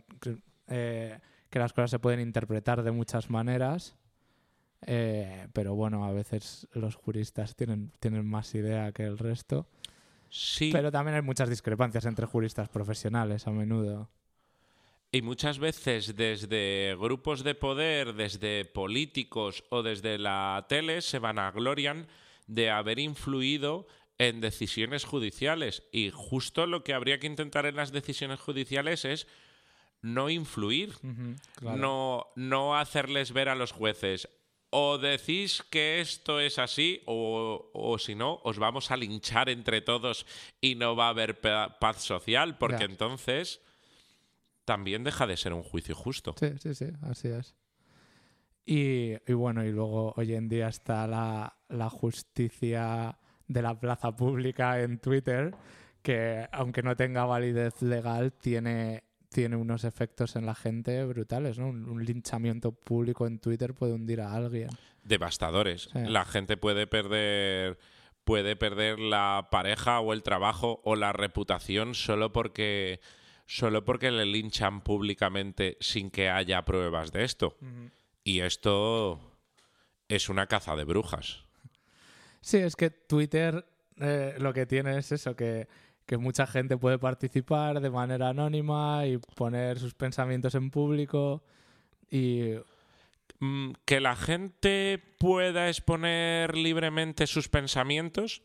eh, 0.73 1.21
que 1.51 1.59
las 1.59 1.73
cosas 1.73 1.91
se 1.91 1.99
pueden 1.99 2.21
interpretar 2.21 2.83
de 2.83 2.91
muchas 2.93 3.31
maneras. 3.31 3.95
eh, 4.87 5.47
pero 5.53 5.75
bueno, 5.75 6.05
a 6.05 6.13
veces 6.13 6.67
los 6.73 6.97
juristas 6.97 7.55
tienen, 7.55 7.93
tienen 8.01 8.27
más 8.27 8.55
idea 8.55 8.91
que 8.93 9.05
el 9.05 9.19
resto. 9.19 9.67
sí. 10.29 10.71
Pero 10.73 10.91
también 10.91 11.17
hay 11.17 11.23
muchas 11.23 11.49
discrepancias 11.49 12.05
entre 12.07 12.27
juristas 12.27 12.69
profesionales 12.69 13.47
a 13.47 13.51
menudo. 13.51 14.11
Y 15.15 15.21
muchas 15.21 15.59
veces 15.59 16.17
desde 16.17 16.97
grupos 16.99 17.45
de 17.45 17.55
poder, 17.55 18.15
desde 18.15 18.65
políticos 18.65 19.63
o 19.69 19.83
desde 19.83 20.17
la 20.17 20.65
tele 20.71 21.03
se 21.03 21.19
vanaglorian 21.19 22.07
de 22.47 22.71
haber 22.71 22.99
influido 22.99 23.87
en 24.17 24.41
decisiones 24.41 25.05
judiciales. 25.05 25.83
Y 25.93 26.11
justo 26.11 26.67
lo 26.67 26.83
que 26.83 26.95
habría 26.95 27.19
que 27.19 27.27
intentar 27.27 27.67
en 27.67 27.77
las 27.77 27.93
decisiones 27.93 28.41
judiciales 28.41 29.05
es 29.05 29.27
no 30.03 30.29
influir, 30.31 30.95
claro. 31.55 31.77
no, 31.79 32.27
no 32.37 32.77
hacerles 32.77 33.33
ver 33.33 33.49
a 33.49 33.55
los 33.55 33.73
jueces. 33.73 34.29
O 34.75 34.97
decís 34.99 35.63
que 35.71 36.01
esto 36.01 36.41
es 36.41 36.59
así, 36.59 37.03
o, 37.07 37.71
o 37.75 37.99
si 37.99 38.15
no, 38.15 38.41
os 38.43 38.59
vamos 38.59 38.91
a 38.91 38.97
linchar 38.97 39.49
entre 39.51 39.81
todos 39.83 40.27
y 40.63 40.75
no 40.77 40.97
va 40.97 41.07
a 41.07 41.11
haber 41.11 41.41
pa- 41.41 41.79
paz 41.79 42.03
social, 42.03 42.57
porque 42.59 42.85
entonces 42.85 43.61
también 44.65 45.05
deja 45.05 45.27
de 45.27 45.37
ser 45.37 45.53
un 45.53 45.63
juicio 45.63 45.95
justo. 45.95 46.35
Sí, 46.39 46.53
sí, 46.59 46.75
sí, 46.75 46.87
así 47.03 47.29
es. 47.29 47.55
Y, 48.65 49.15
y 49.27 49.33
bueno, 49.35 49.65
y 49.65 49.73
luego 49.73 50.15
hoy 50.17 50.35
en 50.35 50.49
día 50.49 50.69
está 50.69 51.07
la, 51.07 51.57
la 51.69 51.91
justicia 51.91 53.19
de 53.49 53.63
la 53.63 53.79
plaza 53.79 54.15
pública 54.17 54.81
en 54.81 54.99
Twitter, 55.01 55.55
que 56.01 56.49
aunque 56.53 56.83
no 56.83 56.97
tenga 56.97 57.25
validez 57.25 57.83
legal, 57.83 58.33
tiene, 58.33 59.03
tiene 59.33 59.57
unos 59.57 59.85
efectos 59.85 60.37
en 60.37 60.47
la 60.47 60.55
gente 60.55 61.05
brutales, 61.05 61.59
¿no? 61.59 61.69
Un, 61.69 61.89
un 61.89 62.05
linchamiento 62.05 62.73
público 62.73 63.27
en 63.27 63.39
Twitter 63.39 63.75
puede 63.75 63.95
hundir 63.95 64.21
a 64.21 64.35
alguien. 64.35 64.69
Devastadores. 65.03 65.89
Sí. 65.93 65.99
La 66.07 66.25
gente 66.25 66.57
puede 66.57 66.87
perder 66.87 67.79
puede 68.25 68.55
perder 68.55 69.01
la 69.01 69.49
pareja 69.51 70.01
o 70.01 70.13
el 70.13 70.23
trabajo 70.23 70.81
o 70.85 70.95
la 70.95 71.13
reputación 71.13 71.95
solo 71.95 72.33
porque 72.33 73.01
solo 73.47 73.85
porque 73.85 74.11
le 74.11 74.25
linchan 74.25 74.81
públicamente 74.83 75.77
sin 75.81 76.11
que 76.11 76.31
haya 76.31 76.65
pruebas 76.65 77.13
de 77.13 77.25
esto. 77.25 77.57
Y 78.25 78.41
esto 78.41 79.21
es 80.09 80.29
una 80.29 80.47
caza 80.47 80.77
de 80.77 80.85
brujas. 80.85 81.45
Sí, 82.41 82.59
es 82.59 82.77
que 82.77 82.91
Twitter 82.91 83.67
eh, 84.01 84.37
lo 84.39 84.53
que 84.53 84.67
tiene 84.67 84.97
es 84.99 85.13
eso, 85.13 85.37
que, 85.37 85.69
que 86.07 86.19
mucha 86.19 86.47
gente 86.47 86.77
puede 86.77 86.99
participar 86.99 87.81
de 87.81 87.91
manera 87.91 88.29
anónima 88.29 89.07
y 89.07 89.19
poner 89.19 89.79
sus 89.79 89.95
pensamientos 89.95 90.55
en 90.55 90.71
público 90.71 91.43
y 92.11 92.55
Mm, 93.43 93.73
que 93.85 93.99
la 93.99 94.15
gente 94.15 95.03
pueda 95.19 95.69
exponer 95.69 96.57
libremente 96.57 97.27
sus 97.27 97.49
pensamientos 97.49 98.43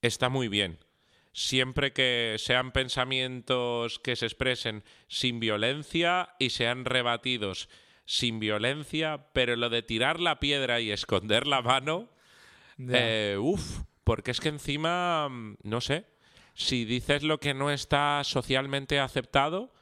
está 0.00 0.30
muy 0.30 0.48
bien. 0.48 0.78
Siempre 1.34 1.92
que 1.92 2.36
sean 2.38 2.72
pensamientos 2.72 3.98
que 3.98 4.16
se 4.16 4.24
expresen 4.24 4.82
sin 5.08 5.40
violencia 5.40 6.30
y 6.38 6.50
sean 6.50 6.86
rebatidos 6.86 7.68
sin 8.06 8.40
violencia, 8.40 9.26
pero 9.34 9.56
lo 9.56 9.68
de 9.68 9.82
tirar 9.82 10.20
la 10.20 10.40
piedra 10.40 10.80
y 10.80 10.90
esconder 10.90 11.46
la 11.46 11.60
mano, 11.60 12.08
eh, 12.78 13.36
uff, 13.38 13.82
porque 14.04 14.30
es 14.30 14.40
que 14.40 14.48
encima, 14.48 15.28
mm, 15.28 15.56
no 15.64 15.82
sé, 15.82 16.06
si 16.60 16.84
dices 16.84 17.22
lo 17.22 17.38
que 17.40 17.54
no 17.54 17.70
está 17.70 18.22
socialmente 18.24 19.00
aceptado, 19.00 19.72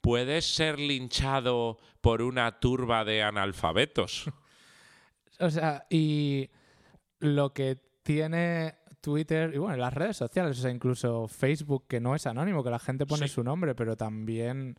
puedes 0.00 0.44
ser 0.54 0.78
linchado 0.78 1.78
por 2.00 2.22
una 2.22 2.60
turba 2.60 3.04
de 3.04 3.22
analfabetos. 3.22 4.24
O 5.40 5.50
sea, 5.50 5.86
y 5.90 6.50
lo 7.18 7.52
que 7.52 7.76
tiene 8.04 8.76
Twitter 9.00 9.50
y 9.52 9.58
bueno, 9.58 9.76
las 9.76 9.92
redes 9.92 10.16
sociales, 10.16 10.56
o 10.56 10.62
sea, 10.62 10.70
incluso 10.70 11.26
Facebook, 11.26 11.86
que 11.88 11.98
no 11.98 12.14
es 12.14 12.28
anónimo, 12.28 12.62
que 12.62 12.70
la 12.70 12.78
gente 12.78 13.06
pone 13.06 13.26
Sí. 13.26 13.34
su 13.34 13.42
nombre, 13.42 13.74
pero 13.74 13.96
también 13.96 14.78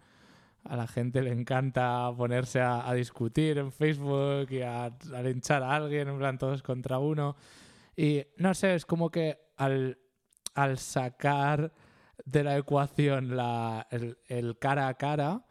a 0.64 0.78
la 0.78 0.88
gente 0.88 1.22
le 1.22 1.32
encanta 1.34 2.10
ponerse 2.15 2.61
a, 2.61 2.88
a 2.88 2.94
discutir 2.94 3.57
en 3.57 3.74
Facebook 3.74 4.52
y 4.52 4.61
a, 4.61 4.86
a 4.86 5.22
linchar 5.22 5.64
a 5.64 5.76
alguien, 5.76 6.07
en 6.07 6.18
plan 6.18 6.38
todos 6.38 6.61
contra 6.64 6.98
uno. 6.98 7.36
Y 7.98 8.24
no 8.38 8.53
sé, 8.53 8.76
es 8.76 8.86
como 8.86 9.10
que 9.11 9.38
al, 9.57 9.98
al 10.56 10.78
sacar 10.78 11.72
de 12.26 12.44
la 12.44 12.58
ecuación 12.58 13.36
la, 13.36 13.88
el, 13.92 14.18
el 14.28 14.58
cara 14.58 14.88
a 14.88 14.94
cara, 14.96 15.46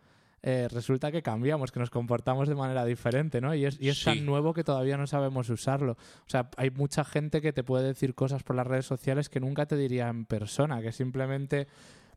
eh, 0.45 0.69
resulta 0.73 1.13
que 1.13 1.23
cambiamos, 1.23 1.71
que 1.71 1.79
nos 1.79 1.91
comportamos 1.91 2.49
de 2.49 2.55
manera 2.57 2.85
diferente, 2.85 3.41
¿no? 3.41 3.55
Y 3.55 3.65
es, 3.67 3.81
y 3.81 3.89
es 3.91 3.99
Sí. 3.99 4.05
tan 4.07 4.27
nuevo 4.27 4.55
que 4.55 4.65
todavía 4.65 4.97
no 4.97 5.07
sabemos 5.07 5.49
usarlo. 5.51 5.93
O 5.93 6.29
sea, 6.31 6.51
hay 6.57 6.71
mucha 6.71 7.05
gente 7.05 7.41
que 7.41 7.53
te 7.53 7.63
puede 7.63 7.87
decir 7.87 8.15
cosas 8.15 8.43
por 8.43 8.57
las 8.57 8.67
redes 8.67 8.87
sociales 8.87 9.29
que 9.29 9.39
nunca 9.41 9.67
te 9.67 9.77
diría 9.77 10.09
en 10.09 10.25
persona, 10.25 10.83
que 10.83 10.91
simplemente 10.93 11.69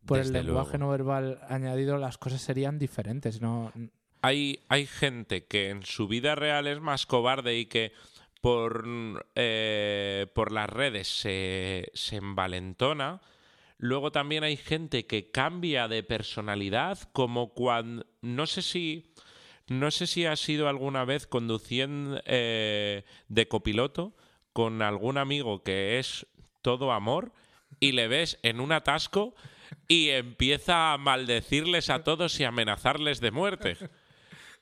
por 0.08 0.18
Desde 0.20 0.40
el 0.40 0.46
lenguaje 0.48 0.78
luego. 0.80 0.86
no 0.86 0.92
verbal 0.92 1.40
añadido 1.50 1.98
las 1.98 2.18
cosas 2.18 2.42
serían 2.42 2.80
diferentes, 2.80 3.42
¿no? 3.42 3.72
Hay, 4.22 4.60
hay 4.70 4.88
gente 4.88 5.46
que 5.46 5.70
en 5.70 5.84
su 5.84 6.08
vida 6.08 6.34
real 6.34 6.66
es 6.66 6.80
más 6.82 7.06
cobarde 7.06 7.60
y 7.60 7.66
que 7.68 7.92
por, 8.46 9.26
eh, 9.34 10.28
por 10.36 10.52
las 10.52 10.70
redes 10.70 11.08
se, 11.08 11.90
se 11.96 12.18
envalentona. 12.18 13.20
Luego 13.80 14.12
también 14.12 14.44
hay 14.44 14.56
gente 14.56 15.08
que 15.08 15.32
cambia 15.32 15.88
de 15.88 16.04
personalidad, 16.04 17.00
como 17.12 17.56
cuando. 17.56 18.06
No 18.22 18.46
sé 18.46 18.62
si. 18.62 19.12
No 19.68 19.90
sé 19.90 20.06
si 20.06 20.28
has 20.28 20.40
sido 20.40 20.70
alguna 20.70 21.06
vez 21.06 21.26
conduciendo 21.26 22.22
eh, 22.28 23.04
de 23.30 23.48
copiloto 23.48 24.16
con 24.54 24.84
algún 24.84 25.18
amigo 25.18 25.64
que 25.64 25.98
es 25.98 26.28
todo 26.62 26.92
amor 26.92 27.32
y 27.80 27.94
le 27.94 28.08
ves 28.08 28.38
en 28.44 28.60
un 28.60 28.74
atasco 28.74 29.34
y 29.88 30.10
empieza 30.10 30.94
a 30.94 31.00
maldecirles 31.00 31.90
a 31.90 32.04
todos 32.04 32.40
y 32.40 32.44
amenazarles 32.44 33.22
de 33.22 33.32
muerte. 33.32 33.76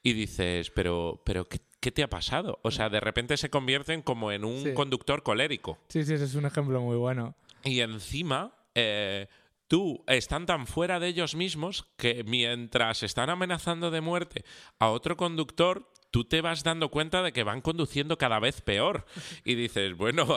Y 0.03 0.14
dices, 0.14 0.69
pero, 0.69 1.22
pero 1.26 1.49
¿qué, 1.49 1.60
qué 1.84 1.91
te 1.91 2.01
ha 2.01 2.10
pasado? 2.10 2.60
O 2.64 2.72
sea, 2.72 2.88
de 2.89 3.01
repente 3.01 3.35
se 3.35 3.49
convierten 3.49 4.01
como 4.01 4.31
en 4.31 4.45
un 4.45 4.64
Sí. 4.64 4.73
conductor 4.73 5.22
colérico. 5.22 5.77
Sí, 5.89 6.05
sí, 6.05 6.14
ese 6.14 6.23
es 6.23 6.35
un 6.35 6.45
ejemplo 6.45 6.80
muy 6.81 6.95
bueno. 6.95 7.35
Y 7.65 7.81
encima, 7.81 8.53
eh, 8.73 9.27
tú 9.68 10.01
están 10.07 10.45
tan 10.45 10.65
fuera 10.65 11.01
de 11.01 11.10
ellos 11.10 11.35
mismos 11.35 11.85
que 11.97 12.23
mientras 12.23 13.03
están 13.03 13.30
amenazando 13.30 13.91
de 13.91 13.99
muerte 13.99 14.45
a 14.80 14.89
otro 14.91 15.18
conductor, 15.18 15.89
tú 16.14 16.26
te 16.26 16.41
vas 16.41 16.64
dando 16.64 16.90
cuenta 16.90 17.23
de 17.23 17.34
que 17.34 17.41
van 17.41 17.61
conduciendo 17.61 18.19
cada 18.19 18.38
vez 18.38 18.61
peor. 18.61 19.03
Y 19.44 19.56
dices, 19.56 19.98
bueno, 19.98 20.27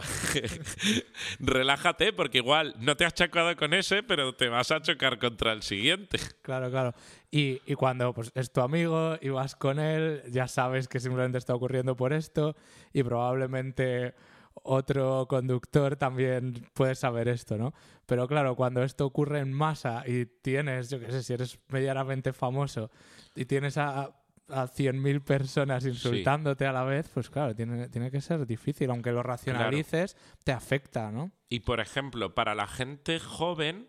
relájate 1.38 2.14
porque 2.14 2.38
igual 2.38 2.74
no 2.78 2.96
te 2.96 3.04
has 3.04 3.12
chocado 3.12 3.54
con 3.56 3.74
ese, 3.74 4.02
pero 4.02 4.34
te 4.34 4.48
vas 4.48 4.70
a 4.70 4.80
chocar 4.80 5.18
contra 5.18 5.52
el 5.52 5.62
siguiente. 5.62 6.18
Claro, 6.40 6.70
claro. 6.70 6.94
Y, 7.30 7.60
y 7.66 7.74
cuando 7.74 8.14
pues, 8.14 8.32
es 8.34 8.50
tu 8.50 8.62
amigo 8.62 9.18
y 9.20 9.28
vas 9.28 9.54
con 9.54 9.78
él, 9.78 10.22
ya 10.30 10.48
sabes 10.48 10.88
que 10.88 10.98
simplemente 10.98 11.36
está 11.36 11.54
ocurriendo 11.54 11.94
por 11.94 12.14
esto 12.14 12.56
y 12.94 13.02
probablemente 13.02 14.14
otro 14.62 15.26
conductor 15.28 15.96
también 15.96 16.54
puede 16.72 16.94
saber 16.94 17.28
esto, 17.28 17.58
¿no? 17.58 17.74
Pero 18.06 18.26
claro, 18.26 18.56
cuando 18.56 18.82
esto 18.82 19.04
ocurre 19.04 19.40
en 19.40 19.52
masa 19.52 20.04
y 20.06 20.24
tienes, 20.24 20.88
yo 20.88 20.98
qué 20.98 21.12
sé, 21.12 21.22
si 21.22 21.34
eres 21.34 21.58
medianamente 21.68 22.32
famoso 22.32 22.90
y 23.34 23.44
tienes 23.44 23.76
a, 23.76 24.16
a 24.48 24.66
100.000 24.66 25.22
personas 25.22 25.84
insultándote 25.84 26.66
a 26.66 26.72
la 26.72 26.84
vez, 26.84 27.08
pues 27.12 27.30
claro, 27.30 27.54
tiene, 27.54 27.88
tiene 27.88 28.10
que 28.10 28.20
ser 28.20 28.46
difícil. 28.46 28.90
Aunque 28.90 29.12
lo 29.12 29.22
racionalices, 29.22 30.16
te 30.44 30.52
afecta, 30.52 31.10
¿no? 31.10 31.32
Y 31.48 31.60
por 31.60 31.80
ejemplo, 31.80 32.34
para 32.34 32.54
la 32.54 32.66
gente 32.66 33.18
joven 33.18 33.88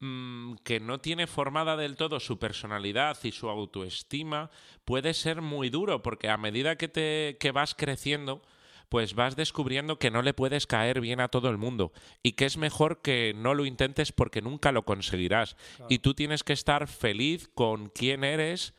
mm, 0.00 0.54
que 0.64 0.80
no 0.80 0.98
tiene 0.98 1.26
formada 1.26 1.76
del 1.76 1.96
todo 1.96 2.20
su 2.20 2.38
personalidad 2.38 3.18
y 3.22 3.32
su 3.32 3.48
autoestima, 3.48 4.50
puede 4.84 5.14
ser 5.14 5.42
muy 5.42 5.70
duro 5.70 6.02
porque 6.02 6.28
a 6.28 6.36
medida 6.36 6.76
que, 6.76 6.88
te, 6.88 7.36
que 7.38 7.52
vas 7.52 7.74
creciendo, 7.74 8.42
pues 8.88 9.14
vas 9.14 9.36
descubriendo 9.36 9.98
que 9.98 10.10
no 10.10 10.22
le 10.22 10.34
puedes 10.34 10.66
caer 10.66 11.00
bien 11.00 11.20
a 11.20 11.28
todo 11.28 11.50
el 11.50 11.58
mundo 11.58 11.92
y 12.22 12.32
que 12.32 12.46
es 12.46 12.56
mejor 12.56 13.00
que 13.00 13.32
no 13.34 13.54
lo 13.54 13.64
intentes 13.64 14.12
porque 14.12 14.42
nunca 14.42 14.72
lo 14.72 14.84
conseguirás. 14.84 15.56
Y 15.88 16.00
tú 16.00 16.14
tienes 16.14 16.42
que 16.42 16.52
estar 16.52 16.88
feliz 16.88 17.48
con 17.54 17.88
quién 17.88 18.24
eres 18.24 18.74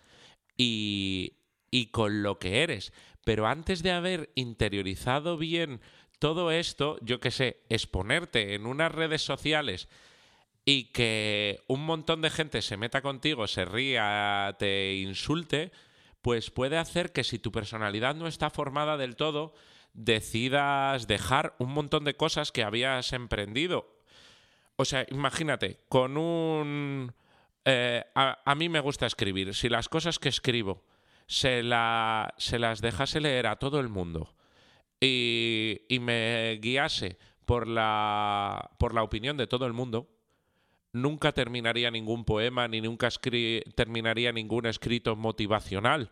y, 0.57 1.33
y 1.71 1.87
con 1.87 2.23
lo 2.23 2.39
que 2.39 2.63
eres. 2.63 2.93
Pero 3.23 3.47
antes 3.47 3.83
de 3.83 3.91
haber 3.91 4.31
interiorizado 4.35 5.37
bien 5.37 5.81
todo 6.19 6.51
esto, 6.51 6.97
yo 7.01 7.19
qué 7.19 7.31
sé, 7.31 7.61
exponerte 7.69 8.55
en 8.55 8.65
unas 8.65 8.91
redes 8.91 9.21
sociales 9.21 9.89
y 10.65 10.85
que 10.85 11.63
un 11.67 11.85
montón 11.85 12.21
de 12.21 12.31
gente 12.31 12.61
se 12.61 12.77
meta 12.77 13.01
contigo, 13.01 13.47
se 13.47 13.65
ría, 13.65 14.55
te 14.57 14.95
insulte, 14.95 15.71
pues 16.21 16.49
puede 16.49 16.77
hacer 16.77 17.11
que 17.11 17.23
si 17.23 17.37
tu 17.37 17.51
personalidad 17.51 18.15
no 18.15 18.27
está 18.27 18.49
formada 18.49 18.97
del 18.97 19.15
todo, 19.15 19.53
decidas 19.93 21.07
dejar 21.07 21.55
un 21.59 21.71
montón 21.71 22.03
de 22.03 22.15
cosas 22.15 22.51
que 22.51 22.63
habías 22.63 23.13
emprendido. 23.13 24.01
O 24.75 24.85
sea, 24.85 25.05
imagínate, 25.09 25.79
con 25.87 26.17
un... 26.17 27.13
eh, 27.65 28.03
a, 28.13 28.55
mí 28.55 28.69
me 28.69 28.79
gusta 28.79 29.07
escribir. 29.07 29.53
Si 29.55 29.69
las 29.69 29.89
cosas 29.89 30.19
que 30.19 30.29
escribo 30.29 30.83
se, 31.25 31.63
se 32.37 32.59
las 32.59 32.81
dejase 32.81 33.19
leer 33.19 33.47
a 33.47 33.55
todo 33.55 33.79
el 33.79 33.89
mundo 33.89 34.35
y, 34.99 35.81
me 35.99 36.59
guiase 36.61 37.17
por 37.45 37.67
la, 37.67 38.69
opinión 39.01 39.35
de 39.35 39.47
todo 39.47 39.65
el 39.65 39.73
mundo, 39.73 40.09
nunca 40.93 41.31
terminaría 41.31 41.89
ningún 41.89 42.23
poema 42.23 42.67
ni 42.67 42.81
nunca 42.81 43.09
terminaría 43.75 44.31
ningún 44.31 44.67
escrito 44.67 45.15
motivacional. 45.15 46.11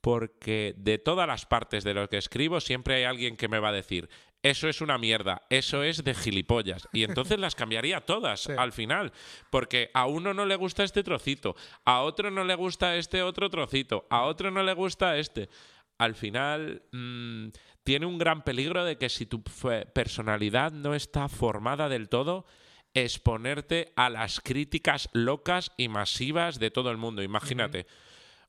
Porque 0.00 0.74
de 0.78 0.98
todas 0.98 1.28
las 1.28 1.46
partes 1.46 1.84
de 1.84 1.92
lo 1.92 2.08
que 2.08 2.16
escribo 2.16 2.60
siempre 2.60 2.94
hay 2.94 3.04
alguien 3.04 3.36
que 3.36 3.48
me 3.48 3.58
va 3.58 3.68
a 3.68 3.72
decir, 3.72 4.08
eso 4.50 4.68
es 4.68 4.80
una 4.80 4.98
mierda, 4.98 5.42
eso 5.50 5.82
es 5.82 6.04
de 6.04 6.14
gilipollas. 6.14 6.88
Y 6.92 7.04
entonces 7.04 7.38
las 7.38 7.54
cambiaría 7.54 8.00
todas 8.00 8.40
Sí. 8.42 8.52
al 8.56 8.72
final. 8.72 9.12
Porque 9.50 9.90
a 9.94 10.06
uno 10.06 10.32
no 10.34 10.46
le 10.46 10.56
gusta 10.56 10.84
este 10.84 11.02
trocito, 11.02 11.56
a 11.84 12.02
otro 12.02 12.30
no 12.30 12.44
le 12.44 12.54
gusta 12.54 12.96
este 12.96 13.22
otro 13.22 13.50
trocito, 13.50 14.06
a 14.10 14.22
otro 14.22 14.50
no 14.50 14.62
le 14.62 14.72
gusta 14.74 15.16
este. 15.18 15.48
Al 15.98 16.14
final 16.14 16.82
mm, 16.92 17.48
tiene 17.82 18.06
un 18.06 18.18
gran 18.18 18.42
peligro 18.42 18.84
de 18.84 18.98
que 18.98 19.08
si 19.08 19.26
tu 19.26 19.42
personalidad 19.94 20.72
no 20.72 20.94
está 20.94 21.28
formada 21.28 21.88
del 21.88 22.08
todo, 22.08 22.44
exponerte 22.94 23.92
a 23.96 24.10
las 24.10 24.40
críticas 24.40 25.08
locas 25.12 25.72
y 25.76 25.88
masivas 25.88 26.58
de 26.58 26.70
todo 26.70 26.90
el 26.90 26.96
mundo. 26.96 27.22
Imagínate. 27.22 27.86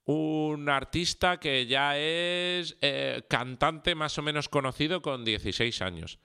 Un 0.07 0.69
artista 0.69 1.37
que 1.37 1.65
ya 1.65 1.97
es 1.97 2.77
eh, 2.81 3.23
cantante 3.29 3.93
más 3.93 4.17
o 4.17 4.21
menos 4.21 4.47
conocido 4.47 5.01
con 5.01 5.25
16 5.25 5.81
años 5.81 6.19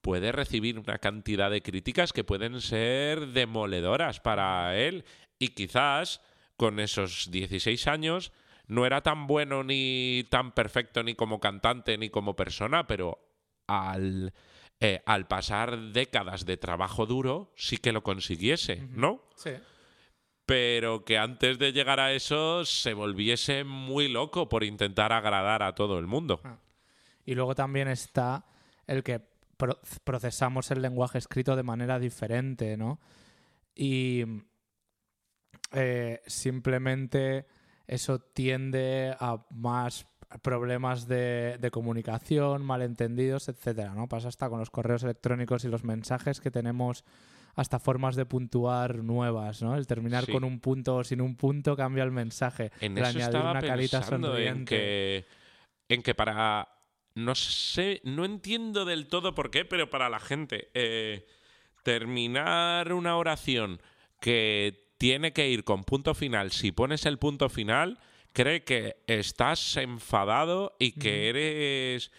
puede 0.00 0.32
recibir 0.32 0.78
una 0.78 0.98
cantidad 0.98 1.50
de 1.50 1.62
críticas 1.62 2.12
que 2.12 2.24
pueden 2.24 2.60
ser 2.60 3.28
demoledoras 3.28 4.20
para 4.20 4.76
él 4.76 5.04
y 5.38 5.48
quizás 5.48 6.22
con 6.56 6.80
esos 6.80 7.30
16 7.30 7.86
años 7.86 8.32
no 8.66 8.86
era 8.86 9.02
tan 9.02 9.26
bueno 9.26 9.62
ni 9.62 10.24
tan 10.30 10.52
perfecto 10.52 11.02
ni 11.02 11.14
como 11.14 11.38
cantante 11.38 11.98
ni 11.98 12.10
como 12.10 12.34
persona, 12.34 12.86
pero 12.86 13.18
al, 13.66 14.32
eh, 14.80 15.02
al 15.06 15.26
pasar 15.28 15.78
décadas 15.92 16.46
de 16.46 16.56
trabajo 16.56 17.06
duro 17.06 17.52
sí 17.56 17.76
que 17.76 17.92
lo 17.92 18.02
consiguiese, 18.02 18.88
¿no? 18.90 19.22
Sí. 19.36 19.50
Pero 20.46 21.04
que 21.04 21.18
antes 21.18 21.58
de 21.58 21.72
llegar 21.72 22.00
a 22.00 22.12
eso 22.12 22.64
se 22.64 22.94
volviese 22.94 23.64
muy 23.64 24.08
loco 24.08 24.48
por 24.48 24.64
intentar 24.64 25.12
agradar 25.12 25.62
a 25.62 25.74
todo 25.74 25.98
el 25.98 26.06
mundo. 26.06 26.40
Ah. 26.44 26.58
Y 27.24 27.34
luego 27.34 27.54
también 27.54 27.88
está 27.88 28.44
el 28.86 29.02
que 29.02 29.20
procesamos 30.04 30.70
el 30.70 30.82
lenguaje 30.82 31.18
escrito 31.18 31.54
de 31.54 31.62
manera 31.62 31.98
diferente, 32.00 32.76
¿no? 32.76 32.98
Y 33.74 34.24
eh, 35.72 36.20
simplemente 36.26 37.46
eso 37.86 38.18
tiende 38.18 39.14
a 39.18 39.44
más 39.50 40.06
problemas 40.40 41.06
de, 41.06 41.68
comunicación, 41.72 42.64
malentendidos, 42.64 43.48
etcétera, 43.48 43.94
¿no? 43.94 44.08
Pasa 44.08 44.28
hasta 44.28 44.48
con 44.48 44.58
los 44.58 44.70
correos 44.70 45.02
electrónicos 45.02 45.64
y 45.64 45.68
los 45.68 45.84
mensajes 45.84 46.40
que 46.40 46.50
tenemos 46.50 47.04
hasta 47.54 47.78
formas 47.78 48.16
de 48.16 48.26
puntuar 48.26 48.96
nuevas, 49.02 49.62
¿no? 49.62 49.76
El 49.76 49.86
terminar 49.86 50.30
con 50.30 50.44
un 50.44 50.60
punto 50.60 50.96
o 50.96 51.04
sin 51.04 51.20
un 51.20 51.36
punto 51.36 51.76
cambia 51.76 52.04
el 52.04 52.12
mensaje. 52.12 52.70
En 52.80 52.96
el 52.96 53.04
eso 53.04 53.18
añadir 53.18 53.22
estaba 53.22 53.50
una 53.52 53.60
carita 53.60 54.02
sonriente. 54.02 54.48
En 54.48 54.64
que, 54.64 55.26
en 55.88 56.02
que 56.02 56.14
para 56.14 56.68
no 57.14 57.34
sé, 57.34 58.00
no 58.04 58.24
entiendo 58.24 58.84
del 58.84 59.06
todo 59.06 59.34
por 59.34 59.50
qué, 59.50 59.64
pero 59.64 59.90
para 59.90 60.08
la 60.08 60.20
gente, 60.20 60.70
eh, 60.74 61.26
terminar 61.82 62.92
una 62.92 63.16
oración 63.16 63.80
que 64.20 64.94
tiene 64.98 65.32
que 65.32 65.48
ir 65.48 65.64
con 65.64 65.84
punto 65.84 66.14
final, 66.14 66.52
si 66.52 66.72
pones 66.72 67.06
el 67.06 67.18
punto 67.18 67.48
final, 67.48 67.98
cree 68.32 68.64
que 68.64 68.96
estás 69.06 69.76
enfadado 69.76 70.76
y 70.78 70.92
que 70.92 71.28
eres 71.28 72.10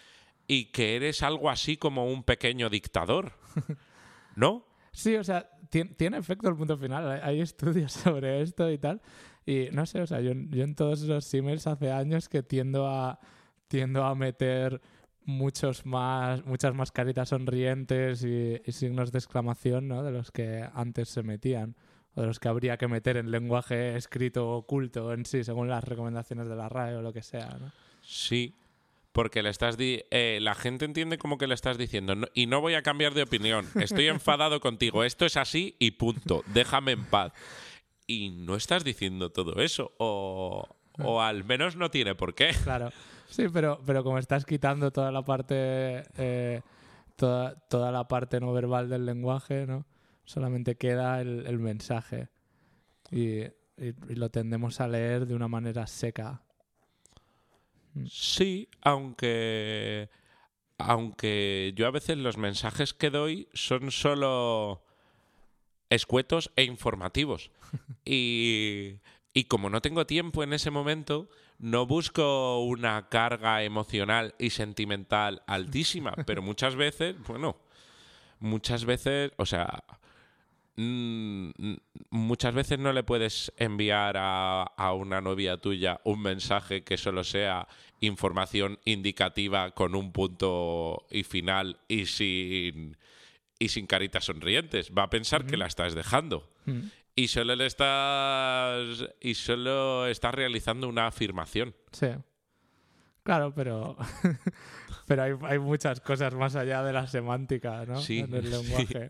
y 0.46 0.66
que 0.66 0.98
eres 0.98 1.24
algo 1.24 1.50
así 1.50 1.78
como 1.78 2.06
un 2.08 2.24
pequeño 2.24 2.70
dictador. 2.70 3.32
¿No? 4.36 4.66
Sí, 4.94 5.16
o 5.16 5.24
sea, 5.24 5.50
tiene, 5.70 6.18
efecto 6.18 6.48
el 6.48 6.56
punto 6.56 6.78
final. 6.78 7.20
Hay, 7.22 7.42
estudios 7.42 7.92
sobre 7.92 8.42
esto 8.42 8.72
y 8.72 8.78
tal. 8.78 9.02
Y 9.46 9.68
no 9.74 9.86
sé, 9.86 10.02
o 10.02 10.08
sea, 10.08 10.22
yo, 10.22 10.32
yo 10.34 10.64
en 10.64 10.76
todos 10.76 11.02
esos 11.02 11.34
emails 11.34 11.68
hace 11.68 11.92
años 11.92 12.30
que 12.30 12.44
tiendo 12.44 12.88
a 12.88 13.20
tiendo 13.68 14.06
a 14.06 14.14
meter 14.14 14.82
muchos 15.26 15.86
más, 15.86 16.46
muchas 16.46 16.76
más 16.76 16.92
caritas 16.92 17.30
sonrientes 17.30 18.24
y, 18.24 18.60
signos 18.72 19.12
de 19.12 19.18
exclamación 19.18 19.88
¿no? 19.88 20.04
de 20.04 20.12
los 20.12 20.32
que 20.32 20.64
antes 20.76 21.10
se 21.10 21.24
metían 21.24 21.76
o 22.14 22.22
de 22.22 22.28
los 22.28 22.40
que 22.40 22.50
habría 22.50 22.78
que 22.78 22.88
meter 22.88 23.18
en 23.18 23.32
lenguaje 23.32 23.96
escrito 23.96 24.52
oculto 24.52 25.12
en 25.12 25.26
sí, 25.26 25.44
según 25.44 25.70
las 25.70 25.84
recomendaciones 25.84 26.48
de 26.48 26.56
la 26.56 26.70
RAE 26.70 26.98
o 26.98 27.02
lo 27.02 27.14
que 27.14 27.24
sea. 27.24 27.58
¿no? 27.60 27.72
Sí, 28.02 28.56
porque 29.14 29.42
le 29.42 29.50
estás 29.50 29.78
eh, 29.80 30.40
la 30.42 30.56
gente 30.56 30.86
entiende 30.86 31.18
como 31.18 31.38
que 31.38 31.48
le 31.48 31.54
estás 31.54 31.78
diciendo 31.78 32.16
y 32.34 32.48
no 32.48 32.62
voy 32.62 32.74
a 32.74 32.82
cambiar 32.82 33.14
de 33.14 33.24
opinión, 33.24 33.68
estoy 33.76 34.08
enfadado 34.08 34.60
contigo, 34.60 35.04
esto 35.04 35.26
es 35.26 35.38
así 35.38 35.76
y 35.80 35.92
punto, 35.92 36.44
déjame 36.48 36.92
en 36.92 37.06
paz. 37.06 37.32
Y 38.06 38.32
no 38.32 38.56
estás 38.56 38.84
diciendo 38.84 39.32
todo 39.32 39.62
eso 39.62 39.94
o, 39.98 40.76
o 41.00 41.22
al 41.22 41.46
menos 41.46 41.78
no 41.78 41.90
tiene 41.90 42.16
por 42.16 42.36
qué. 42.36 42.52
Claro. 42.64 42.92
Sí, 43.28 43.46
pero, 43.52 43.80
pero 43.86 44.04
como 44.04 44.20
estás 44.20 44.46
quitando 44.46 44.92
toda 44.92 45.12
la 45.12 45.24
parte 45.24 46.04
eh, 46.18 46.62
toda, 47.16 47.56
toda 47.68 47.92
la 47.92 48.08
parte 48.08 48.40
no 48.40 48.54
verbal 48.54 48.90
del 48.90 49.06
lenguaje, 49.06 49.66
¿no? 49.66 49.86
Solamente 50.26 50.76
queda 50.76 51.20
el, 51.22 51.60
mensaje. 51.60 52.30
Y, 53.12 53.44
lo 54.08 54.30
tendemos 54.30 54.80
a 54.80 54.88
leer 54.88 55.26
de 55.26 55.34
una 55.34 55.48
manera 55.48 55.88
seca. 55.88 56.43
Mm. 57.94 58.06
Sí, 58.10 58.70
aunque. 58.82 60.10
Aunque 60.80 61.72
yo 61.76 61.88
a 61.88 61.92
veces 61.92 62.18
los 62.18 62.38
mensajes 62.38 62.94
que 62.94 63.12
doy 63.12 63.48
son 63.54 63.92
solo 63.92 64.84
escuetos 65.90 66.52
e 66.56 66.64
informativos. 66.64 67.52
y, 68.06 68.96
y 69.34 69.46
como 69.46 69.70
no 69.70 69.82
tengo 69.82 70.06
tiempo 70.06 70.44
en 70.44 70.52
ese 70.52 70.72
momento, 70.72 71.30
no 71.60 71.86
busco 71.86 72.60
una 72.64 73.08
carga 73.10 73.64
emocional 73.64 74.36
y 74.40 74.50
sentimental 74.50 75.44
altísima, 75.48 76.14
pero 76.26 76.42
muchas 76.42 76.76
veces, 76.76 77.16
bueno, 77.28 77.58
muchas 78.40 78.86
veces, 78.86 79.32
o 79.38 79.46
sea, 79.46 79.84
muchas 80.76 82.54
veces 82.54 82.80
no 82.80 82.94
le 82.94 83.04
puedes 83.04 83.54
enviar 83.58 84.16
a, 84.18 84.64
a, 84.64 84.94
una 84.94 85.22
novia 85.22 85.58
tuya 85.58 86.02
un 86.04 86.22
mensaje 86.22 86.84
que 86.84 86.98
solo 86.98 87.24
sea 87.24 87.68
información 88.00 88.80
indicativa 88.86 89.72
con 89.72 89.94
un 89.96 90.12
punto 90.12 91.06
y 91.12 91.24
final 91.24 91.80
y 91.88 92.08
sin, 92.08 92.98
y 93.60 93.70
sin 93.70 93.86
caritas 93.86 94.26
sonrientes. 94.26 94.92
Va 94.98 95.04
a 95.04 95.10
pensar 95.10 95.46
que 95.46 95.58
la 95.58 95.68
estás 95.68 95.94
dejando. 95.94 96.50
Mm 96.66 96.82
y 97.16 97.28
solo 97.28 97.56
le 97.56 97.66
estás 97.66 99.06
y 99.22 99.36
solo 99.36 100.08
estás 100.08 100.34
realizando 100.34 100.88
una 100.88 101.08
afirmación. 101.08 101.76
Sí. 101.92 102.08
Claro, 103.24 103.54
pero 103.54 103.98
pero 105.08 105.24
hay, 105.24 105.34
hay, 105.44 105.60
muchas 105.60 106.02
cosas 106.02 106.34
más 106.34 106.56
allá 106.56 106.84
de 106.84 106.94
la 106.94 107.08
semántica, 107.08 107.86
¿no? 107.86 107.98
Sí, 107.98 108.20
en 108.20 108.34
el 108.34 108.50
lenguaje. 108.52 109.10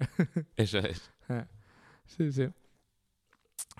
Eso 0.56 0.80
es. 0.80 1.12
Sí, 2.06 2.32
sí. 2.32 2.48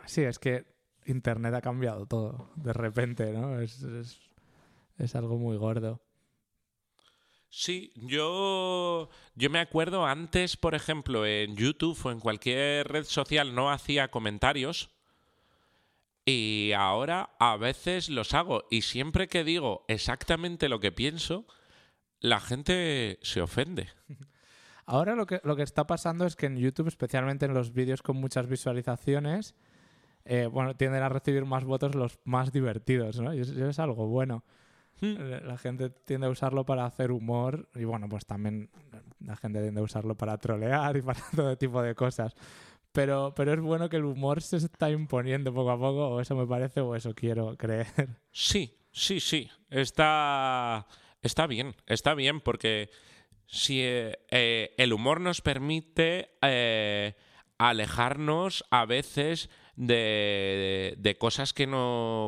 Sí, 0.06 0.22
es 0.22 0.40
que 0.40 0.66
Internet 1.06 1.54
ha 1.56 1.62
cambiado 1.62 2.06
todo 2.06 2.52
de 2.56 2.74
repente, 2.74 3.32
¿no? 3.32 3.60
Es, 3.60 3.82
es, 3.84 4.20
es 4.98 5.16
algo 5.16 5.38
muy 5.38 5.58
gordo. 5.58 6.02
Sí, 7.50 7.92
yo, 7.96 9.10
yo 9.36 9.50
me 9.52 9.60
acuerdo 9.60 10.08
antes, 10.08 10.58
por 10.58 10.74
ejemplo, 10.74 11.26
en 11.28 11.56
YouTube 11.56 12.00
o 12.04 12.12
en 12.12 12.20
cualquier 12.20 12.88
red 12.88 13.04
social 13.04 13.54
no 13.54 13.72
hacía 13.72 14.10
comentarios 14.10 14.90
y 16.26 16.72
ahora 16.76 17.36
a 17.40 17.58
veces 17.58 18.10
los 18.10 18.34
hago 18.34 18.66
y 18.72 18.82
siempre 18.82 19.28
que 19.28 19.44
digo 19.44 19.86
exactamente 19.88 20.68
lo 20.68 20.80
que 20.80 20.92
pienso, 20.92 21.46
la 22.20 22.40
gente 22.40 23.20
se 23.22 23.42
ofende. 23.42 23.90
Ahora 24.86 25.16
lo 25.16 25.26
que, 25.26 25.40
lo 25.44 25.56
que 25.56 25.64
está 25.64 25.88
pasando 25.88 26.26
es 26.26 26.36
que 26.36 26.48
en 26.48 26.58
YouTube, 26.58 26.88
especialmente 26.88 27.46
en 27.46 27.54
los 27.54 27.74
vídeos 27.74 28.02
con 28.02 28.18
muchas 28.18 28.48
visualizaciones, 28.48 29.56
eh, 30.26 30.48
bueno, 30.48 30.76
tienden 30.76 31.04
a 31.04 31.10
recibir 31.10 31.46
más 31.46 31.64
votos 31.64 31.96
los 31.96 32.20
más 32.24 32.52
divertidos, 32.52 33.20
¿no? 33.20 33.34
Y 33.34 33.42
eso 33.42 33.68
es 33.68 33.80
algo 33.80 34.08
bueno. 34.08 34.44
Hmm. 35.02 35.16
La 35.46 35.58
gente 35.58 35.90
tiende 35.90 36.28
a 36.28 36.30
usarlo 36.30 36.66
para 36.66 36.86
hacer 36.86 37.12
humor 37.12 37.68
y 37.76 37.84
bueno, 37.84 38.08
pues 38.08 38.26
también 38.26 38.70
la 39.20 39.36
gente 39.36 39.62
tiende 39.62 39.82
a 39.82 39.84
usarlo 39.84 40.16
para 40.16 40.38
trolear 40.38 40.96
y 40.98 41.02
para 41.02 41.20
todo 41.36 41.58
tipo 41.58 41.82
de 41.82 41.96
cosas. 41.96 42.36
Pero, 42.92 43.34
pero 43.36 43.54
es 43.54 43.60
bueno 43.60 43.90
que 43.90 43.98
el 43.98 44.06
humor 44.06 44.42
se 44.42 44.58
está 44.58 44.92
imponiendo 44.92 45.52
poco 45.54 45.72
a 45.72 45.78
poco, 45.78 46.10
o 46.10 46.20
eso 46.22 46.36
me 46.36 46.46
parece, 46.46 46.80
o 46.80 46.96
eso 46.96 47.14
quiero 47.16 47.58
creer. 47.58 47.88
Sí, 48.32 48.78
sí, 48.92 49.20
sí. 49.20 49.50
Está, 49.72 50.86
está 51.24 51.48
bien, 51.48 51.76
está 51.88 52.14
bien, 52.14 52.40
porque 52.40 52.92
si 53.54 53.82
eh, 53.84 54.74
el 54.78 54.94
humor 54.94 55.22
nos 55.22 55.42
permite 55.42 56.32
eh, 56.42 57.14
alejarnos 57.60 58.66
a 58.72 58.86
veces 58.86 59.52
de, 59.76 61.18
cosas 61.20 61.54
que, 61.54 61.66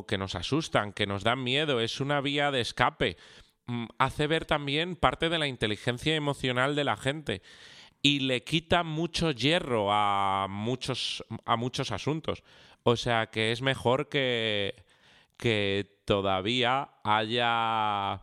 que 0.07 0.17
nos 0.19 0.35
asustan, 0.35 0.93
que 0.93 1.07
nos 1.07 1.23
dan 1.23 1.43
miedo, 1.43 1.81
es 1.81 1.99
una 1.99 2.21
vía 2.21 2.51
de 2.51 2.61
escape. 2.61 3.17
Mm, 3.65 3.85
hace 3.97 4.27
ver 4.27 4.45
también 4.45 4.95
parte 4.95 5.29
de 5.29 5.39
la 5.39 5.47
inteligencia 5.47 6.15
emocional 6.15 6.75
de 6.75 6.83
la 6.83 6.95
gente 6.95 7.41
y 8.03 8.19
le 8.19 8.43
quita 8.43 8.83
mucho 8.83 9.31
hierro 9.31 9.91
a 9.91 10.45
muchos, 10.47 11.25
a 11.43 11.55
muchos 11.55 11.91
asuntos. 11.91 12.43
O 12.83 12.95
sea 12.97 13.31
que 13.31 13.51
es 13.51 13.63
mejor 13.63 14.09
que, 14.09 14.85
que 15.37 16.01
todavía 16.05 16.91
haya, 17.03 18.21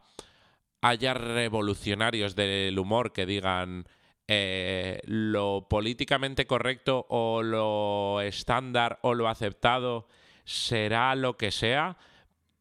haya 0.83 1.15
revolucionarios 1.15 2.37
del 2.37 2.79
humor 2.79 3.13
que 3.13 3.25
digan 3.25 3.87
eh, 4.29 5.01
lo 5.05 5.67
políticamente 5.69 6.47
correcto 6.47 7.07
o 7.09 7.43
lo 7.43 8.21
estándar 8.21 8.99
o 9.03 9.15
lo 9.15 9.29
aceptado 9.29 10.09
será 10.45 11.15
lo 11.15 11.37
que 11.37 11.53
sea, 11.53 11.97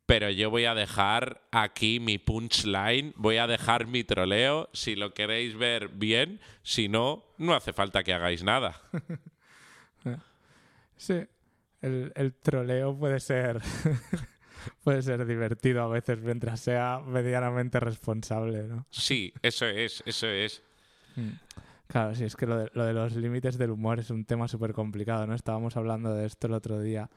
pero 0.06 0.30
yo 0.30 0.50
voy 0.50 0.66
a 0.66 0.76
dejar 0.76 1.42
aquí 1.52 2.00
mi 2.00 2.20
punchline, 2.20 3.14
voy 3.18 3.38
a 3.38 3.48
dejar 3.48 3.88
mi 3.88 4.04
troleo, 4.04 4.70
si 4.72 4.96
lo 4.96 5.14
queréis 5.14 5.58
ver 5.58 5.90
bien, 5.90 6.40
si 6.62 6.90
no, 6.90 7.24
no 7.38 7.56
hace 7.56 7.74
falta 7.74 8.04
que 8.04 8.14
hagáis 8.14 8.44
nada. 8.44 8.82
Sí, 10.98 11.20
el, 11.82 12.12
el 12.14 12.32
troleo 12.36 12.96
puede 12.96 13.20
ser 13.20 13.60
puede 14.84 15.02
ser 15.02 15.26
divertido 15.26 15.84
a 15.84 15.88
veces 15.88 16.20
mientras 16.22 16.60
sea 16.60 17.00
medianamente 17.06 17.80
responsable, 17.80 18.64
¿no? 18.64 18.86
Sí, 18.90 19.34
eso 19.42 19.66
es, 19.66 20.04
eso 20.06 20.28
es. 20.28 20.62
Mm. 21.16 21.32
Claro, 21.88 22.16
sí, 22.16 22.24
es 22.24 22.36
que 22.36 22.46
lo 22.46 22.58
de, 22.58 22.72
lo 22.74 22.86
de 22.86 22.94
los 22.94 23.16
límites 23.16 23.58
del 23.58 23.72
humor 23.72 24.00
es 24.00 24.10
un 24.10 24.24
tema 24.24 24.48
súper 24.48 24.74
complicado, 24.74 25.28
¿no? 25.28 25.36
Estábamos 25.36 25.76
hablando 25.76 26.14
de 26.14 26.26
esto 26.26 26.48
el 26.48 26.54
otro 26.54 26.80
día, 26.80 27.10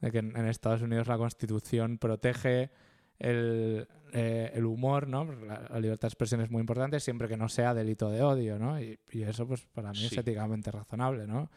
de 0.00 0.12
que 0.12 0.18
en, 0.18 0.36
en 0.36 0.46
Estados 0.46 0.82
Unidos 0.82 1.08
la 1.08 1.18
Constitución 1.18 1.98
protege 1.98 2.70
el, 3.18 3.88
eh, 4.12 4.52
el 4.54 4.64
humor, 4.66 5.08
¿no? 5.08 5.24
La, 5.24 5.66
la 5.68 5.80
libertad 5.80 6.02
de 6.02 6.08
expresión 6.08 6.40
es 6.40 6.50
muy 6.50 6.60
importante 6.60 7.00
siempre 7.00 7.28
que 7.28 7.36
no 7.36 7.48
sea 7.48 7.74
delito 7.74 8.08
de 8.08 8.22
odio, 8.22 8.58
¿no? 8.58 8.80
Y, 8.80 8.98
y 9.10 9.22
eso, 9.22 9.46
pues, 9.46 9.66
para 9.72 9.90
mí 9.90 10.04
es 10.04 10.16
éticamente 10.16 10.70
razonable, 10.70 11.26
¿no? 11.26 11.50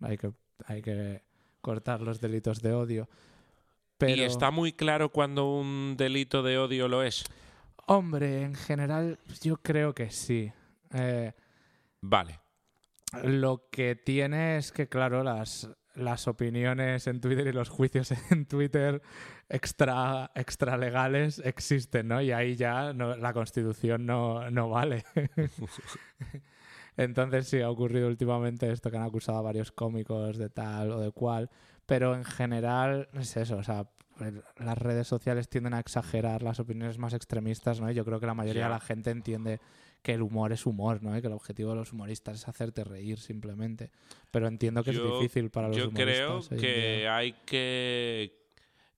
Hay 0.00 0.18
que, 0.18 0.32
hay 0.66 0.82
que 0.82 1.22
cortar 1.60 2.00
los 2.00 2.20
delitos 2.20 2.60
de 2.60 2.72
odio. 2.72 3.08
Pero... 4.00 4.16
¿Y 4.16 4.22
está 4.24 4.50
muy 4.50 4.72
claro 4.72 5.10
cuando 5.10 5.52
un 5.54 5.94
delito 5.96 6.42
de 6.42 6.58
odio 6.58 6.88
lo 6.88 7.02
es? 7.04 7.24
Hombre, 7.86 8.42
en 8.42 8.54
general 8.54 9.18
yo 9.42 9.58
creo 9.58 9.94
que 9.94 10.10
sí. 10.10 10.50
Eh, 10.92 11.32
Vale. 12.00 12.40
lo 13.24 13.68
que 13.70 13.94
tiene 13.96 14.56
es 14.56 14.72
que, 14.72 14.88
claro, 14.88 15.22
las, 15.22 15.68
las 15.94 16.26
opiniones 16.28 17.06
en 17.08 17.20
Twitter 17.20 17.46
y 17.48 17.52
los 17.52 17.68
juicios 17.68 18.10
en 18.30 18.46
Twitter 18.46 19.02
extra, 19.48 20.30
extra 20.34 20.76
legales 20.78 21.40
existen, 21.44 22.08
¿no? 22.08 22.22
Y 22.22 22.32
ahí 22.32 22.56
ya 22.56 22.92
no- 22.92 23.16
la 23.16 23.32
constitución 23.32 24.06
no, 24.06 24.50
no 24.50 24.70
vale. 24.70 25.04
Entonces 26.96 27.48
sí, 27.48 27.60
ha 27.60 27.70
ocurrido 27.70 28.08
últimamente 28.08 28.70
esto 28.70 28.90
que 28.90 28.96
han 28.96 29.04
acusado 29.04 29.38
a 29.38 29.42
varios 29.42 29.72
cómicos 29.72 30.36
de 30.38 30.50
tal 30.50 30.90
o 30.92 31.00
de 31.00 31.12
cual, 31.12 31.48
pero 31.90 32.14
en 32.14 32.24
general 32.24 33.08
es 33.14 33.36
eso, 33.36 33.56
o 33.56 33.64
sea, 33.64 33.84
el- 34.20 34.44
las 34.58 34.78
redes 34.78 35.08
sociales 35.08 35.48
tienden 35.48 35.74
a 35.74 35.80
exagerar 35.80 36.40
las 36.42 36.60
opiniones 36.60 36.98
más 36.98 37.14
extremistas, 37.14 37.80
¿no? 37.80 37.90
Y 37.90 37.94
yo 37.94 38.04
creo 38.04 38.20
que 38.20 38.26
la 38.26 38.34
mayoría 38.34 38.64
de 38.64 38.70
la 38.70 38.78
gente 38.78 39.10
entiende 39.10 39.58
que 40.02 40.14
el 40.14 40.22
humor 40.22 40.52
es 40.52 40.66
humor, 40.66 41.02
¿no? 41.02 41.16
Y 41.18 41.20
que 41.20 41.26
el 41.26 41.32
objetivo 41.32 41.70
de 41.70 41.76
los 41.78 41.92
humoristas 41.92 42.36
es 42.36 42.46
hacerte 42.48 42.84
reír 42.84 43.18
simplemente. 43.18 43.90
Pero 44.30 44.46
entiendo 44.46 44.84
que 44.84 44.92
Yo- 44.92 45.04
es 45.16 45.20
difícil 45.20 45.50
para 45.50 45.66
los 45.66 45.76
Yo 45.76 45.90
creo 45.90 46.28
humoristas. 46.38 46.52
hoy 46.52 46.58
en 46.58 46.62
que 46.62 47.08
hay 47.08 47.32
que 47.44 48.36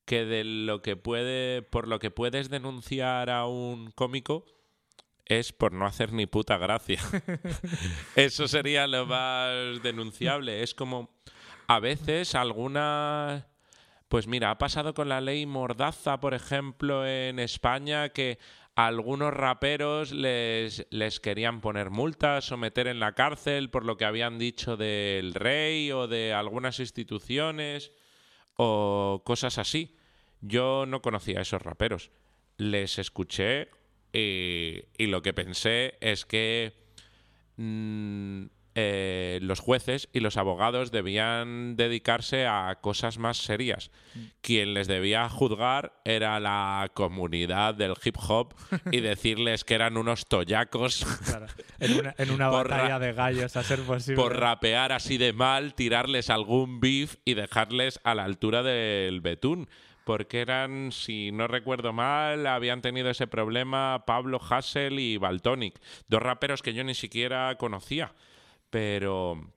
que 0.04 0.24
de 0.26 0.44
lo 0.44 0.82
que 0.82 0.96
puede 0.96 1.62
por 1.62 1.88
lo 1.88 1.98
que 1.98 2.10
puedes 2.10 2.50
denunciar 2.50 3.30
a 3.30 3.46
un 3.46 3.90
cómico 3.92 4.44
es 5.24 5.52
por 5.52 5.72
no 5.72 5.86
hacer 5.86 6.12
ni 6.12 6.26
puta 6.26 6.58
gracia. 6.58 6.98
Eso 8.16 8.48
sería 8.48 8.86
lo 8.86 9.06
más 9.06 9.82
denunciable. 9.82 10.62
Es 10.62 10.74
como 10.74 11.08
a 11.74 11.80
veces 11.80 12.34
alguna 12.34 13.46
pues 14.08 14.26
mira, 14.26 14.50
ha 14.50 14.58
pasado 14.58 14.92
con 14.92 15.08
la 15.08 15.22
ley 15.22 15.46
Mordaza, 15.46 16.20
por 16.20 16.34
ejemplo, 16.34 17.06
en 17.06 17.38
España, 17.38 18.10
que 18.10 18.38
a 18.74 18.88
algunos 18.88 19.32
raperos 19.32 20.12
les, 20.12 20.86
les 20.90 21.18
querían 21.18 21.62
poner 21.62 21.88
multas 21.88 22.52
o 22.52 22.58
meter 22.58 22.88
en 22.88 23.00
la 23.00 23.14
cárcel 23.14 23.70
por 23.70 23.86
lo 23.86 23.96
que 23.96 24.04
habían 24.04 24.38
dicho 24.38 24.76
del 24.76 25.32
rey 25.32 25.90
o 25.92 26.08
de 26.08 26.34
algunas 26.34 26.78
instituciones 26.78 27.90
o 28.56 29.22
cosas 29.24 29.56
así. 29.56 29.96
Yo 30.42 30.84
no 30.84 31.00
conocía 31.00 31.38
a 31.38 31.42
esos 31.42 31.62
raperos. 31.62 32.10
Les 32.58 32.98
escuché 32.98 33.70
y, 34.12 34.84
y 34.98 35.06
lo 35.06 35.22
que 35.22 35.32
pensé 35.32 35.96
es 36.02 36.26
que 36.26 36.74
mm, 37.56 38.44
eh, 38.74 39.38
los 39.42 39.60
jueces 39.60 40.08
y 40.12 40.20
los 40.20 40.36
abogados 40.36 40.90
debían 40.90 41.76
dedicarse 41.76 42.46
a 42.46 42.78
cosas 42.80 43.18
más 43.18 43.36
serias. 43.36 43.90
Quien 44.40 44.72
les 44.72 44.88
debía 44.88 45.28
juzgar 45.28 45.92
era 46.04 46.40
la 46.40 46.90
comunidad 46.94 47.74
del 47.74 47.94
hip 48.02 48.16
hop 48.16 48.54
y 48.90 49.00
decirles 49.00 49.64
que 49.64 49.74
eran 49.74 49.96
unos 49.96 50.26
toyacos 50.26 51.04
Claro, 51.24 51.46
en 51.80 52.00
una, 52.00 52.14
en 52.16 52.30
una 52.30 52.48
batalla 52.48 52.98
de 52.98 53.12
gallos, 53.12 53.56
a 53.56 53.62
ser 53.62 53.80
posible. 53.82 54.20
por 54.20 54.38
rapear 54.38 54.92
así 54.92 55.18
de 55.18 55.32
mal, 55.32 55.74
tirarles 55.74 56.30
algún 56.30 56.80
beef 56.80 57.16
y 57.24 57.34
dejarles 57.34 58.00
a 58.04 58.14
la 58.14 58.24
altura 58.24 58.62
del 58.62 59.20
betún. 59.20 59.68
Porque 60.04 60.40
eran, 60.40 60.90
si 60.90 61.30
no 61.30 61.46
recuerdo 61.46 61.92
mal, 61.92 62.46
habían 62.48 62.82
tenido 62.82 63.08
ese 63.08 63.28
problema 63.28 64.02
Pablo 64.04 64.40
Hassel 64.40 64.98
y 64.98 65.16
Baltonic, 65.16 65.80
dos 66.08 66.20
raperos 66.20 66.60
que 66.60 66.74
yo 66.74 66.82
ni 66.82 66.94
siquiera 66.94 67.54
conocía. 67.56 68.12
Pero 68.72 69.52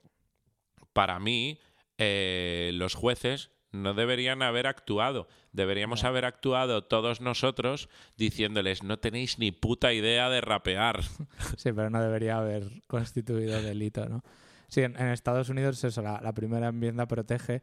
para 0.92 1.18
mí, 1.18 1.58
eh, 1.96 2.70
los 2.74 2.94
jueces 2.94 3.50
no 3.72 3.94
deberían 3.94 4.42
haber 4.42 4.66
actuado. 4.66 5.26
Deberíamos 5.52 6.04
haber 6.04 6.26
actuado 6.26 6.84
todos 6.84 7.22
nosotros 7.22 7.88
diciéndoles, 8.18 8.82
no 8.82 8.98
tenéis 8.98 9.38
ni 9.38 9.52
puta 9.52 9.94
idea 9.94 10.28
de 10.28 10.42
rapear. 10.42 11.00
Sí, 11.56 11.72
pero 11.72 11.88
no 11.88 12.02
debería 12.02 12.36
haber 12.36 12.82
constituido 12.86 13.62
delito, 13.62 14.06
¿no? 14.06 14.22
Sí, 14.68 14.82
en, 14.82 15.00
en 15.00 15.06
Estados 15.08 15.48
Unidos 15.48 15.82
eso, 15.82 16.02
la, 16.02 16.20
la 16.20 16.34
primera 16.34 16.68
enmienda 16.68 17.06
protege 17.06 17.62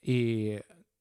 y 0.00 0.54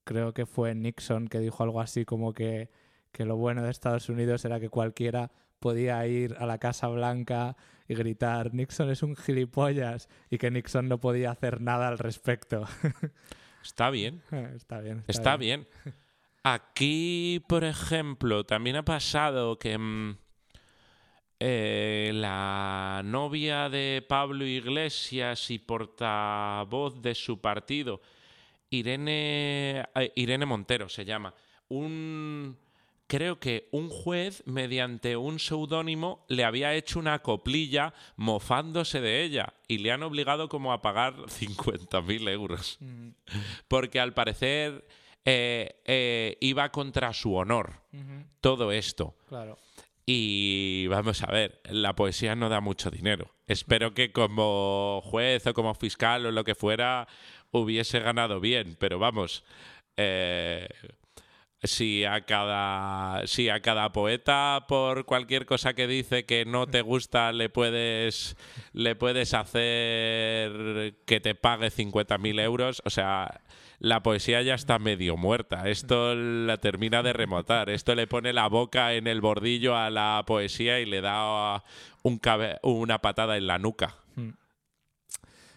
creo 0.03 0.33
que 0.33 0.45
fue 0.45 0.75
Nixon 0.75 1.29
que 1.29 1.39
dijo 1.39 1.63
algo 1.63 1.79
así 1.79 2.03
como 2.03 2.33
que, 2.33 2.69
que 3.13 3.23
lo 3.23 3.37
bueno 3.37 3.63
de 3.63 3.71
Estados 3.71 4.09
Unidos 4.09 4.43
era 4.43 4.59
que 4.59 4.67
cualquiera 4.67 5.31
podía 5.63 6.05
ir 6.07 6.35
a 6.39 6.45
la 6.45 6.57
Casa 6.57 6.89
Blanca 6.89 7.55
y 7.87 7.95
gritar 7.95 8.53
Nixon 8.53 8.89
es 8.89 9.01
un 9.01 9.15
gilipollas 9.15 10.09
y 10.29 10.37
que 10.37 10.51
Nixon 10.51 10.89
no 10.89 10.99
podía 10.99 11.31
hacer 11.31 11.61
nada 11.61 11.87
al 11.87 11.99
respecto. 11.99 12.67
Está 13.63 13.89
bien. 13.89 14.21
está 14.57 14.81
bien. 14.81 15.05
Está 15.07 15.37
bien. 15.37 15.65
Aquí, 16.43 17.41
por 17.47 17.63
ejemplo, 17.63 18.45
también 18.45 18.75
ha 18.75 18.83
pasado 18.83 19.57
que 19.57 19.77
mm, 19.77 20.17
eh, 21.39 22.11
la 22.13 23.01
novia 23.05 23.69
de 23.69 24.05
Pablo 24.05 24.45
Iglesias 24.45 25.49
y 25.49 25.59
portavoz 25.59 27.01
de 27.01 27.15
su 27.15 27.39
partido, 27.39 28.01
Irene, 28.69 29.85
eh, 29.95 30.11
Irene 30.15 30.45
Montero 30.45 30.89
se 30.89 31.05
llama, 31.05 31.33
un 31.69 32.57
creo 33.07 33.39
que 33.39 33.67
un 33.71 33.89
juez, 33.89 34.43
mediante 34.45 35.17
un 35.17 35.39
seudónimo, 35.39 36.25
le 36.29 36.43
había 36.43 36.73
hecho 36.73 36.99
una 36.99 37.19
coplilla 37.19 37.93
mofándose 38.15 39.01
de 39.01 39.23
ella 39.23 39.53
y 39.67 39.79
le 39.79 39.91
han 39.91 40.03
obligado 40.03 40.49
como 40.49 40.73
a 40.73 40.81
pagar 40.81 41.15
50.000 41.27 42.29
euros. 42.29 42.77
Mm, 42.79 43.09
Porque 43.67 43.99
al 43.99 44.13
parecer 44.13 44.87
eh, 45.25 45.81
eh, 45.85 46.37
iba 46.41 46.69
contra 46.71 47.13
su 47.13 47.35
honor 47.35 47.81
todo 48.41 48.71
esto. 48.71 49.15
Claro. 49.29 49.57
Y 50.05 50.87
vamos 50.87 51.23
a 51.23 51.27
ver, 51.27 51.61
la 51.69 51.95
poesía 51.95 52.35
no 52.35 52.49
da 52.49 52.59
mucho 52.59 52.91
dinero. 52.91 53.33
Espero 53.47 53.93
que 53.93 54.11
como 54.11 55.01
juez 55.05 55.47
o 55.47 55.53
como 55.53 55.73
fiscal 55.75 56.25
o 56.25 56.31
lo 56.31 56.43
que 56.43 56.55
fuera 56.55 57.07
hubiese 57.51 57.99
ganado 58.01 58.41
bien, 58.41 58.75
pero 58.79 58.99
vamos, 58.99 59.45
eh, 59.95 60.67
si 61.63 62.05
a 62.05 62.25
cada 62.25 63.25
si 63.25 63.49
a 63.49 63.61
cada 63.61 63.91
poeta 63.91 64.65
por 64.67 65.05
cualquier 65.05 65.45
cosa 65.45 65.73
que 65.73 65.87
dice 65.87 66.25
que 66.25 66.45
no 66.45 66.67
te 66.67 66.81
gusta 66.81 67.31
le 67.31 67.49
puedes 67.49 68.35
le 68.73 68.95
puedes 68.95 69.33
hacer 69.33 70.95
que 71.05 71.19
te 71.19 71.35
pague 71.35 71.67
50.000 71.67 72.41
euros, 72.41 72.81
o 72.85 72.89
sea, 72.89 73.41
la 73.79 74.01
poesía 74.01 74.41
ya 74.41 74.55
está 74.55 74.79
medio 74.79 75.17
muerta. 75.17 75.69
Esto 75.69 76.15
la 76.15 76.57
termina 76.57 77.03
de 77.03 77.11
remotar. 77.11 77.69
Esto 77.69 77.95
le 77.95 78.07
pone 78.07 78.31
la 78.31 78.47
boca 78.47 78.93
en 78.93 79.07
el 79.07 79.19
bordillo 79.19 79.75
a 79.75 79.89
la 79.89 80.23
poesía 80.25 80.79
y 80.79 80.85
le 80.85 81.01
da 81.01 81.63
un 82.01 82.21
una 82.61 82.99
patada 82.99 83.37
en 83.37 83.47
la 83.47 83.59
nuca. 83.59 83.97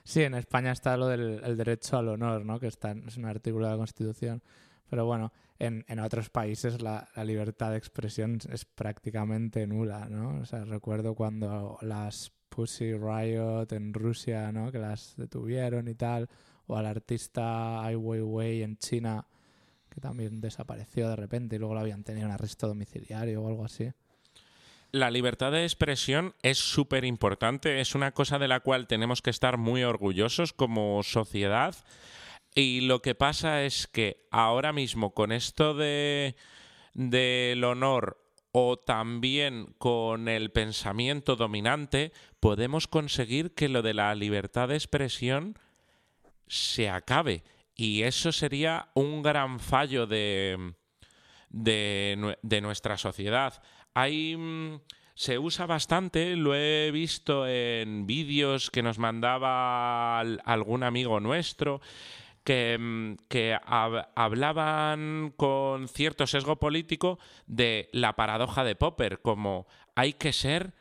Sí, 0.02 0.22
en 0.22 0.34
España 0.34 0.72
está 0.72 0.96
lo 0.96 1.08
del 1.08 1.40
el 1.44 1.56
derecho 1.56 1.98
al 1.98 2.08
honor, 2.08 2.44
¿no? 2.44 2.60
Que 2.60 2.68
está 2.68 2.92
es 2.92 3.16
un 3.16 3.26
artículo 3.26 3.66
de 3.66 3.72
la 3.72 3.78
Constitución. 3.78 4.42
Pero 4.88 5.04
bueno, 5.04 5.32
en, 5.58 5.84
en 5.88 5.98
otros 6.00 6.30
países 6.30 6.82
la, 6.82 7.08
la 7.14 7.24
libertad 7.24 7.70
de 7.70 7.78
expresión 7.78 8.38
es 8.50 8.64
prácticamente 8.64 9.66
nula, 9.66 10.08
¿no? 10.08 10.40
O 10.40 10.44
sea, 10.44 10.64
recuerdo 10.64 11.14
cuando 11.14 11.78
las 11.82 12.32
Pussy 12.48 12.94
Riot 12.94 13.72
en 13.72 13.92
Rusia, 13.92 14.50
¿no? 14.52 14.72
Que 14.72 14.78
las 14.78 15.14
detuvieron 15.16 15.88
y 15.88 15.94
tal. 15.94 16.28
O 16.66 16.76
al 16.76 16.86
artista 16.86 17.84
Ai 17.84 17.94
Weiwei 17.94 18.62
en 18.62 18.76
China, 18.78 19.26
que 19.88 20.00
también 20.00 20.40
desapareció 20.40 21.08
de 21.08 21.16
repente 21.16 21.56
y 21.56 21.58
luego 21.58 21.74
lo 21.74 21.80
habían 21.80 22.02
tenido 22.02 22.26
en 22.26 22.32
arresto 22.32 22.66
domiciliario 22.66 23.42
o 23.42 23.48
algo 23.48 23.64
así. 23.64 23.92
La 24.92 25.10
libertad 25.10 25.52
de 25.52 25.64
expresión 25.64 26.34
es 26.42 26.58
súper 26.58 27.04
importante, 27.04 27.80
es 27.80 27.94
una 27.94 28.12
cosa 28.12 28.38
de 28.38 28.48
la 28.48 28.60
cual 28.60 28.86
tenemos 28.86 29.20
que 29.20 29.30
estar 29.30 29.58
muy 29.58 29.84
orgullosos 29.84 30.52
como 30.52 31.02
sociedad. 31.02 31.74
Y 32.58 32.80
lo 32.80 33.02
que 33.02 33.14
pasa 33.14 33.64
es 33.64 33.86
que 33.86 34.26
ahora 34.30 34.72
mismo 34.72 35.12
con 35.12 35.30
esto 35.30 35.74
de, 35.74 36.36
del 36.94 37.62
honor 37.64 38.18
o 38.50 38.78
también 38.78 39.74
con 39.76 40.26
el 40.26 40.50
pensamiento 40.50 41.36
dominante, 41.36 42.12
podemos 42.40 42.88
conseguir 42.88 43.54
que 43.54 43.68
lo 43.68 43.82
de 43.82 43.92
la 43.92 44.14
libertad 44.14 44.68
de 44.68 44.76
expresión 44.76 45.58
se 46.46 46.88
acabe. 46.88 47.44
Y 47.74 48.04
eso 48.04 48.32
sería 48.32 48.88
un 48.94 49.22
gran 49.22 49.60
fallo 49.60 50.06
de, 50.06 50.72
de, 51.50 52.60
nuestra 52.62 52.96
sociedad. 52.96 53.62
Hay, 53.92 54.34
mm, 54.34 54.80
se 55.14 55.38
usa 55.38 55.66
bastante, 55.66 56.36
lo 56.36 56.54
he 56.54 56.90
visto 56.90 57.46
en 57.46 58.06
vídeos 58.06 58.70
que 58.70 58.82
nos 58.82 58.98
mandaba 58.98 60.20
algún 60.20 60.82
amigo 60.82 61.20
nuestro, 61.20 61.82
que, 62.46 62.78
mm, 62.78 63.16
hablaban 64.14 65.34
con 65.36 65.88
cierto 65.88 66.28
sesgo 66.28 66.56
político 66.56 67.18
de 67.48 67.88
la 67.92 68.14
paradoja 68.14 68.62
de 68.62 68.76
Popper, 68.76 69.20
como 69.20 69.66
hay 69.96 70.12
que 70.12 70.32
ser 70.32 70.72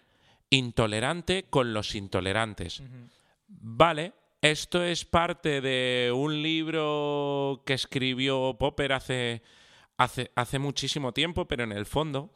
intolerante 0.52 1.48
con 1.50 1.74
los 1.74 1.96
intolerantes. 1.96 2.84
Vale, 3.48 4.14
esto 4.42 4.84
es 4.84 5.06
parte 5.06 5.60
de 5.60 6.12
un 6.14 6.44
libro 6.44 7.64
que 7.66 7.74
escribió 7.74 8.56
Popper 8.60 8.94
hace, 8.94 9.42
hace, 9.98 10.32
hace 10.36 10.60
muchísimo 10.60 11.14
tiempo, 11.14 11.48
pero 11.48 11.64
en 11.64 11.72
el 11.72 11.88
fondo 11.88 12.32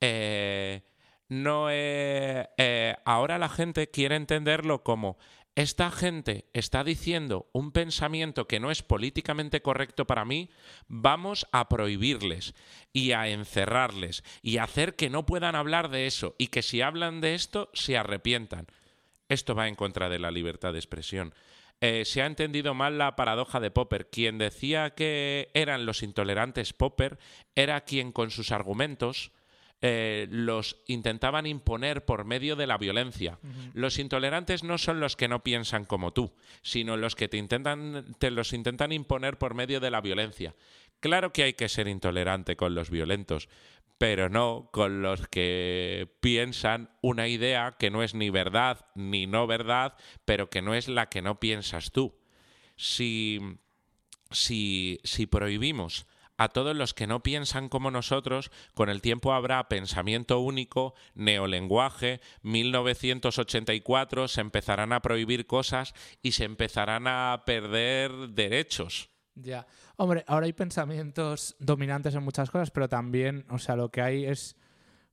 eh, 0.00 0.82
no 1.28 1.66
eh, 1.68 2.96
ahora 3.04 3.38
la 3.38 3.48
gente 3.48 3.90
quiere 3.90 4.14
entenderlo 4.14 4.84
como 4.84 5.18
esta 5.54 5.90
gente 5.90 6.46
está 6.54 6.82
diciendo 6.82 7.50
un 7.52 7.72
pensamiento 7.72 8.48
que 8.48 8.58
no 8.58 8.70
es 8.70 8.82
políticamente 8.82 9.60
correcto 9.60 10.06
para 10.06 10.24
mí, 10.24 10.50
vamos 10.88 11.46
a 11.52 11.68
prohibirles 11.68 12.54
y 12.92 13.12
a 13.12 13.28
encerrarles 13.28 14.24
y 14.40 14.56
a 14.56 14.64
hacer 14.64 14.96
que 14.96 15.10
no 15.10 15.26
puedan 15.26 15.54
hablar 15.54 15.90
de 15.90 16.06
eso 16.06 16.34
y 16.38 16.46
que 16.46 16.62
si 16.62 16.80
hablan 16.80 17.20
de 17.20 17.34
esto 17.34 17.70
se 17.74 17.98
arrepientan. 17.98 18.66
Esto 19.28 19.54
va 19.54 19.68
en 19.68 19.74
contra 19.74 20.08
de 20.08 20.18
la 20.18 20.30
libertad 20.30 20.72
de 20.72 20.78
expresión. 20.78 21.34
Eh, 21.80 22.04
se 22.04 22.22
ha 22.22 22.26
entendido 22.26 22.74
mal 22.74 22.96
la 22.96 23.16
paradoja 23.16 23.60
de 23.60 23.70
Popper. 23.70 24.08
Quien 24.08 24.38
decía 24.38 24.90
que 24.90 25.50
eran 25.52 25.84
los 25.84 26.02
intolerantes 26.02 26.72
Popper 26.72 27.18
era 27.54 27.82
quien 27.82 28.12
con 28.12 28.30
sus 28.30 28.52
argumentos 28.52 29.32
eh, 29.84 30.28
los 30.30 30.76
intentaban 30.86 31.44
imponer 31.44 32.04
por 32.04 32.24
medio 32.24 32.54
de 32.54 32.68
la 32.68 32.78
violencia. 32.78 33.40
Los 33.74 33.98
intolerantes 33.98 34.62
no 34.62 34.78
son 34.78 35.00
los 35.00 35.16
que 35.16 35.26
no 35.26 35.42
piensan 35.42 35.86
como 35.86 36.12
tú, 36.12 36.32
sino 36.62 36.96
los 36.96 37.16
que 37.16 37.26
te 37.26 37.36
intentan, 37.36 38.14
te 38.20 38.30
los 38.30 38.52
intentan 38.52 38.92
imponer 38.92 39.38
por 39.38 39.54
medio 39.54 39.80
de 39.80 39.90
la 39.90 40.00
violencia. 40.00 40.54
Claro 41.00 41.32
que 41.32 41.42
hay 41.42 41.54
que 41.54 41.68
ser 41.68 41.88
intolerante 41.88 42.54
con 42.54 42.76
los 42.76 42.90
violentos, 42.90 43.48
pero 43.98 44.28
no 44.28 44.70
con 44.72 45.02
los 45.02 45.26
que 45.26 46.08
piensan 46.20 46.90
una 47.00 47.26
idea 47.26 47.74
que 47.76 47.90
no 47.90 48.04
es 48.04 48.14
ni 48.14 48.30
verdad 48.30 48.86
ni 48.94 49.26
no 49.26 49.48
verdad, 49.48 49.96
pero 50.24 50.48
que 50.48 50.62
no 50.62 50.74
es 50.74 50.86
la 50.86 51.08
que 51.08 51.22
no 51.22 51.40
piensas 51.40 51.90
tú. 51.90 52.14
Si, 52.76 53.40
si, 54.30 55.00
si 55.02 55.26
prohibimos 55.26 56.06
a 56.36 56.48
todos 56.48 56.76
los 56.76 56.94
que 56.94 57.06
no 57.06 57.22
piensan 57.22 57.68
como 57.68 57.90
nosotros, 57.90 58.50
con 58.74 58.88
el 58.88 59.00
tiempo 59.00 59.32
habrá 59.32 59.68
pensamiento 59.68 60.40
único, 60.40 60.94
neolenguaje, 61.14 62.20
1984, 62.42 64.28
se 64.28 64.40
empezarán 64.40 64.92
a 64.92 65.00
prohibir 65.00 65.46
cosas 65.46 65.94
y 66.22 66.32
se 66.32 66.44
empezarán 66.44 67.06
a 67.06 67.42
perder 67.46 68.12
derechos. 68.30 69.10
Ya. 69.34 69.66
Hombre, 69.96 70.24
ahora 70.26 70.46
hay 70.46 70.52
pensamientos 70.52 71.56
dominantes 71.58 72.14
en 72.14 72.22
muchas 72.22 72.50
cosas, 72.50 72.70
pero 72.70 72.88
también, 72.88 73.46
o 73.48 73.58
sea, 73.58 73.76
lo 73.76 73.90
que 73.90 74.02
hay 74.02 74.24
es 74.26 74.56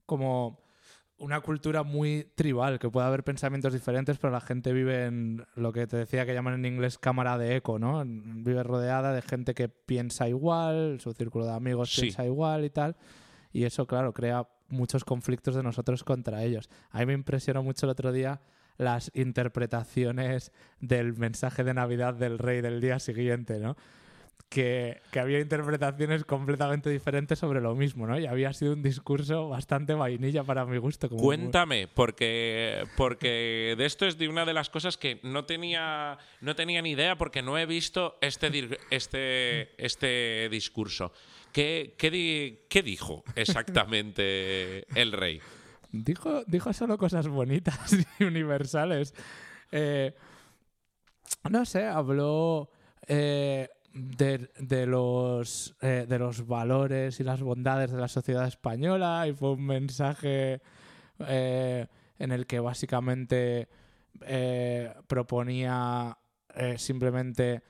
como 0.04 0.69
una 1.20 1.40
cultura 1.40 1.82
muy 1.82 2.26
tribal, 2.34 2.78
que 2.78 2.88
puede 2.88 3.06
haber 3.06 3.22
pensamientos 3.22 3.72
diferentes, 3.72 4.18
pero 4.18 4.32
la 4.32 4.40
gente 4.40 4.72
vive 4.72 5.04
en 5.04 5.46
lo 5.54 5.72
que 5.72 5.86
te 5.86 5.98
decía 5.98 6.24
que 6.24 6.32
llaman 6.32 6.54
en 6.54 6.64
inglés 6.64 6.98
cámara 6.98 7.36
de 7.36 7.56
eco, 7.56 7.78
¿no? 7.78 8.02
Vive 8.04 8.62
rodeada 8.62 9.12
de 9.12 9.20
gente 9.20 9.54
que 9.54 9.68
piensa 9.68 10.28
igual, 10.28 10.98
su 11.00 11.12
círculo 11.12 11.44
de 11.44 11.52
amigos 11.52 11.94
piensa 11.94 12.24
igual 12.24 12.64
y 12.64 12.70
tal. 12.70 12.96
Y 13.52 13.64
eso, 13.64 13.86
claro, 13.86 14.14
crea 14.14 14.48
muchos 14.68 15.04
conflictos 15.04 15.54
de 15.54 15.62
nosotros 15.62 16.04
contra 16.04 16.42
ellos. 16.42 16.70
A 16.90 17.00
mí 17.00 17.06
me 17.06 17.12
impresionó 17.12 17.62
mucho 17.62 17.84
el 17.84 17.90
otro 17.90 18.12
día 18.12 18.40
las 18.78 19.10
interpretaciones 19.14 20.52
del 20.80 21.14
mensaje 21.18 21.64
de 21.64 21.74
Navidad 21.74 22.14
del 22.14 22.38
rey 22.38 22.62
del 22.62 22.80
día 22.80 22.98
siguiente, 22.98 23.60
¿no? 23.60 23.76
Que, 24.50 25.00
había 25.14 25.38
interpretaciones 25.38 26.24
completamente 26.24 26.90
diferentes 26.90 27.38
sobre 27.38 27.60
lo 27.60 27.76
mismo, 27.76 28.06
¿no? 28.08 28.18
Y 28.18 28.26
había 28.26 28.52
sido 28.52 28.72
un 28.72 28.82
discurso 28.82 29.48
bastante 29.48 29.94
vainilla 29.94 30.42
para 30.42 30.66
mi 30.66 30.76
gusto. 30.78 31.08
Cuéntame, 31.08 31.86
porque, 31.86 32.84
porque 32.96 33.76
de 33.78 33.86
esto 33.86 34.06
es 34.06 34.18
de 34.18 34.28
una 34.28 34.44
de 34.44 34.52
las 34.52 34.68
cosas 34.68 34.96
que 34.96 35.20
no 35.22 35.44
tenía, 35.44 36.18
no 36.40 36.56
tenía 36.56 36.82
ni 36.82 36.90
idea 36.90 37.16
porque 37.16 37.42
no 37.42 37.58
he 37.58 37.64
visto 37.64 38.18
este, 38.20 38.76
este, 38.90 39.82
este 39.82 40.48
discurso. 40.50 41.12
¿Qué, 41.52 41.94
qué, 41.96 42.82
dijo 42.82 43.22
exactamente 43.36 44.84
el 45.00 45.12
rey? 45.12 45.40
Dijo, 45.92 46.42
dijo 46.46 46.72
solo 46.72 46.98
cosas 46.98 47.28
bonitas 47.28 47.92
y 48.18 48.24
universales. 48.24 49.14
Eh, 49.70 50.12
no 51.48 51.64
sé, 51.64 51.84
habló... 51.84 52.68
Eh, 53.06 53.68
de, 53.92 54.86
los, 54.86 55.76
eh, 55.80 56.06
de 56.08 56.18
los 56.18 56.46
valores 56.46 57.20
y 57.20 57.24
las 57.24 57.42
bondades 57.42 57.90
de 57.90 57.98
la 57.98 58.08
sociedad 58.08 58.46
española 58.46 59.26
y 59.28 59.32
fue 59.32 59.52
un 59.52 59.66
mensaje 59.66 60.60
eh, 61.26 61.86
en 62.18 62.32
el 62.32 62.46
que 62.46 62.60
básicamente 62.60 63.68
eh, 64.22 64.94
proponía 65.06 66.16
simplemente 66.76 67.62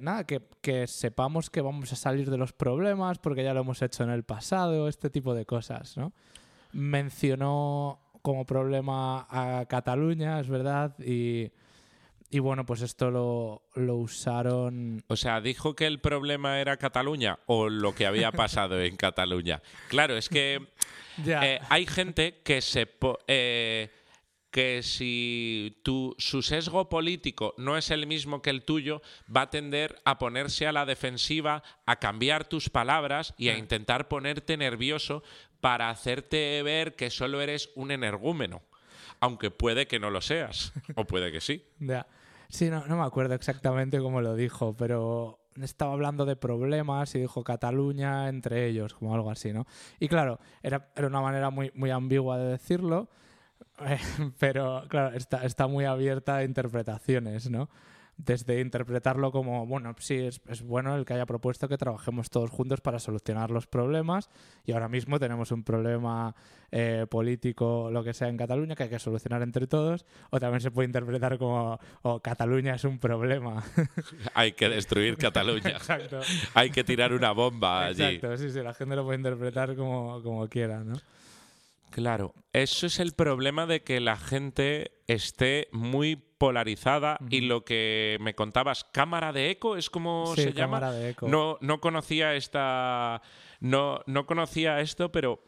nada, 0.00 0.24
que, 0.24 0.42
que, 0.60 0.86
sepamos 0.86 1.50
que 1.50 1.60
vamos 1.60 1.92
a 1.92 1.96
salir 1.96 2.30
de 2.30 2.36
los 2.36 2.52
problemas 2.52 3.18
porque 3.18 3.42
ya 3.42 3.54
lo 3.54 3.60
hemos 3.60 3.82
hecho 3.82 4.04
en 4.04 4.10
el 4.10 4.24
pasado, 4.24 4.88
este 4.88 5.10
tipo 5.10 5.34
de 5.34 5.46
cosas, 5.46 5.96
¿no? 5.96 6.12
Mencionó 6.72 8.00
como 8.22 8.44
problema 8.44 9.26
a 9.30 9.64
Cataluña, 9.66 10.40
es 10.40 10.48
verdad, 10.48 10.98
y 10.98 11.50
y 12.30 12.40
bueno, 12.40 12.66
pues 12.66 12.82
esto 12.82 13.10
lo, 13.10 13.62
lo, 13.74 13.96
usaron. 13.96 15.04
O 15.06 15.16
sea, 15.16 15.40
dijo 15.40 15.76
que 15.76 15.86
el 15.86 16.00
problema 16.00 16.60
era 16.60 16.76
Cataluña 16.76 17.38
o 17.46 17.68
lo 17.68 17.94
que 17.94 18.06
había 18.06 18.32
pasado 18.32 18.80
en 18.80 18.96
Cataluña. 18.96 19.62
Claro, 19.88 20.16
es 20.16 20.28
que 20.28 20.66
eh, 21.26 21.60
hay 21.68 21.86
gente 21.86 22.40
que 22.44 22.60
se. 22.60 22.88
Eh, 23.28 23.90
que 24.50 24.82
si 24.82 25.80
tu, 25.82 26.14
su 26.16 26.40
sesgo 26.40 26.88
político 26.88 27.52
no 27.58 27.76
es 27.76 27.90
el 27.90 28.06
mismo 28.06 28.40
que 28.40 28.48
el 28.48 28.64
tuyo, 28.64 29.02
va 29.34 29.42
a 29.42 29.50
tender 29.50 30.00
a 30.06 30.18
ponerse 30.18 30.66
a 30.66 30.72
la 30.72 30.86
defensiva, 30.86 31.62
a 31.84 31.96
cambiar 31.96 32.48
tus 32.48 32.70
palabras 32.70 33.34
y 33.36 33.50
a 33.50 33.58
intentar 33.58 34.08
ponerte 34.08 34.56
nervioso 34.56 35.22
para 35.60 35.90
hacerte 35.90 36.62
ver 36.62 36.96
que 36.96 37.10
solo 37.10 37.42
eres 37.42 37.68
un 37.74 37.90
energúmeno 37.90 38.62
aunque 39.20 39.50
puede 39.50 39.86
que 39.86 39.98
no 39.98 40.10
lo 40.10 40.20
seas, 40.20 40.72
o 40.94 41.04
puede 41.04 41.32
que 41.32 41.40
sí. 41.40 41.64
Ya. 41.78 42.06
Sí, 42.48 42.70
no, 42.70 42.86
no 42.86 42.96
me 42.96 43.04
acuerdo 43.04 43.34
exactamente 43.34 43.98
cómo 43.98 44.20
lo 44.20 44.34
dijo, 44.34 44.74
pero 44.76 45.40
estaba 45.62 45.92
hablando 45.92 46.24
de 46.24 46.36
problemas 46.36 47.14
y 47.14 47.20
dijo 47.20 47.44
Cataluña 47.44 48.28
entre 48.28 48.66
ellos, 48.66 48.94
como 48.94 49.14
algo 49.14 49.30
así, 49.30 49.52
¿no? 49.52 49.66
Y 49.98 50.08
claro, 50.08 50.38
era, 50.62 50.88
era 50.94 51.06
una 51.06 51.20
manera 51.20 51.50
muy, 51.50 51.70
muy 51.74 51.90
ambigua 51.90 52.38
de 52.38 52.50
decirlo, 52.52 53.08
pero 54.38 54.84
claro, 54.88 55.16
está, 55.16 55.44
está 55.44 55.66
muy 55.66 55.84
abierta 55.84 56.36
a 56.36 56.44
interpretaciones, 56.44 57.50
¿no? 57.50 57.68
Desde 58.18 58.60
interpretarlo 58.60 59.30
como, 59.30 59.66
bueno, 59.66 59.94
sí, 59.98 60.14
es, 60.14 60.40
es, 60.48 60.62
bueno 60.62 60.96
el 60.96 61.04
que 61.04 61.14
haya 61.14 61.26
propuesto 61.26 61.68
que 61.68 61.76
trabajemos 61.76 62.30
todos 62.30 62.50
juntos 62.50 62.80
para 62.80 62.98
solucionar 62.98 63.50
los 63.50 63.66
problemas 63.66 64.30
y 64.64 64.72
ahora 64.72 64.88
mismo 64.88 65.18
tenemos 65.18 65.52
un 65.52 65.62
problema 65.62 66.34
eh, 66.72 67.06
político, 67.08 67.90
lo 67.92 68.02
que 68.02 68.14
sea 68.14 68.28
en 68.28 68.36
Cataluña, 68.36 68.74
que 68.74 68.84
hay 68.84 68.88
que 68.88 68.98
solucionar 68.98 69.42
entre 69.42 69.66
todos, 69.66 70.06
o 70.30 70.40
también 70.40 70.60
se 70.60 70.70
puede 70.70 70.86
interpretar 70.86 71.38
como, 71.38 71.78
oh, 72.02 72.20
Cataluña 72.20 72.74
es 72.74 72.84
un 72.84 72.98
problema. 72.98 73.62
hay 74.34 74.52
que 74.52 74.68
destruir 74.68 75.16
Cataluña. 75.16 75.70
Exacto. 75.76 76.20
hay 76.54 76.70
que 76.70 76.84
tirar 76.84 77.12
una 77.12 77.32
bomba 77.32 77.86
allí. 77.86 78.02
Exacto, 78.02 78.36
sí, 78.38 78.50
sí, 78.50 78.62
la 78.62 78.74
gente 78.74 78.96
lo 78.96 79.04
puede 79.04 79.18
interpretar 79.18 79.76
como, 79.76 80.22
como 80.22 80.48
quiera, 80.48 80.82
¿no? 80.82 80.94
Claro, 81.90 82.34
eso 82.52 82.86
es 82.86 83.00
el 83.00 83.12
problema 83.12 83.66
de 83.66 83.82
que 83.82 84.00
la 84.00 84.16
gente 84.16 84.92
esté 85.06 85.68
muy 85.72 86.16
polarizada 86.16 87.18
y 87.30 87.42
lo 87.42 87.64
que 87.64 88.18
me 88.20 88.34
contabas, 88.34 88.84
cámara 88.84 89.32
de 89.32 89.50
eco, 89.50 89.76
es 89.76 89.88
como 89.88 90.34
se 90.34 90.52
llama. 90.52 90.92
De 90.92 91.10
eco. 91.10 91.28
No, 91.28 91.58
no 91.60 91.80
conocía 91.80 92.34
esta, 92.34 93.22
no, 93.60 94.00
no 94.06 94.26
conocía 94.26 94.80
esto, 94.80 95.10
pero 95.10 95.40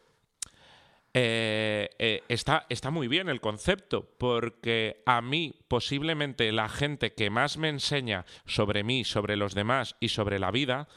eh, 1.13 1.89
eh, 1.97 2.23
está, 2.29 2.65
está 2.69 2.91
muy 2.91 3.07
bien 3.07 3.29
el 3.29 3.41
concepto, 3.41 4.09
porque 4.17 5.01
a 5.05 5.21
mí 5.21 5.55
posiblemente 5.67 6.51
la 6.51 6.69
gente 6.69 7.13
que 7.13 7.29
más 7.29 7.57
me 7.57 7.69
enseña 7.69 8.25
sobre 8.45 8.83
mí, 8.83 9.03
sobre 9.03 9.35
los 9.35 9.55
demás 9.55 9.95
y 9.99 10.09
sobre 10.09 10.39
la 10.39 10.51
vida 10.51 10.87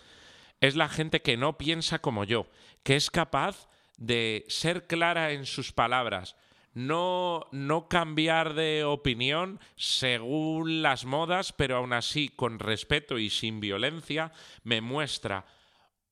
es 0.61 0.77
la 0.77 0.89
gente 0.89 1.23
que 1.23 1.37
no 1.37 1.59
piensa 1.59 1.99
como 1.99 2.25
yo, 2.25 2.47
que 2.85 2.97
es 2.97 3.11
capaz 3.11 3.69
de 4.03 4.45
ser 4.49 4.89
clara 4.89 5.31
en 5.31 5.47
sus 5.47 5.73
palabras, 5.73 6.35
no, 6.75 7.47
no 7.53 7.89
cambiar 7.89 8.55
de 8.55 8.83
opinión 8.83 9.61
según 9.77 10.83
las 10.83 11.05
modas, 11.05 11.53
pero 11.53 11.77
aún 11.77 11.93
así 11.93 12.29
con 12.29 12.59
respeto 12.59 13.19
y 13.19 13.31
sin 13.31 13.61
violencia, 13.61 14.33
me 14.65 14.81
muestra 14.81 15.45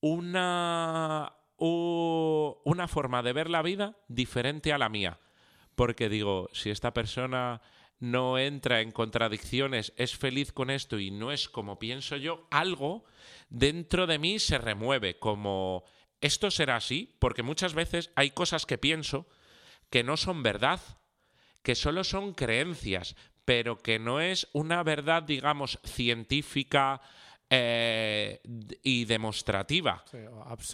una, 0.00 1.32
una 1.56 2.88
forma 2.88 3.22
de 3.22 3.32
ver 3.32 3.50
la 3.50 3.62
vida 3.62 3.96
diferente 4.06 4.72
a 4.72 4.78
la 4.78 4.88
mía. 4.88 5.18
Porque 5.74 6.08
digo, 6.08 6.48
si 6.52 6.70
esta 6.70 6.92
persona 6.92 7.60
no 7.98 8.38
entra 8.38 8.82
en 8.82 8.92
contradicciones, 8.92 9.92
es 9.96 10.16
feliz 10.16 10.52
con 10.52 10.70
esto 10.70 10.98
y 11.00 11.10
no 11.10 11.32
es 11.32 11.48
como 11.48 11.78
pienso 11.78 12.16
yo, 12.16 12.46
algo 12.50 13.04
dentro 13.48 14.06
de 14.06 14.18
mí 14.18 14.38
se 14.38 14.58
remueve, 14.58 15.18
como 15.18 15.84
esto 16.20 16.50
será 16.50 16.76
así, 16.76 17.16
porque 17.18 17.42
muchas 17.42 17.74
veces 17.74 18.10
hay 18.16 18.30
cosas 18.30 18.66
que 18.66 18.78
pienso 18.78 19.26
que 19.90 20.02
no 20.02 20.16
son 20.16 20.42
verdad, 20.42 20.80
que 21.62 21.74
solo 21.74 22.04
son 22.04 22.34
creencias, 22.34 23.16
pero 23.44 23.78
que 23.78 23.98
no 23.98 24.20
es 24.20 24.48
una 24.52 24.82
verdad, 24.82 25.22
digamos, 25.22 25.78
científica 25.84 27.00
eh, 27.48 28.40
y 28.82 29.04
demostrativa, 29.06 30.04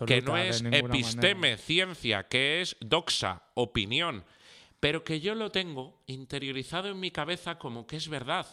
que 0.06 0.20
no 0.20 0.36
es 0.36 0.62
episteme, 0.70 1.56
ciencia, 1.56 2.28
que 2.28 2.60
es 2.60 2.76
doxa, 2.80 3.42
opinión 3.54 4.24
pero 4.80 5.04
que 5.04 5.20
yo 5.20 5.34
lo 5.34 5.50
tengo 5.50 6.02
interiorizado 6.06 6.88
en 6.88 7.00
mi 7.00 7.10
cabeza 7.10 7.58
como 7.58 7.86
que 7.86 7.96
es 7.96 8.08
verdad. 8.08 8.46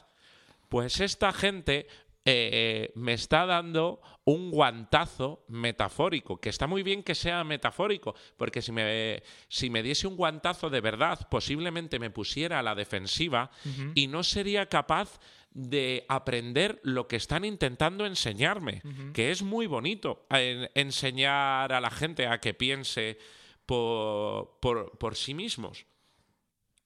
Pues 0.70 1.00
esta 1.00 1.32
gente 1.32 1.88
eh, 2.26 2.92
me 2.96 3.14
está 3.14 3.46
dando 3.46 4.02
un 4.26 4.52
guantazo 4.52 5.44
metafórico, 5.50 6.40
que 6.40 6.50
está 6.50 6.68
muy 6.68 6.84
bien 6.84 7.04
que 7.04 7.16
sea 7.16 7.44
metafórico, 7.44 8.16
porque 8.38 8.62
si 8.62 8.72
me, 8.72 9.24
si 9.50 9.70
me 9.70 9.84
diese 9.84 10.08
un 10.08 10.16
guantazo 10.16 10.70
de 10.70 10.82
verdad, 10.82 11.28
posiblemente 11.30 12.00
me 12.00 12.10
pusiera 12.10 12.60
a 12.60 12.64
la 12.64 12.76
defensiva 12.76 13.52
y 13.96 14.08
no 14.08 14.24
sería 14.24 14.68
capaz 14.68 15.20
de 15.52 16.06
aprender 16.08 16.80
lo 16.84 17.08
que 17.08 17.18
están 17.18 17.46
intentando 17.46 18.06
enseñarme, 18.06 18.82
que 19.14 19.32
es 19.32 19.44
muy 19.44 19.68
bonito 19.68 20.26
enseñar 20.30 21.74
a 21.74 21.82
la 21.82 21.92
gente 21.92 22.28
a 22.28 22.40
que 22.40 22.54
piense 22.54 23.18
por, 23.66 24.60
por 24.60 25.16
sí 25.16 25.34
mismos. 25.34 25.86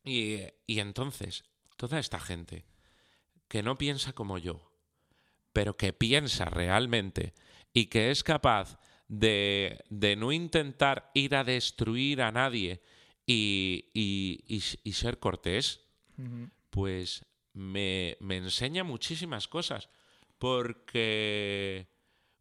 Y, 0.07 0.39
entonces, 0.67 1.43
toda 1.75 1.99
esta 1.99 2.19
gente 2.19 2.65
que 3.49 3.61
no 3.61 3.77
piensa 3.77 4.13
como 4.13 4.37
yo, 4.37 4.66
pero 5.57 5.75
que 5.75 5.91
piensa 5.91 6.45
realmente 6.45 7.33
y 7.73 7.87
que 7.87 8.11
es 8.11 8.23
capaz 8.23 8.77
de, 9.07 9.83
no 9.89 10.31
intentar 10.31 11.09
ir 11.15 11.33
a 11.35 11.43
destruir 11.43 12.21
a 12.21 12.31
nadie 12.31 12.83
y, 13.25 14.61
ser 14.93 15.17
cortés, 15.17 15.83
pues 16.69 17.25
me, 17.53 18.17
me, 18.19 18.37
enseña 18.37 18.83
muchísimas 18.83 19.47
cosas. 19.47 19.89
Porque 20.37 21.87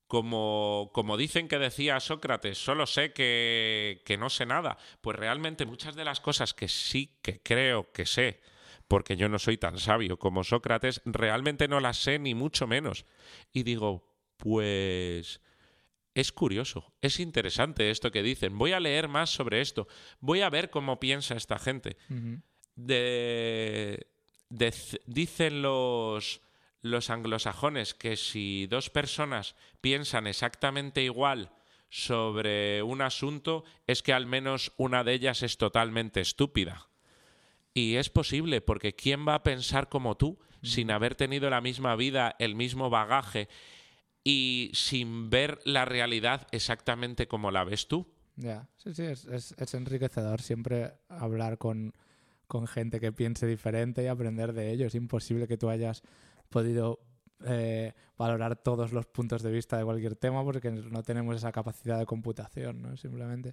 como, 0.09 0.91
como 0.93 1.17
dicen 1.17 1.49
que 1.49 1.59
decía 1.59 2.01
Sócrates, 2.01 2.59
solo 2.59 2.87
sé 2.87 3.15
que, 3.15 4.03
que 4.05 4.19
no 4.19 4.29
sé 4.29 4.45
nada. 4.45 4.77
Pues 5.01 5.17
realmente 5.17 5.65
muchas 5.65 5.97
de 5.97 6.05
las 6.05 6.21
cosas 6.21 6.53
que 6.53 6.69
sí 6.69 7.17
que 7.23 7.41
creo 7.41 7.91
que 7.93 8.05
sé, 8.05 8.43
porque 8.89 9.17
yo 9.17 9.29
no 9.29 9.39
soy 9.39 9.59
tan 9.59 9.79
sabio 9.79 10.19
como 10.19 10.45
Sócrates, 10.45 11.03
realmente 11.05 11.69
no 11.69 11.81
las 11.81 11.99
sé 11.99 12.19
ni 12.19 12.35
mucho 12.35 12.67
menos. 12.67 13.05
Y 13.53 13.63
digo, 13.63 14.09
pues 14.37 15.41
es 16.15 16.33
curioso, 16.33 16.95
es 17.01 17.21
interesante 17.21 17.91
esto 17.91 18.11
que 18.11 18.23
dicen. 18.23 18.57
Voy 18.57 18.73
a 18.73 18.81
leer 18.81 19.09
más 19.09 19.31
sobre 19.31 19.61
esto, 19.61 19.87
voy 20.21 20.41
a 20.41 20.51
ver 20.51 20.71
cómo 20.71 20.99
piensa 21.01 21.35
esta 21.35 21.59
gente. 21.59 21.97
de, 22.77 24.07
dicen 25.07 25.63
los, 25.63 26.41
los 26.83 27.11
anglosajones 27.11 27.95
que 27.95 28.17
si 28.17 28.67
dos 28.67 28.91
personas 28.91 29.57
piensan 29.81 30.27
exactamente 30.27 31.03
igual 31.03 31.51
sobre 31.89 32.83
un 32.83 33.01
asunto 33.03 33.65
es 33.87 34.03
que 34.03 34.13
al 34.13 34.27
menos 34.27 34.73
una 34.77 35.05
de 35.05 35.15
ellas 35.15 35.43
es 35.43 35.57
totalmente 35.57 36.21
estúpida. 36.21 36.89
Y 37.77 37.97
es 37.97 38.09
posible, 38.09 38.63
porque 38.63 38.95
¿quién 38.95 39.29
va 39.29 39.35
a 39.35 39.43
pensar 39.43 39.91
como 39.91 40.17
tú 40.17 40.39
sin 40.63 40.91
haber 40.91 41.15
tenido 41.15 41.51
la 41.51 41.61
misma 41.61 41.95
vida, 41.95 42.35
el 42.39 42.55
mismo 42.55 42.89
bagaje 42.89 43.51
y 44.25 44.71
sin 44.73 45.29
ver 45.29 45.59
la 45.67 45.85
realidad 45.85 46.47
exactamente 46.53 47.29
como 47.29 47.51
la 47.51 47.65
ves 47.65 47.87
tú? 47.87 48.07
Ya, 48.37 48.67
sí, 48.79 48.95
sí, 48.95 49.03
es, 49.03 49.75
enriquecedor 49.75 50.41
siempre 50.41 50.95
hablar 51.11 51.59
con, 51.59 51.93
con 52.47 52.67
gente 52.67 52.99
que 52.99 53.13
piense 53.13 53.47
diferente 53.47 54.03
y 54.03 54.07
aprender 54.07 54.55
de 54.55 54.73
ello. 54.73 54.87
Es 54.87 54.95
imposible 54.95 55.47
que 55.47 55.59
tú 55.59 55.69
hayas 55.69 56.03
podido 56.49 57.01
eh, 57.45 57.93
valorar 58.17 58.57
todos 58.57 58.95
los 58.95 59.05
puntos 59.05 59.43
de 59.43 59.53
vista 59.53 59.77
de 59.77 59.85
cualquier 59.85 60.17
tema 60.17 60.43
porque 60.43 60.71
no 60.71 61.03
tenemos 61.03 61.37
esa 61.37 61.53
capacidad 61.53 61.99
de 61.99 62.07
computación, 62.07 62.81
¿no? 62.81 62.97
Simplemente. 62.97 63.53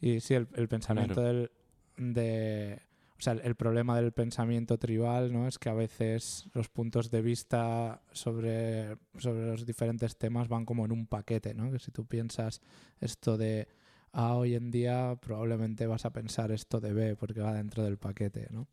Y 0.00 0.20
sí, 0.20 0.32
el, 0.32 0.46
pensamiento 0.46 1.20
del... 1.20 1.50
De, 1.98 2.88
o 3.20 3.22
sea, 3.22 3.34
el, 3.34 3.54
problema 3.54 4.00
del 4.00 4.12
pensamiento 4.12 4.78
tribal, 4.78 5.30
¿no? 5.30 5.46
Es 5.46 5.58
que 5.58 5.68
a 5.68 5.74
veces 5.74 6.46
los 6.54 6.70
puntos 6.70 7.10
de 7.10 7.20
vista 7.20 8.00
sobre, 8.12 8.96
sobre 9.18 9.44
los 9.44 9.66
diferentes 9.66 10.16
temas 10.16 10.48
van 10.48 10.64
como 10.64 10.86
en 10.86 10.92
un 10.92 11.06
paquete, 11.06 11.52
¿no? 11.52 11.70
Que 11.70 11.78
si 11.78 11.90
tú 11.90 12.06
piensas 12.06 12.62
esto 12.98 13.36
de 13.36 13.68
A 14.12 14.36
hoy 14.36 14.54
en 14.54 14.70
día, 14.70 15.18
probablemente 15.20 15.86
vas 15.86 16.06
a 16.06 16.14
pensar 16.14 16.50
esto 16.50 16.80
de 16.80 16.94
B 16.94 17.14
porque 17.14 17.42
va 17.42 17.52
dentro 17.52 17.84
del 17.84 17.98
paquete, 17.98 18.48
¿no? 18.50 18.66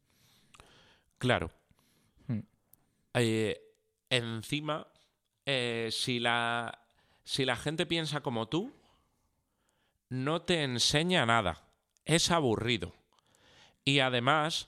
Claro. 1.18 1.52
Eh, 3.16 3.60
encima, 4.10 4.88
eh, 5.46 5.90
si, 5.92 6.22
la, 6.22 6.88
si 7.26 7.44
la 7.44 7.58
gente 7.58 7.86
piensa 7.86 8.22
como 8.22 8.48
tú, 8.48 8.72
no 10.08 10.44
te 10.44 10.64
enseña 10.64 11.26
nada. 11.26 11.68
Es 12.06 12.32
aburrido. 12.32 12.94
Y 13.88 14.02
además, 14.02 14.68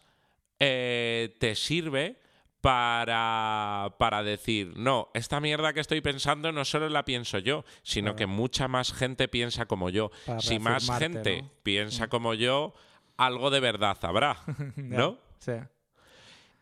eh, 0.59 1.35
te 1.41 1.53
sirve 1.53 2.21
para, 2.61 3.95
para, 3.99 4.23
decir, 4.23 4.77
no, 4.77 5.09
esta 5.13 5.41
mierda 5.41 5.73
que 5.73 5.81
estoy 5.81 5.99
pensando 5.99 6.53
no 6.53 6.63
solo 6.63 6.87
la 6.87 7.03
pienso 7.03 7.37
yo, 7.39 7.65
sino 7.83 8.15
que 8.15 8.27
mucha 8.27 8.69
más 8.69 8.93
gente 8.93 9.27
piensa 9.27 9.65
como 9.65 9.89
yo. 9.89 10.09
si 10.39 10.57
más 10.57 10.89
gente 10.97 11.43
piensa 11.63 12.05
mm. 12.05 12.09
como 12.09 12.33
yo, 12.33 12.73
algo 13.17 13.49
de 13.49 13.59
verdad 13.59 13.97
habrá, 14.03 14.41
¿no? 14.77 15.19
sí. 15.39 15.51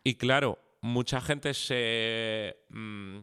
Y 0.02 0.16
claro, 0.16 0.58
mucha 0.80 1.20
gente 1.20 1.54
se 1.54 2.56
mm, 2.70 3.18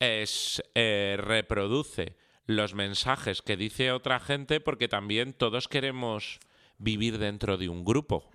eh, 0.00 1.16
reproduce 1.18 2.16
los 2.46 2.72
mensajes 2.72 3.42
que 3.42 3.58
dice 3.58 3.92
otra 3.92 4.18
gente 4.18 4.60
porque 4.60 4.88
también 4.88 5.34
todos 5.34 5.68
queremos 5.68 6.40
vivir 6.82 7.18
dentro 7.18 7.56
de 7.56 7.68
un 7.68 7.84
grupo. 7.84 8.28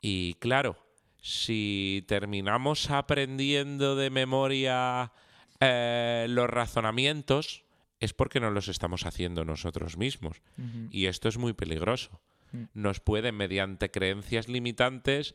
Y 0.00 0.34
claro, 0.34 0.76
si 1.20 2.04
terminamos 2.06 2.90
aprendiendo 2.90 3.96
de 3.96 4.10
memoria 4.10 5.12
eh, 5.60 6.26
los 6.28 6.48
razonamientos, 6.48 7.64
es 7.98 8.12
porque 8.12 8.40
no 8.40 8.50
los 8.50 8.68
estamos 8.68 9.04
haciendo 9.06 9.44
nosotros 9.44 9.96
mismos. 9.96 10.42
Y 10.90 11.06
esto 11.06 11.28
es 11.28 11.38
muy 11.38 11.52
peligroso. 11.52 12.20
Mm. 12.52 12.64
Nos 12.74 13.00
puede, 13.00 13.32
mediante 13.32 13.90
creencias 13.90 14.48
limitantes, 14.48 15.34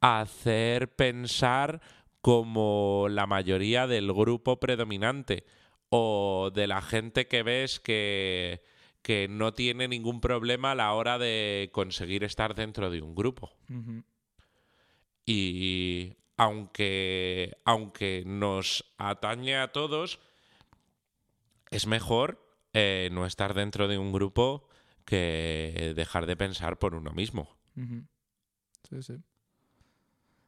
hacer 0.00 0.94
pensar 0.94 1.80
como 2.20 3.06
la 3.10 3.26
mayoría 3.26 3.86
del 3.86 4.12
grupo 4.12 4.58
predominante 4.58 5.44
o 5.90 6.50
de 6.54 6.66
la 6.66 6.82
gente 6.82 7.26
que 7.26 7.42
ves 7.42 7.80
que, 7.80 8.62
que 9.04 9.28
no 9.28 9.52
tiene 9.52 9.86
ningún 9.86 10.22
problema 10.22 10.72
a 10.72 10.74
la 10.74 10.90
hora 10.94 11.18
de 11.18 11.68
conseguir 11.74 12.24
estar 12.24 12.54
dentro 12.54 12.90
de 12.90 13.02
un 13.02 13.14
grupo. 13.14 13.52
Y 15.26 16.16
aunque, 16.38 17.58
aunque 17.66 18.24
nos 18.26 18.94
atañe 18.96 19.58
a 19.58 19.72
todos, 19.72 20.20
es 21.70 21.86
mejor 21.86 22.48
eh, 22.72 23.10
no 23.12 23.26
estar 23.26 23.52
dentro 23.52 23.88
de 23.88 23.98
un 23.98 24.10
grupo 24.10 24.66
que 25.04 25.92
dejar 25.94 26.24
de 26.24 26.36
pensar 26.36 26.78
por 26.78 26.94
uno 26.94 27.12
mismo. 27.12 27.58
Sí, 28.88 29.02
sí. 29.02 29.22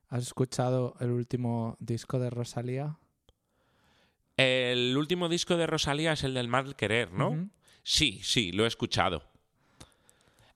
¿Has 0.09 0.23
escuchado 0.23 0.95
el 1.01 1.11
último 1.11 1.77
disco 1.79 2.19
de 2.19 2.31
Rosalía? 2.31 2.97
El 4.39 4.97
último 4.97 5.29
disco 5.29 5.59
de 5.59 5.67
Rosalía 5.67 6.15
es 6.15 6.25
el 6.25 6.33
del 6.33 6.49
mal 6.49 6.75
querer, 6.75 7.13
¿no? 7.13 7.51
Sí, 7.89 8.19
sí, 8.25 8.51
lo 8.51 8.65
he 8.65 8.67
escuchado. 8.67 9.23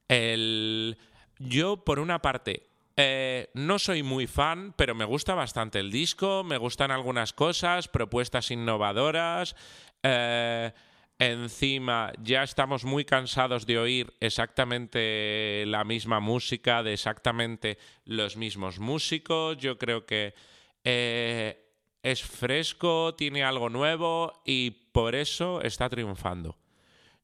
El... 0.08 0.98
Yo, 1.38 1.84
por 1.84 2.00
una 2.00 2.20
parte, 2.20 2.66
eh, 2.96 3.50
no 3.54 3.78
soy 3.78 4.02
muy 4.02 4.26
fan, 4.26 4.74
pero 4.76 4.96
me 4.96 5.04
gusta 5.04 5.36
bastante 5.36 5.78
el 5.78 5.92
disco, 5.92 6.42
me 6.42 6.56
gustan 6.56 6.90
algunas 6.90 7.32
cosas, 7.32 7.86
propuestas 7.86 8.50
innovadoras. 8.50 9.54
Eh, 10.02 10.72
Encima, 11.20 12.12
ya 12.20 12.42
estamos 12.42 12.84
muy 12.84 13.04
cansados 13.04 13.64
de 13.64 13.78
oír 13.78 14.12
exactamente 14.20 15.64
la 15.66 15.84
misma 15.84 16.18
música, 16.18 16.82
de 16.82 16.94
exactamente 16.94 17.78
los 18.06 18.36
mismos 18.38 18.80
músicos. 18.80 19.56
Yo 19.58 19.78
creo 19.78 20.04
que 20.04 20.34
eh, 20.82 21.62
es 22.02 22.22
fresco, 22.22 23.14
tiene 23.14 23.44
algo 23.44 23.68
nuevo 23.68 24.42
y 24.44 24.70
por 24.70 25.14
eso 25.14 25.60
está 25.60 25.90
triunfando. 25.90 26.56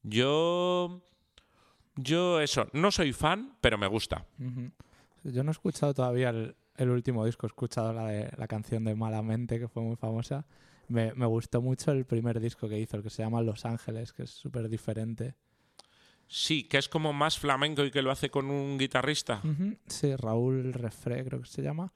Yo. 0.09 1.01
Yo, 1.95 2.41
eso, 2.41 2.67
no 2.73 2.91
soy 2.91 3.11
fan, 3.11 3.57
pero 3.59 3.77
me 3.77 3.87
gusta. 3.87 4.25
Yo 5.23 5.43
no 5.43 5.49
he 5.49 5.51
escuchado 5.51 5.93
todavía 5.95 6.29
el, 6.29 6.55
el 6.75 6.89
último 6.89 7.25
disco, 7.25 7.47
he 7.47 7.49
escuchado 7.49 7.91
la, 7.91 8.05
de, 8.05 8.31
la 8.37 8.47
canción 8.47 8.83
de 8.83 8.93
Malamente, 8.93 9.59
que 9.59 9.67
fue 9.67 9.81
muy 9.81 9.95
famosa 9.95 10.45
me, 10.87 11.13
me, 11.13 11.25
gustó 11.25 11.61
mucho 11.61 11.91
el 11.91 12.05
primer 12.05 12.39
disco 12.39 12.69
que 12.69 12.79
hizo, 12.79 12.97
el 12.97 13.03
que 13.03 13.09
se 13.09 13.23
llama 13.23 13.41
Los 13.41 13.65
Ángeles, 13.65 14.13
que 14.13 14.23
es 14.23 14.29
súper 14.29 14.69
diferente. 14.69 15.35
Sí, 16.27 16.63
que 16.63 16.77
es 16.77 16.89
como 16.89 17.13
más 17.13 17.39
flamenco 17.39 17.83
y 17.83 17.91
que 17.91 18.01
lo 18.01 18.11
hace 18.11 18.29
con 18.29 18.49
un 18.49 18.77
guitarrista. 18.77 19.41
Sí, 19.87 20.15
Raúl 20.15 20.73
Refré 20.73 21.23
creo 21.23 21.41
que 21.41 21.47
se 21.47 21.61
llama. 21.61 21.93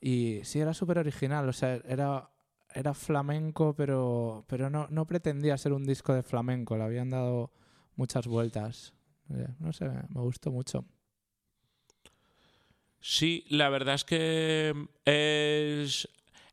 Y 0.00 0.40
sí, 0.44 0.60
era 0.60 0.74
súper 0.74 0.98
original, 0.98 1.48
o 1.48 1.52
sea, 1.52 1.80
era, 1.86 2.30
era 2.76 2.92
flamenco, 2.92 3.74
pero, 3.74 4.44
pero 4.46 4.68
no, 4.68 4.86
no 4.90 5.06
pretendía 5.06 5.56
ser 5.56 5.72
un 5.72 5.86
disco 5.86 6.12
de 6.12 6.22
flamenco, 6.22 6.76
le 6.76 6.84
habían 6.84 7.08
dado 7.08 7.50
muchas 7.96 8.26
vueltas. 8.26 8.92
Eh, 9.30 9.48
no 9.58 9.72
sé, 9.72 9.86
me 9.86 10.20
gustó 10.20 10.50
mucho. 10.50 10.84
Sí, 13.00 13.44
la 13.48 13.70
verdad 13.70 13.94
es 13.94 14.04
que 14.04 14.74
es... 15.04 16.08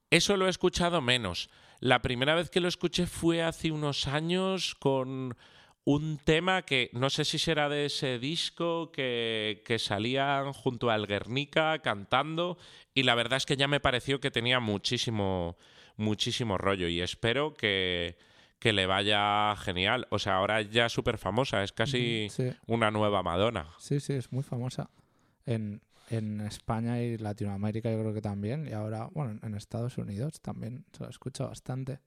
eso 0.10 0.38
lo 0.38 0.48
he 0.48 0.50
escuchado 0.50 1.02
menos. 1.02 1.50
La 1.80 2.02
primera 2.02 2.36
vez 2.36 2.50
que 2.50 2.62
lo 2.62 2.70
escuché 2.70 3.06
fue 3.06 3.44
hace 3.44 3.72
unos 3.72 4.08
años 4.08 4.76
con 4.76 5.36
un 5.84 6.18
tema 6.18 6.62
que 6.62 6.90
no 6.94 7.10
sé 7.10 7.26
si 7.26 7.38
será 7.38 7.68
de 7.68 7.88
ese 7.88 8.18
disco 8.18 8.94
que, 8.94 9.62
que 9.66 9.80
salían 9.80 10.54
junto 10.54 10.90
al 10.90 11.08
Guernica 11.08 11.80
cantando 11.80 12.58
y 12.94 13.04
la 13.04 13.16
verdad 13.16 13.38
es 13.38 13.46
que 13.46 13.58
ya 13.58 13.68
me 13.68 13.82
pareció 13.82 14.22
que 14.22 14.32
tenía 14.32 14.62
muchísimo, 14.62 15.58
muchísimo 15.98 16.58
rollo 16.58 16.88
y 16.88 17.02
espero 17.02 17.54
que, 17.54 18.18
que 18.60 18.74
le 18.74 18.86
vaya 18.86 19.56
genial. 19.58 20.08
O 20.10 20.20
sea, 20.20 20.38
ahora 20.38 20.62
ya 20.62 20.90
súper 20.90 21.18
famosa, 21.18 21.64
es 21.64 21.72
casi 21.72 22.28
una 22.68 22.92
nueva 22.92 23.24
Madonna. 23.24 23.68
Sí, 23.80 24.00
sí, 24.00 24.14
es 24.14 24.32
muy 24.32 24.44
famosa. 24.44 24.90
En, 25.46 25.82
en 26.10 26.42
España 26.42 27.02
y 27.02 27.18
Latinoamérica 27.18 27.92
yo 27.92 28.00
creo 28.00 28.14
que 28.14 28.22
también, 28.22 28.68
y 28.68 28.72
ahora, 28.72 29.10
bueno, 29.14 29.40
en 29.44 29.56
Estados 29.56 29.98
Unidos 29.98 30.42
también 30.42 30.86
se 30.96 31.04
lo 31.04 31.10
escucha 31.10 31.46
bastante. 31.46 32.00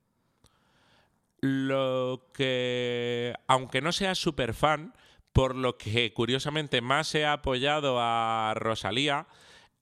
Lo 1.40 2.30
que, 2.32 3.34
aunque 3.46 3.82
no 3.82 3.92
sea 3.92 4.14
súper 4.14 4.54
fan, 4.54 4.94
por 5.32 5.54
lo 5.54 5.76
que 5.76 6.14
curiosamente 6.14 6.80
más 6.80 7.14
he 7.14 7.26
apoyado 7.26 7.98
a 8.00 8.54
Rosalía 8.56 9.26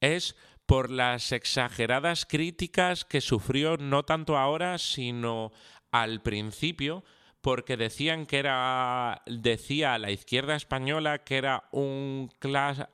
es 0.01 0.35
por 0.67 0.91
las 0.91 1.33
exageradas 1.33 2.27
críticas 2.27 3.05
que 3.05 3.21
sufrió 3.21 3.77
no 3.77 4.05
tanto 4.05 4.37
ahora, 4.37 4.79
sino 4.79 5.53
al 5.91 6.23
principio, 6.23 7.05
porque 7.41 7.77
decían 7.77 8.25
que 8.25 8.39
era, 8.39 9.23
decía 9.27 9.99
la 9.99 10.11
izquierda 10.11 10.57
española 10.57 11.25
que 11.25 11.37
era 11.37 11.65
un, 11.73 12.31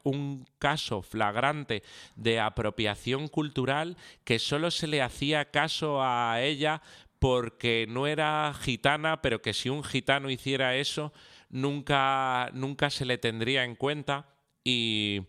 un 0.02 0.44
caso 0.59 1.02
flagrante 1.02 1.84
de 2.16 2.40
apropiación 2.40 3.28
cultural, 3.28 3.97
que 4.24 4.40
solo 4.40 4.72
se 4.72 4.88
le 4.88 5.02
hacía 5.02 5.52
caso 5.52 6.02
a 6.02 6.42
ella 6.42 6.82
porque 7.20 7.86
no 7.88 8.09
era 8.09 8.52
gitana, 8.59 9.22
pero 9.22 9.40
que 9.40 9.55
si 9.55 9.68
un 9.68 9.84
gitano 9.84 10.30
hiciera 10.30 10.74
eso, 10.74 11.12
nunca, 11.48 12.51
nunca 12.52 12.90
se 12.90 13.05
le 13.05 13.18
tendría 13.18 13.62
en 13.62 13.76
cuenta. 13.76 14.26
Y 14.64 15.22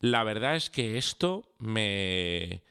la 0.00 0.24
verdad 0.24 0.56
es 0.56 0.70
que 0.70 0.98
esto 0.98 1.44
me, 1.58 2.62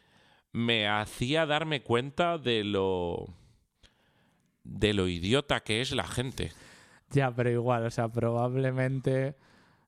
me 0.52 0.88
hacía 0.88 1.46
darme 1.46 1.82
cuenta 1.82 2.38
de 2.38 2.64
lo 2.64 3.28
de 4.64 4.94
lo 4.94 5.08
idiota 5.08 5.62
que 5.62 5.82
es 5.82 5.92
la 5.92 6.06
gente. 6.06 6.52
Ya, 7.12 7.32
pero 7.32 7.50
igual, 7.50 7.86
o 7.86 7.92
sea, 7.92 8.08
probablemente 8.08 9.36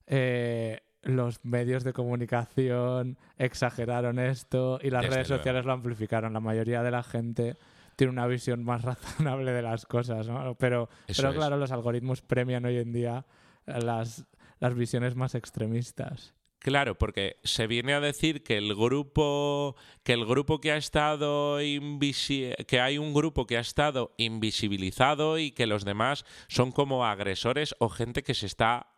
eh, 0.06 0.80
los 1.02 1.44
medios 1.44 1.84
de 1.84 1.92
comunicación 1.92 3.18
exageraron 3.38 4.18
esto 4.18 4.80
y 4.82 4.90
las 4.90 5.06
redes 5.06 5.28
sociales 5.28 5.64
lo 5.64 5.72
amplificaron. 5.72 6.32
La 6.32 6.40
mayoría 6.40 6.82
de 6.82 6.90
la 6.90 7.02
gente 7.02 7.56
tiene 7.96 8.12
una 8.12 8.26
visión 8.26 8.64
más 8.64 8.82
razonable 8.84 9.52
de 9.52 9.62
las 9.62 9.86
cosas, 9.86 10.28
¿no? 10.28 10.56
Pero, 10.56 10.88
pero 11.16 11.32
claro, 11.32 11.56
los 11.56 11.70
algoritmos 11.70 12.22
premian 12.22 12.64
hoy 12.64 12.78
en 12.78 12.92
día 12.92 13.24
las, 13.66 14.26
las 14.58 14.74
visiones 14.74 15.14
más 15.14 15.34
extremistas. 15.34 16.34
Claro, 16.62 16.96
porque 16.96 17.40
se 17.42 17.66
viene 17.66 17.92
a 17.92 17.98
decir 17.98 18.44
que 18.44 18.56
el 18.56 18.76
grupo 18.76 19.74
que 20.04 20.12
el 20.12 20.24
grupo 20.24 20.60
que 20.60 20.70
ha 20.70 20.76
estado 20.76 21.58
que 21.58 22.80
hay 22.80 22.98
un 22.98 23.12
grupo 23.12 23.48
que 23.48 23.56
ha 23.56 23.60
estado 23.60 24.14
invisibilizado 24.16 25.40
y 25.40 25.50
que 25.50 25.66
los 25.66 25.84
demás 25.84 26.24
son 26.46 26.70
como 26.70 27.04
agresores 27.04 27.74
o 27.80 27.88
gente 27.88 28.22
que 28.22 28.34
se 28.34 28.46
está 28.46 28.94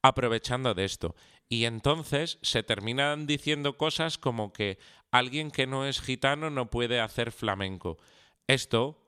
aprovechando 0.00 0.74
de 0.74 0.84
esto. 0.84 1.16
Y 1.48 1.64
entonces 1.64 2.38
se 2.42 2.62
terminan 2.62 3.26
diciendo 3.26 3.76
cosas 3.76 4.16
como 4.16 4.52
que 4.52 4.78
alguien 5.10 5.50
que 5.50 5.66
no 5.66 5.86
es 5.86 6.00
gitano 6.00 6.50
no 6.50 6.70
puede 6.70 7.00
hacer 7.00 7.32
flamenco. 7.32 7.98
Esto, 8.46 9.04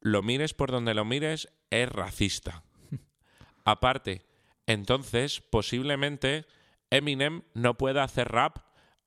lo 0.00 0.20
mires 0.20 0.52
por 0.52 0.72
donde 0.72 0.94
lo 0.94 1.04
mires, 1.04 1.48
es 1.70 1.88
racista. 1.88 2.64
Aparte, 3.64 4.26
entonces 4.66 5.40
posiblemente 5.40 6.44
Eminem 6.90 7.42
no 7.54 7.76
pueda 7.76 8.04
hacer 8.04 8.28
rap 8.28 8.58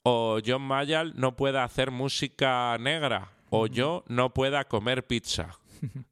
o 0.03 0.39
John 0.45 0.61
Mayall 0.61 1.14
no 1.15 1.35
pueda 1.35 1.64
hacer 1.64 1.91
música 1.91 2.77
negra 2.80 3.31
o 3.49 3.68
yo 3.68 4.03
no 4.07 4.34
pueda 4.34 4.65
comer 4.65 5.07
pizza. 5.07 5.60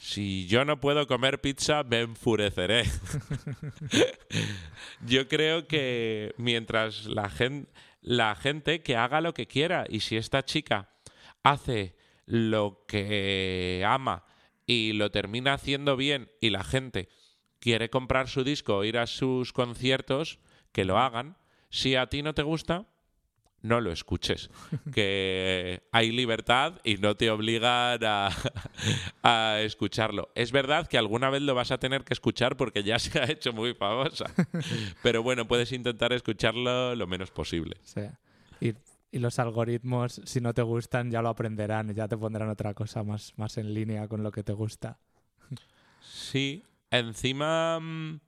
Si 0.00 0.46
yo 0.46 0.64
no 0.64 0.80
puedo 0.80 1.08
comer 1.08 1.40
pizza, 1.40 1.82
me 1.82 2.02
enfureceré. 2.02 2.84
yo 5.04 5.26
creo 5.26 5.66
que 5.66 6.34
mientras 6.38 7.06
la 7.06 7.28
gente, 7.28 7.68
la 8.00 8.36
gente 8.36 8.80
que 8.84 8.94
haga 8.94 9.20
lo 9.20 9.34
que 9.34 9.48
quiera 9.48 9.86
y 9.88 9.98
si 10.00 10.16
esta 10.16 10.44
chica 10.44 10.88
hace 11.42 11.96
lo 12.26 12.84
que 12.86 13.84
ama 13.84 14.24
y 14.66 14.92
lo 14.92 15.10
termina 15.10 15.54
haciendo 15.54 15.96
bien 15.96 16.30
y 16.40 16.50
la 16.50 16.62
gente 16.62 17.08
quiere 17.58 17.90
comprar 17.90 18.28
su 18.28 18.44
disco 18.44 18.76
o 18.76 18.84
ir 18.84 18.98
a 18.98 19.08
sus 19.08 19.52
conciertos, 19.52 20.38
que 20.72 20.84
lo 20.84 20.98
hagan. 20.98 21.36
Si 21.70 21.96
a 21.96 22.06
ti 22.06 22.22
no 22.22 22.34
te 22.34 22.42
gusta, 22.42 22.86
no 23.62 23.80
lo 23.80 23.92
escuches. 23.92 24.50
Que 24.92 25.82
hay 25.92 26.12
libertad 26.12 26.80
y 26.84 26.96
no 26.96 27.16
te 27.16 27.30
obligan 27.30 28.00
a, 28.02 29.60
escucharlo. 29.60 30.30
Es 30.34 30.52
verdad 30.52 30.86
que 30.86 30.98
alguna 30.98 31.30
vez 31.30 31.42
lo 31.42 31.54
vas 31.54 31.70
a 31.70 31.78
tener 31.78 32.04
que 32.04 32.14
escuchar 32.14 32.56
porque 32.56 32.82
ya 32.82 32.98
se 32.98 33.18
ha 33.18 33.30
hecho 33.30 33.52
muy 33.52 33.74
famosa. 33.74 34.26
Pero 35.02 35.22
bueno, 35.22 35.46
puedes 35.46 35.72
intentar 35.72 36.12
escucharlo 36.12 36.94
lo 36.94 37.06
menos 37.06 37.30
posible. 37.30 37.76
Sí. 37.82 38.02
Y, 38.60 38.74
y, 39.10 39.18
los 39.18 39.38
algoritmos, 39.38 40.20
si 40.24 40.40
no 40.40 40.54
te 40.54 40.62
gustan, 40.62 41.10
ya 41.10 41.22
lo 41.22 41.28
aprenderán 41.28 41.90
y 41.90 41.94
ya 41.94 42.08
te 42.08 42.16
pondrán 42.16 42.48
otra 42.48 42.74
cosa 42.74 43.02
más, 43.02 43.34
más 43.36 43.58
en 43.58 43.74
línea 43.74 44.08
con 44.08 44.22
lo 44.22 44.30
que 44.30 44.42
te 44.42 44.52
gusta. 44.52 44.98
Sí. 46.00 46.64
Encima 46.90 47.78
mm, 47.80 48.20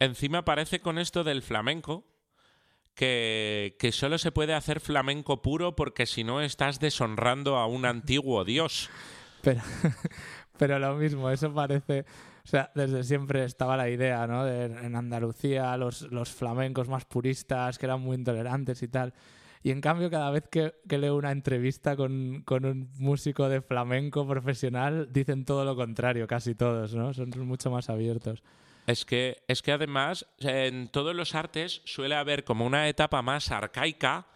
Encima 0.00 0.38
aparece 0.38 0.80
con 0.80 0.98
esto 0.98 1.24
del 1.24 1.42
flamenco, 1.42 2.06
que, 2.94 3.76
que, 3.78 3.92
solo 3.92 4.18
se 4.18 4.32
puede 4.32 4.54
hacer 4.54 4.80
flamenco 4.80 5.42
puro 5.42 5.76
porque 5.76 6.06
si 6.06 6.24
no 6.24 6.40
estás 6.40 6.80
deshonrando 6.80 7.56
a 7.56 7.66
un 7.66 7.84
antiguo 7.84 8.44
dios. 8.44 8.90
Pero, 9.42 9.60
pero 10.58 10.78
lo 10.78 10.96
mismo, 10.96 11.30
eso 11.30 11.52
parece... 11.52 12.04
O 12.42 12.48
sea, 12.50 12.72
desde 12.74 13.04
siempre 13.04 13.44
estaba 13.44 13.76
la 13.76 13.90
idea, 13.90 14.26
¿no? 14.26 14.44
De, 14.44 14.64
en 14.64 14.96
Andalucía, 14.96 15.76
los, 15.76 16.02
los 16.10 16.30
flamencos 16.30 16.88
más 16.88 17.04
puristas, 17.04 17.78
que 17.78 17.84
eran 17.84 18.00
muy 18.00 18.16
intolerantes 18.16 18.82
y 18.82 18.88
tal. 18.88 19.12
Y 19.62 19.70
en 19.70 19.82
cambio, 19.82 20.10
cada 20.10 20.30
vez 20.30 20.48
que, 20.50 20.74
que 20.88 20.96
leo 20.96 21.16
una 21.16 21.32
entrevista 21.32 21.94
con, 21.94 22.42
con, 22.46 22.64
un 22.64 22.90
músico 22.98 23.48
de 23.50 23.60
flamenco 23.60 24.26
profesional, 24.26 25.12
dicen 25.12 25.44
todo 25.44 25.66
lo 25.66 25.76
contrario, 25.76 26.26
casi 26.26 26.54
todos, 26.54 26.94
¿no? 26.94 27.12
Son 27.12 27.30
mucho 27.46 27.70
más 27.70 27.90
abiertos. 27.90 28.42
Es 28.90 29.04
que, 29.04 29.44
es 29.46 29.62
que 29.62 29.70
además 29.70 30.26
en 30.40 30.88
todos 30.88 31.14
los 31.14 31.36
artes 31.36 31.80
suele 31.84 32.16
haber 32.16 32.42
como 32.42 32.66
una 32.66 32.88
etapa 32.88 33.22
más 33.22 33.52
arcaica 33.52 34.26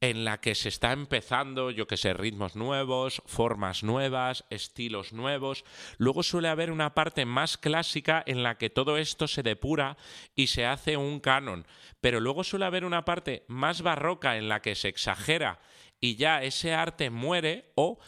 en 0.00 0.24
la 0.24 0.40
que 0.40 0.54
se 0.54 0.68
está 0.68 0.92
empezando, 0.92 1.72
yo 1.72 1.88
que 1.88 1.96
sé, 1.96 2.14
ritmos 2.14 2.54
nuevos, 2.54 3.20
formas 3.26 3.82
nuevas, 3.82 4.44
estilos 4.48 5.12
nuevos. 5.12 5.64
Luego 5.98 6.22
suele 6.22 6.46
haber 6.46 6.70
una 6.70 6.94
parte 6.94 7.24
más 7.24 7.58
clásica 7.58 8.22
en 8.26 8.44
la 8.44 8.58
que 8.58 8.70
todo 8.70 8.96
esto 8.96 9.26
se 9.26 9.42
depura 9.42 9.96
y 10.36 10.46
se 10.46 10.66
hace 10.66 10.96
un 10.96 11.18
canon. 11.18 11.66
Pero 12.00 12.20
luego 12.20 12.44
suele 12.44 12.66
haber 12.66 12.84
una 12.84 13.04
parte 13.04 13.44
más 13.48 13.82
barroca 13.82 14.36
en 14.36 14.48
la 14.48 14.62
que 14.62 14.76
se 14.76 14.86
exagera 14.86 15.58
y 15.98 16.14
ya 16.14 16.44
ese 16.44 16.74
arte 16.74 17.10
muere 17.10 17.72
o, 17.74 17.98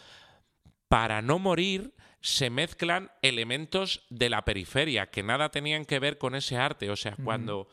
para 0.87 1.23
no 1.23 1.41
morir, 1.41 1.93
se 2.21 2.51
mezclan 2.51 3.11
elementos 3.23 4.05
de 4.11 4.31
la 4.31 4.45
periferia 4.45 5.11
que 5.11 5.23
nada 5.23 5.51
tenían 5.51 5.85
que 5.85 5.99
ver 5.99 6.19
con 6.19 6.35
ese 6.35 6.57
arte. 6.57 6.91
O 6.91 6.97
sea, 6.97 7.17
cuando, 7.25 7.69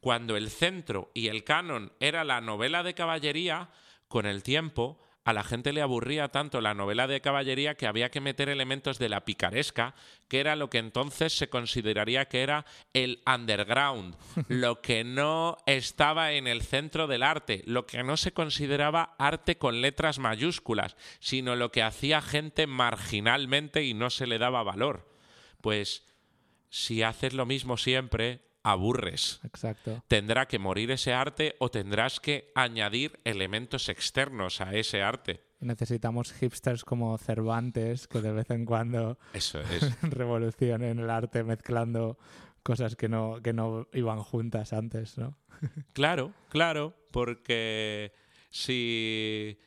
cuando 0.00 0.36
el 0.36 0.50
centro 0.50 1.10
y 1.14 1.28
el 1.28 1.44
canon 1.44 1.92
era 2.00 2.24
la 2.24 2.40
novela 2.40 2.82
de 2.82 2.94
caballería, 2.94 3.70
con 4.08 4.26
el 4.26 4.42
tiempo 4.42 4.98
a 5.28 5.34
la 5.34 5.44
gente 5.44 5.74
le 5.74 5.82
aburría 5.82 6.28
tanto 6.28 6.62
la 6.62 6.72
novela 6.72 7.06
de 7.06 7.20
caballería 7.20 7.74
que 7.74 7.86
había 7.86 8.10
que 8.10 8.22
meter 8.22 8.48
elementos 8.48 8.98
de 8.98 9.10
la 9.10 9.26
picaresca, 9.26 9.94
que 10.26 10.40
era 10.40 10.56
lo 10.56 10.70
que 10.70 10.78
entonces 10.78 11.36
se 11.36 11.50
consideraría 11.50 12.28
que 12.28 12.40
era 12.40 12.64
el 12.94 13.20
underground, 13.30 14.16
lo 14.48 14.80
que 14.80 15.04
no 15.04 15.58
estaba 15.66 16.32
en 16.32 16.46
el 16.46 16.62
centro 16.62 17.06
del 17.06 17.22
arte, 17.22 17.62
lo 17.66 17.84
que 17.84 18.02
no 18.02 18.16
se 18.16 18.32
consideraba 18.32 19.16
arte 19.18 19.58
con 19.58 19.82
letras 19.82 20.18
mayúsculas, 20.18 20.96
sino 21.20 21.56
lo 21.56 21.72
que 21.72 21.82
hacía 21.82 22.22
gente 22.22 22.66
marginalmente 22.66 23.84
y 23.84 23.92
no 23.92 24.08
se 24.08 24.26
le 24.26 24.38
daba 24.38 24.62
valor. 24.62 25.12
Pues 25.60 26.06
si 26.70 27.02
haces 27.02 27.34
lo 27.34 27.44
mismo 27.44 27.76
siempre, 27.76 28.47
aburres. 28.70 29.40
Exacto. 29.44 30.02
Tendrá 30.08 30.46
que 30.46 30.58
morir 30.58 30.90
ese 30.90 31.12
arte 31.12 31.56
o 31.58 31.70
tendrás 31.70 32.20
que 32.20 32.50
añadir 32.54 33.18
elementos 33.24 33.88
externos 33.88 34.60
a 34.60 34.74
ese 34.74 35.02
arte. 35.02 35.40
Necesitamos 35.60 36.32
hipsters 36.32 36.84
como 36.84 37.18
Cervantes 37.18 38.06
que 38.06 38.20
de 38.20 38.32
vez 38.32 38.50
en 38.50 38.64
cuando 38.64 39.18
Eso 39.32 39.60
es. 39.72 40.00
revolucionen 40.02 40.98
el 41.00 41.10
arte 41.10 41.42
mezclando 41.42 42.18
cosas 42.62 42.96
que 42.96 43.08
no, 43.08 43.40
que 43.42 43.52
no 43.52 43.88
iban 43.92 44.20
juntas 44.22 44.72
antes, 44.72 45.18
¿no? 45.18 45.36
claro, 45.92 46.32
claro, 46.48 46.94
porque 47.10 48.12
si 48.50 49.58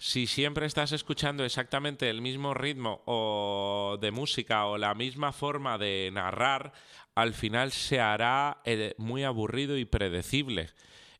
si 0.00 0.26
siempre 0.26 0.64
estás 0.64 0.92
escuchando 0.92 1.44
exactamente 1.44 2.08
el 2.08 2.22
mismo 2.22 2.54
ritmo 2.54 3.02
o 3.04 3.98
de 4.00 4.10
música 4.10 4.64
o 4.64 4.78
la 4.78 4.94
misma 4.94 5.30
forma 5.30 5.76
de 5.76 6.08
narrar, 6.10 6.72
al 7.14 7.34
final 7.34 7.70
se 7.70 8.00
hará 8.00 8.62
eh, 8.64 8.94
muy 8.96 9.24
aburrido 9.24 9.76
y 9.76 9.84
predecible 9.84 10.70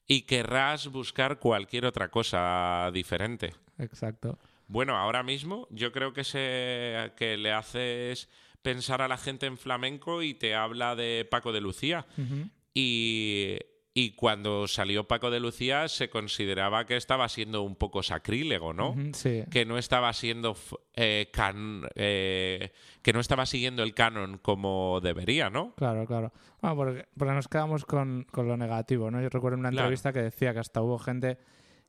y 0.06 0.22
querrás 0.22 0.86
buscar 0.86 1.38
cualquier 1.38 1.84
otra 1.84 2.08
cosa 2.08 2.90
diferente. 2.90 3.52
Exacto. 3.76 4.38
Bueno, 4.66 4.96
ahora 4.96 5.22
mismo 5.22 5.68
yo 5.70 5.92
creo 5.92 6.14
que, 6.14 6.24
se, 6.24 7.12
que 7.18 7.36
le 7.36 7.52
haces 7.52 8.30
pensar 8.62 9.02
a 9.02 9.08
la 9.08 9.18
gente 9.18 9.44
en 9.44 9.58
flamenco 9.58 10.22
y 10.22 10.32
te 10.32 10.54
habla 10.54 10.96
de 10.96 11.28
Paco 11.30 11.52
de 11.52 11.60
Lucía. 11.60 12.06
Y 12.72 13.58
y 14.00 14.12
cuando 14.12 14.66
salió 14.66 15.06
Paco 15.06 15.30
de 15.30 15.40
Lucía 15.40 15.86
se 15.88 16.08
consideraba 16.08 16.86
que 16.86 16.96
estaba 16.96 17.28
siendo 17.28 17.62
un 17.62 17.76
poco 17.76 18.02
sacrílego, 18.02 18.72
¿no? 18.72 18.94
sí. 19.12 19.44
Que 19.50 19.66
no 19.66 19.76
estaba 19.76 20.12
siendo 20.14 20.56
eh, 20.94 21.30
eh, 21.96 22.72
que 23.02 23.12
no 23.12 23.20
estaba 23.20 23.44
siguiendo 23.44 23.82
el 23.82 23.92
canon 23.92 24.38
como 24.38 25.00
debería, 25.02 25.50
¿no? 25.50 25.74
Claro, 25.74 26.06
claro. 26.06 26.32
Bueno, 26.62 26.76
porque, 26.76 27.06
nos 27.34 27.48
quedamos 27.48 27.84
con, 27.84 28.26
lo 28.32 28.56
negativo, 28.56 29.10
¿no? 29.10 29.20
Yo 29.20 29.28
recuerdo 29.28 29.58
una 29.58 29.68
entrevista 29.68 30.14
que 30.14 30.22
decía 30.22 30.54
que 30.54 30.60
hasta 30.60 30.80
hubo 30.80 30.98
gente 30.98 31.36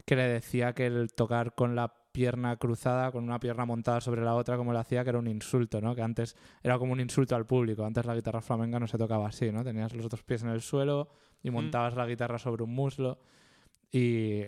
que 0.05 0.17
le 0.17 0.27
decía 0.27 0.73
que 0.73 0.87
el 0.87 1.13
tocar 1.13 1.55
con 1.55 1.75
la 1.75 1.93
pierna 2.11 2.57
cruzada, 2.57 3.11
con 3.11 3.23
una 3.23 3.39
pierna 3.39 3.65
montada 3.65 4.01
sobre 4.01 4.21
la 4.21 4.35
otra, 4.35 4.57
como 4.57 4.73
lo 4.73 4.79
hacía, 4.79 5.03
que 5.03 5.11
era 5.11 5.19
un 5.19 5.27
insulto, 5.27 5.79
¿no? 5.79 5.95
Que 5.95 6.01
antes 6.01 6.35
era 6.61 6.77
como 6.77 6.91
un 6.91 6.99
insulto 6.99 7.37
al 7.37 7.45
público. 7.45 7.85
Antes 7.85 8.05
la 8.05 8.15
guitarra 8.15 8.41
flamenca 8.41 8.79
no 8.79 8.87
se 8.87 8.97
tocaba 8.97 9.27
así, 9.27 9.49
¿no? 9.49 9.63
Tenías 9.63 9.93
los 9.93 10.05
otros 10.05 10.23
pies 10.23 10.43
en 10.43 10.49
el 10.49 10.61
suelo 10.61 11.09
y 11.43 11.49
mm. 11.49 11.53
montabas 11.53 11.95
la 11.95 12.07
guitarra 12.07 12.39
sobre 12.39 12.63
un 12.63 12.73
muslo. 12.73 13.19
Y... 13.91 14.43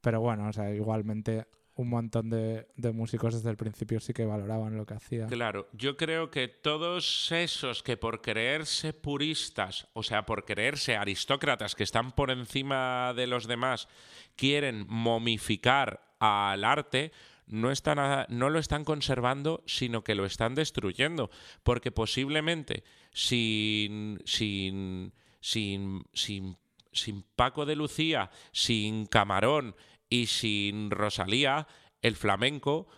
Pero 0.00 0.20
bueno, 0.20 0.48
o 0.48 0.52
sea, 0.52 0.74
igualmente 0.74 1.46
un 1.76 1.90
montón 1.90 2.30
de, 2.30 2.66
de, 2.76 2.92
músicos 2.92 3.34
desde 3.34 3.50
el 3.50 3.58
principio 3.58 4.00
sí 4.00 4.14
que 4.14 4.24
valoraban 4.24 4.76
lo 4.76 4.86
que 4.86 4.94
hacía. 4.94 5.26
Claro, 5.26 5.68
yo 5.74 5.98
creo 5.98 6.30
que 6.30 6.48
todos 6.48 7.30
esos 7.30 7.82
que 7.82 7.98
por 7.98 8.22
creerse 8.22 8.94
puristas, 8.94 9.86
o 9.92 10.02
sea, 10.02 10.24
por 10.24 10.46
creerse 10.46 10.96
aristócratas 10.96 11.74
que 11.74 11.84
están 11.84 12.12
por 12.12 12.30
encima 12.30 13.12
de 13.14 13.26
los 13.26 13.46
demás, 13.46 13.88
quieren 14.36 14.86
momificar 14.88 16.14
al 16.18 16.64
arte, 16.64 17.12
no, 17.46 17.70
están 17.70 18.26
no 18.30 18.50
lo 18.50 18.58
están 18.58 18.84
conservando, 18.84 19.62
sino 19.66 20.02
que 20.02 20.14
lo 20.14 20.24
están 20.24 20.54
destruyendo. 20.54 21.30
Porque 21.62 21.92
posiblemente 21.92 22.84
sin, 23.12 24.20
sin, 24.24 25.12
sin, 25.46 26.02
sin, 26.12 26.58
sin 26.90 27.22
Paco 27.22 27.66
de 27.66 27.76
Lucía, 27.76 28.30
sin 28.50 29.06
Camarón 29.06 29.76
y 30.10 30.26
sin 30.26 30.90
Rosalía, 30.90 31.68
el 32.02 32.16
flamenco 32.16 32.88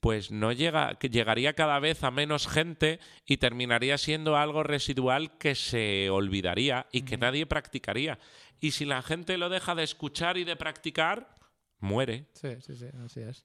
pues 0.00 0.30
no 0.30 0.50
llega, 0.50 0.98
llegaría 0.98 1.52
cada 1.52 1.78
vez 1.78 2.02
a 2.02 2.10
menos 2.10 2.48
gente 2.48 3.00
y 3.26 3.36
terminaría 3.36 3.98
siendo 3.98 4.38
algo 4.38 4.62
residual 4.62 5.36
que 5.36 5.54
se 5.54 6.08
olvidaría 6.08 6.86
y 6.90 7.02
que 7.02 7.18
nadie 7.18 7.44
practicaría. 7.44 8.18
Y 8.60 8.70
si 8.70 8.86
la 8.86 9.02
gente 9.02 9.36
lo 9.36 9.50
deja 9.50 9.74
de 9.74 9.82
escuchar 9.82 10.38
y 10.38 10.44
de 10.44 10.56
practicar, 10.56 11.36
muere. 11.80 12.28
Sí, 12.32 12.48
sí, 12.62 12.76
sí, 12.76 12.86
así 13.04 13.20
es. 13.20 13.44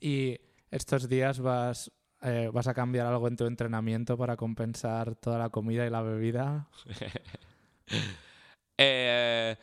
Y 0.00 0.40
estos 0.70 1.10
días 1.10 1.40
vas, 1.40 1.92
eh, 2.24 2.48
vas 2.50 2.66
a 2.68 2.74
cambiar 2.74 3.06
algo 3.06 3.28
en 3.28 3.36
tu 3.36 3.44
entrenamiento 3.44 4.16
para 4.16 4.36
compensar 4.36 5.14
toda 5.14 5.38
la 5.38 5.50
comida 5.50 5.86
y 5.86 5.90
la 5.90 6.00
bebida. 6.00 6.68
eh, 8.78 9.56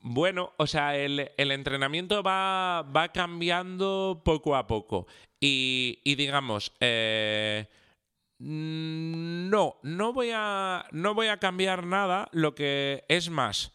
bueno, 0.00 0.52
o 0.58 0.68
sea, 0.68 0.96
el, 0.96 1.28
entrenamiento 1.36 2.22
va, 2.22 2.82
va, 2.82 3.08
cambiando 3.08 4.22
poco 4.24 4.54
a 4.54 4.68
poco. 4.68 5.08
Y, 5.40 5.98
digamos, 6.04 6.72
eh, 6.78 7.66
no, 8.38 9.80
no 9.82 10.12
voy, 10.12 10.30
a, 10.32 10.86
no 10.92 11.14
voy 11.14 11.26
a 11.26 11.38
cambiar 11.38 11.84
nada. 11.84 12.28
Lo 12.30 12.54
que 12.54 13.04
es 13.08 13.28
más, 13.28 13.72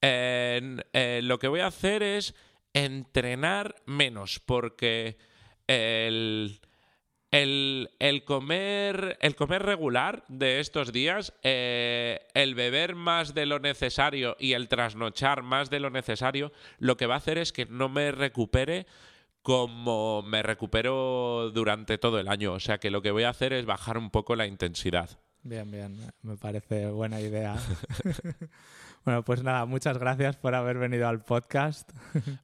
lo 0.00 1.38
que 1.40 1.48
voy 1.48 1.60
a 1.60 1.66
hacer 1.66 2.04
es 2.04 2.36
entrenar 2.72 3.74
menos, 3.84 4.38
porque 4.38 5.18
el 7.30 7.90
el, 7.98 8.24
comer, 8.24 9.18
el 9.20 9.34
comer 9.34 9.62
regular 9.62 10.24
de 10.28 10.60
estos 10.60 10.92
días, 10.92 11.32
eh, 11.42 12.26
el 12.34 12.54
beber 12.54 12.94
más 12.94 13.34
de 13.34 13.46
lo 13.46 13.58
necesario 13.58 14.36
y 14.38 14.52
el 14.52 14.68
trasnochar 14.68 15.42
más 15.42 15.70
de 15.70 15.80
lo 15.80 15.90
necesario, 15.90 16.52
lo 16.78 16.96
que 16.96 17.06
va 17.06 17.14
a 17.14 17.18
hacer 17.18 17.38
es 17.38 17.52
que 17.52 17.66
no 17.66 17.88
me 17.88 18.12
recupere 18.12 18.86
como 19.42 20.22
me 20.22 20.42
recupero 20.42 21.50
durante 21.52 21.98
todo 21.98 22.18
el 22.18 22.28
año. 22.28 22.52
O 22.52 22.60
sea 22.60 22.78
que 22.78 22.90
lo 22.90 23.02
que 23.02 23.10
voy 23.10 23.24
a 23.24 23.30
hacer 23.30 23.52
es 23.52 23.66
bajar 23.66 23.98
un 23.98 24.10
poco 24.10 24.36
la 24.36 24.46
intensidad. 24.46 25.10
Bien, 25.42 25.70
bien, 25.70 25.96
me 26.22 26.36
parece 26.36 26.88
buena 26.88 27.20
idea. 27.20 27.56
bueno, 29.04 29.24
pues 29.24 29.42
nada, 29.42 29.64
muchas 29.64 29.96
gracias 29.96 30.36
por 30.36 30.54
haber 30.54 30.78
venido 30.78 31.08
al 31.08 31.20
podcast. 31.20 31.90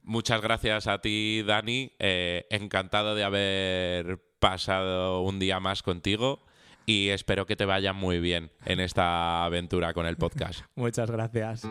muchas 0.03 0.41
gracias 0.41 0.87
a 0.87 0.99
ti, 1.01 1.43
Dani. 1.45 1.91
Eh, 1.99 2.47
encantado 2.49 3.13
de 3.13 3.23
haber 3.23 4.34
pasado 4.39 5.21
un 5.21 5.39
día 5.39 5.59
más 5.59 5.83
contigo 5.83 6.39
y 6.85 7.09
espero 7.09 7.45
que 7.45 7.55
te 7.55 7.65
vaya 7.65 7.93
muy 7.93 8.19
bien 8.19 8.51
en 8.65 8.79
esta 8.79 9.43
aventura 9.45 9.93
con 9.93 10.05
el 10.05 10.17
podcast. 10.17 10.61
Muchas 10.75 11.09
gracias. 11.09 11.67